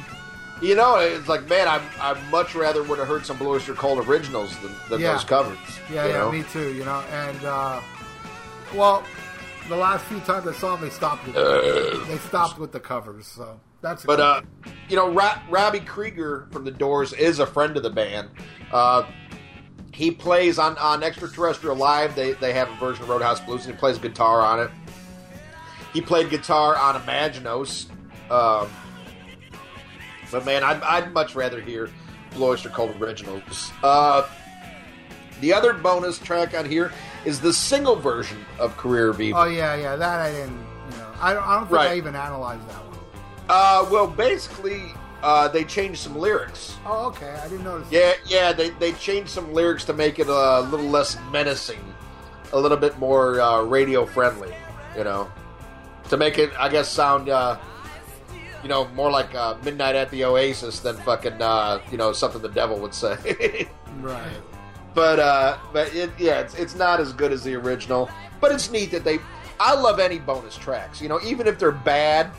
You 0.61 0.75
know, 0.75 0.95
it's 0.99 1.27
like, 1.27 1.47
man, 1.49 1.67
I 1.67 1.81
I 1.99 2.13
much 2.31 2.55
rather 2.55 2.81
would 2.83 2.97
have 2.99 3.07
heard 3.07 3.25
some 3.25 3.37
Blue 3.37 3.49
Oyster 3.49 3.73
Cult 3.73 4.07
originals 4.07 4.57
than, 4.59 4.71
than 4.89 5.01
Yeah. 5.01 5.13
those 5.13 5.25
covers. 5.25 5.57
Yeah, 5.91 6.05
yeah, 6.07 6.13
know? 6.13 6.31
me 6.31 6.43
too. 6.43 6.73
You 6.73 6.85
know, 6.85 7.01
and 7.11 7.43
uh, 7.43 7.81
well, 8.73 9.03
the 9.67 9.75
last 9.75 10.05
few 10.05 10.19
times 10.21 10.47
I 10.47 10.53
saw 10.53 10.75
them, 10.77 10.85
they 10.85 10.89
stopped. 10.95 11.27
With, 11.27 11.35
Uh. 11.35 12.05
they 12.07 12.17
stopped 12.19 12.57
with 12.57 12.71
the 12.71 12.79
covers, 12.79 13.27
so 13.27 13.59
That's 13.81 14.05
But 14.05 14.19
uh, 14.21 14.41
you 14.87 14.95
know, 14.95 15.11
Ra- 15.11 15.41
Robbie 15.49 15.81
Krieger 15.81 16.47
from 16.51 16.63
the 16.63 16.71
Doors 16.71 17.11
is 17.11 17.39
a 17.39 17.45
friend 17.45 17.75
of 17.75 17.83
the 17.83 17.89
band. 17.89 18.29
Uh, 18.71 19.03
he 19.95 20.11
plays 20.11 20.59
on 20.59 20.77
on 20.77 21.03
Extraterrestrial 21.03 21.75
Live. 21.75 22.15
They 22.15 22.33
they 22.33 22.51
have 22.53 22.69
a 22.69 22.75
version 22.75 23.03
of 23.03 23.09
Roadhouse 23.09 23.39
Blues, 23.39 23.65
and 23.65 23.73
he 23.73 23.79
plays 23.79 23.97
guitar 23.97 24.41
on 24.41 24.59
it. 24.59 24.69
He 25.93 26.01
played 26.01 26.29
guitar 26.29 26.75
on 26.75 27.01
Imaginos. 27.01 27.85
Um, 28.29 28.69
but 30.31 30.45
man, 30.45 30.63
I'd, 30.63 30.81
I'd 30.81 31.13
much 31.13 31.35
rather 31.35 31.61
hear 31.61 31.89
Blue 32.33 32.47
Oyster 32.47 32.69
Cult 32.69 32.99
originals. 32.99 33.71
Uh, 33.81 34.27
the 35.39 35.53
other 35.53 35.73
bonus 35.73 36.19
track 36.19 36.53
on 36.53 36.69
here 36.69 36.91
is 37.23 37.39
the 37.39 37.53
single 37.53 37.95
version 37.95 38.43
of 38.59 38.75
Career 38.75 39.09
Evil. 39.21 39.39
oh 39.41 39.45
yeah, 39.45 39.75
yeah, 39.75 39.95
that 39.95 40.19
I 40.19 40.31
didn't. 40.31 40.57
You 40.91 40.97
know, 40.97 41.13
I 41.21 41.33
don't. 41.33 41.43
I 41.43 41.55
don't 41.55 41.63
think 41.67 41.77
Right. 41.77 41.91
I 41.91 41.95
even 41.97 42.15
analyzed 42.15 42.67
that 42.67 42.85
one. 42.85 42.99
Uh, 43.47 43.87
well, 43.89 44.07
basically, 44.07 44.81
uh, 45.23 45.47
they 45.47 45.63
changed 45.63 45.99
some 45.99 46.15
lyrics. 46.17 46.77
Oh, 46.85 47.07
okay. 47.07 47.29
I 47.31 47.47
didn't 47.47 47.63
notice. 47.63 47.87
Yeah, 47.91 48.13
yeah, 48.25 48.53
they, 48.53 48.69
they 48.71 48.91
changed 48.93 49.29
some 49.29 49.53
lyrics 49.53 49.85
to 49.85 49.93
make 49.93 50.19
it 50.19 50.27
a 50.27 50.61
little 50.61 50.85
less 50.87 51.17
menacing, 51.31 51.81
a 52.53 52.59
little 52.59 52.77
bit 52.77 52.97
more 52.99 53.39
uh, 53.41 53.61
radio 53.63 54.05
friendly, 54.05 54.53
you 54.97 55.03
know, 55.03 55.31
to 56.09 56.17
make 56.17 56.37
it, 56.37 56.51
I 56.59 56.69
guess, 56.69 56.91
sound, 56.91 57.29
uh, 57.29 57.57
you 58.61 58.69
know, 58.69 58.87
more 58.89 59.09
like 59.11 59.33
uh, 59.35 59.55
Midnight 59.63 59.95
at 59.95 60.09
the 60.11 60.25
Oasis 60.25 60.79
than 60.79 60.95
fucking, 60.97 61.41
uh, 61.41 61.81
you 61.91 61.97
know, 61.97 62.13
something 62.13 62.41
the 62.41 62.49
devil 62.49 62.77
would 62.79 62.93
say. 62.93 63.67
Right. 64.01 64.41
but 64.93 65.19
uh, 65.19 65.57
but 65.71 65.95
it, 65.95 66.11
yeah, 66.19 66.41
it's, 66.41 66.53
it's 66.55 66.75
not 66.75 66.99
as 66.99 67.13
good 67.13 67.31
as 67.31 67.45
the 67.45 67.55
original. 67.55 68.09
But 68.41 68.51
it's 68.51 68.69
neat 68.69 68.91
that 68.91 69.05
they. 69.05 69.19
I 69.57 69.73
love 69.73 69.99
any 70.01 70.19
bonus 70.19 70.57
tracks, 70.57 71.01
you 71.01 71.07
know, 71.07 71.19
even 71.23 71.47
if 71.47 71.57
they're 71.57 71.71
bad. 71.71 72.29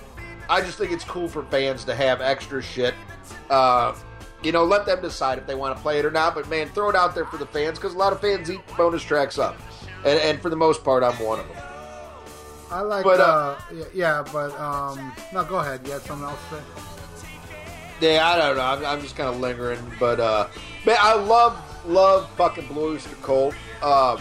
I 0.49 0.61
just 0.61 0.79
think 0.79 0.93
it's 0.93 1.05
cool 1.05 1.29
for 1.29 1.43
fans 1.45 1.85
to 1.85 1.95
have 1.95 2.21
extra 2.21 2.63
shit. 2.63 2.95
Uh, 3.51 3.95
you 4.43 4.53
know, 4.53 4.65
let 4.65 4.87
them 4.87 5.01
decide 5.01 5.39
if 5.39 5.47
they 5.47 5.55
want 5.55 5.77
to 5.77 5.83
play 5.83 5.99
it 5.99 6.05
or 6.05 6.11
not. 6.11 6.35
But 6.35 6.49
man, 6.49 6.69
throw 6.69 6.89
it 6.91 6.97
out 6.97 7.15
there 7.15 7.25
for 7.27 7.37
the 7.37 7.47
fans 7.47 7.79
because 7.79 7.95
a 7.95 7.99
lot 7.99 8.13
of 8.13 8.21
fans 8.21 8.51
eat 8.51 8.61
bonus 8.77 9.03
tracks 9.03 9.39
up, 9.39 9.57
and, 10.05 10.19
and 10.21 10.41
for 10.41 10.51
the 10.51 10.57
most 10.57 10.85
part, 10.85 11.03
I'm 11.03 11.15
one 11.25 11.41
of 11.41 11.49
them. 11.49 11.57
I 12.71 12.81
like. 12.81 13.05
But, 13.05 13.21
uh, 13.21 13.23
uh, 13.23 13.85
yeah, 13.95 14.25
but 14.33 14.59
um, 14.59 15.13
no, 15.33 15.45
go 15.45 15.57
ahead. 15.57 15.81
You 15.87 15.93
had 15.93 16.03
something 16.03 16.29
else 16.29 16.41
to 16.51 16.57
say? 16.57 18.13
Yeah, 18.15 18.29
I 18.29 18.37
don't 18.37 18.57
know. 18.57 18.63
I'm, 18.63 18.85
I'm 18.85 19.01
just 19.01 19.17
kind 19.17 19.29
of 19.29 19.41
lingering, 19.41 19.81
but 19.99 20.21
uh, 20.21 20.49
man, 20.85 20.97
I 21.01 21.15
love 21.15 21.59
love 21.87 22.29
fucking 22.37 22.67
Blue 22.69 22.95
Oyster 22.95 23.17
Cult. 23.17 23.55
Um, 23.83 24.21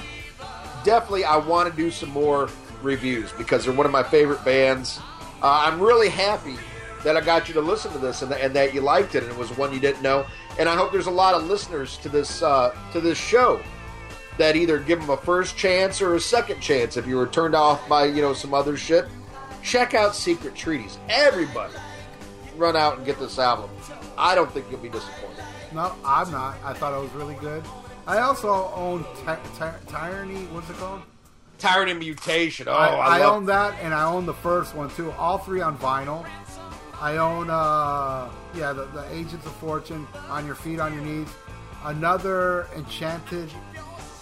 definitely, 0.83 1.25
I 1.25 1.37
want 1.37 1.69
to 1.69 1.75
do 1.75 1.91
some 1.91 2.09
more 2.09 2.49
reviews 2.81 3.31
because 3.33 3.65
they're 3.65 3.73
one 3.73 3.85
of 3.85 3.91
my 3.91 4.03
favorite 4.03 4.43
bands. 4.45 4.99
Uh, 5.41 5.63
I'm 5.65 5.79
really 5.79 6.09
happy 6.09 6.55
that 7.03 7.15
I 7.15 7.21
got 7.21 7.47
you 7.47 7.53
to 7.55 7.61
listen 7.61 7.91
to 7.91 7.99
this 7.99 8.21
and, 8.21 8.31
and 8.33 8.53
that 8.55 8.73
you 8.73 8.81
liked 8.81 9.15
it 9.15 9.23
and 9.23 9.31
it 9.31 9.37
was 9.37 9.55
one 9.57 9.71
you 9.73 9.79
didn't 9.79 10.01
know. 10.01 10.25
And 10.57 10.67
I 10.67 10.75
hope 10.75 10.91
there's 10.91 11.07
a 11.07 11.11
lot 11.11 11.35
of 11.35 11.43
listeners 11.43 11.97
to 11.97 12.09
this 12.09 12.41
uh, 12.41 12.75
to 12.93 13.01
this 13.01 13.17
show 13.17 13.61
that 14.37 14.55
either 14.55 14.79
give 14.79 14.99
them 14.99 15.09
a 15.09 15.17
first 15.17 15.55
chance 15.55 16.01
or 16.01 16.15
a 16.15 16.19
second 16.19 16.61
chance 16.61 16.97
if 16.97 17.05
you 17.07 17.15
were 17.15 17.27
turned 17.27 17.55
off 17.55 17.87
by 17.87 18.05
you 18.05 18.21
know 18.21 18.33
some 18.33 18.53
other 18.53 18.75
shit. 18.77 19.05
Check 19.61 19.93
out 19.93 20.15
Secret 20.15 20.55
Treaties. 20.55 20.97
Everybody, 21.09 21.73
run 22.55 22.75
out 22.75 22.97
and 22.97 23.05
get 23.05 23.19
this 23.19 23.39
album. 23.39 23.69
I 24.17 24.35
don't 24.35 24.51
think 24.51 24.65
you'll 24.69 24.79
be 24.79 24.89
disappointed. 24.89 25.43
No, 25.73 25.93
I'm 26.05 26.31
not. 26.31 26.57
I 26.63 26.73
thought 26.73 26.97
it 26.97 27.01
was 27.01 27.11
really 27.13 27.35
good. 27.35 27.63
I 28.07 28.19
also 28.19 28.71
own 28.75 29.03
ty- 29.25 29.39
ty- 29.57 29.75
Tyranny. 29.87 30.45
What's 30.45 30.69
it 30.69 30.75
called? 30.77 31.01
Tyranny 31.57 31.93
Mutation. 31.93 32.67
Oh, 32.67 32.73
I, 32.73 32.87
I, 32.87 33.17
I 33.17 33.19
love. 33.19 33.33
own 33.35 33.45
that, 33.47 33.79
and 33.81 33.93
I 33.93 34.05
own 34.05 34.25
the 34.25 34.33
first 34.33 34.75
one 34.75 34.89
too. 34.91 35.11
All 35.13 35.37
three 35.37 35.61
on 35.61 35.77
vinyl. 35.77 36.25
I 37.01 37.17
own, 37.17 37.49
uh, 37.49 38.29
yeah, 38.55 38.71
the, 38.73 38.85
the 38.85 39.05
Agents 39.13 39.45
of 39.45 39.51
Fortune, 39.57 40.07
On 40.29 40.45
Your 40.45 40.55
Feet, 40.55 40.79
On 40.79 40.93
Your 40.93 41.03
Knees. 41.03 41.27
Another 41.83 42.67
Enchanted. 42.75 43.49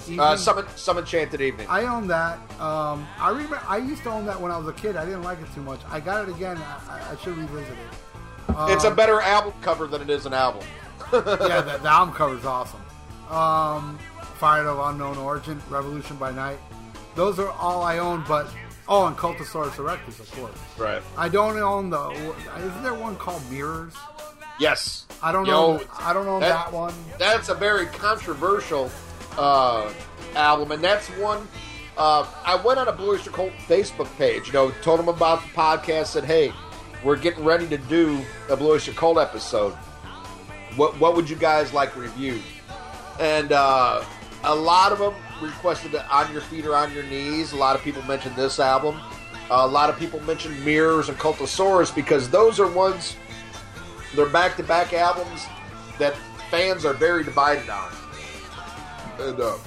Evening. 0.03 0.19
uh, 0.19 0.35
some 0.35 0.65
some 0.75 0.97
enchanted 0.97 1.39
evening. 1.39 1.65
I 1.69 1.83
own 1.83 2.07
that. 2.07 2.37
Um, 2.59 3.07
I 3.19 3.29
remember 3.29 3.61
I 3.65 3.77
used 3.77 4.03
to 4.03 4.09
own 4.09 4.25
that 4.25 4.39
when 4.41 4.51
I 4.51 4.57
was 4.57 4.67
a 4.67 4.73
kid. 4.73 4.97
I 4.97 5.05
didn't 5.05 5.23
like 5.23 5.39
it 5.41 5.47
too 5.55 5.61
much. 5.61 5.79
I 5.89 6.01
got 6.01 6.27
it 6.27 6.35
again. 6.35 6.57
I, 6.57 6.79
I- 6.89 7.11
I 7.13 7.15
should 7.23 7.37
revisit 7.37 7.71
it. 7.71 8.49
Um, 8.53 8.69
it's 8.71 8.83
a 8.83 8.91
better 8.91 9.21
album 9.21 9.53
cover 9.61 9.87
than 9.87 10.01
it 10.01 10.09
is 10.09 10.25
an 10.25 10.33
album. 10.33 10.61
yeah, 11.13 11.21
the, 11.61 11.79
the 11.81 11.89
album 11.89 12.13
cover 12.13 12.35
is 12.35 12.43
awesome. 12.45 12.81
Um, 13.29 13.97
Fire 14.35 14.67
of 14.67 14.77
Unknown 14.79 15.17
Origin, 15.17 15.61
Revolution 15.69 16.17
by 16.17 16.31
Night. 16.33 16.59
Those 17.15 17.39
are 17.39 17.49
all 17.51 17.81
I 17.83 17.99
own, 17.99 18.23
but 18.27 18.47
oh, 18.87 19.05
and 19.05 19.15
Cultosaurus 19.17 19.71
Erectus, 19.73 20.19
of 20.19 20.31
course. 20.31 20.57
Right. 20.77 21.01
I 21.17 21.29
don't 21.29 21.57
own 21.57 21.89
the. 21.89 22.09
Isn't 22.57 22.83
there 22.83 22.93
one 22.93 23.15
called 23.15 23.41
Mirrors? 23.51 23.93
Yes. 24.59 25.05
I 25.21 25.31
don't 25.31 25.45
know. 25.47 25.81
I 25.99 26.13
don't 26.13 26.27
own 26.27 26.41
that- 26.41 26.65
that, 26.65 26.73
one. 26.73 26.93
That's 27.17 27.49
a 27.49 27.55
very 27.55 27.85
controversial 27.87 28.91
uh, 29.37 29.91
album, 30.35 30.71
and 30.71 30.83
that's 30.83 31.07
one. 31.11 31.47
Uh, 31.97 32.25
I 32.43 32.55
went 32.55 32.79
on 32.79 32.87
a 32.87 32.91
Blue 32.91 33.11
Oyster 33.13 33.29
Cult 33.29 33.51
Facebook 33.67 34.15
page. 34.17 34.47
You 34.47 34.53
know, 34.53 34.71
told 34.81 34.99
them 34.99 35.07
about 35.09 35.41
the 35.43 35.49
podcast. 35.49 36.07
Said, 36.07 36.23
"Hey, 36.23 36.51
we're 37.03 37.15
getting 37.17 37.43
ready 37.43 37.67
to 37.67 37.77
do 37.77 38.19
a 38.49 38.55
Blue 38.57 38.73
Oyster 38.73 38.93
Cult 38.93 39.17
episode. 39.19 39.73
What 40.75 40.99
what 40.99 41.15
would 41.15 41.29
you 41.29 41.35
guys 41.35 41.71
like 41.73 41.95
reviewed?" 41.95 42.41
And 43.19 43.51
uh, 43.51 44.03
a 44.43 44.55
lot 44.55 44.91
of 44.91 44.97
them 44.99 45.13
requested 45.41 45.95
"On 45.95 46.31
Your 46.31 46.41
Feet 46.41 46.65
or 46.65 46.75
On 46.75 46.93
Your 46.93 47.03
Knees." 47.03 47.51
A 47.53 47.55
lot 47.55 47.75
of 47.75 47.81
people 47.83 48.01
mentioned 48.03 48.35
this 48.35 48.59
album. 48.59 48.99
a 49.49 49.67
lot 49.67 49.89
of 49.89 49.97
people 49.99 50.19
mentioned 50.21 50.63
Mirrors 50.65 51.09
and 51.09 51.17
Cultosaurus 51.17 51.93
because 51.93 52.29
those 52.29 52.59
are 52.59 52.67
ones. 52.71 53.15
They're 54.15 54.29
back 54.29 54.55
to 54.57 54.63
back 54.63 54.93
albums 54.93 55.45
that 55.99 56.15
fans 56.49 56.85
are 56.85 56.93
very 56.93 57.23
divided 57.23 57.69
on. 57.69 57.91
And 59.19 59.39
uh, 59.39 59.57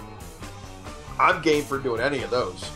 I'm 1.19 1.43
game 1.43 1.65
for 1.65 1.79
doing 1.79 2.01
any 2.01 2.23
of 2.23 2.31
those. 2.31 2.71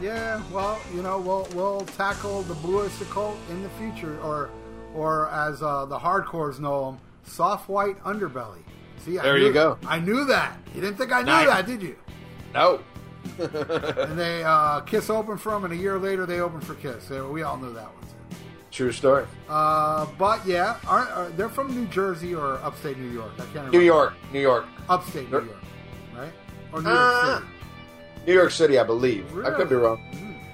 Yeah, 0.00 0.42
well, 0.52 0.78
you 0.94 1.02
know, 1.02 1.18
we'll 1.18 1.48
we'll 1.54 1.80
tackle 1.80 2.42
the 2.42 2.54
Blue 2.54 2.80
Oyster 2.80 3.04
Cult 3.06 3.36
in 3.50 3.62
the 3.62 3.68
future, 3.70 4.18
or 4.20 4.50
or 4.94 5.28
as 5.30 5.62
uh, 5.62 5.84
the 5.86 5.98
hardcores 5.98 6.60
know 6.60 6.92
them, 6.92 7.00
soft 7.24 7.68
white 7.68 7.98
underbelly. 8.04 8.62
See, 9.04 9.16
There 9.16 9.38
knew- 9.38 9.46
you 9.46 9.52
go. 9.52 9.78
I 9.86 9.98
knew 10.00 10.24
that. 10.26 10.56
You 10.74 10.80
didn't 10.80 10.96
think 10.96 11.12
I 11.12 11.20
knew 11.20 11.46
that, 11.46 11.66
did 11.66 11.82
you? 11.82 11.96
No. 12.54 12.80
And 13.38 14.18
they 14.18 14.42
uh, 14.44 14.80
Kiss 14.80 15.10
opened 15.10 15.40
for 15.40 15.52
them, 15.52 15.64
and 15.64 15.72
a 15.72 15.76
year 15.76 15.98
later 15.98 16.24
they 16.26 16.40
opened 16.40 16.64
for 16.64 16.74
Kiss. 16.74 17.04
So 17.04 17.30
we 17.30 17.42
all 17.42 17.56
knew 17.56 17.72
that 17.74 17.84
one 17.94 18.02
too. 18.02 18.36
True 18.70 18.92
story. 18.92 19.26
Uh, 19.48 20.06
but 20.18 20.44
yeah, 20.46 20.76
aren't, 20.86 21.10
are, 21.10 21.28
they're 21.30 21.48
from 21.48 21.74
New 21.74 21.86
Jersey 21.86 22.34
or 22.34 22.54
upstate 22.62 22.98
New 22.98 23.10
York. 23.10 23.32
I 23.34 23.38
can't 23.42 23.54
remember. 23.54 23.78
New 23.78 23.84
York. 23.84 24.14
New 24.32 24.40
York. 24.40 24.66
upstate 24.88 25.30
New 25.30 25.38
York, 25.38 25.48
right? 26.16 26.32
Or 26.72 26.82
New 26.82 26.88
York 26.88 27.00
Uh, 27.00 27.34
City. 27.38 27.46
New 28.26 28.32
York 28.34 28.50
City, 28.50 28.78
I 28.78 28.84
believe. 28.84 29.26
I 29.44 29.50
could 29.50 29.68
be 29.68 29.74
Really? 29.76 29.86
wrong. 29.86 30.44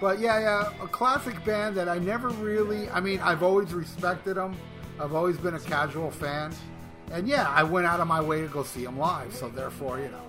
But 0.00 0.20
yeah, 0.20 0.38
yeah, 0.38 0.72
a 0.82 0.86
classic 0.88 1.42
band 1.44 1.76
that 1.76 1.88
I 1.88 1.98
never 1.98 2.28
really. 2.28 2.88
I 2.90 3.00
mean, 3.00 3.18
I've 3.20 3.42
always 3.42 3.72
respected 3.74 4.36
them. 4.36 4.56
I've 5.00 5.14
always 5.14 5.36
been 5.38 5.54
a 5.54 5.60
casual 5.60 6.10
fan, 6.10 6.52
and 7.12 7.26
yeah, 7.26 7.48
I 7.48 7.62
went 7.62 7.86
out 7.86 8.00
of 8.00 8.08
my 8.08 8.20
way 8.20 8.40
to 8.40 8.48
go 8.48 8.62
see 8.62 8.84
them 8.84 8.98
live. 8.98 9.34
So 9.34 9.48
therefore, 9.48 9.98
you 9.98 10.08
know. 10.08 10.22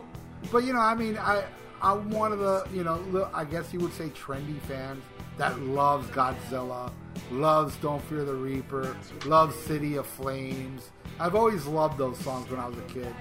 But 0.52 0.64
you 0.64 0.74
know, 0.74 0.80
I 0.80 0.96
mean, 0.96 1.18
I 1.18 1.44
I'm 1.82 2.10
one 2.10 2.32
of 2.32 2.40
the 2.40 2.68
you 2.74 2.84
know 2.84 3.30
I 3.34 3.46
guess 3.46 3.74
you 3.74 3.80
would 3.80 3.94
say 3.94 4.10
trendy 4.10 4.60
fans 4.62 5.04
that 5.38 5.60
loves 5.60 6.08
Godzilla, 6.10 6.92
loves 7.32 7.76
Don't 7.78 8.04
Fear 8.04 8.26
the 8.26 8.34
Reaper, 8.34 8.96
loves 9.26 9.56
City 9.56 9.96
of 9.96 10.06
Flames. 10.06 10.90
I've 11.20 11.36
always 11.36 11.66
loved 11.66 11.98
those 11.98 12.18
songs 12.20 12.50
when 12.50 12.60
I 12.60 12.68
was 12.68 12.78
a 12.78 12.82
kid, 12.84 13.14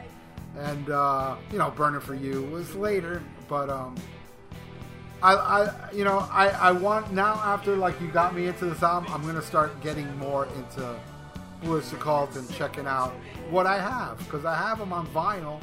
and 0.57 0.91
uh, 0.91 1.37
you 1.53 1.59
know, 1.59 1.71
Burning 1.71 2.01
for 2.01 2.15
You 2.15 2.43
was 2.45 2.75
later, 2.75 3.23
but 3.49 3.71
um. 3.71 3.97
I, 5.21 5.35
I, 5.35 5.91
you 5.93 6.05
know, 6.05 6.29
I, 6.31 6.47
I 6.51 6.71
want 6.71 7.13
now 7.13 7.35
after 7.45 7.75
like 7.75 8.01
you 8.01 8.07
got 8.07 8.37
me 8.37 8.47
into 8.47 8.67
this 8.67 8.85
album, 8.85 9.13
I'm 9.13 9.27
gonna 9.27 9.43
start 9.43 9.81
getting 9.83 10.17
more 10.17 10.47
into 10.47 10.95
Oyster 11.67 11.97
Cult 11.97 12.37
and 12.37 12.49
checking 12.55 12.87
out 12.87 13.15
what 13.51 13.67
I 13.67 13.81
have 13.81 14.19
because 14.19 14.45
I 14.45 14.55
have 14.55 14.79
them 14.79 14.93
on 14.93 15.07
vinyl, 15.09 15.61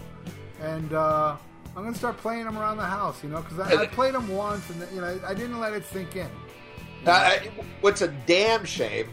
and 0.62 0.94
uh, 0.94 1.36
I'm 1.76 1.84
gonna 1.84 1.96
start 1.96 2.18
playing 2.18 2.46
them 2.46 2.58
around 2.58 2.78
the 2.78 2.84
house. 2.84 3.24
You 3.24 3.30
know, 3.30 3.42
because 3.42 3.60
I, 3.60 3.84
I 3.84 3.86
played 3.88 4.14
them 4.14 4.28
once 4.28 4.70
and 4.70 4.86
you 4.94 5.02
know 5.02 5.20
I 5.26 5.34
didn't 5.34 5.60
let 5.60 5.74
it 5.74 5.86
sink 5.86 6.16
in. 6.16 6.30
Uh, 7.06 7.38
what's 7.82 8.02
a 8.02 8.08
damn 8.26 8.66
shame 8.66 9.08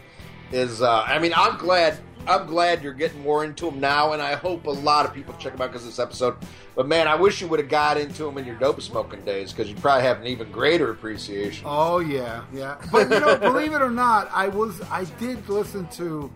is, 0.51 0.81
uh, 0.81 1.03
I 1.03 1.19
mean, 1.19 1.33
I'm 1.35 1.57
glad. 1.57 1.99
I'm 2.25 2.47
glad 2.47 2.81
you're 2.81 2.93
getting 2.93 3.21
more 3.21 3.43
into 3.43 3.65
them 3.65 3.81
now, 3.81 4.13
and 4.13 4.21
I 4.21 4.35
hope 4.35 4.65
a 4.65 4.71
lot 4.71 5.05
of 5.05 5.13
people 5.13 5.33
check 5.33 5.51
them 5.51 5.61
out 5.61 5.73
because 5.73 5.85
this 5.85 5.99
episode. 5.99 6.37
But 6.73 6.87
man, 6.87 7.05
I 7.05 7.15
wish 7.15 7.41
you 7.41 7.49
would 7.49 7.59
have 7.59 7.67
got 7.67 7.97
into 7.97 8.23
them 8.23 8.37
in 8.37 8.45
your 8.45 8.55
dope 8.55 8.81
smoking 8.81 9.25
days 9.25 9.51
because 9.51 9.67
you'd 9.67 9.81
probably 9.81 10.03
have 10.03 10.21
an 10.21 10.27
even 10.27 10.49
greater 10.49 10.89
appreciation. 10.89 11.65
Oh 11.67 11.99
yeah, 11.99 12.45
yeah. 12.53 12.77
But 12.93 13.11
you 13.11 13.19
know, 13.19 13.37
believe 13.41 13.73
it 13.73 13.81
or 13.81 13.91
not, 13.91 14.31
I 14.33 14.47
was 14.47 14.79
I 14.83 15.03
did 15.19 15.49
listen 15.49 15.85
to 15.89 16.31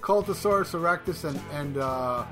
Cultosaurus 0.00 0.72
erectus 0.72 1.24
and 1.24 1.40
and 1.52 1.76
uh, 1.78 2.24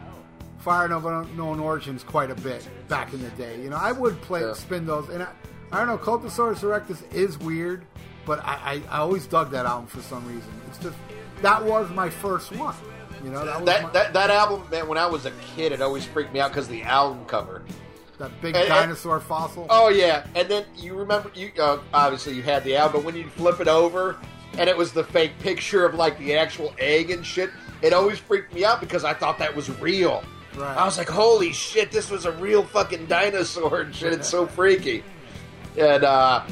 Fire 0.58 0.92
of 0.92 1.06
Unknown 1.06 1.60
Origins 1.60 2.02
quite 2.02 2.30
a 2.30 2.34
bit 2.34 2.68
back 2.88 3.12
in 3.12 3.22
the 3.22 3.30
day. 3.30 3.60
You 3.62 3.70
know, 3.70 3.76
I 3.76 3.92
would 3.92 4.20
play 4.22 4.40
Yeah. 4.42 4.54
spin 4.54 4.86
those, 4.86 5.08
and 5.08 5.22
I, 5.22 5.28
I 5.72 5.78
don't 5.78 5.86
know. 5.86 5.98
Cultosaurus 5.98 6.60
erectus 6.60 7.00
is 7.12 7.38
weird, 7.38 7.84
but 8.26 8.40
I, 8.44 8.82
I, 8.90 8.96
I 8.96 8.98
always 8.98 9.26
dug 9.26 9.50
that 9.52 9.66
album 9.66 9.86
for 9.86 10.00
some 10.02 10.26
reason. 10.26 10.50
It's 10.68 10.78
just 10.78 10.96
that 11.42 11.64
was 11.64 11.88
my 11.90 12.10
first 12.10 12.52
one. 12.56 12.74
You 13.24 13.30
know 13.30 13.44
that 13.44 13.60
was 13.60 13.66
That, 13.66 13.82
my, 13.84 13.90
that 13.90 14.12
that 14.12 14.30
album, 14.30 14.62
man. 14.70 14.88
When 14.88 14.98
I 14.98 15.06
was 15.06 15.26
a 15.26 15.32
kid, 15.56 15.72
it 15.72 15.80
always 15.82 16.04
freaked 16.04 16.32
me 16.32 16.40
out 16.40 16.50
because 16.50 16.68
the 16.68 16.82
album 16.82 17.24
cover. 17.26 17.62
that 18.18 18.30
big 18.42 18.54
and- 18.56 18.64
and- 18.64 18.68
dinosaur 18.68 19.20
fossil. 19.20 19.66
Oh 19.70 19.88
yeah, 19.90 20.26
and 20.34 20.48
then 20.48 20.64
you 20.76 20.94
remember 20.94 21.30
you 21.34 21.50
uh, 21.60 21.78
obviously 21.94 22.34
you 22.34 22.42
had 22.42 22.64
the 22.64 22.76
album, 22.76 23.00
but 23.00 23.04
when 23.06 23.14
you 23.16 23.28
flip 23.30 23.60
it 23.60 23.68
over 23.68 24.16
and 24.58 24.68
it 24.68 24.76
was 24.76 24.92
the 24.92 25.04
fake 25.04 25.38
picture 25.38 25.86
of 25.86 25.94
like 25.94 26.18
the 26.18 26.36
actual 26.36 26.74
egg 26.78 27.10
and 27.10 27.24
shit, 27.24 27.50
it 27.80 27.92
always 27.92 28.18
freaked 28.18 28.52
me 28.52 28.64
out 28.64 28.80
because 28.80 29.04
I 29.04 29.14
thought 29.14 29.38
that 29.38 29.54
was 29.54 29.70
real. 29.80 30.24
Right. 30.56 30.76
I 30.76 30.84
was 30.84 30.98
like, 30.98 31.08
holy 31.08 31.52
shit, 31.52 31.92
this 31.92 32.10
was 32.10 32.24
a 32.24 32.32
real 32.32 32.64
fucking 32.64 33.06
dinosaur 33.06 33.82
and 33.82 33.94
shit. 33.94 34.12
It's 34.12 34.28
so 34.28 34.46
freaky. 34.46 35.04
And 35.78 36.02
uh, 36.02 36.44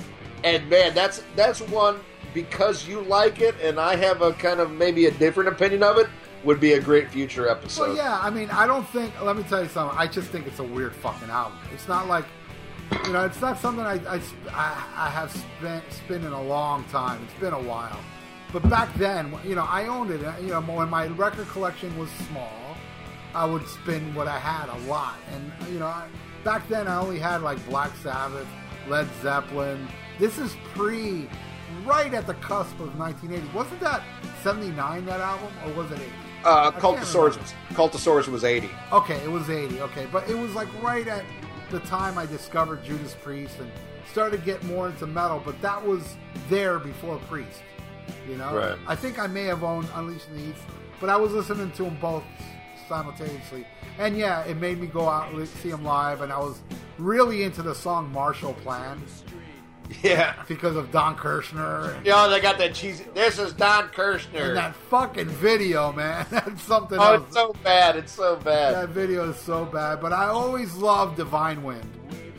and 0.45 0.69
man, 0.71 0.95
that's 0.95 1.25
that's 1.35 1.61
one 1.61 1.99
because 2.33 2.87
you 2.87 3.01
like 3.03 3.41
it, 3.41 3.57
and 3.63 3.81
I 3.81 3.97
have 3.97 4.23
a 4.23 4.33
kind 4.35 4.61
of 4.61 4.71
maybe 4.71 5.07
a 5.07 5.11
different 5.11 5.49
opinion 5.49 5.83
of 5.83 5.99
it. 5.99 6.09
Would 6.45 6.61
be 6.61 6.75
a 6.75 6.81
great 6.81 7.11
future 7.11 7.49
episode. 7.49 7.89
Well, 7.89 7.97
yeah, 7.97 8.21
I 8.23 8.31
mean, 8.31 8.49
I 8.51 8.69
don't 8.69 8.87
think. 8.91 9.13
Let 9.21 9.37
me 9.37 9.43
tell 9.43 9.65
you 9.65 9.69
something. 9.69 9.99
I 9.99 10.07
just 10.07 10.29
think 10.29 10.47
it's 10.47 10.61
a 10.61 10.65
weird 10.65 10.95
fucking 10.95 11.29
album. 11.29 11.59
It's 11.75 11.89
not 11.89 12.07
like, 12.07 12.25
you 13.07 13.13
know, 13.13 13.25
it's 13.25 13.41
not 13.41 13.59
something 13.59 13.85
I 13.85 13.95
I, 14.07 14.21
I, 14.51 14.85
I 14.97 15.11
have 15.11 15.31
spent 15.31 15.85
spent 15.93 16.25
in 16.25 16.33
a 16.33 16.43
long 16.43 16.85
time. 16.85 17.23
It's 17.25 17.41
been 17.41 17.53
a 17.53 17.63
while, 17.63 17.99
but 18.53 18.69
back 18.69 18.93
then, 18.95 19.35
you 19.45 19.55
know, 19.55 19.67
I 19.69 19.87
owned 19.87 20.11
it. 20.11 20.21
You 20.41 20.49
know, 20.49 20.61
when 20.61 20.89
my 20.89 21.07
record 21.09 21.49
collection 21.49 21.97
was 21.99 22.11
small, 22.29 22.77
I 23.35 23.45
would 23.45 23.67
spin 23.69 24.15
what 24.15 24.29
I 24.29 24.39
had 24.39 24.69
a 24.69 24.79
lot, 24.89 25.17
and 25.33 25.53
you 25.73 25.79
know, 25.79 25.87
I, 25.87 26.09
back 26.45 26.69
then 26.69 26.87
I 26.89 26.99
only 26.99 27.19
had 27.19 27.43
like 27.43 27.65
Black 27.67 27.95
Sabbath, 28.03 28.49
Led 28.89 29.09
Zeppelin. 29.23 29.87
This 30.19 30.39
is 30.39 30.57
pre, 30.75 31.29
right 31.85 32.13
at 32.15 32.27
the 32.27 32.35
cusp 32.35 32.79
of 32.81 32.99
1980. 32.99 33.55
Wasn't 33.55 33.81
that 33.81 34.03
79 34.43 35.05
that 35.07 35.21
album, 35.21 35.53
or 35.65 35.73
was 35.75 35.91
it 35.91 35.99
80? 35.99 36.05
uh, 36.47 36.71
Cultosaurus, 36.71 37.55
Cultosaurus 37.71 38.29
was 38.29 38.45
eighty. 38.45 38.71
Okay, 38.93 39.17
it 39.25 39.31
was 39.31 39.51
80. 39.51 39.81
Okay, 39.83 40.07
but 40.13 40.29
it 40.31 40.39
was 40.39 40.55
like 40.55 40.69
right 40.83 41.07
at 41.09 41.25
the 41.71 41.81
time 41.81 42.19
I 42.19 42.27
discovered 42.27 42.85
Judas 42.85 43.15
Priest 43.23 43.59
and 43.59 43.71
started 44.11 44.39
to 44.39 44.45
get 44.45 44.63
more 44.65 44.89
into 44.89 45.07
metal, 45.07 45.43
but 45.45 45.61
that 45.63 45.85
was 45.85 46.17
there 46.49 46.79
before 46.79 47.19
Priest. 47.29 47.63
You 48.29 48.37
know? 48.37 48.57
Right. 48.57 48.79
I 48.87 48.95
think 48.95 49.19
I 49.19 49.27
may 49.27 49.45
have 49.45 49.65
owned 49.65 49.89
Unleashed 49.95 50.33
the 50.33 50.41
East, 50.41 50.63
but 51.01 51.09
I 51.09 51.17
was 51.17 51.33
listening 51.33 51.71
to 51.73 51.85
them 51.85 51.99
both 52.01 52.25
simultaneously. 52.89 53.67
And 53.99 54.17
yeah, 54.17 54.45
it 54.45 54.57
made 54.59 54.81
me 54.81 54.87
go 54.87 55.09
out 55.09 55.33
and 55.33 55.49
see 55.49 55.71
them 55.71 55.85
live, 55.85 56.21
and 56.21 56.33
I 56.33 56.39
was 56.39 56.61
really 56.99 57.43
into 57.43 57.63
the 57.63 57.75
song 57.75 58.11
Marshall 58.13 58.55
Plan 58.55 59.03
Yeah. 60.03 60.35
because 60.49 60.77
of 60.77 60.91
Don 60.91 61.17
Kirshner 61.17 61.97
and, 61.97 62.05
know, 62.05 62.31
they 62.31 62.41
got 62.41 62.59
that 62.59 62.75
cheesy. 62.75 63.05
This 63.15 63.39
is 63.39 63.53
Don 63.53 63.89
Kirshner. 63.89 64.49
and 64.49 64.57
that 64.57 64.75
fucking 64.75 65.29
video, 65.29 65.93
man. 65.93 66.27
That's 66.31 66.63
something 66.63 66.99
oh, 66.99 67.15
else. 67.15 67.25
it's 67.27 67.35
so 67.35 67.55
bad. 67.63 67.97
It's 67.97 68.13
so 68.13 68.37
bad. 68.37 68.75
That 68.75 68.89
video 68.91 69.31
is 69.31 69.37
so 69.37 69.65
bad, 69.65 70.01
but 70.01 70.13
I 70.13 70.27
always 70.27 70.75
love 70.75 71.17
Divine 71.17 71.63
Wind. 71.63 71.89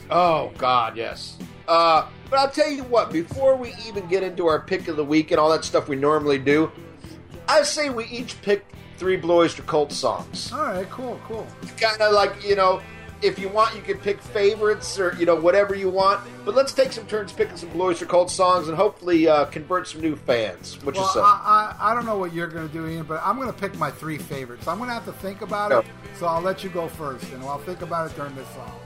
Oh 0.09 0.51
God, 0.57 0.95
yes. 0.95 1.37
Uh, 1.67 2.07
but 2.29 2.39
I'll 2.39 2.49
tell 2.49 2.71
you 2.71 2.83
what. 2.83 3.11
Before 3.11 3.55
we 3.55 3.73
even 3.85 4.07
get 4.07 4.23
into 4.23 4.47
our 4.47 4.61
pick 4.61 4.87
of 4.87 4.95
the 4.95 5.03
week 5.03 5.31
and 5.31 5.39
all 5.39 5.49
that 5.49 5.65
stuff 5.65 5.87
we 5.89 5.95
normally 5.95 6.39
do, 6.39 6.71
I 7.47 7.63
say 7.63 7.89
we 7.89 8.05
each 8.05 8.41
pick 8.41 8.65
three 8.97 9.17
Blue 9.17 9.35
Oyster 9.35 9.63
Cult 9.63 9.91
songs. 9.91 10.51
All 10.51 10.59
right, 10.59 10.89
cool, 10.89 11.19
cool. 11.27 11.45
Kind 11.77 12.01
of 12.01 12.13
like 12.13 12.43
you 12.43 12.55
know, 12.55 12.81
if 13.21 13.39
you 13.39 13.49
want, 13.49 13.75
you 13.75 13.81
can 13.81 13.97
pick 13.97 14.21
favorites 14.21 14.99
or 14.99 15.15
you 15.15 15.25
know 15.25 15.35
whatever 15.35 15.73
you 15.75 15.89
want. 15.89 16.21
But 16.45 16.55
let's 16.55 16.73
take 16.73 16.91
some 16.91 17.05
turns 17.07 17.31
picking 17.31 17.57
some 17.57 17.69
Blue 17.69 17.85
Oyster 17.85 18.05
Cult 18.05 18.29
songs 18.29 18.67
and 18.67 18.77
hopefully 18.77 19.27
uh, 19.27 19.45
convert 19.45 19.87
some 19.87 20.01
new 20.01 20.15
fans. 20.15 20.81
Which 20.83 20.95
Well, 20.95 21.07
say? 21.07 21.19
I, 21.21 21.75
I, 21.79 21.91
I 21.91 21.95
don't 21.95 22.05
know 22.05 22.17
what 22.17 22.33
you're 22.33 22.47
going 22.47 22.67
to 22.67 22.73
do, 22.73 22.87
Ian, 22.87 23.03
but 23.03 23.21
I'm 23.23 23.35
going 23.37 23.47
to 23.51 23.59
pick 23.59 23.77
my 23.77 23.89
three 23.91 24.17
favorites. 24.17 24.67
I'm 24.67 24.77
going 24.77 24.89
to 24.89 24.93
have 24.93 25.05
to 25.05 25.13
think 25.13 25.41
about 25.41 25.71
it, 25.71 25.89
so 26.17 26.27
I'll 26.27 26.41
let 26.41 26.63
you 26.63 26.69
go 26.69 26.87
first, 26.87 27.31
and 27.31 27.43
I'll 27.43 27.59
think 27.59 27.81
about 27.81 28.11
it 28.11 28.15
during 28.15 28.35
this 28.35 28.47
song. 28.49 28.79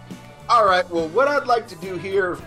All 0.50 0.66
right. 0.66 0.90
Well, 0.90 1.08
what 1.10 1.28
I'd 1.28 1.48
like 1.48 1.68
to 1.68 1.76
do 1.76 1.98
here 1.98 2.38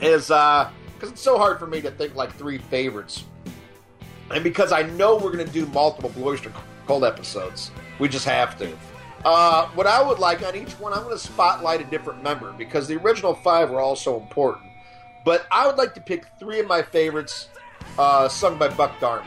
is 0.00 0.30
uh 0.30 0.70
because 0.94 1.10
it's 1.12 1.22
so 1.22 1.38
hard 1.38 1.60
for 1.60 1.66
me 1.66 1.80
to 1.80 1.92
think 1.92 2.16
like 2.16 2.34
three 2.34 2.58
favorites, 2.58 3.24
and 4.32 4.42
because 4.42 4.72
I 4.72 4.82
know 4.82 5.16
we're 5.16 5.32
going 5.32 5.46
to 5.46 5.52
do 5.52 5.66
multiple 5.66 6.10
Blue 6.10 6.30
Oyster 6.30 6.52
Cult 6.88 7.04
episodes, 7.04 7.70
we 8.00 8.08
just 8.08 8.24
have 8.24 8.58
to. 8.58 8.76
Uh, 9.24 9.66
what 9.70 9.86
I 9.86 10.00
would 10.02 10.18
like 10.18 10.42
on 10.46 10.54
each 10.54 10.72
one, 10.78 10.92
I'm 10.92 11.02
going 11.02 11.14
to 11.14 11.18
spotlight 11.18 11.80
a 11.80 11.84
different 11.84 12.22
member 12.22 12.52
because 12.52 12.86
the 12.86 12.96
original 12.96 13.34
five 13.34 13.70
were 13.70 13.80
all 13.80 13.96
so 13.96 14.16
important. 14.16 14.66
But 15.24 15.46
I 15.50 15.66
would 15.66 15.76
like 15.76 15.94
to 15.94 16.00
pick 16.00 16.24
three 16.38 16.60
of 16.60 16.66
my 16.66 16.82
favorites, 16.82 17.48
uh, 17.98 18.28
sung 18.28 18.58
by 18.58 18.68
Buck 18.68 18.98
Dharma. 19.00 19.26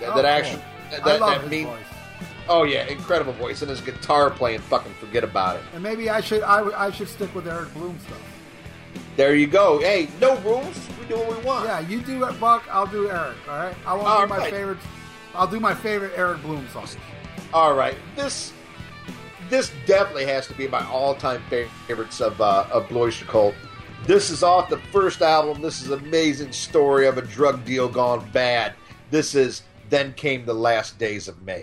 That, 0.00 0.10
Oh, 0.10 0.14
that 0.16 0.22
cool. 0.22 0.26
actually, 0.26 0.62
that, 0.90 1.06
I 1.06 1.16
love 1.16 1.42
that 1.42 1.50
mean- 1.50 1.66
voice. 1.66 1.84
oh 2.48 2.62
yeah, 2.62 2.84
incredible 2.86 3.32
voice 3.32 3.62
and 3.62 3.70
his 3.70 3.80
guitar 3.80 4.30
playing. 4.30 4.60
Fucking 4.60 4.94
forget 4.94 5.24
about 5.24 5.56
it. 5.56 5.62
And 5.74 5.82
maybe 5.82 6.08
I 6.08 6.20
should 6.20 6.42
I, 6.42 6.60
I 6.86 6.90
should 6.92 7.08
stick 7.08 7.34
with 7.34 7.48
Eric 7.48 7.72
Bloom 7.74 7.98
stuff. 8.00 8.20
There 9.16 9.34
you 9.34 9.46
go. 9.46 9.78
Hey, 9.80 10.08
no 10.20 10.36
rules. 10.40 10.78
We 11.00 11.06
do 11.06 11.16
what 11.18 11.36
we 11.38 11.42
want. 11.44 11.64
Yeah, 11.66 11.80
you 11.80 12.00
do 12.02 12.24
it, 12.24 12.38
Buck. 12.38 12.64
I'll 12.70 12.86
do 12.86 13.08
Eric. 13.10 13.36
All 13.48 13.56
right. 13.58 13.74
I 13.86 13.94
won't 13.94 14.06
All 14.06 14.20
do 14.22 14.26
my 14.28 14.36
right. 14.38 14.52
favorites. 14.52 14.84
I'll 15.34 15.46
do 15.48 15.58
my 15.58 15.74
favorite 15.74 16.12
Eric 16.16 16.42
Bloom 16.42 16.66
songs. 16.68 16.96
All 17.54 17.74
right, 17.74 17.96
this 18.14 18.52
this 19.48 19.70
definitely 19.86 20.26
has 20.26 20.46
to 20.48 20.54
be 20.54 20.68
my 20.68 20.84
all-time 20.86 21.42
favorites 21.50 22.20
of 22.20 22.40
uh, 22.40 22.66
of 22.70 22.88
Blue 22.88 23.10
Cult. 23.10 23.54
This 24.04 24.30
is 24.30 24.42
off 24.42 24.68
the 24.68 24.78
first 24.92 25.22
album. 25.22 25.62
This 25.62 25.82
is 25.82 25.90
amazing 25.90 26.52
story 26.52 27.06
of 27.06 27.18
a 27.18 27.22
drug 27.22 27.64
deal 27.64 27.88
gone 27.88 28.28
bad. 28.32 28.74
This 29.10 29.34
is 29.34 29.62
then 29.88 30.12
came 30.14 30.44
the 30.44 30.54
last 30.54 30.98
days 30.98 31.28
of 31.28 31.40
May. 31.42 31.62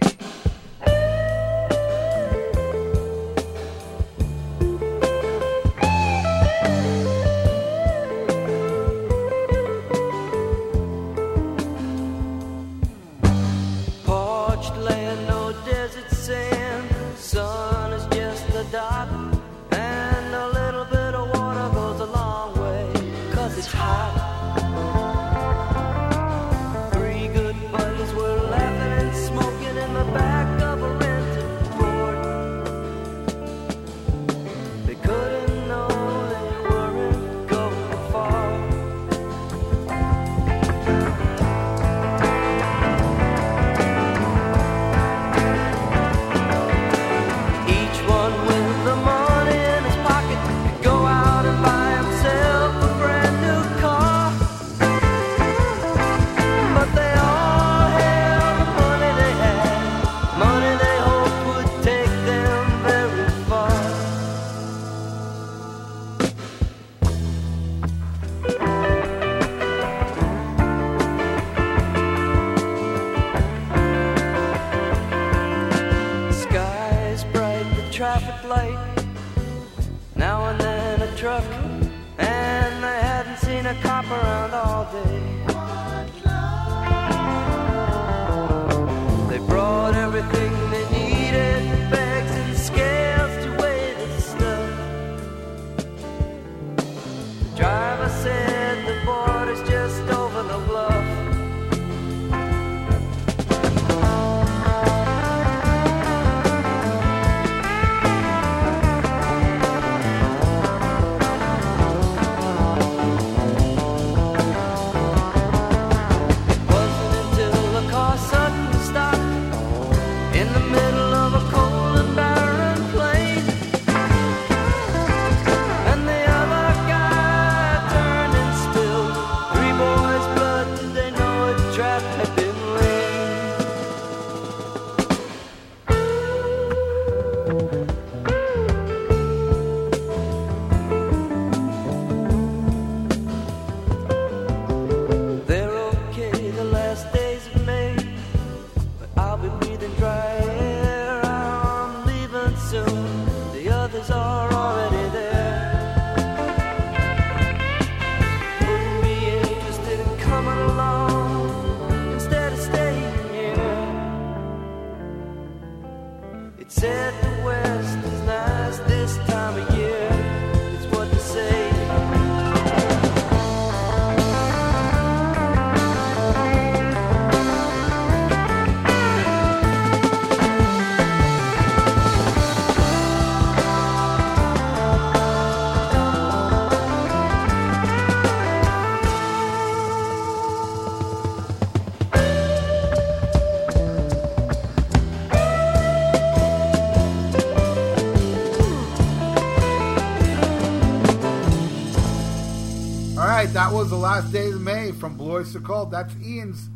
That 203.64 203.72
was 203.72 203.90
the 203.90 203.95
last 203.95 204.34
days 204.34 204.56
of 204.56 204.61
May 204.61 204.91
from 204.91 205.15
Blue 205.15 205.35
Oyster 205.35 205.61
Cult. 205.61 205.90
That's 205.90 206.14
Ian's 206.18 206.69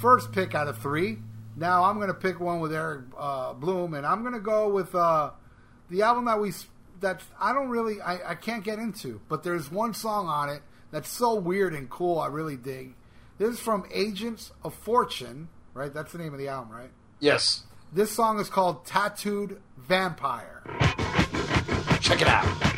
first 0.00 0.32
pick 0.32 0.54
out 0.54 0.68
of 0.68 0.78
three. 0.78 1.18
Now 1.54 1.84
I'm 1.84 1.96
going 1.96 2.08
to 2.08 2.14
pick 2.14 2.40
one 2.40 2.60
with 2.60 2.72
Eric 2.72 3.02
uh, 3.18 3.52
Bloom, 3.52 3.92
and 3.92 4.06
I'm 4.06 4.22
going 4.22 4.32
to 4.32 4.40
go 4.40 4.66
with 4.70 4.94
uh, 4.94 5.32
the 5.90 6.00
album 6.00 6.24
that 6.24 6.40
we 6.40 6.52
that 7.00 7.20
I 7.38 7.52
don't 7.52 7.68
really 7.68 8.00
I, 8.00 8.30
I 8.30 8.34
can't 8.36 8.64
get 8.64 8.78
into, 8.78 9.20
but 9.28 9.42
there's 9.42 9.70
one 9.70 9.92
song 9.92 10.28
on 10.28 10.48
it 10.48 10.62
that's 10.90 11.10
so 11.10 11.34
weird 11.34 11.74
and 11.74 11.90
cool. 11.90 12.18
I 12.18 12.28
really 12.28 12.56
dig. 12.56 12.94
This 13.36 13.50
is 13.50 13.60
from 13.60 13.84
Agents 13.92 14.50
of 14.64 14.72
Fortune, 14.72 15.50
right? 15.74 15.92
That's 15.92 16.12
the 16.12 16.18
name 16.18 16.32
of 16.32 16.38
the 16.38 16.48
album, 16.48 16.72
right? 16.72 16.90
Yes. 17.18 17.64
This 17.92 18.10
song 18.10 18.40
is 18.40 18.48
called 18.48 18.86
Tattooed 18.86 19.60
Vampire. 19.76 20.62
Check 22.00 22.22
it 22.22 22.28
out. 22.28 22.69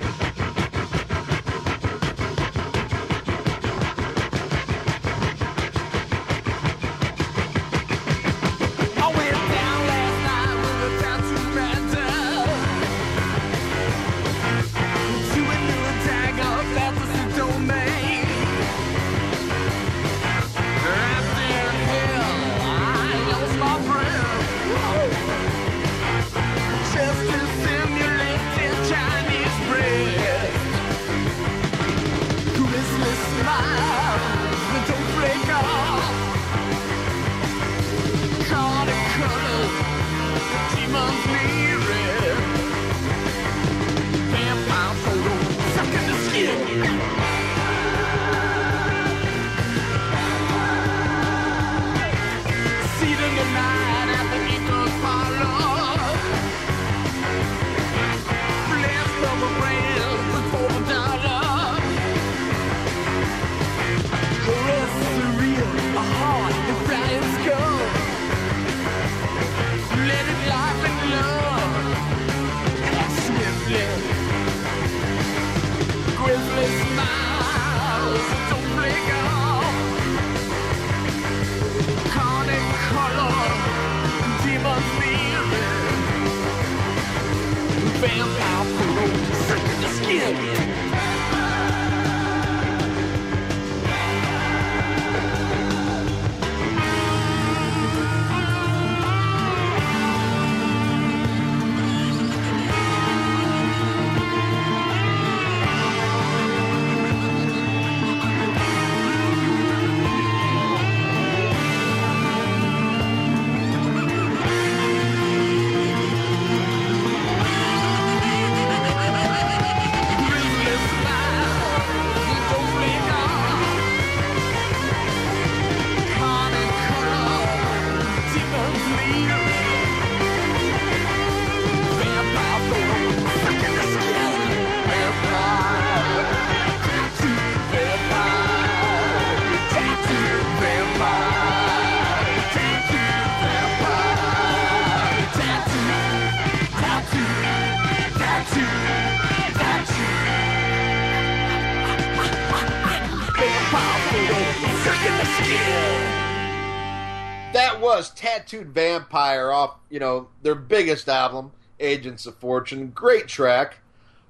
Tattooed 158.43 158.69
Vampire 158.69 159.51
off, 159.51 159.77
you 159.89 160.01
know, 160.01 160.29
their 160.43 160.55
biggest 160.55 161.09
album, 161.09 161.53
Agents 161.79 162.27
of 162.27 162.37
Fortune. 162.37 162.91
Great 162.91 163.29
track. 163.29 163.79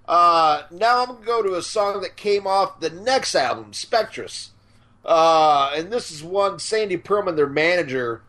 Uh, 0.07 0.63
now 0.71 1.03
I'm 1.03 1.07
going 1.09 1.21
to 1.21 1.27
go 1.27 1.43
to 1.43 1.55
a 1.55 1.63
song 1.63 2.03
that 2.03 2.17
came 2.17 2.47
off 2.47 2.81
the 2.81 2.91
next 2.91 3.35
album, 3.35 3.73
Spectres. 3.73 4.51
Uh, 5.05 5.73
and 5.75 5.91
this 5.91 6.11
is 6.11 6.23
one 6.23 6.59
Sandy 6.59 6.97
Pearlman, 6.97 7.37
their 7.37 7.49
manager, 7.49 8.23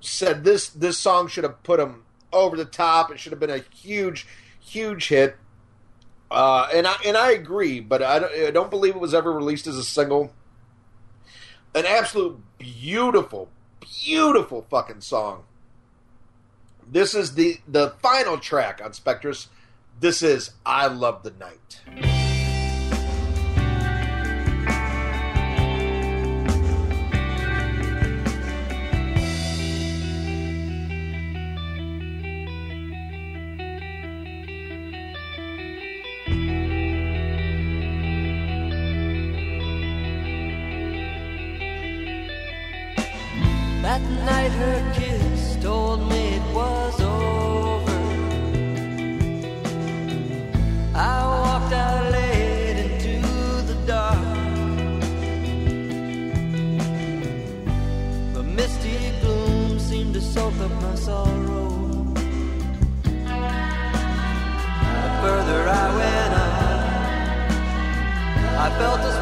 said 0.00 0.44
this 0.44 0.68
this 0.70 0.98
song 0.98 1.28
should 1.28 1.44
have 1.44 1.62
put 1.62 1.78
them 1.78 2.04
over 2.32 2.56
the 2.56 2.64
top. 2.64 3.10
It 3.10 3.20
should 3.20 3.32
have 3.32 3.40
been 3.40 3.50
a 3.50 3.62
huge, 3.74 4.26
huge 4.58 5.08
hit. 5.08 5.36
Uh, 6.30 6.68
and 6.72 6.86
I 6.86 6.96
and 7.04 7.16
I 7.16 7.32
agree, 7.32 7.80
but 7.80 8.02
I 8.02 8.18
don't, 8.18 8.32
I 8.32 8.50
don't 8.50 8.70
believe 8.70 8.96
it 8.96 9.00
was 9.00 9.14
ever 9.14 9.32
released 9.32 9.66
as 9.66 9.76
a 9.76 9.84
single. 9.84 10.32
An 11.74 11.86
absolute 11.86 12.40
beautiful, 12.58 13.48
beautiful 13.80 14.66
fucking 14.70 15.00
song. 15.00 15.44
This 16.90 17.14
is 17.14 17.34
the 17.34 17.60
the 17.68 17.90
final 18.02 18.38
track 18.38 18.80
on 18.82 18.92
Spectres. 18.92 19.48
This 20.00 20.22
is 20.22 20.52
I 20.64 20.86
Love 20.86 21.22
the 21.22 21.32
Night. 21.32 22.29
night 44.24 44.50
her 44.50 44.92
kiss 44.94 45.56
told 45.62 46.08
me 46.08 46.34
it 46.34 46.54
was 46.54 47.00
over. 47.00 48.00
I 50.94 51.26
walked 51.26 51.72
out 51.72 52.12
late 52.12 52.78
into 52.86 53.14
the 53.70 53.74
dark. 53.86 54.18
The 58.34 58.42
misty 58.42 59.12
gloom 59.20 59.78
seemed 59.78 60.14
to 60.14 60.20
soak 60.20 60.58
up 60.60 60.72
my 60.82 60.94
sorrow. 60.94 61.68
The 65.04 65.10
further 65.22 65.68
I 65.68 65.86
went 66.00 66.34
on, 66.46 66.80
I 68.64 68.68
felt 68.78 69.00
as 69.00 69.19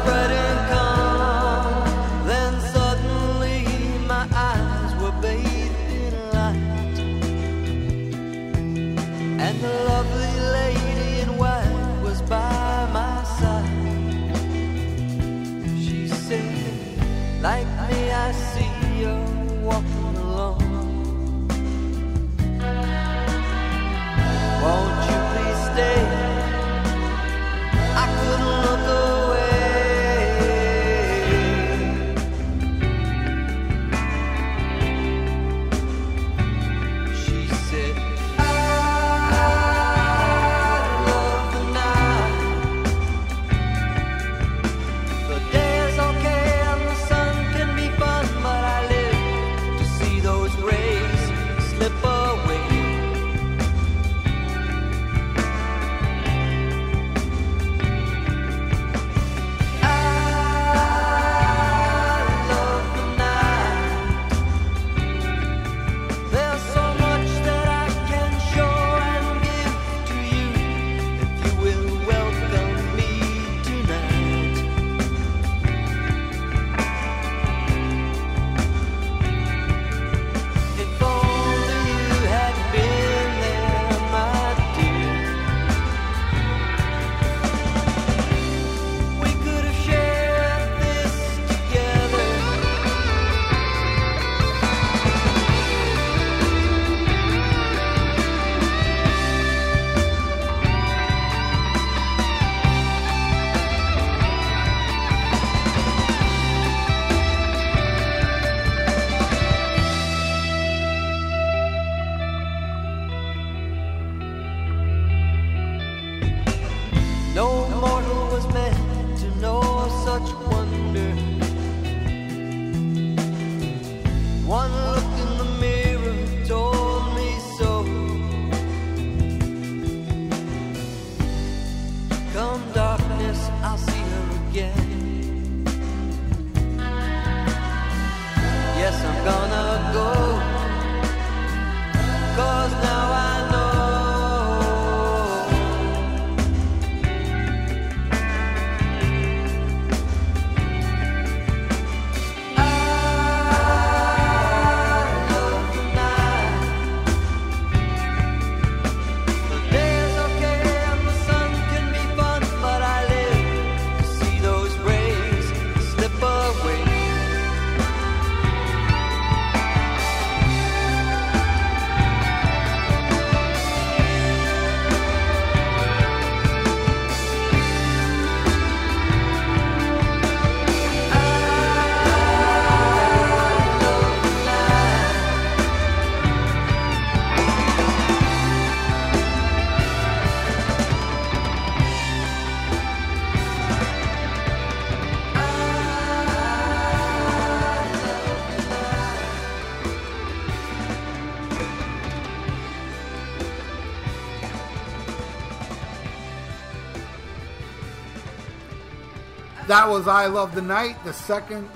that 209.69 209.87
was 209.87 210.07
I 210.07 210.25
Love 210.25 210.55
the 210.55 210.63
Night, 210.63 210.95
the 211.05 211.13
second 211.13 211.69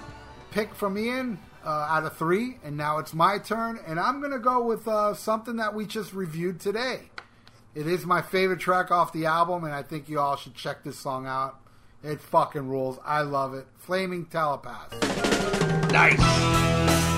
pick 0.49 0.73
from 0.73 0.97
Ian 0.97 1.37
uh, 1.63 1.69
out 1.69 2.03
of 2.03 2.17
three. 2.17 2.57
And 2.63 2.75
now 2.75 2.97
it's 2.97 3.13
my 3.13 3.37
turn. 3.37 3.79
And 3.85 3.99
I'm 3.99 4.19
going 4.19 4.31
to 4.31 4.39
go 4.39 4.63
with 4.63 4.87
uh, 4.87 5.13
something 5.13 5.57
that 5.57 5.75
we 5.75 5.85
just 5.85 6.11
reviewed 6.11 6.59
today. 6.59 7.11
It 7.75 7.85
is 7.85 8.03
my 8.03 8.23
favorite 8.23 8.59
track 8.59 8.89
off 8.89 9.13
the 9.13 9.27
album, 9.27 9.63
and 9.63 9.73
I 9.73 9.83
think 9.83 10.09
you 10.09 10.19
all 10.19 10.35
should 10.37 10.55
check 10.55 10.83
this 10.83 10.97
song 10.97 11.27
out. 11.27 11.59
It 12.03 12.19
fucking 12.19 12.67
rules. 12.67 12.97
I 13.05 13.21
love 13.21 13.53
it. 13.53 13.67
Flaming 13.75 14.25
Telepath. 14.25 14.91
Nice. 15.91 17.12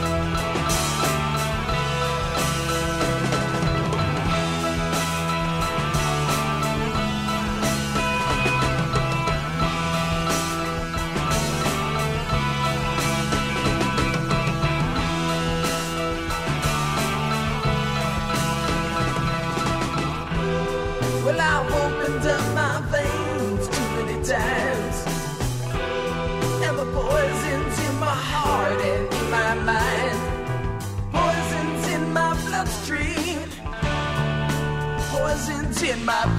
my 36.05 36.34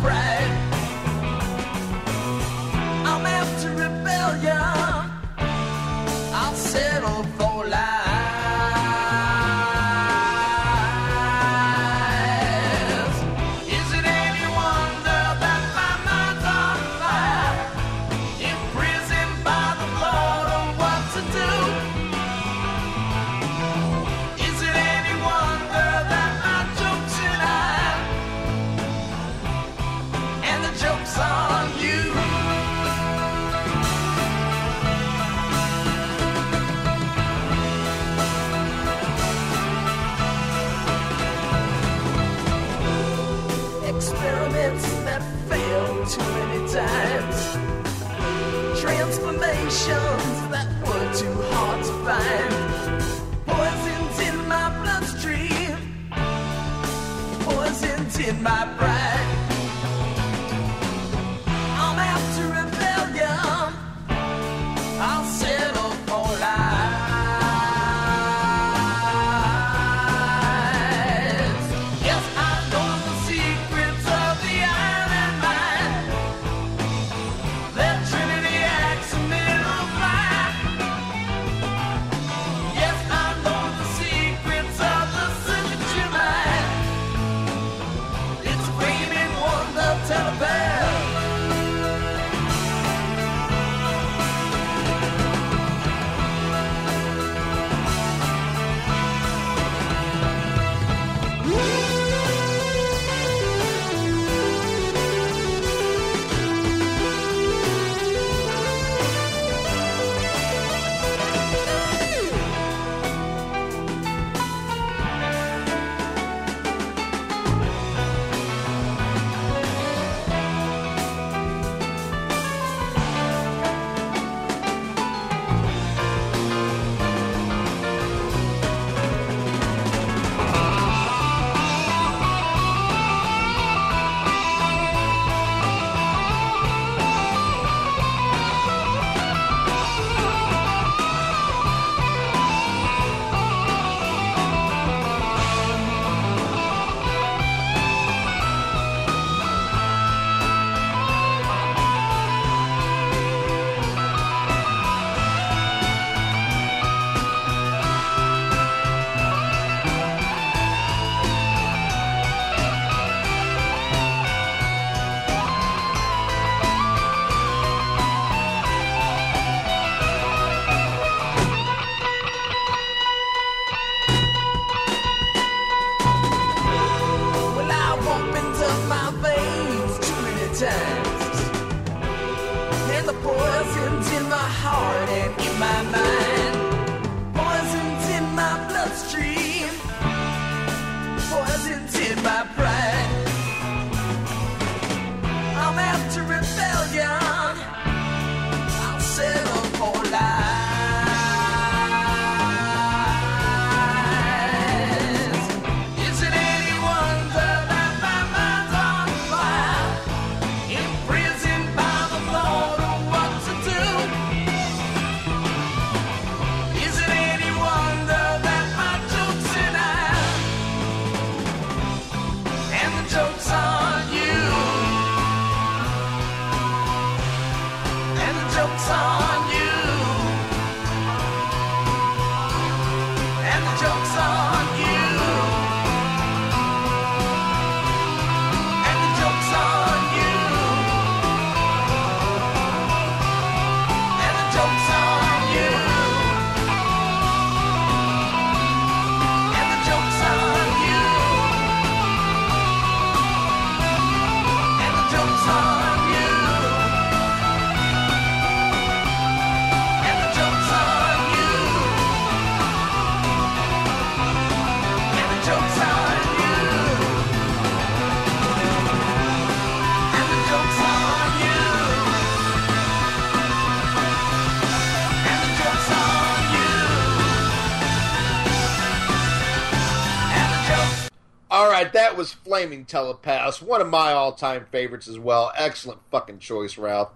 Flaming 282.47 282.85
Telepaths, 282.85 283.61
one 283.61 283.81
of 283.81 283.89
my 283.89 284.13
all 284.13 284.33
time 284.33 284.67
favorites 284.71 285.09
as 285.09 285.19
well. 285.19 285.53
Excellent 285.57 286.01
fucking 286.13 286.39
choice, 286.39 286.79
Ralph. 286.79 287.11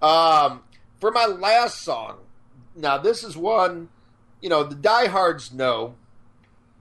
Um, 0.00 0.62
for 1.00 1.10
my 1.10 1.26
last 1.26 1.82
song, 1.82 2.16
now 2.74 2.96
this 2.96 3.22
is 3.22 3.36
one, 3.36 3.90
you 4.40 4.48
know, 4.48 4.64
the 4.64 4.74
diehards 4.74 5.52
know, 5.52 5.96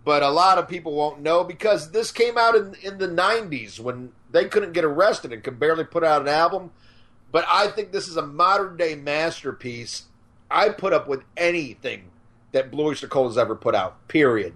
but 0.05 0.23
a 0.23 0.29
lot 0.29 0.57
of 0.57 0.69
people 0.69 0.93
won't 0.93 1.21
know 1.21 1.43
because 1.43 1.91
this 1.91 2.09
came 2.09 2.37
out 2.37 2.55
in, 2.55 2.73
in 2.81 2.99
the 2.99 3.07
90s 3.09 3.81
when 3.81 4.13
they 4.31 4.45
couldn't 4.45 4.71
get 4.71 4.85
arrested 4.85 5.33
and 5.33 5.43
could 5.43 5.59
barely 5.59 5.83
put 5.83 6.05
out 6.05 6.21
an 6.21 6.29
album. 6.29 6.71
But 7.33 7.43
I 7.49 7.67
think 7.67 7.91
this 7.91 8.07
is 8.07 8.15
a 8.15 8.25
modern 8.25 8.77
day 8.77 8.95
masterpiece. 8.95 10.03
I 10.49 10.69
put 10.69 10.93
up 10.93 11.09
with 11.09 11.23
anything 11.35 12.11
that 12.53 12.71
Blue 12.71 12.85
Oyster 12.85 13.09
Cult 13.09 13.27
has 13.27 13.37
ever 13.37 13.55
put 13.55 13.75
out, 13.75 14.07
period. 14.07 14.53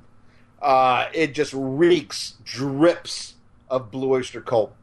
Uh, 0.61 1.07
it 1.13 1.33
just 1.33 1.53
reeks, 1.53 2.35
drips 2.43 3.35
of 3.69 3.89
Blue 3.89 4.11
Oyster 4.11 4.41
Cult. 4.41 4.75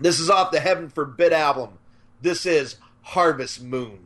This 0.00 0.18
is 0.18 0.30
off 0.30 0.50
the 0.50 0.60
Heaven 0.60 0.88
Forbid 0.88 1.32
album. 1.32 1.78
This 2.22 2.46
is 2.46 2.76
Harvest 3.02 3.62
Moon. 3.62 3.98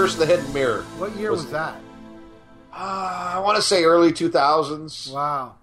Curse 0.00 0.14
of 0.14 0.20
the 0.20 0.26
Hidden 0.34 0.54
Mirror. 0.54 0.80
What 0.96 1.14
year 1.16 1.30
was, 1.30 1.50
that? 1.50 1.78
Uh, 2.72 3.32
I 3.34 3.38
want 3.40 3.56
to 3.56 3.62
say 3.62 3.84
early 3.84 4.12
2000s. 4.12 5.12
Wow. 5.12 5.56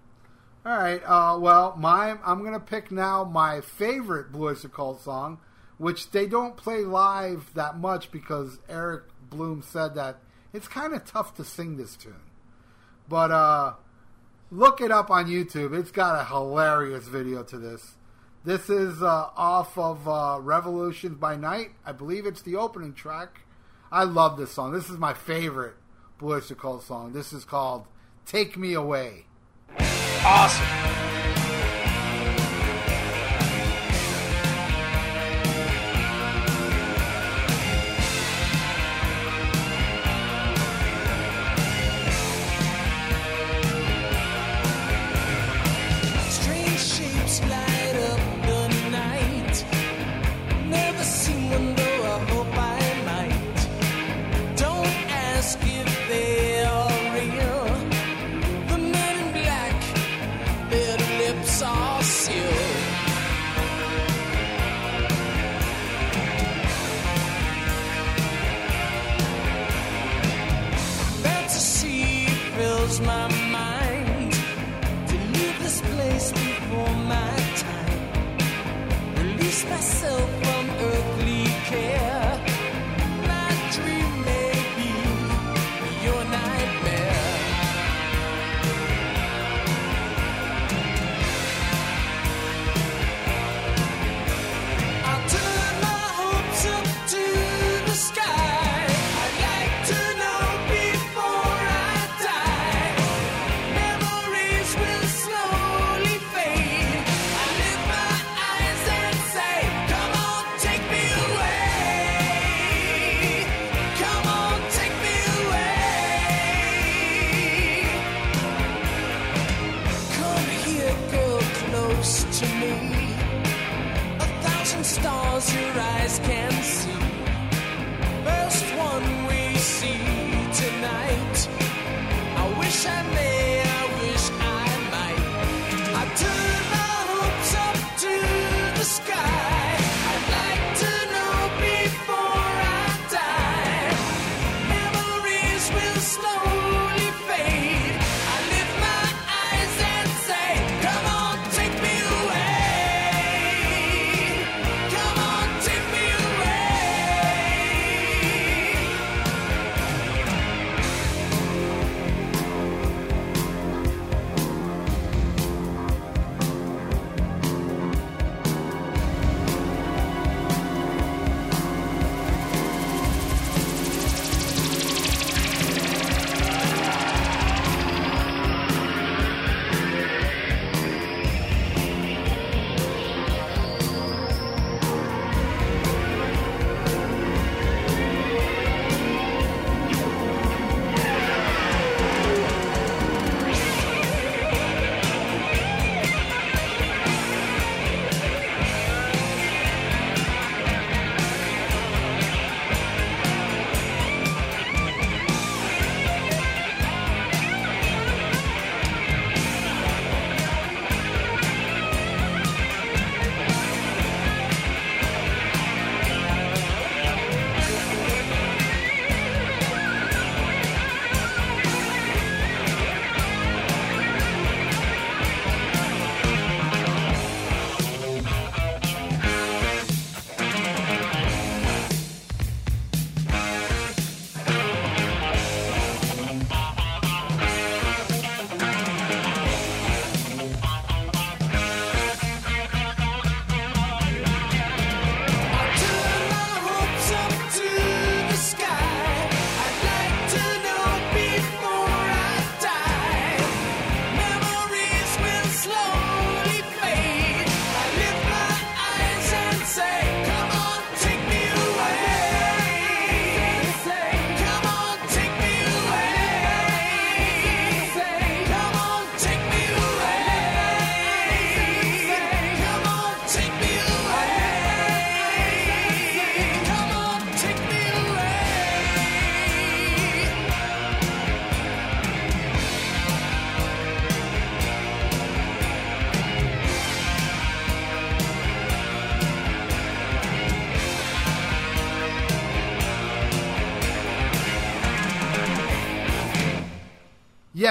All 0.64 0.78
right. 0.78 1.02
Uh, 1.04 1.40
well, 1.40 1.76
my 1.76 2.16
I'm 2.24 2.44
gonna 2.44 2.60
pick 2.60 2.92
now 2.92 3.24
my 3.24 3.62
favorite 3.62 4.32
Blue 4.32 4.50
Oyster 4.50 4.70
Cult 4.70 5.02
song, 5.02 5.40
which 5.80 6.12
they 6.12 6.28
don't 6.28 6.56
play 6.56 6.84
live 6.84 7.52
that 7.56 7.80
much 7.80 8.12
because 8.12 8.60
Eric 8.70 9.06
Bloom 9.32 9.64
said 9.64 9.96
that 9.96 10.20
it's 10.54 10.68
kind 10.68 10.94
of 10.94 11.04
tough 11.04 11.34
to 11.38 11.44
sing 11.44 11.78
this 11.78 11.96
tune. 11.96 12.14
But 13.10 13.32
uh, 13.32 13.74
look 14.52 14.82
it 14.82 14.92
up 14.92 15.10
on 15.10 15.26
YouTube. 15.26 15.76
It's 15.76 15.90
got 15.90 16.22
a 16.22 16.26
hilarious 16.26 17.08
video 17.08 17.42
to 17.42 17.58
this. 17.58 17.96
This 18.46 18.70
is 18.70 19.02
uh, 19.02 19.30
off 19.36 19.76
of 19.80 20.08
uh, 20.08 20.38
Revolutions 20.40 21.18
by 21.18 21.38
Night. 21.38 21.72
I 21.84 21.92
believe 21.92 22.28
it's 22.28 22.44
the 22.44 22.58
opening 22.58 22.94
track. 22.94 23.40
I 23.92 24.04
love 24.04 24.38
this 24.38 24.52
song. 24.52 24.74
This 24.74 24.90
is 24.90 24.98
my 24.98 25.14
favorite 25.14 25.76
Blue 26.20 26.36
Oyster 26.36 26.56
Cult 26.56 26.84
song. 26.84 27.14
This 27.14 27.32
is 27.32 27.46
called 27.46 27.86
"Take 28.26 28.58
Me 28.58 28.74
Away." 28.74 29.26
Awesome. 30.26 31.47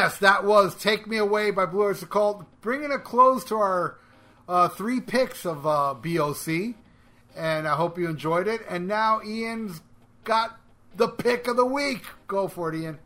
Yes, 0.06 0.18
that 0.18 0.44
was 0.44 0.76
"Take 0.76 1.08
Me 1.08 1.16
Away" 1.16 1.50
by 1.50 1.66
Blue 1.66 1.82
Oyster 1.82 2.06
Cult, 2.06 2.44
bringing 2.60 2.92
a 2.92 2.98
close 3.00 3.42
to 3.46 3.56
our 3.56 3.98
uh, 4.48 4.68
three 4.68 5.00
picks 5.00 5.44
of 5.44 5.66
uh, 5.66 5.94
BOC, 5.94 6.76
and 7.34 7.66
I 7.66 7.74
hope 7.74 7.98
you 7.98 8.08
enjoyed 8.08 8.46
it. 8.46 8.60
And 8.68 8.86
now 8.86 9.20
Ian's 9.26 9.80
got 10.22 10.60
the 10.94 11.08
pick 11.08 11.48
of 11.48 11.56
the 11.56 11.66
week. 11.66 12.04
Go 12.28 12.46
for 12.46 12.72
it, 12.72 12.80
Ian. 12.80 13.00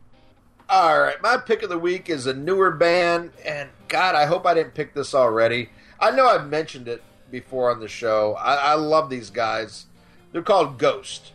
All 0.69 1.01
right, 1.01 1.19
my 1.23 1.37
pick 1.37 1.63
of 1.63 1.69
the 1.69 1.79
week 1.79 2.07
is 2.07 2.27
a 2.27 2.35
newer 2.35 2.69
band, 2.69 3.31
and 3.43 3.71
God, 3.87 4.13
I 4.13 4.27
hope 4.27 4.45
I 4.45 4.53
didn't 4.53 4.75
pick 4.75 4.93
this 4.93 5.15
already. 5.15 5.71
I 5.99 6.11
know 6.11 6.27
I've 6.27 6.49
mentioned 6.49 6.87
it 6.87 7.01
before 7.31 7.71
on 7.71 7.79
the 7.79 7.87
show. 7.87 8.35
I, 8.35 8.53
I 8.57 8.73
love 8.75 9.09
these 9.09 9.31
guys. 9.31 9.87
They're 10.33 10.43
called 10.43 10.77
Ghost, 10.77 11.31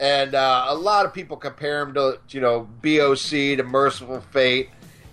and 0.00 0.34
uh, 0.34 0.64
a 0.68 0.74
lot 0.74 1.04
of 1.04 1.12
people 1.12 1.36
compare 1.36 1.84
them 1.84 1.92
to 1.92 2.20
you 2.30 2.40
know 2.40 2.66
BOC 2.82 3.58
to 3.58 3.62
Mercyful 3.64 4.22
Fate, 4.32 4.70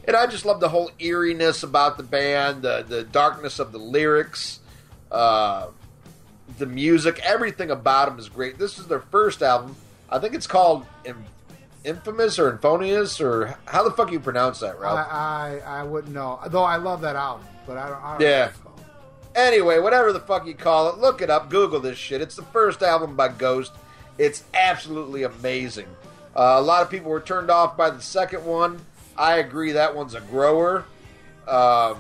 and 0.08 0.16
I 0.16 0.28
just 0.28 0.46
love 0.46 0.60
the 0.60 0.70
whole 0.70 0.92
eeriness 1.00 1.64
about 1.64 1.98
the 1.98 2.04
band, 2.04 2.62
the 2.62 2.86
the 2.88 3.04
darkness 3.04 3.60
of 3.60 3.72
the 3.72 3.78
lyrics, 3.78 4.60
uh, 5.12 5.68
the 6.58 6.66
music, 6.66 7.20
everything 7.24 7.72
about 7.72 8.10
them 8.10 8.20
is 8.20 8.30
great. 8.30 8.58
This 8.58 8.78
is 8.80 8.88
their 8.88 9.02
first 9.02 9.42
album. 9.42 9.76
I 10.10 10.20
think 10.20 10.36
it's 10.36 10.48
called 10.48 10.86
Im- 11.04 11.26
Infamous 11.84 12.38
or 12.40 12.52
Infonious 12.52 13.20
or 13.20 13.58
how 13.66 13.84
the 13.84 13.92
fuck 13.92 14.12
you 14.12 14.20
pronounce 14.20 14.60
that, 14.60 14.80
Ralph? 14.80 15.00
I, 15.00 15.60
I 15.66 15.80
I 15.80 15.84
wouldn't 15.84 16.14
know, 16.14 16.40
though. 16.48 16.64
I 16.64 16.78
love 16.78 17.02
that 17.02 17.16
album, 17.16 17.46
but 17.66 17.78
I 17.78 17.90
don't. 17.90 18.04
I 18.04 18.10
don't 18.12 18.20
know 18.20 18.26
Yeah. 18.26 18.52
Anyway, 19.36 19.80
whatever 19.80 20.14
the 20.14 20.20
fuck 20.22 20.48
you 20.48 20.54
call 20.54 20.88
it, 20.90 20.98
look 20.98 21.22
it 21.22 21.30
up. 21.30 21.50
Google 21.50 21.82
this 21.82 21.98
shit. 21.98 22.22
It's 22.22 22.36
the 22.38 22.44
first 22.44 22.82
album 22.82 23.16
by 23.18 23.28
Ghost. 23.28 23.74
It's 24.18 24.46
absolutely 24.54 25.24
amazing. 25.24 25.88
Uh, 26.34 26.56
a 26.58 26.62
lot 26.62 26.82
of 26.82 26.90
people 26.90 27.12
were 27.12 27.20
turned 27.20 27.52
off 27.52 27.76
by 27.76 27.90
the 27.90 28.02
second 28.02 28.46
one. 28.46 28.80
I 29.18 29.38
agree 29.38 29.72
that 29.74 29.96
one's 29.96 30.14
a 30.14 30.22
grower. 30.22 30.86
Um, 31.48 31.98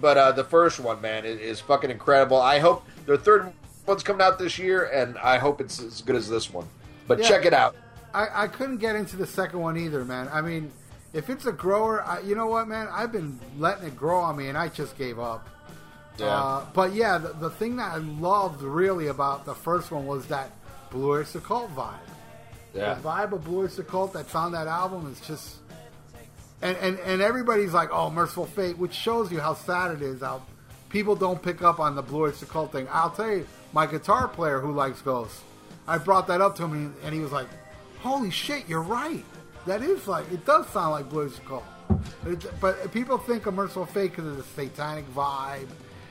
but 0.00 0.16
uh, 0.16 0.32
the 0.32 0.44
first 0.44 0.78
one, 0.80 1.00
man, 1.00 1.24
is, 1.24 1.38
is 1.40 1.60
fucking 1.60 1.90
incredible. 1.90 2.40
I 2.40 2.58
hope 2.58 2.86
their 3.06 3.16
third 3.16 3.52
one's 3.86 4.02
coming 4.02 4.22
out 4.22 4.38
this 4.38 4.58
year, 4.58 4.84
and 4.84 5.16
I 5.18 5.38
hope 5.38 5.60
it's 5.60 5.80
as 5.82 6.02
good 6.02 6.16
as 6.16 6.28
this 6.28 6.52
one. 6.52 6.66
But 7.08 7.18
Yeah. 7.20 7.28
check 7.28 7.44
it 7.46 7.54
out. 7.54 7.76
I, 8.12 8.44
I 8.44 8.46
couldn't 8.48 8.78
get 8.78 8.96
into 8.96 9.16
the 9.16 9.26
second 9.26 9.60
one 9.60 9.76
either, 9.76 10.04
man. 10.04 10.28
I 10.32 10.40
mean, 10.42 10.70
if 11.12 11.28
it's 11.30 11.46
a 11.46 11.52
grower, 11.52 12.02
I, 12.02 12.20
you 12.20 12.34
know 12.34 12.46
what, 12.46 12.68
man? 12.68 12.88
I've 12.90 13.12
been 13.12 13.38
letting 13.58 13.86
it 13.88 13.96
grow 13.96 14.18
on 14.20 14.36
me, 14.36 14.48
and 14.48 14.56
I 14.58 14.68
just 14.68 14.96
gave 14.98 15.18
up. 15.18 15.48
Uh, 16.20 16.64
but 16.72 16.94
yeah, 16.94 17.18
the, 17.18 17.28
the 17.34 17.50
thing 17.50 17.76
that 17.76 17.92
I 17.92 17.96
loved 17.98 18.62
really 18.62 19.08
about 19.08 19.44
the 19.44 19.54
first 19.54 19.90
one 19.90 20.06
was 20.06 20.26
that 20.28 20.50
Blue 20.90 21.10
Oyster 21.12 21.40
Cult 21.40 21.74
vibe. 21.76 21.92
yeah. 22.74 22.94
The 22.94 23.00
vibe 23.02 23.32
of 23.32 23.44
Blue 23.44 23.64
Oyster 23.64 23.82
Cult 23.82 24.14
that's 24.14 24.34
on 24.34 24.52
that 24.52 24.66
album 24.66 25.10
is 25.12 25.20
just. 25.26 25.56
And, 26.62 26.76
and, 26.78 26.98
and 27.00 27.20
everybody's 27.20 27.72
like, 27.72 27.90
oh, 27.92 28.10
Mercyful 28.10 28.46
Fate, 28.46 28.78
which 28.78 28.94
shows 28.94 29.30
you 29.30 29.40
how 29.40 29.54
sad 29.54 29.92
it 29.92 30.02
is. 30.02 30.20
How 30.20 30.42
people 30.88 31.14
don't 31.14 31.42
pick 31.42 31.62
up 31.62 31.78
on 31.78 31.94
the 31.94 32.02
Blue 32.02 32.22
Oyster 32.22 32.46
Cult 32.46 32.72
thing. 32.72 32.88
I'll 32.90 33.10
tell 33.10 33.30
you, 33.30 33.46
my 33.72 33.86
guitar 33.86 34.28
player 34.28 34.60
who 34.60 34.72
likes 34.72 35.02
Ghosts, 35.02 35.42
I 35.86 35.98
brought 35.98 36.26
that 36.28 36.40
up 36.40 36.56
to 36.56 36.64
him, 36.64 36.94
and 37.04 37.14
he 37.14 37.20
was 37.20 37.32
like, 37.32 37.46
holy 38.00 38.30
shit, 38.30 38.68
you're 38.68 38.82
right. 38.82 39.24
That 39.66 39.82
is 39.82 40.08
like, 40.08 40.30
it 40.32 40.46
does 40.46 40.66
sound 40.68 40.92
like 40.92 41.10
Blue 41.10 41.24
Oyster 41.24 41.42
Cult. 41.42 41.64
But 42.60 42.92
people 42.92 43.18
think 43.18 43.46
of 43.46 43.54
Mercyful 43.54 43.86
Fate 43.86 44.10
because 44.10 44.26
of 44.26 44.36
the 44.36 44.42
satanic 44.42 45.04
vibe 45.14 45.68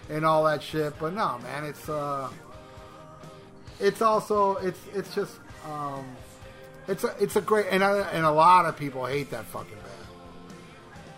and 0.10 0.26
all 0.26 0.44
that 0.46 0.62
shit. 0.62 0.94
But 1.00 1.14
no, 1.14 1.40
man, 1.40 1.66
it's 1.66 1.90
uh, 1.90 2.30
it's 3.80 4.02
also 4.02 4.56
it's 4.58 4.80
it's 4.94 5.14
just 5.14 5.34
um, 5.70 6.06
it's 6.88 7.04
a 7.04 7.16
it's 7.20 7.36
a 7.36 7.42
great 7.42 7.68
and 7.72 7.84
I, 7.84 8.00
and 8.12 8.26
a 8.26 8.32
lot 8.32 8.66
of 8.66 8.78
people 8.78 9.06
hate 9.06 9.32
that 9.32 9.46
fucking. 9.46 9.78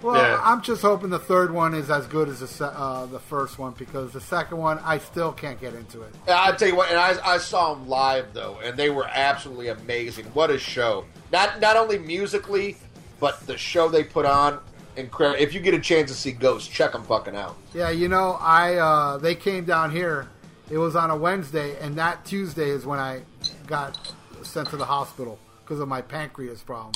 Well, 0.01 0.15
Yeah. 0.15 0.39
I'm 0.43 0.61
just 0.61 0.81
hoping 0.81 1.09
the 1.09 1.19
third 1.19 1.51
one 1.51 1.73
is 1.73 1.89
as 1.89 2.05
good 2.07 2.29
as 2.29 2.39
the 2.39 2.65
uh, 2.67 3.05
the 3.07 3.19
first 3.19 3.57
one 3.57 3.73
because 3.77 4.11
the 4.11 4.21
second 4.21 4.57
one 4.57 4.79
I 4.83 4.99
still 4.99 5.31
can't 5.31 5.59
get 5.59 5.73
into 5.73 6.01
it. 6.03 6.13
Yeah, 6.27 6.35
I'll 6.35 6.55
tell 6.55 6.67
you 6.67 6.75
what, 6.75 6.89
and 6.89 6.99
I, 6.99 7.15
I 7.25 7.37
saw 7.39 7.73
them 7.73 7.87
live 7.87 8.33
though, 8.33 8.59
and 8.63 8.77
they 8.77 8.89
were 8.89 9.07
absolutely 9.07 9.69
amazing. 9.69 10.25
What 10.33 10.51
a 10.51 10.59
show! 10.59 11.05
Not 11.31 11.59
not 11.59 11.75
only 11.77 11.97
musically, 11.97 12.77
but 13.19 13.45
the 13.47 13.57
show 13.57 13.89
they 13.89 14.03
put 14.03 14.25
on, 14.25 14.59
incredible. 14.95 15.41
If 15.41 15.53
you 15.55 15.59
get 15.61 15.73
a 15.73 15.79
chance 15.79 16.11
to 16.11 16.15
see 16.15 16.31
Ghost, 16.31 16.71
check 16.71 16.91
them 16.91 17.03
fucking 17.03 17.35
out. 17.35 17.57
Yeah, 17.73 17.89
you 17.89 18.07
know, 18.07 18.37
I 18.39 18.75
uh, 18.75 19.17
they 19.17 19.33
came 19.35 19.65
down 19.65 19.91
here. 19.91 20.27
It 20.69 20.77
was 20.77 20.95
on 20.95 21.09
a 21.09 21.17
Wednesday, 21.17 21.79
and 21.79 21.95
that 21.95 22.23
Tuesday 22.25 22.69
is 22.69 22.85
when 22.85 22.99
I 22.99 23.21
got 23.67 24.13
sent 24.43 24.69
to 24.69 24.77
the 24.77 24.85
hospital 24.85 25.39
because 25.63 25.79
of 25.79 25.87
my 25.87 26.01
pancreas 26.01 26.61
problem. 26.61 26.93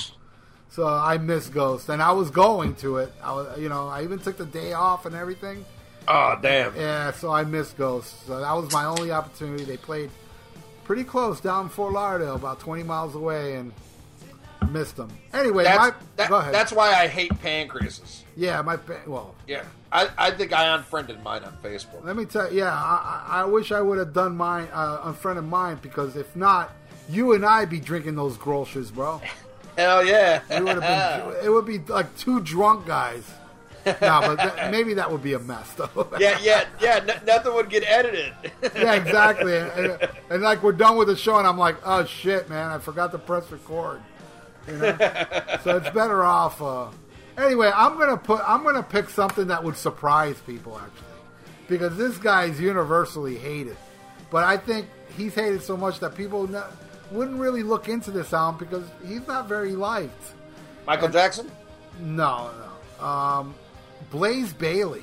So 0.72 0.86
I 0.86 1.18
missed 1.18 1.52
Ghost, 1.52 1.90
and 1.90 2.02
I 2.02 2.12
was 2.12 2.30
going 2.30 2.74
to 2.76 2.96
it. 2.96 3.12
I 3.22 3.32
was, 3.32 3.60
you 3.60 3.68
know, 3.68 3.88
I 3.88 4.04
even 4.04 4.18
took 4.18 4.38
the 4.38 4.46
day 4.46 4.72
off 4.72 5.04
and 5.04 5.14
everything. 5.14 5.64
Oh 6.08 6.36
damn! 6.40 6.74
Yeah, 6.74 7.12
so 7.12 7.30
I 7.30 7.44
missed 7.44 7.76
Ghost. 7.76 8.26
So 8.26 8.40
that 8.40 8.52
was 8.54 8.72
my 8.72 8.86
only 8.86 9.12
opportunity. 9.12 9.64
They 9.64 9.76
played 9.76 10.10
pretty 10.84 11.04
close 11.04 11.40
down 11.40 11.64
in 11.64 11.68
Fort 11.68 11.92
Lauderdale, 11.92 12.36
about 12.36 12.58
20 12.58 12.84
miles 12.84 13.14
away, 13.14 13.56
and 13.56 13.70
missed 14.70 14.96
them. 14.96 15.10
Anyway, 15.34 15.64
That's 15.64 15.78
my, 15.78 15.92
that- 16.16 16.28
go 16.30 16.36
ahead. 16.36 16.54
that's 16.54 16.72
why 16.72 16.94
I 16.94 17.06
hate 17.06 17.30
pancreases. 17.40 18.22
yeah, 18.36 18.62
my 18.62 18.78
well, 19.06 19.34
Yeah, 19.46 19.64
I, 19.92 20.08
I 20.16 20.30
think 20.30 20.52
I 20.54 20.74
unfriended 20.74 21.22
mine 21.22 21.44
on 21.44 21.52
Facebook. 21.62 22.02
Let 22.02 22.16
me 22.16 22.24
tell 22.24 22.50
you, 22.50 22.60
yeah, 22.60 22.72
I, 22.72 23.24
I 23.28 23.44
wish 23.44 23.72
I 23.72 23.80
would 23.82 23.98
have 23.98 24.12
done 24.14 24.36
mine, 24.36 24.68
uh, 24.72 25.02
unfriended 25.04 25.44
mine, 25.44 25.78
because 25.82 26.16
if 26.16 26.34
not, 26.34 26.72
you 27.10 27.34
and 27.34 27.44
I 27.44 27.66
be 27.66 27.78
drinking 27.80 28.14
those 28.14 28.38
Grolschers, 28.38 28.92
bro. 28.92 29.20
Hell 29.76 30.04
yeah! 30.04 30.42
We 30.50 30.64
would 30.64 30.82
have 30.82 31.24
been, 31.24 31.44
it 31.44 31.48
would 31.48 31.64
be 31.64 31.78
like 31.78 32.16
two 32.18 32.40
drunk 32.40 32.86
guys. 32.86 33.24
no, 33.84 33.94
but 34.00 34.36
th- 34.36 34.70
maybe 34.70 34.94
that 34.94 35.10
would 35.10 35.22
be 35.22 35.32
a 35.32 35.38
mess, 35.40 35.72
though. 35.72 36.08
yeah, 36.20 36.38
yeah, 36.40 36.66
yeah. 36.80 37.00
N- 37.08 37.20
nothing 37.26 37.52
would 37.52 37.68
get 37.68 37.82
edited. 37.84 38.32
yeah, 38.76 38.94
exactly. 38.94 39.56
And, 39.56 39.70
and, 39.72 40.08
and 40.30 40.42
like 40.42 40.62
we're 40.62 40.72
done 40.72 40.96
with 40.96 41.08
the 41.08 41.16
show, 41.16 41.38
and 41.38 41.46
I'm 41.46 41.58
like, 41.58 41.76
oh 41.84 42.04
shit, 42.04 42.48
man, 42.48 42.70
I 42.70 42.78
forgot 42.78 43.10
to 43.12 43.18
press 43.18 43.50
record. 43.50 44.00
You 44.68 44.74
know, 44.74 44.96
so 45.64 45.76
it's 45.78 45.90
better 45.90 46.22
off. 46.22 46.62
Uh... 46.62 46.88
Anyway, 47.36 47.72
I'm 47.74 47.98
gonna 47.98 48.16
put, 48.16 48.40
I'm 48.46 48.62
gonna 48.62 48.82
pick 48.82 49.08
something 49.08 49.48
that 49.48 49.64
would 49.64 49.76
surprise 49.76 50.36
people 50.46 50.78
actually, 50.78 51.18
because 51.66 51.96
this 51.96 52.18
guy's 52.18 52.60
universally 52.60 53.36
hated, 53.36 53.76
but 54.30 54.44
I 54.44 54.58
think 54.58 54.86
he's 55.16 55.34
hated 55.34 55.62
so 55.62 55.76
much 55.76 55.98
that 56.00 56.14
people 56.14 56.46
no, 56.46 56.64
wouldn't 57.12 57.38
really 57.38 57.62
look 57.62 57.88
into 57.88 58.10
this 58.10 58.32
album 58.32 58.58
because 58.58 58.84
he's 59.06 59.26
not 59.26 59.48
very 59.48 59.72
liked. 59.72 60.34
Michael 60.86 61.08
Jackson. 61.08 61.50
No, 62.00 62.50
no. 62.98 63.06
Um, 63.06 63.54
Blaze 64.10 64.52
Bayley. 64.52 65.02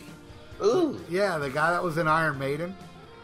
Ooh. 0.64 1.00
Yeah, 1.10 1.38
the 1.38 1.50
guy 1.50 1.72
that 1.72 1.84
was 1.84 1.98
in 1.98 2.08
Iron 2.08 2.38
Maiden. 2.38 2.76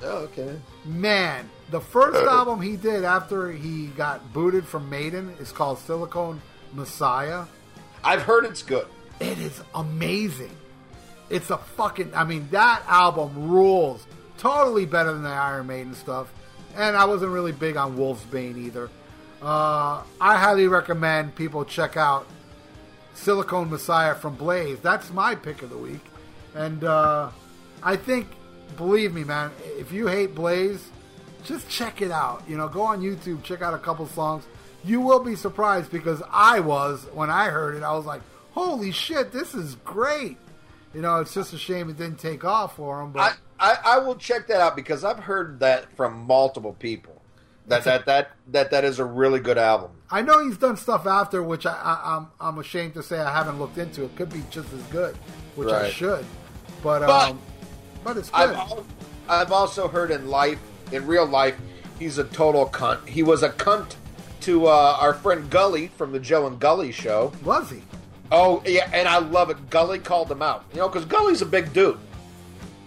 Oh, 0.03 0.17
okay. 0.17 0.59
Man, 0.85 1.49
the 1.71 1.81
first 1.81 2.27
album 2.27 2.61
he 2.61 2.75
did 2.75 3.03
after 3.03 3.51
he 3.51 3.87
got 3.87 4.33
booted 4.33 4.65
from 4.65 4.89
Maiden 4.89 5.35
is 5.39 5.51
called 5.51 5.79
Silicon 5.79 6.41
Messiah. 6.73 7.45
I've 8.03 8.21
heard 8.21 8.45
it's 8.45 8.61
good. 8.61 8.87
It 9.19 9.39
is 9.39 9.61
amazing. 9.73 10.55
It's 11.29 11.49
a 11.49 11.57
fucking. 11.57 12.13
I 12.13 12.23
mean, 12.23 12.47
that 12.51 12.83
album 12.87 13.49
rules. 13.49 14.05
Totally 14.37 14.85
better 14.85 15.13
than 15.13 15.23
the 15.23 15.29
Iron 15.29 15.67
Maiden 15.67 15.95
stuff. 15.95 16.31
And 16.75 16.95
I 16.95 17.05
wasn't 17.05 17.31
really 17.31 17.53
big 17.53 17.77
on 17.77 17.97
Wolfsbane 17.97 18.57
either. 18.57 18.89
Uh, 19.41 20.03
I 20.19 20.37
highly 20.37 20.67
recommend 20.67 21.35
people 21.35 21.63
check 21.65 21.97
out 21.97 22.27
Silicon 23.13 23.69
Messiah 23.69 24.15
from 24.15 24.35
Blaze. 24.35 24.79
That's 24.79 25.11
my 25.11 25.35
pick 25.35 25.61
of 25.61 25.69
the 25.69 25.77
week. 25.77 26.01
And 26.53 26.83
uh, 26.83 27.29
I 27.81 27.95
think, 27.95 28.27
believe 28.77 29.13
me, 29.13 29.23
man, 29.23 29.51
if 29.77 29.91
you 29.91 30.07
hate 30.07 30.35
Blaze, 30.35 30.89
just 31.43 31.69
check 31.69 32.01
it 32.01 32.11
out. 32.11 32.43
You 32.47 32.57
know, 32.57 32.67
go 32.67 32.81
on 32.81 33.01
YouTube, 33.01 33.43
check 33.43 33.61
out 33.61 33.73
a 33.73 33.77
couple 33.77 34.07
songs. 34.07 34.45
You 34.83 34.99
will 34.99 35.23
be 35.23 35.35
surprised 35.35 35.91
because 35.91 36.21
I 36.31 36.59
was 36.59 37.07
when 37.13 37.29
I 37.29 37.49
heard 37.49 37.75
it. 37.75 37.83
I 37.83 37.93
was 37.93 38.05
like, 38.05 38.21
"Holy 38.51 38.91
shit, 38.91 39.31
this 39.31 39.55
is 39.55 39.75
great!" 39.83 40.37
You 40.93 41.01
know, 41.01 41.19
it's 41.19 41.33
just 41.33 41.53
a 41.53 41.57
shame 41.57 41.89
it 41.89 41.97
didn't 41.97 42.19
take 42.19 42.43
off 42.45 42.75
for 42.75 43.01
him. 43.01 43.11
But 43.11 43.37
I, 43.59 43.77
I 43.85 43.97
will 43.99 44.15
check 44.15 44.47
that 44.47 44.59
out 44.61 44.75
because 44.75 45.03
I've 45.03 45.19
heard 45.19 45.59
that 45.61 45.91
from 45.95 46.25
multiple 46.25 46.73
people. 46.73 47.21
That 47.67 47.83
that 47.85 48.05
that 48.05 48.31
that 48.51 48.71
that 48.71 48.83
is 48.85 48.99
a 48.99 49.05
really 49.05 49.39
good 49.39 49.57
album. 49.57 49.89
I 50.11 50.21
know 50.21 50.45
he's 50.45 50.57
done 50.57 50.77
stuff 50.77 51.07
after, 51.07 51.41
which 51.41 51.65
I, 51.65 51.71
I, 51.73 52.15
I'm 52.17 52.27
I'm 52.39 52.59
ashamed 52.59 52.93
to 52.93 53.01
say 53.01 53.17
I 53.17 53.33
haven't 53.33 53.57
looked 53.59 53.79
into. 53.79 54.03
It 54.03 54.15
could 54.15 54.29
be 54.31 54.43
just 54.51 54.71
as 54.71 54.81
good, 54.83 55.15
which 55.55 55.69
I 55.69 55.89
should. 55.89 56.25
But 56.83 56.99
But- 57.07 57.29
um, 57.31 57.39
but 58.03 58.17
it's 58.17 58.29
I've 58.33 58.69
good. 58.69 58.85
I've 59.27 59.51
also 59.51 59.87
heard 59.87 60.11
in 60.11 60.27
life, 60.27 60.59
in 60.91 61.07
real 61.07 61.25
life, 61.25 61.55
he's 61.97 62.19
a 62.19 62.23
total 62.25 62.67
cunt. 62.69 63.07
He 63.07 63.23
was 63.23 63.41
a 63.41 63.49
cunt 63.49 63.95
to 64.41 64.67
uh, 64.67 64.97
our 64.99 65.15
friend 65.15 65.49
Gully 65.49 65.87
from 65.87 66.11
the 66.11 66.19
Joe 66.19 66.45
and 66.45 66.59
Gully 66.59 66.91
show. 66.91 67.31
Was 67.43 67.71
he? 67.71 67.81
Oh 68.31 68.61
yeah, 68.67 68.87
and 68.93 69.07
I 69.07 69.17
love 69.17 69.49
it. 69.49 69.71
Gully 69.71 69.97
called 69.97 70.29
him 70.31 70.43
out. 70.43 70.65
You 70.73 70.81
know, 70.81 70.87
because 70.89 71.05
Gully's 71.05 71.41
a 71.41 71.47
big 71.47 71.73
dude. 71.73 71.97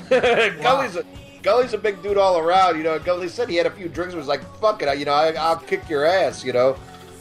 Gully's 0.63 0.97
a 0.97 1.05
Gully's 1.43 1.73
a 1.73 1.79
big 1.79 2.03
dude 2.03 2.19
all 2.19 2.39
around. 2.39 2.77
You 2.77 2.83
know, 2.83 2.99
Gully 2.99 3.29
said 3.29 3.49
he 3.49 3.57
had 3.57 3.67
a 3.67 3.71
few 3.71 3.89
drinks. 3.89 4.13
and 4.13 4.19
Was 4.19 4.29
like, 4.29 4.43
fuck 4.61 4.83
it, 4.83 4.99
you 4.99 5.05
know, 5.05 5.13
I, 5.13 5.33
I'll 5.33 5.57
kick 5.57 5.89
your 5.89 6.05
ass. 6.05 6.45
You 6.45 6.53
know, 6.53 6.77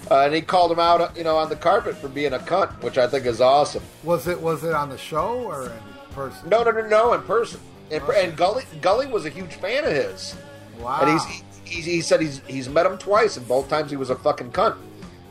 uh, 0.10 0.22
and 0.22 0.34
he 0.34 0.42
called 0.42 0.72
him 0.72 0.80
out, 0.80 1.16
you 1.18 1.24
know, 1.24 1.38
on 1.38 1.50
the 1.50 1.56
carpet 1.56 1.96
for 1.96 2.08
being 2.08 2.34
a 2.34 2.40
cunt, 2.40 2.72
which 2.82 2.98
I 2.98 3.08
think 3.08 3.26
is 3.26 3.42
awesome. 3.42 3.84
Was 4.04 4.28
it 4.28 4.40
was 4.40 4.64
it 4.64 4.74
on 4.74 4.90
the 4.90 4.98
show 4.98 5.44
or 5.44 5.66
in 5.66 6.14
person? 6.14 6.50
No, 6.50 6.64
no, 6.64 6.72
no, 6.72 6.88
no, 6.88 7.14
in 7.14 7.22
person. 7.24 7.60
And, 7.92 8.04
and 8.04 8.36
Gully 8.36 8.64
Gully 8.82 9.08
was 9.08 9.26
a 9.26 9.30
huge 9.30 9.56
fan 9.56 9.84
of 9.86 9.92
his. 9.92 10.36
Wow. 10.80 11.00
And 11.02 11.12
he's, 11.12 11.44
he, 11.66 11.82
he 11.82 12.02
said 12.02 12.22
he's 12.22 12.40
he's 12.48 12.70
met 12.70 12.86
him 12.86 12.98
twice, 12.98 13.38
and 13.38 13.48
both 13.48 13.70
times 13.70 13.92
he 13.92 13.98
was 13.98 14.10
a 14.10 14.16
fucking 14.16 14.52
cunt. 14.52 14.78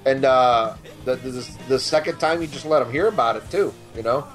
And 0.04 0.24
uh, 0.24 0.74
the, 1.04 1.16
the 1.16 1.56
the 1.68 1.78
second 1.78 2.18
time 2.18 2.40
he 2.40 2.46
just 2.46 2.64
let 2.64 2.82
him 2.82 2.92
hear 2.92 3.08
about 3.08 3.36
it 3.36 3.50
too. 3.50 3.72
You 3.96 4.02
know, 4.02 4.26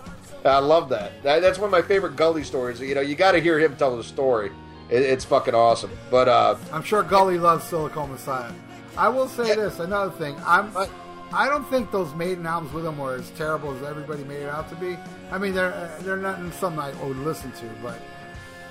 I 0.45 0.59
love 0.59 0.89
that. 0.89 1.22
that 1.23 1.41
that's 1.41 1.59
one 1.59 1.68
of 1.68 1.72
my 1.72 1.81
favorite 1.81 2.15
Gully 2.15 2.43
stories. 2.43 2.80
You 2.80 2.95
know, 2.95 3.01
you 3.01 3.15
got 3.15 3.34
to 3.34 3.39
hear 3.39 3.59
him 3.59 3.76
tell 3.76 3.95
the 3.95 4.03
story. 4.03 4.51
It, 4.89 5.03
it's 5.03 5.23
fucking 5.26 5.53
awesome. 5.55 5.91
But 6.09 6.27
uh, 6.27 6.55
I'm 6.73 6.84
sure 6.84 7.03
Gully 7.03 7.38
loves 7.38 7.63
Silicon 7.65 8.11
Messiah. 8.11 8.51
I 8.97 9.07
will 9.09 9.27
say 9.27 9.49
Yeah. 9.49 9.55
this, 9.55 9.80
another 9.80 10.11
thing. 10.11 10.35
I'm 10.45 10.73
What? 10.73 10.89
I 11.34 11.47
don't 11.47 11.63
think 11.69 11.91
those 11.91 12.13
Maiden 12.15 12.45
albums 12.45 12.73
with 12.73 12.84
them 12.84 12.97
were 12.97 13.15
as 13.15 13.30
terrible 13.31 13.73
as 13.77 13.84
everybody 13.84 14.23
made 14.26 14.41
it 14.41 14.49
out 14.49 14.68
to 14.69 14.76
be. 14.76 14.97
I 15.31 15.38
mean, 15.38 15.53
they're 15.53 15.73
uh, 15.73 15.89
they're 16.01 16.18
not 16.18 16.38
something 16.55 16.80
I 16.81 16.91
would 17.05 17.18
listen 17.19 17.51
to, 17.53 17.65
but 17.81 17.97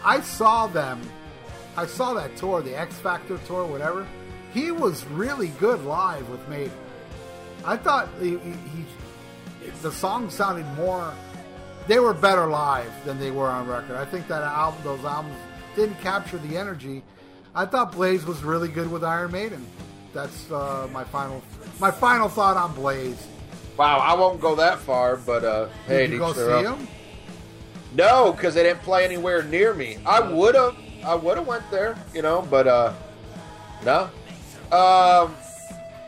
I 0.04 0.20
saw 0.20 0.66
them. 0.66 1.00
I 1.76 1.86
saw 1.86 2.12
that 2.14 2.36
tour, 2.36 2.60
the 2.60 2.78
X 2.78 2.96
Factor 2.96 3.38
tour, 3.46 3.64
whatever. 3.64 4.06
He 4.52 4.72
was 4.72 5.06
really 5.06 5.48
good 5.60 5.82
live 5.84 6.28
with 6.28 6.46
Maiden. 6.48 6.72
I 7.64 7.76
thought 7.78 8.08
he, 8.20 8.30
he, 8.38 8.50
he 8.50 8.84
the 9.80 9.92
song 9.92 10.28
sounded 10.28 10.66
more. 10.74 11.14
They 11.86 11.98
were 11.98 12.14
better 12.14 12.46
live 12.46 12.92
than 13.04 13.18
they 13.18 13.30
were 13.30 13.48
on 13.48 13.66
record. 13.66 13.96
I 13.96 14.04
think 14.04 14.28
that 14.28 14.42
album, 14.42 14.80
those 14.84 15.04
albums, 15.04 15.34
didn't 15.74 16.00
capture 16.00 16.38
the 16.38 16.56
energy. 16.56 17.02
I 17.54 17.64
thought 17.66 17.92
Blaze 17.92 18.24
was 18.24 18.42
really 18.44 18.68
good 18.68 18.90
with 18.90 19.02
Iron 19.02 19.32
Maiden. 19.32 19.66
That's 20.12 20.50
uh, 20.50 20.88
my 20.92 21.04
final 21.04 21.42
my 21.80 21.90
final 21.90 22.28
thought 22.28 22.56
on 22.56 22.74
Blaze. 22.74 23.26
wow, 23.76 23.98
I 23.98 24.14
won't 24.14 24.40
go 24.40 24.54
that 24.56 24.78
far. 24.80 25.16
But 25.16 25.44
uh, 25.44 25.68
hey, 25.86 26.06
Did 26.06 26.12
you 26.12 26.18
go 26.18 26.32
see 26.32 26.42
own. 26.42 26.64
him? 26.78 26.88
No, 27.94 28.32
because 28.32 28.54
they 28.54 28.62
didn't 28.62 28.82
play 28.82 29.04
anywhere 29.04 29.42
near 29.42 29.74
me. 29.74 29.98
I 30.06 30.20
would 30.20 30.54
have, 30.54 30.76
I 31.04 31.14
would 31.16 31.38
have 31.38 31.46
went 31.46 31.68
there, 31.72 31.96
you 32.14 32.22
know, 32.22 32.46
but 32.48 32.68
uh, 32.68 32.92
no. 33.84 34.02
Um, 34.76 35.34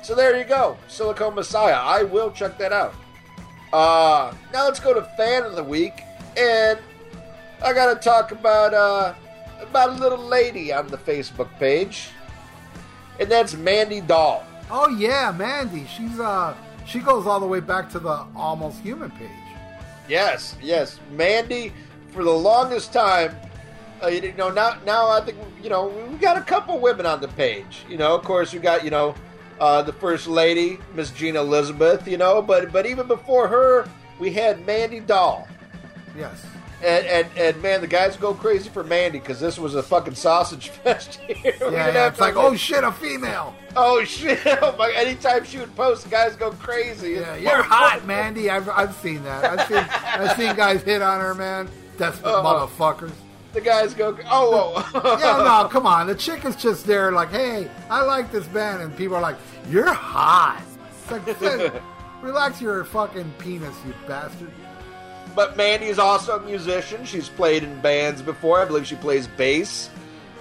so 0.02 0.14
there 0.14 0.36
you 0.38 0.44
go, 0.44 0.76
Silicon 0.86 1.34
Messiah. 1.34 1.74
I 1.74 2.04
will 2.04 2.30
check 2.30 2.56
that 2.58 2.72
out. 2.72 2.94
Uh, 3.72 4.34
now 4.52 4.66
let's 4.66 4.80
go 4.80 4.92
to 4.92 5.02
fan 5.16 5.44
of 5.44 5.56
the 5.56 5.64
week, 5.64 6.02
and 6.36 6.78
I 7.64 7.72
gotta 7.72 7.98
talk 7.98 8.32
about 8.32 8.74
uh 8.74 9.14
about 9.60 9.90
a 9.90 9.92
little 9.92 10.18
lady 10.18 10.72
on 10.72 10.88
the 10.88 10.98
Facebook 10.98 11.48
page, 11.58 12.08
and 13.18 13.30
that's 13.30 13.54
Mandy 13.54 14.00
Doll. 14.00 14.44
Oh 14.70 14.88
yeah, 14.88 15.32
Mandy. 15.32 15.86
She's 15.86 16.20
uh 16.20 16.54
she 16.84 16.98
goes 16.98 17.26
all 17.26 17.40
the 17.40 17.46
way 17.46 17.60
back 17.60 17.88
to 17.90 17.98
the 17.98 18.26
Almost 18.36 18.80
Human 18.80 19.10
page. 19.12 19.30
Yes, 20.08 20.56
yes, 20.60 21.00
Mandy. 21.12 21.72
For 22.08 22.22
the 22.22 22.30
longest 22.30 22.92
time, 22.92 23.34
uh, 24.02 24.08
you 24.08 24.34
know, 24.34 24.50
now 24.50 24.76
now 24.84 25.08
I 25.08 25.22
think 25.22 25.38
you 25.62 25.70
know 25.70 25.86
we 26.10 26.18
got 26.18 26.36
a 26.36 26.42
couple 26.42 26.78
women 26.78 27.06
on 27.06 27.20
the 27.20 27.28
page. 27.28 27.86
You 27.88 27.96
know, 27.96 28.14
of 28.14 28.22
course, 28.22 28.52
we 28.52 28.58
got 28.58 28.84
you 28.84 28.90
know 28.90 29.14
uh, 29.60 29.82
the 29.82 29.92
first 29.92 30.26
lady, 30.26 30.78
Miss 30.94 31.10
Gina 31.10 31.40
Elizabeth. 31.40 32.06
You 32.06 32.16
know, 32.18 32.42
but 32.42 32.72
but 32.72 32.86
even 32.86 33.06
before 33.06 33.48
her, 33.48 33.88
we 34.18 34.32
had 34.32 34.64
Mandy 34.66 35.00
Doll. 35.00 35.48
Yes. 36.16 36.44
And, 36.84 37.06
and, 37.06 37.28
and 37.36 37.62
man, 37.62 37.80
the 37.80 37.86
guys 37.86 38.16
go 38.16 38.34
crazy 38.34 38.68
for 38.68 38.82
Mandy 38.82 39.20
because 39.20 39.38
this 39.38 39.56
was 39.56 39.76
a 39.76 39.82
fucking 39.84 40.16
sausage 40.16 40.68
fest 40.84 41.14
here. 41.14 41.54
Yeah, 41.60 41.92
yeah. 41.92 42.08
It's 42.08 42.18
like, 42.18 42.34
oh 42.34 42.56
shit, 42.56 42.82
a 42.82 42.90
female. 42.90 43.54
oh 43.76 44.02
shit! 44.02 44.40
Oh 44.60 44.74
my, 44.76 44.92
anytime 44.96 45.44
she 45.44 45.58
would 45.58 45.74
post, 45.76 46.10
guys 46.10 46.34
go 46.34 46.50
crazy. 46.50 47.12
Yeah, 47.12 47.36
you're 47.36 47.62
hot, 47.62 48.04
Mandy. 48.04 48.50
I've, 48.50 48.68
I've 48.68 48.94
seen 48.96 49.22
that. 49.22 49.44
I've 49.44 49.68
seen 49.68 49.78
I've 49.78 50.36
seen 50.36 50.56
guys 50.56 50.82
hit 50.82 51.02
on 51.02 51.20
her, 51.20 51.34
man. 51.34 51.68
Desperate 51.98 52.28
Uh-uh. 52.28 52.66
motherfuckers. 52.66 53.12
The 53.52 53.60
guys 53.60 53.92
go, 53.92 54.16
oh, 54.30 54.72
whoa. 54.92 55.16
Yeah, 55.18 55.42
no, 55.44 55.68
come 55.68 55.86
on. 55.86 56.06
The 56.06 56.14
chick 56.14 56.44
is 56.44 56.56
just 56.56 56.86
there, 56.86 57.12
like, 57.12 57.30
hey, 57.30 57.70
I 57.90 58.02
like 58.02 58.32
this 58.32 58.46
band, 58.46 58.82
and 58.82 58.96
people 58.96 59.16
are 59.16 59.20
like, 59.20 59.36
you're 59.68 59.92
hot. 59.92 60.62
It's 61.10 61.40
like, 61.42 61.74
relax 62.22 62.60
your 62.60 62.84
fucking 62.84 63.32
penis, 63.38 63.74
you 63.86 63.94
bastard. 64.06 64.50
But 65.34 65.56
Mandy's 65.56 65.98
also 65.98 66.36
a 66.36 66.42
musician. 66.42 67.04
She's 67.04 67.28
played 67.28 67.62
in 67.62 67.80
bands 67.80 68.22
before. 68.22 68.60
I 68.60 68.64
believe 68.64 68.86
she 68.86 68.96
plays 68.96 69.26
bass. 69.26 69.90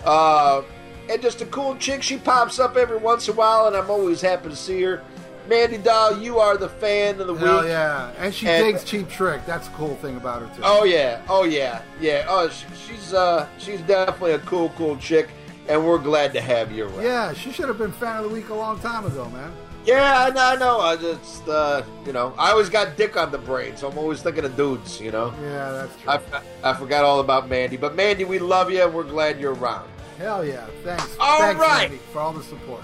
Uh, 0.03 0.63
and 1.09 1.21
just 1.21 1.41
a 1.41 1.45
cool 1.47 1.75
chick. 1.77 2.03
She 2.03 2.17
pops 2.17 2.59
up 2.59 2.75
every 2.77 2.97
once 2.97 3.27
in 3.27 3.33
a 3.33 3.37
while, 3.37 3.67
and 3.67 3.75
I'm 3.75 3.89
always 3.89 4.21
happy 4.21 4.49
to 4.49 4.55
see 4.55 4.81
her. 4.83 5.03
Mandy 5.47 5.77
Doll, 5.77 6.17
you 6.21 6.39
are 6.39 6.57
the 6.57 6.69
fan 6.69 7.19
of 7.19 7.27
the 7.27 7.33
Hell 7.35 7.61
week. 7.61 7.69
yeah, 7.69 8.11
and 8.17 8.33
she 8.33 8.47
And- 8.47 8.63
takes 8.63 8.83
cheap 8.83 9.09
trick. 9.09 9.45
That's 9.45 9.67
a 9.67 9.71
cool 9.71 9.95
thing 9.95 10.17
about 10.17 10.41
her 10.41 10.47
too. 10.55 10.61
Oh 10.63 10.83
yeah, 10.83 11.21
oh 11.29 11.43
yeah, 11.43 11.81
yeah. 11.99 12.25
Oh, 12.29 12.47
sh- 12.49 12.63
she's 12.87 13.13
uh, 13.13 13.47
she's 13.57 13.81
definitely 13.81 14.33
a 14.33 14.39
cool, 14.39 14.69
cool 14.77 14.95
chick, 14.97 15.29
and 15.67 15.85
we're 15.85 15.97
glad 15.97 16.33
to 16.33 16.41
have 16.41 16.71
you 16.71 16.85
around. 16.85 17.03
yeah, 17.03 17.33
she 17.33 17.51
should 17.51 17.67
have 17.67 17.77
been 17.77 17.91
fan 17.91 18.17
of 18.17 18.23
the 18.23 18.29
week 18.29 18.49
a 18.49 18.53
long 18.53 18.79
time 18.79 19.05
ago, 19.05 19.25
man. 19.29 19.51
Yeah, 19.83 20.25
I 20.25 20.29
know. 20.29 20.41
I 20.43 20.55
know. 20.57 20.79
I 20.79 20.95
just, 20.95 21.47
uh, 21.47 21.81
you 22.05 22.13
know, 22.13 22.35
I 22.37 22.51
always 22.51 22.69
got 22.69 22.97
dick 22.97 23.17
on 23.17 23.31
the 23.31 23.39
brain, 23.39 23.75
so 23.75 23.89
I'm 23.89 23.97
always 23.97 24.21
thinking 24.21 24.45
of 24.45 24.55
dudes. 24.55 25.01
You 25.01 25.11
know, 25.11 25.33
Yeah, 25.41 25.71
that's 25.71 26.01
true. 26.29 26.39
I, 26.63 26.69
I 26.69 26.73
forgot 26.75 27.03
all 27.03 27.19
about 27.19 27.49
Mandy, 27.49 27.77
but 27.77 27.95
Mandy, 27.95 28.23
we 28.23 28.37
love 28.37 28.69
you, 28.71 28.83
and 28.83 28.93
we're 28.93 29.03
glad 29.03 29.39
you're 29.39 29.55
around. 29.55 29.89
Hell 30.19 30.45
yeah, 30.45 30.67
thanks. 30.83 31.17
All 31.19 31.39
thanks, 31.39 31.59
right. 31.59 31.89
Mandy, 31.89 31.97
for 32.13 32.19
all 32.19 32.31
the 32.31 32.43
support. 32.43 32.83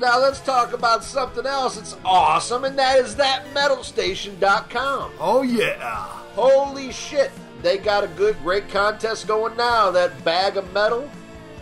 Now 0.00 0.20
let's 0.20 0.40
talk 0.40 0.72
about 0.72 1.02
something 1.02 1.44
else 1.44 1.76
that's 1.76 1.96
awesome, 2.04 2.64
and 2.64 2.78
that 2.78 2.98
is 2.98 3.16
that 3.16 3.44
metalstation.com. 3.52 5.12
Oh 5.18 5.42
yeah. 5.42 6.06
Holy 6.34 6.92
shit, 6.92 7.32
they 7.62 7.78
got 7.78 8.04
a 8.04 8.08
good, 8.08 8.38
great 8.42 8.68
contest 8.68 9.26
going 9.26 9.56
now. 9.56 9.90
That 9.90 10.24
bag 10.24 10.56
of 10.56 10.72
metal. 10.72 11.10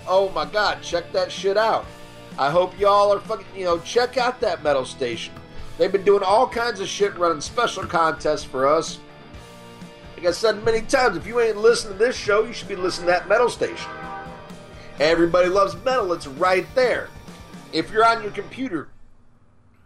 Oh 0.06 0.28
my 0.30 0.44
god, 0.44 0.82
check 0.82 1.10
that 1.12 1.32
shit 1.32 1.56
out. 1.56 1.86
I 2.38 2.50
hope 2.50 2.78
y'all 2.78 3.10
are 3.14 3.20
fucking, 3.20 3.46
you 3.56 3.64
know, 3.64 3.78
check 3.78 4.18
out 4.18 4.40
that 4.42 4.62
metal 4.62 4.84
station. 4.84 5.32
They've 5.78 5.90
been 5.90 6.04
doing 6.04 6.22
all 6.22 6.46
kinds 6.46 6.80
of 6.80 6.88
shit, 6.88 7.16
running 7.16 7.40
special 7.40 7.84
contests 7.84 8.44
for 8.44 8.66
us. 8.66 8.98
Like 10.16 10.26
I 10.26 10.30
said 10.32 10.62
many 10.62 10.82
times, 10.82 11.16
if 11.16 11.26
you 11.26 11.40
ain't 11.40 11.56
listening 11.56 11.98
to 11.98 12.04
this 12.04 12.16
show, 12.16 12.44
you 12.44 12.52
should 12.52 12.68
be 12.68 12.76
listening 12.76 13.06
to 13.06 13.12
that 13.12 13.28
metal 13.28 13.48
station. 13.48 13.90
Everybody 15.00 15.48
loves 15.48 15.74
metal, 15.84 16.12
it's 16.12 16.26
right 16.26 16.66
there. 16.74 17.08
If 17.76 17.90
you're 17.90 18.06
on 18.06 18.22
your 18.22 18.32
computer, 18.32 18.88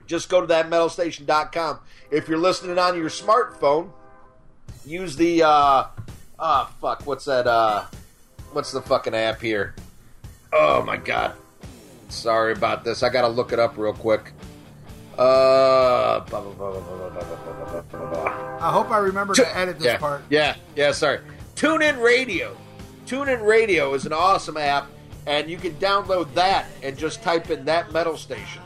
just 0.07 0.29
go 0.29 0.41
to 0.41 0.47
that 0.47 0.71
metalstation.com. 0.71 1.81
If 2.13 2.29
you're 2.29 2.39
listening 2.39 2.79
on 2.79 2.97
your 2.97 3.11
smartphone, 3.11 3.91
use 4.87 5.17
the 5.17 5.43
uh 5.43 5.85
oh 6.39 6.71
fuck, 6.81 7.05
what's 7.05 7.25
that 7.25 7.49
uh 7.49 7.87
what's 8.53 8.71
the 8.71 8.81
fucking 8.81 9.15
app 9.15 9.41
here? 9.41 9.75
Oh 10.53 10.83
my 10.83 10.97
god. 10.99 11.35
Sorry 12.09 12.53
about 12.53 12.85
this. 12.85 13.03
I 13.03 13.09
got 13.09 13.23
to 13.23 13.29
look 13.29 13.53
it 13.53 13.59
up 13.59 13.77
real 13.77 13.93
quick. 13.93 14.33
Uh, 15.19 16.25
I 18.61 18.71
hope 18.71 18.91
I 18.91 18.99
remember 18.99 19.35
to 19.35 19.57
edit 19.57 19.79
this 19.79 19.87
yeah, 19.87 19.99
part. 19.99 20.23
Yeah, 20.31 20.57
yeah, 20.75 20.93
sorry. 20.93 21.21
TuneIn 21.57 22.03
Radio. 22.03 22.57
TuneIn 23.07 23.47
Radio 23.47 23.95
is 23.95 24.07
an 24.07 24.13
awesome 24.13 24.57
app 24.57 24.89
and 25.27 25.51
you 25.51 25.57
can 25.57 25.73
download 25.75 26.33
that 26.35 26.67
and 26.83 26.97
just 26.97 27.23
type 27.23 27.51
in 27.51 27.65
that 27.67 27.93
metal 27.93 28.17
station, 28.17 28.63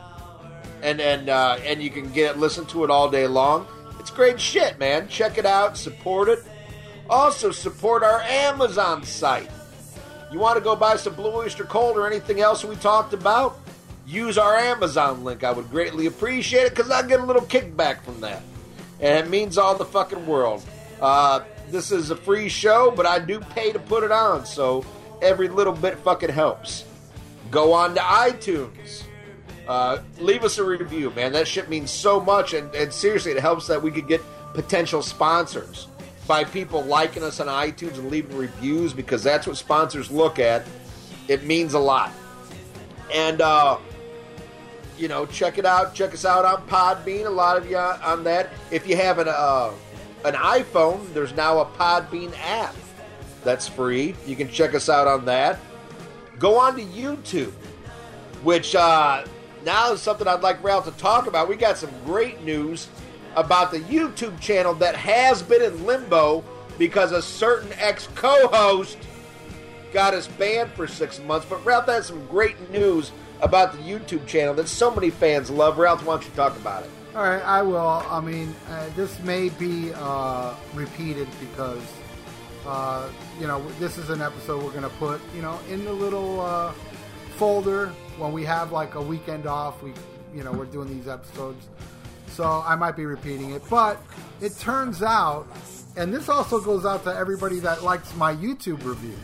and 0.83 1.01
and 1.01 1.29
uh, 1.29 1.59
and 1.65 1.83
you 1.83 1.91
can 1.91 2.13
get 2.13 2.39
listen 2.39 2.67
to 2.67 2.85
it 2.85 2.91
all 2.91 3.11
day 3.11 3.27
long. 3.27 3.67
It's 3.99 4.11
great 4.11 4.41
shit, 4.41 4.79
man. 4.79 5.09
Check 5.09 5.39
it 5.39 5.47
out, 5.47 5.77
support 5.77 6.29
it. 6.29 6.41
Also 7.09 7.51
support 7.51 8.03
our 8.03 8.21
Amazon 8.23 9.03
site. 9.03 9.51
You 10.33 10.39
want 10.39 10.57
to 10.57 10.65
go 10.65 10.75
buy 10.75 10.97
some 10.97 11.15
Blue 11.15 11.33
Oyster 11.33 11.65
Cult 11.65 11.97
or 11.97 12.07
anything 12.07 12.41
else 12.41 12.65
we 12.65 12.77
talked 12.77 13.13
about? 13.13 13.59
Use 14.07 14.37
our 14.37 14.57
Amazon 14.57 15.25
link. 15.25 15.45
I 15.45 15.53
would 15.53 15.71
greatly 15.71 16.07
appreciate 16.07 16.65
it 16.65 16.75
because 16.75 16.91
I 16.91 17.07
get 17.07 17.21
a 17.21 17.25
little 17.25 17.43
kickback 17.43 18.03
from 18.03 18.21
that 18.21 18.43
and 19.01 19.27
it 19.27 19.31
means 19.31 19.59
all 19.59 19.75
the 19.75 19.85
fucking 19.85 20.27
world. 20.27 20.65
Uh, 21.01 21.41
this 21.69 21.91
is 21.91 22.11
a 22.11 22.17
free 22.17 22.49
show, 22.49 22.91
but 22.91 23.07
I 23.07 23.19
do 23.19 23.41
pay 23.41 23.73
to 23.73 23.79
put 23.79 24.05
it 24.05 24.13
on, 24.13 24.47
so 24.47 24.85
every 25.25 25.49
little 25.49 25.73
bit 25.73 25.99
fucking 25.99 26.31
helps. 26.31 26.85
Go 27.51 27.73
on 27.73 27.95
to 27.95 28.01
iTunes. 28.01 29.05
Uh, 29.67 29.99
leave 30.19 30.45
us 30.45 30.59
a 30.59 30.65
review, 30.65 31.11
man. 31.11 31.33
That 31.33 31.49
shit 31.49 31.69
means 31.69 31.91
so 31.91 32.21
much, 32.21 32.53
and, 32.53 32.73
and 32.75 32.93
seriously, 32.93 33.33
it 33.33 33.41
helps 33.41 33.67
that 33.69 33.83
we 33.83 33.91
could 33.91 34.07
get 34.07 34.21
potential 34.53 35.03
sponsors 35.03 35.89
by 36.27 36.45
people 36.45 36.83
liking 36.83 37.23
us 37.23 37.41
on 37.41 37.47
iTunes 37.47 37.95
and 37.95 38.11
leaving 38.11 38.37
reviews 38.37 38.93
because 38.93 39.23
that's 39.23 39.47
what 39.47 39.57
sponsors 39.57 40.11
look 40.11 40.39
at. 40.39 40.67
It 41.29 41.45
means 41.45 41.75
a 41.75 41.79
lot. 41.79 42.13
And 43.13 43.41
uh, 43.41 43.79
you 44.99 45.09
know, 45.09 45.27
check 45.27 45.59
it 45.59 45.67
out. 45.67 45.95
Check 45.95 46.15
us 46.15 46.25
out 46.25 46.45
on 46.45 46.67
Podbean. 46.69 47.27
A 47.27 47.31
lot 47.31 47.57
of 47.57 47.69
you 47.69 47.77
on 47.77 48.25
that. 48.25 48.51
If 48.71 48.87
you 48.87 48.97
have 48.97 49.19
an 49.19 49.29
uh, 49.29 49.73
an 50.25 50.35
iPhone, 50.35 51.13
there's 51.15 51.35
now 51.35 51.61
a 51.61 51.67
Podbean 51.67 52.35
app 52.41 52.75
that's 53.45 53.69
free. 53.69 54.15
You 54.27 54.37
can 54.37 54.49
check 54.49 54.75
us 54.75 54.89
out 54.89 55.07
on 55.07 55.25
that. 55.27 55.59
Go 56.39 56.59
on 56.59 56.77
to 56.77 56.83
YouTube, 56.83 57.53
which 58.43 58.75
uh, 58.75 59.25
now 59.65 59.93
is 59.93 60.01
something 60.03 60.27
I'd 60.27 60.43
like 60.43 60.63
Ralph 60.63 60.85
to 60.87 60.91
talk 61.01 61.27
about. 61.27 61.49
We 61.49 61.57
got 61.57 61.79
some 61.79 61.91
great 62.05 62.43
news 62.43 62.89
about 63.37 63.71
the 63.71 63.81
YouTube 63.81 64.41
channel 64.41 64.75
that 64.75 64.97
has 64.97 65.43
been 65.43 65.63
in 65.63 65.85
limbo 65.87 66.45
because 66.79 67.13
a 67.13 67.23
certain 67.23 67.73
ex 67.75 68.09
co 68.15 68.49
host 68.49 68.99
got 69.93 70.15
us 70.15 70.27
banned 70.27 70.73
for 70.73 70.87
six 70.87 71.21
months. 71.21 71.47
But 71.49 71.65
Ralph 71.65 71.87
has 71.87 72.07
some 72.07 72.27
great 72.27 72.71
news 72.71 73.13
about 73.41 73.73
the 73.73 73.79
YouTube 73.79 74.27
channel 74.27 74.55
that 74.55 74.69
so 74.69 74.93
many 74.93 75.11
fans 75.11 75.51
love. 75.51 75.79
Ralph, 75.79 76.05
why 76.05 76.15
don't 76.15 76.25
you 76.25 76.33
talk 76.35 76.57
about 76.57 76.83
it? 76.83 76.91
All 77.15 77.23
right, 77.23 77.45
I 77.45 77.63
will. 77.63 77.79
I 77.79 78.21
mean, 78.21 78.55
uh, 78.69 78.89
this 78.97 79.21
may 79.21 79.49
be 79.51 79.93
uh, 79.95 80.55
repeated 80.75 81.29
because, 81.39 81.83
uh, 82.67 83.09
you 83.41 83.47
know, 83.47 83.67
this 83.81 83.99
is 83.99 84.11
an 84.11 84.23
episode 84.23 84.63
we're 84.63 84.71
going 84.71 84.83
to 84.83 84.89
put, 84.91 85.21
you 85.35 85.43
know, 85.43 85.59
in 85.69 85.85
the 85.85 85.93
little 85.93 86.41
uh, 86.41 86.73
folder 87.37 87.89
when 88.19 88.33
we 88.33 88.45
have 88.45 88.73
like 88.73 88.95
a 88.95 89.01
weekend 89.03 89.47
off. 89.47 89.83
We, 89.83 89.93
you 90.35 90.45
know, 90.45 90.53
we're 90.53 90.67
doing 90.67 90.89
these 90.89 91.09
episodes. 91.09 91.67
So 92.29 92.45
I 92.67 92.75
might 92.77 92.97
be 92.97 93.07
repeating 93.07 93.51
it. 93.53 93.63
But 93.69 94.01
it 94.41 94.57
turns 94.59 95.03
out, 95.03 95.47
and 95.97 96.13
this 96.13 96.29
also 96.29 96.61
goes 96.61 96.85
out 96.85 97.05
to 97.05 97.15
everybody 97.15 97.59
that 97.61 97.83
likes 97.83 98.15
my 98.17 98.35
YouTube 98.35 98.85
reviews. 98.85 99.17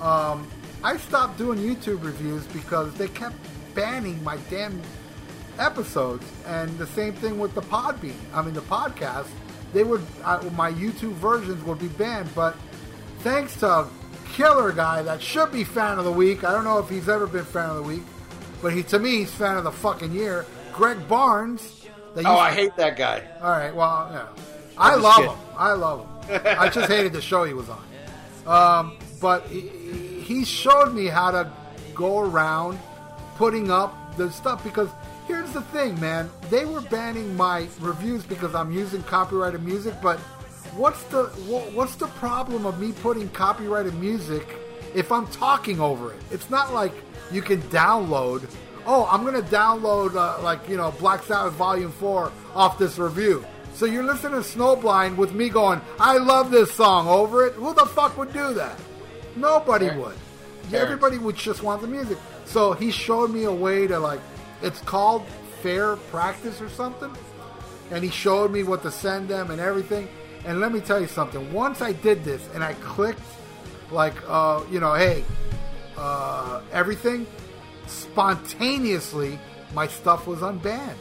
Um, 0.00 0.48
I 0.84 0.96
stopped 0.96 1.38
doing 1.38 1.58
YouTube 1.58 2.02
reviews 2.02 2.46
because 2.46 2.92
they 2.94 3.08
kept 3.08 3.36
banning 3.74 4.22
my 4.24 4.36
damn 4.50 4.80
episodes, 5.58 6.24
and 6.46 6.76
the 6.78 6.86
same 6.88 7.12
thing 7.14 7.38
with 7.38 7.54
the 7.54 7.62
Podbean. 7.62 8.16
I 8.34 8.42
mean, 8.42 8.54
the 8.54 8.62
podcast. 8.62 9.28
They 9.72 9.84
would 9.84 10.02
uh, 10.24 10.42
my 10.54 10.70
YouTube 10.72 11.12
versions 11.12 11.62
would 11.64 11.78
be 11.78 11.88
banned, 11.88 12.28
but 12.34 12.56
thanks 13.22 13.56
to 13.60 13.86
Killer 14.32 14.72
Guy 14.72 15.02
that 15.02 15.22
should 15.22 15.52
be 15.52 15.64
fan 15.64 15.98
of 15.98 16.04
the 16.04 16.12
week. 16.12 16.44
I 16.44 16.52
don't 16.52 16.64
know 16.64 16.78
if 16.78 16.88
he's 16.88 17.08
ever 17.08 17.26
been 17.26 17.44
fan 17.44 17.70
of 17.70 17.76
the 17.76 17.82
week, 17.82 18.02
but 18.60 18.72
he 18.72 18.82
to 18.84 18.98
me 18.98 19.18
he's 19.18 19.32
fan 19.32 19.56
of 19.56 19.64
the 19.64 19.72
fucking 19.72 20.12
year. 20.12 20.46
Greg 20.72 21.06
Barnes. 21.08 21.86
Oh, 22.16 22.36
I 22.36 22.52
hate 22.52 22.76
that 22.76 22.96
guy. 22.96 23.22
all 23.40 23.50
right. 23.50 23.74
Well, 23.74 24.10
yeah. 24.12 24.44
I 24.76 24.94
love 24.96 25.16
kidding. 25.16 25.30
him. 25.30 25.38
I 25.56 25.72
love 25.72 26.00
him. 26.26 26.40
I 26.58 26.68
just 26.68 26.90
hated 26.90 27.12
the 27.12 27.22
show 27.22 27.44
he 27.44 27.54
was 27.54 27.68
on. 27.68 27.82
Um, 28.46 28.98
but 29.20 29.46
he, 29.46 29.60
he 30.22 30.44
showed 30.44 30.92
me 30.94 31.06
how 31.06 31.30
to 31.30 31.50
go 31.94 32.20
around 32.20 32.78
putting 33.36 33.70
up 33.70 34.16
the 34.16 34.30
stuff 34.30 34.62
because 34.64 34.88
here's 35.26 35.50
the 35.52 35.62
thing, 35.62 35.98
man. 36.00 36.30
They 36.50 36.64
were 36.64 36.80
banning 36.82 37.34
my 37.36 37.68
reviews 37.80 38.24
because 38.24 38.54
I'm 38.54 38.72
using 38.72 39.02
copyrighted 39.04 39.62
music, 39.62 39.94
but 40.02 40.18
what's 40.76 41.02
the 41.04 41.30
wha- 41.48 41.70
what's 41.74 41.94
the 41.96 42.06
problem 42.08 42.66
of 42.66 42.78
me 42.80 42.92
putting 43.02 43.28
copyrighted 43.30 43.94
music 43.94 44.46
if 44.94 45.10
I'm 45.12 45.26
talking 45.28 45.80
over 45.80 46.12
it? 46.12 46.18
It's 46.30 46.50
not 46.50 46.72
like 46.72 46.92
you 47.30 47.42
can 47.42 47.60
download. 47.62 48.48
Oh, 48.86 49.08
I'm 49.10 49.24
gonna 49.24 49.42
download 49.42 50.14
uh, 50.16 50.42
like 50.42 50.68
you 50.68 50.76
know 50.76 50.90
Black 50.98 51.22
Sabbath 51.24 51.54
Volume 51.54 51.92
Four 51.92 52.32
off 52.54 52.78
this 52.78 52.98
review. 52.98 53.44
So 53.74 53.86
you're 53.86 54.04
listening 54.04 54.32
to 54.42 54.46
Snowblind 54.46 55.16
with 55.16 55.32
me 55.32 55.48
going, 55.48 55.80
I 55.98 56.18
love 56.18 56.50
this 56.50 56.70
song 56.72 57.08
over 57.08 57.46
it. 57.46 57.54
Who 57.54 57.72
the 57.72 57.86
fuck 57.86 58.18
would 58.18 58.32
do 58.32 58.52
that? 58.54 58.78
Nobody 59.34 59.88
Fair. 59.88 59.98
would. 59.98 60.14
Fair. 60.64 60.82
Everybody 60.82 61.16
would 61.16 61.36
just 61.36 61.62
want 61.62 61.80
the 61.80 61.88
music. 61.88 62.18
So 62.44 62.74
he 62.74 62.90
showed 62.90 63.30
me 63.30 63.44
a 63.44 63.52
way 63.52 63.86
to 63.86 63.98
like, 63.98 64.20
it's 64.60 64.80
called 64.82 65.26
fair 65.62 65.96
practice 65.96 66.60
or 66.60 66.68
something. 66.68 67.10
And 67.90 68.04
he 68.04 68.10
showed 68.10 68.50
me 68.52 68.62
what 68.62 68.82
to 68.82 68.90
send 68.90 69.28
them 69.28 69.50
and 69.50 69.58
everything. 69.58 70.06
And 70.44 70.60
let 70.60 70.72
me 70.72 70.80
tell 70.80 71.00
you 71.00 71.06
something. 71.06 71.52
Once 71.52 71.82
I 71.82 71.92
did 71.92 72.24
this 72.24 72.48
and 72.54 72.64
I 72.64 72.74
clicked, 72.74 73.20
like, 73.90 74.14
uh, 74.26 74.62
you 74.70 74.80
know, 74.80 74.94
hey, 74.94 75.24
uh, 75.96 76.62
everything, 76.72 77.26
spontaneously, 77.86 79.38
my 79.74 79.86
stuff 79.86 80.26
was 80.26 80.40
unbanned. 80.40 80.96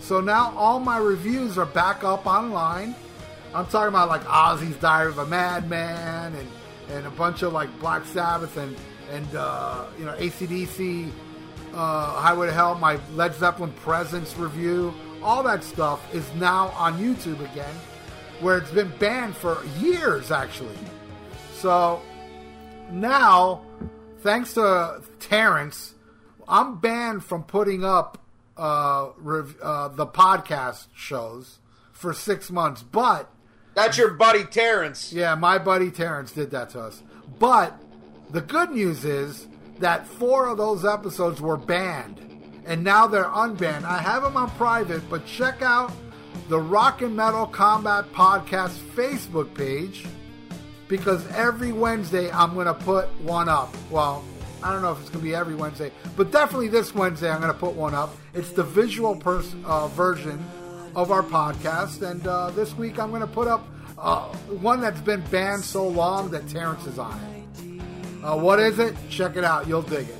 So 0.00 0.20
now 0.20 0.54
all 0.56 0.80
my 0.80 0.98
reviews 0.98 1.58
are 1.58 1.66
back 1.66 2.04
up 2.04 2.26
online. 2.26 2.94
I'm 3.54 3.66
talking 3.66 3.88
about 3.88 4.08
like 4.08 4.24
Ozzy's 4.24 4.76
Diary 4.76 5.08
of 5.08 5.18
a 5.18 5.26
Madman 5.26 6.34
and, 6.34 6.48
and 6.90 7.06
a 7.06 7.10
bunch 7.10 7.42
of 7.42 7.52
like 7.52 7.76
Black 7.80 8.04
Sabbath 8.04 8.56
and 8.56 8.76
and 9.10 9.34
uh, 9.34 9.86
you 9.98 10.04
know 10.04 10.12
ACDC, 10.14 11.10
uh, 11.74 12.20
Highway 12.20 12.46
to 12.46 12.52
Hell, 12.52 12.74
my 12.74 12.98
Led 13.14 13.34
Zeppelin 13.34 13.72
Presence 13.72 14.36
review, 14.36 14.94
all 15.22 15.42
that 15.42 15.64
stuff 15.64 16.02
is 16.14 16.30
now 16.34 16.68
on 16.76 16.98
YouTube 16.98 17.40
again, 17.50 17.74
where 18.40 18.58
it's 18.58 18.70
been 18.70 18.92
banned 18.98 19.36
for 19.36 19.64
years 19.78 20.30
actually. 20.30 20.76
So 21.54 22.00
now, 22.90 23.62
thanks 24.20 24.54
to 24.54 25.02
Terrence, 25.20 25.94
I'm 26.46 26.78
banned 26.78 27.24
from 27.24 27.42
putting 27.44 27.84
up 27.84 28.18
uh, 28.56 29.10
rev- 29.18 29.56
uh, 29.62 29.88
the 29.88 30.06
podcast 30.06 30.86
shows 30.94 31.58
for 31.92 32.12
six 32.12 32.50
months. 32.50 32.82
But 32.82 33.30
That's 33.74 33.98
your 33.98 34.10
buddy 34.14 34.44
Terrence. 34.44 35.12
yeah, 35.12 35.34
my 35.34 35.58
buddy 35.58 35.90
Terrence 35.90 36.32
did 36.32 36.50
that 36.52 36.70
to 36.70 36.80
us. 36.80 37.02
But 37.38 37.78
the 38.30 38.40
good 38.40 38.70
news 38.70 39.04
is 39.04 39.46
that 39.78 40.06
four 40.06 40.48
of 40.48 40.56
those 40.58 40.84
episodes 40.84 41.40
were 41.40 41.56
banned, 41.56 42.20
and 42.66 42.82
now 42.82 43.06
they're 43.06 43.24
unbanned. 43.24 43.84
I 43.84 43.98
have 43.98 44.22
them 44.22 44.36
on 44.36 44.50
private, 44.52 45.08
but 45.08 45.24
check 45.26 45.62
out 45.62 45.92
the 46.48 46.58
Rock 46.58 47.02
and 47.02 47.14
Metal 47.14 47.46
Combat 47.46 48.10
Podcast 48.12 48.78
Facebook 48.94 49.52
page 49.52 50.06
because 50.88 51.26
every 51.32 51.72
Wednesday 51.72 52.30
I'm 52.30 52.54
going 52.54 52.66
to 52.66 52.72
put 52.74 53.08
one 53.20 53.50
up. 53.50 53.74
Well, 53.90 54.24
I 54.62 54.72
don't 54.72 54.80
know 54.80 54.92
if 54.92 55.00
it's 55.00 55.10
going 55.10 55.20
to 55.20 55.24
be 55.24 55.34
every 55.34 55.54
Wednesday, 55.54 55.92
but 56.16 56.32
definitely 56.32 56.68
this 56.68 56.94
Wednesday 56.94 57.30
I'm 57.30 57.42
going 57.42 57.52
to 57.52 57.58
put 57.58 57.74
one 57.74 57.94
up. 57.94 58.16
It's 58.32 58.50
the 58.52 58.64
visual 58.64 59.14
pers- 59.14 59.54
uh, 59.66 59.88
version 59.88 60.42
of 60.96 61.10
our 61.12 61.22
podcast, 61.22 62.00
and 62.00 62.26
uh, 62.26 62.50
this 62.50 62.74
week 62.74 62.98
I'm 62.98 63.10
going 63.10 63.20
to 63.20 63.26
put 63.26 63.46
up 63.46 63.68
uh, 63.98 64.28
one 64.46 64.80
that's 64.80 65.02
been 65.02 65.20
banned 65.30 65.62
so 65.62 65.86
long 65.86 66.30
that 66.30 66.48
Terrence 66.48 66.86
is 66.86 66.98
on 66.98 67.20
it. 67.20 68.24
Uh, 68.24 68.38
what 68.38 68.58
is 68.58 68.78
it? 68.78 68.96
Check 69.10 69.36
it 69.36 69.44
out. 69.44 69.68
You'll 69.68 69.82
dig 69.82 70.08
it. 70.08 70.18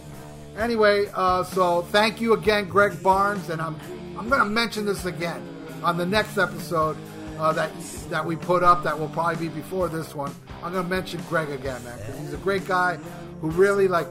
Anyway, 0.59 1.07
uh, 1.15 1.43
so 1.43 1.83
thank 1.91 2.21
you 2.21 2.35
again, 2.35 2.69
Greg 2.69 3.03
Barnes, 3.03 3.49
and 3.49 3.63
I'm 3.63 3.77
I'm 4.19 4.29
going 4.29 4.43
to 4.43 4.49
mention 4.49 4.85
this 4.85 5.07
again 5.07 5.58
on 5.83 5.97
the 5.97 6.07
next 6.07 6.39
episode 6.39 6.97
uh, 7.39 7.53
that 7.53 7.71
that 8.11 8.25
we 8.25 8.37
put 8.37 8.63
up. 8.63 8.83
That 8.83 8.99
will 8.99 9.09
probably 9.09 9.49
be 9.49 9.55
before 9.55 9.89
this 9.89 10.15
one. 10.15 10.35
I'm 10.63 10.73
going 10.73 10.85
to 10.85 10.91
mention 10.91 11.21
Greg 11.29 11.51
again, 11.51 11.83
man, 11.85 11.97
because 11.99 12.19
he's 12.19 12.33
a 12.33 12.39
great 12.39 12.67
guy 12.67 12.97
who 13.41 13.51
really 13.51 13.89
like 13.89 14.09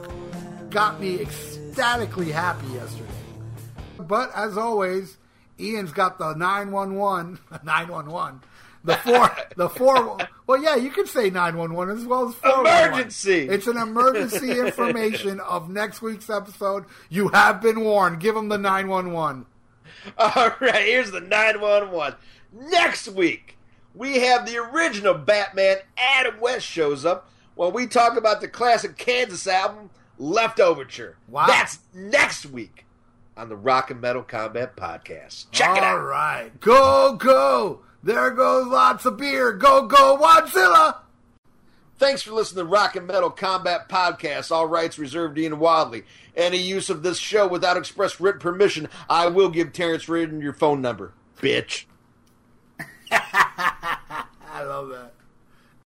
got 0.70 1.00
me 1.00 1.20
ecstatically 1.20 2.30
happy 2.30 2.66
yesterday. 2.68 3.04
But 3.98 4.30
as 4.34 4.56
always, 4.56 5.18
Ian's 5.60 5.92
got 5.92 6.18
the 6.18 6.34
911, 6.34 7.38
911, 7.64 8.40
the 8.84 8.96
four, 8.96 9.36
the 9.56 9.68
four. 9.68 10.18
Well, 10.48 10.62
yeah, 10.62 10.76
you 10.76 10.88
can 10.88 11.06
say 11.06 11.28
911 11.28 11.98
as 11.98 12.06
well 12.06 12.30
as 12.30 12.34
411. 12.36 12.88
Emergency. 12.88 13.48
It's 13.50 13.66
an 13.66 13.76
emergency 13.76 14.58
information 14.66 15.40
of 15.40 15.68
next 15.68 16.00
week's 16.00 16.30
episode. 16.30 16.86
You 17.10 17.28
have 17.28 17.60
been 17.60 17.80
warned. 17.80 18.18
Give 18.18 18.34
them 18.34 18.48
the 18.48 18.56
911. 18.56 19.44
All 20.18 20.50
right, 20.60 20.84
here's 20.84 21.10
the 21.10 21.20
911. 21.20 22.18
Next 22.52 23.08
week, 23.08 23.58
we 23.94 24.20
have 24.20 24.46
the 24.46 24.56
original 24.56 25.14
Batman, 25.14 25.78
Adam 25.96 26.40
West, 26.40 26.66
shows 26.66 27.04
up 27.04 27.30
when 27.54 27.72
we 27.72 27.86
talk 27.86 28.16
about 28.16 28.40
the 28.40 28.48
classic 28.48 28.96
Kansas 28.96 29.46
album, 29.46 29.90
Leftoverture. 30.20 31.14
Wow. 31.28 31.46
That's 31.46 31.80
next 31.94 32.46
week 32.46 32.86
on 33.36 33.48
the 33.48 33.56
Rock 33.56 33.90
and 33.90 34.00
Metal 34.00 34.22
Combat 34.22 34.76
Podcast. 34.76 35.46
Check 35.50 35.76
it 35.76 35.82
out. 35.82 36.02
right, 36.02 36.58
go 36.60 37.14
go. 37.16 37.80
There 38.02 38.30
goes 38.30 38.66
lots 38.68 39.04
of 39.06 39.16
beer. 39.16 39.52
Go 39.52 39.86
go, 39.86 40.16
Godzilla. 40.18 40.98
Thanks 41.98 42.22
for 42.22 42.30
listening 42.30 42.64
to 42.64 42.70
Rock 42.70 42.94
and 42.94 43.08
Metal 43.08 43.28
Combat 43.28 43.88
Podcast. 43.88 44.52
All 44.52 44.66
rights 44.66 45.00
reserved 45.00 45.34
to 45.34 45.42
Ian 45.42 45.58
Wadley. 45.58 46.04
Any 46.36 46.58
use 46.58 46.90
of 46.90 47.02
this 47.02 47.18
show 47.18 47.48
without 47.48 47.76
express 47.76 48.20
written 48.20 48.40
permission, 48.40 48.88
I 49.10 49.26
will 49.26 49.48
give 49.48 49.72
Terrence 49.72 50.08
Reardon 50.08 50.40
your 50.40 50.52
phone 50.52 50.80
number, 50.80 51.12
bitch. 51.40 51.86
I 53.10 54.62
love 54.62 54.90
that. 54.90 55.14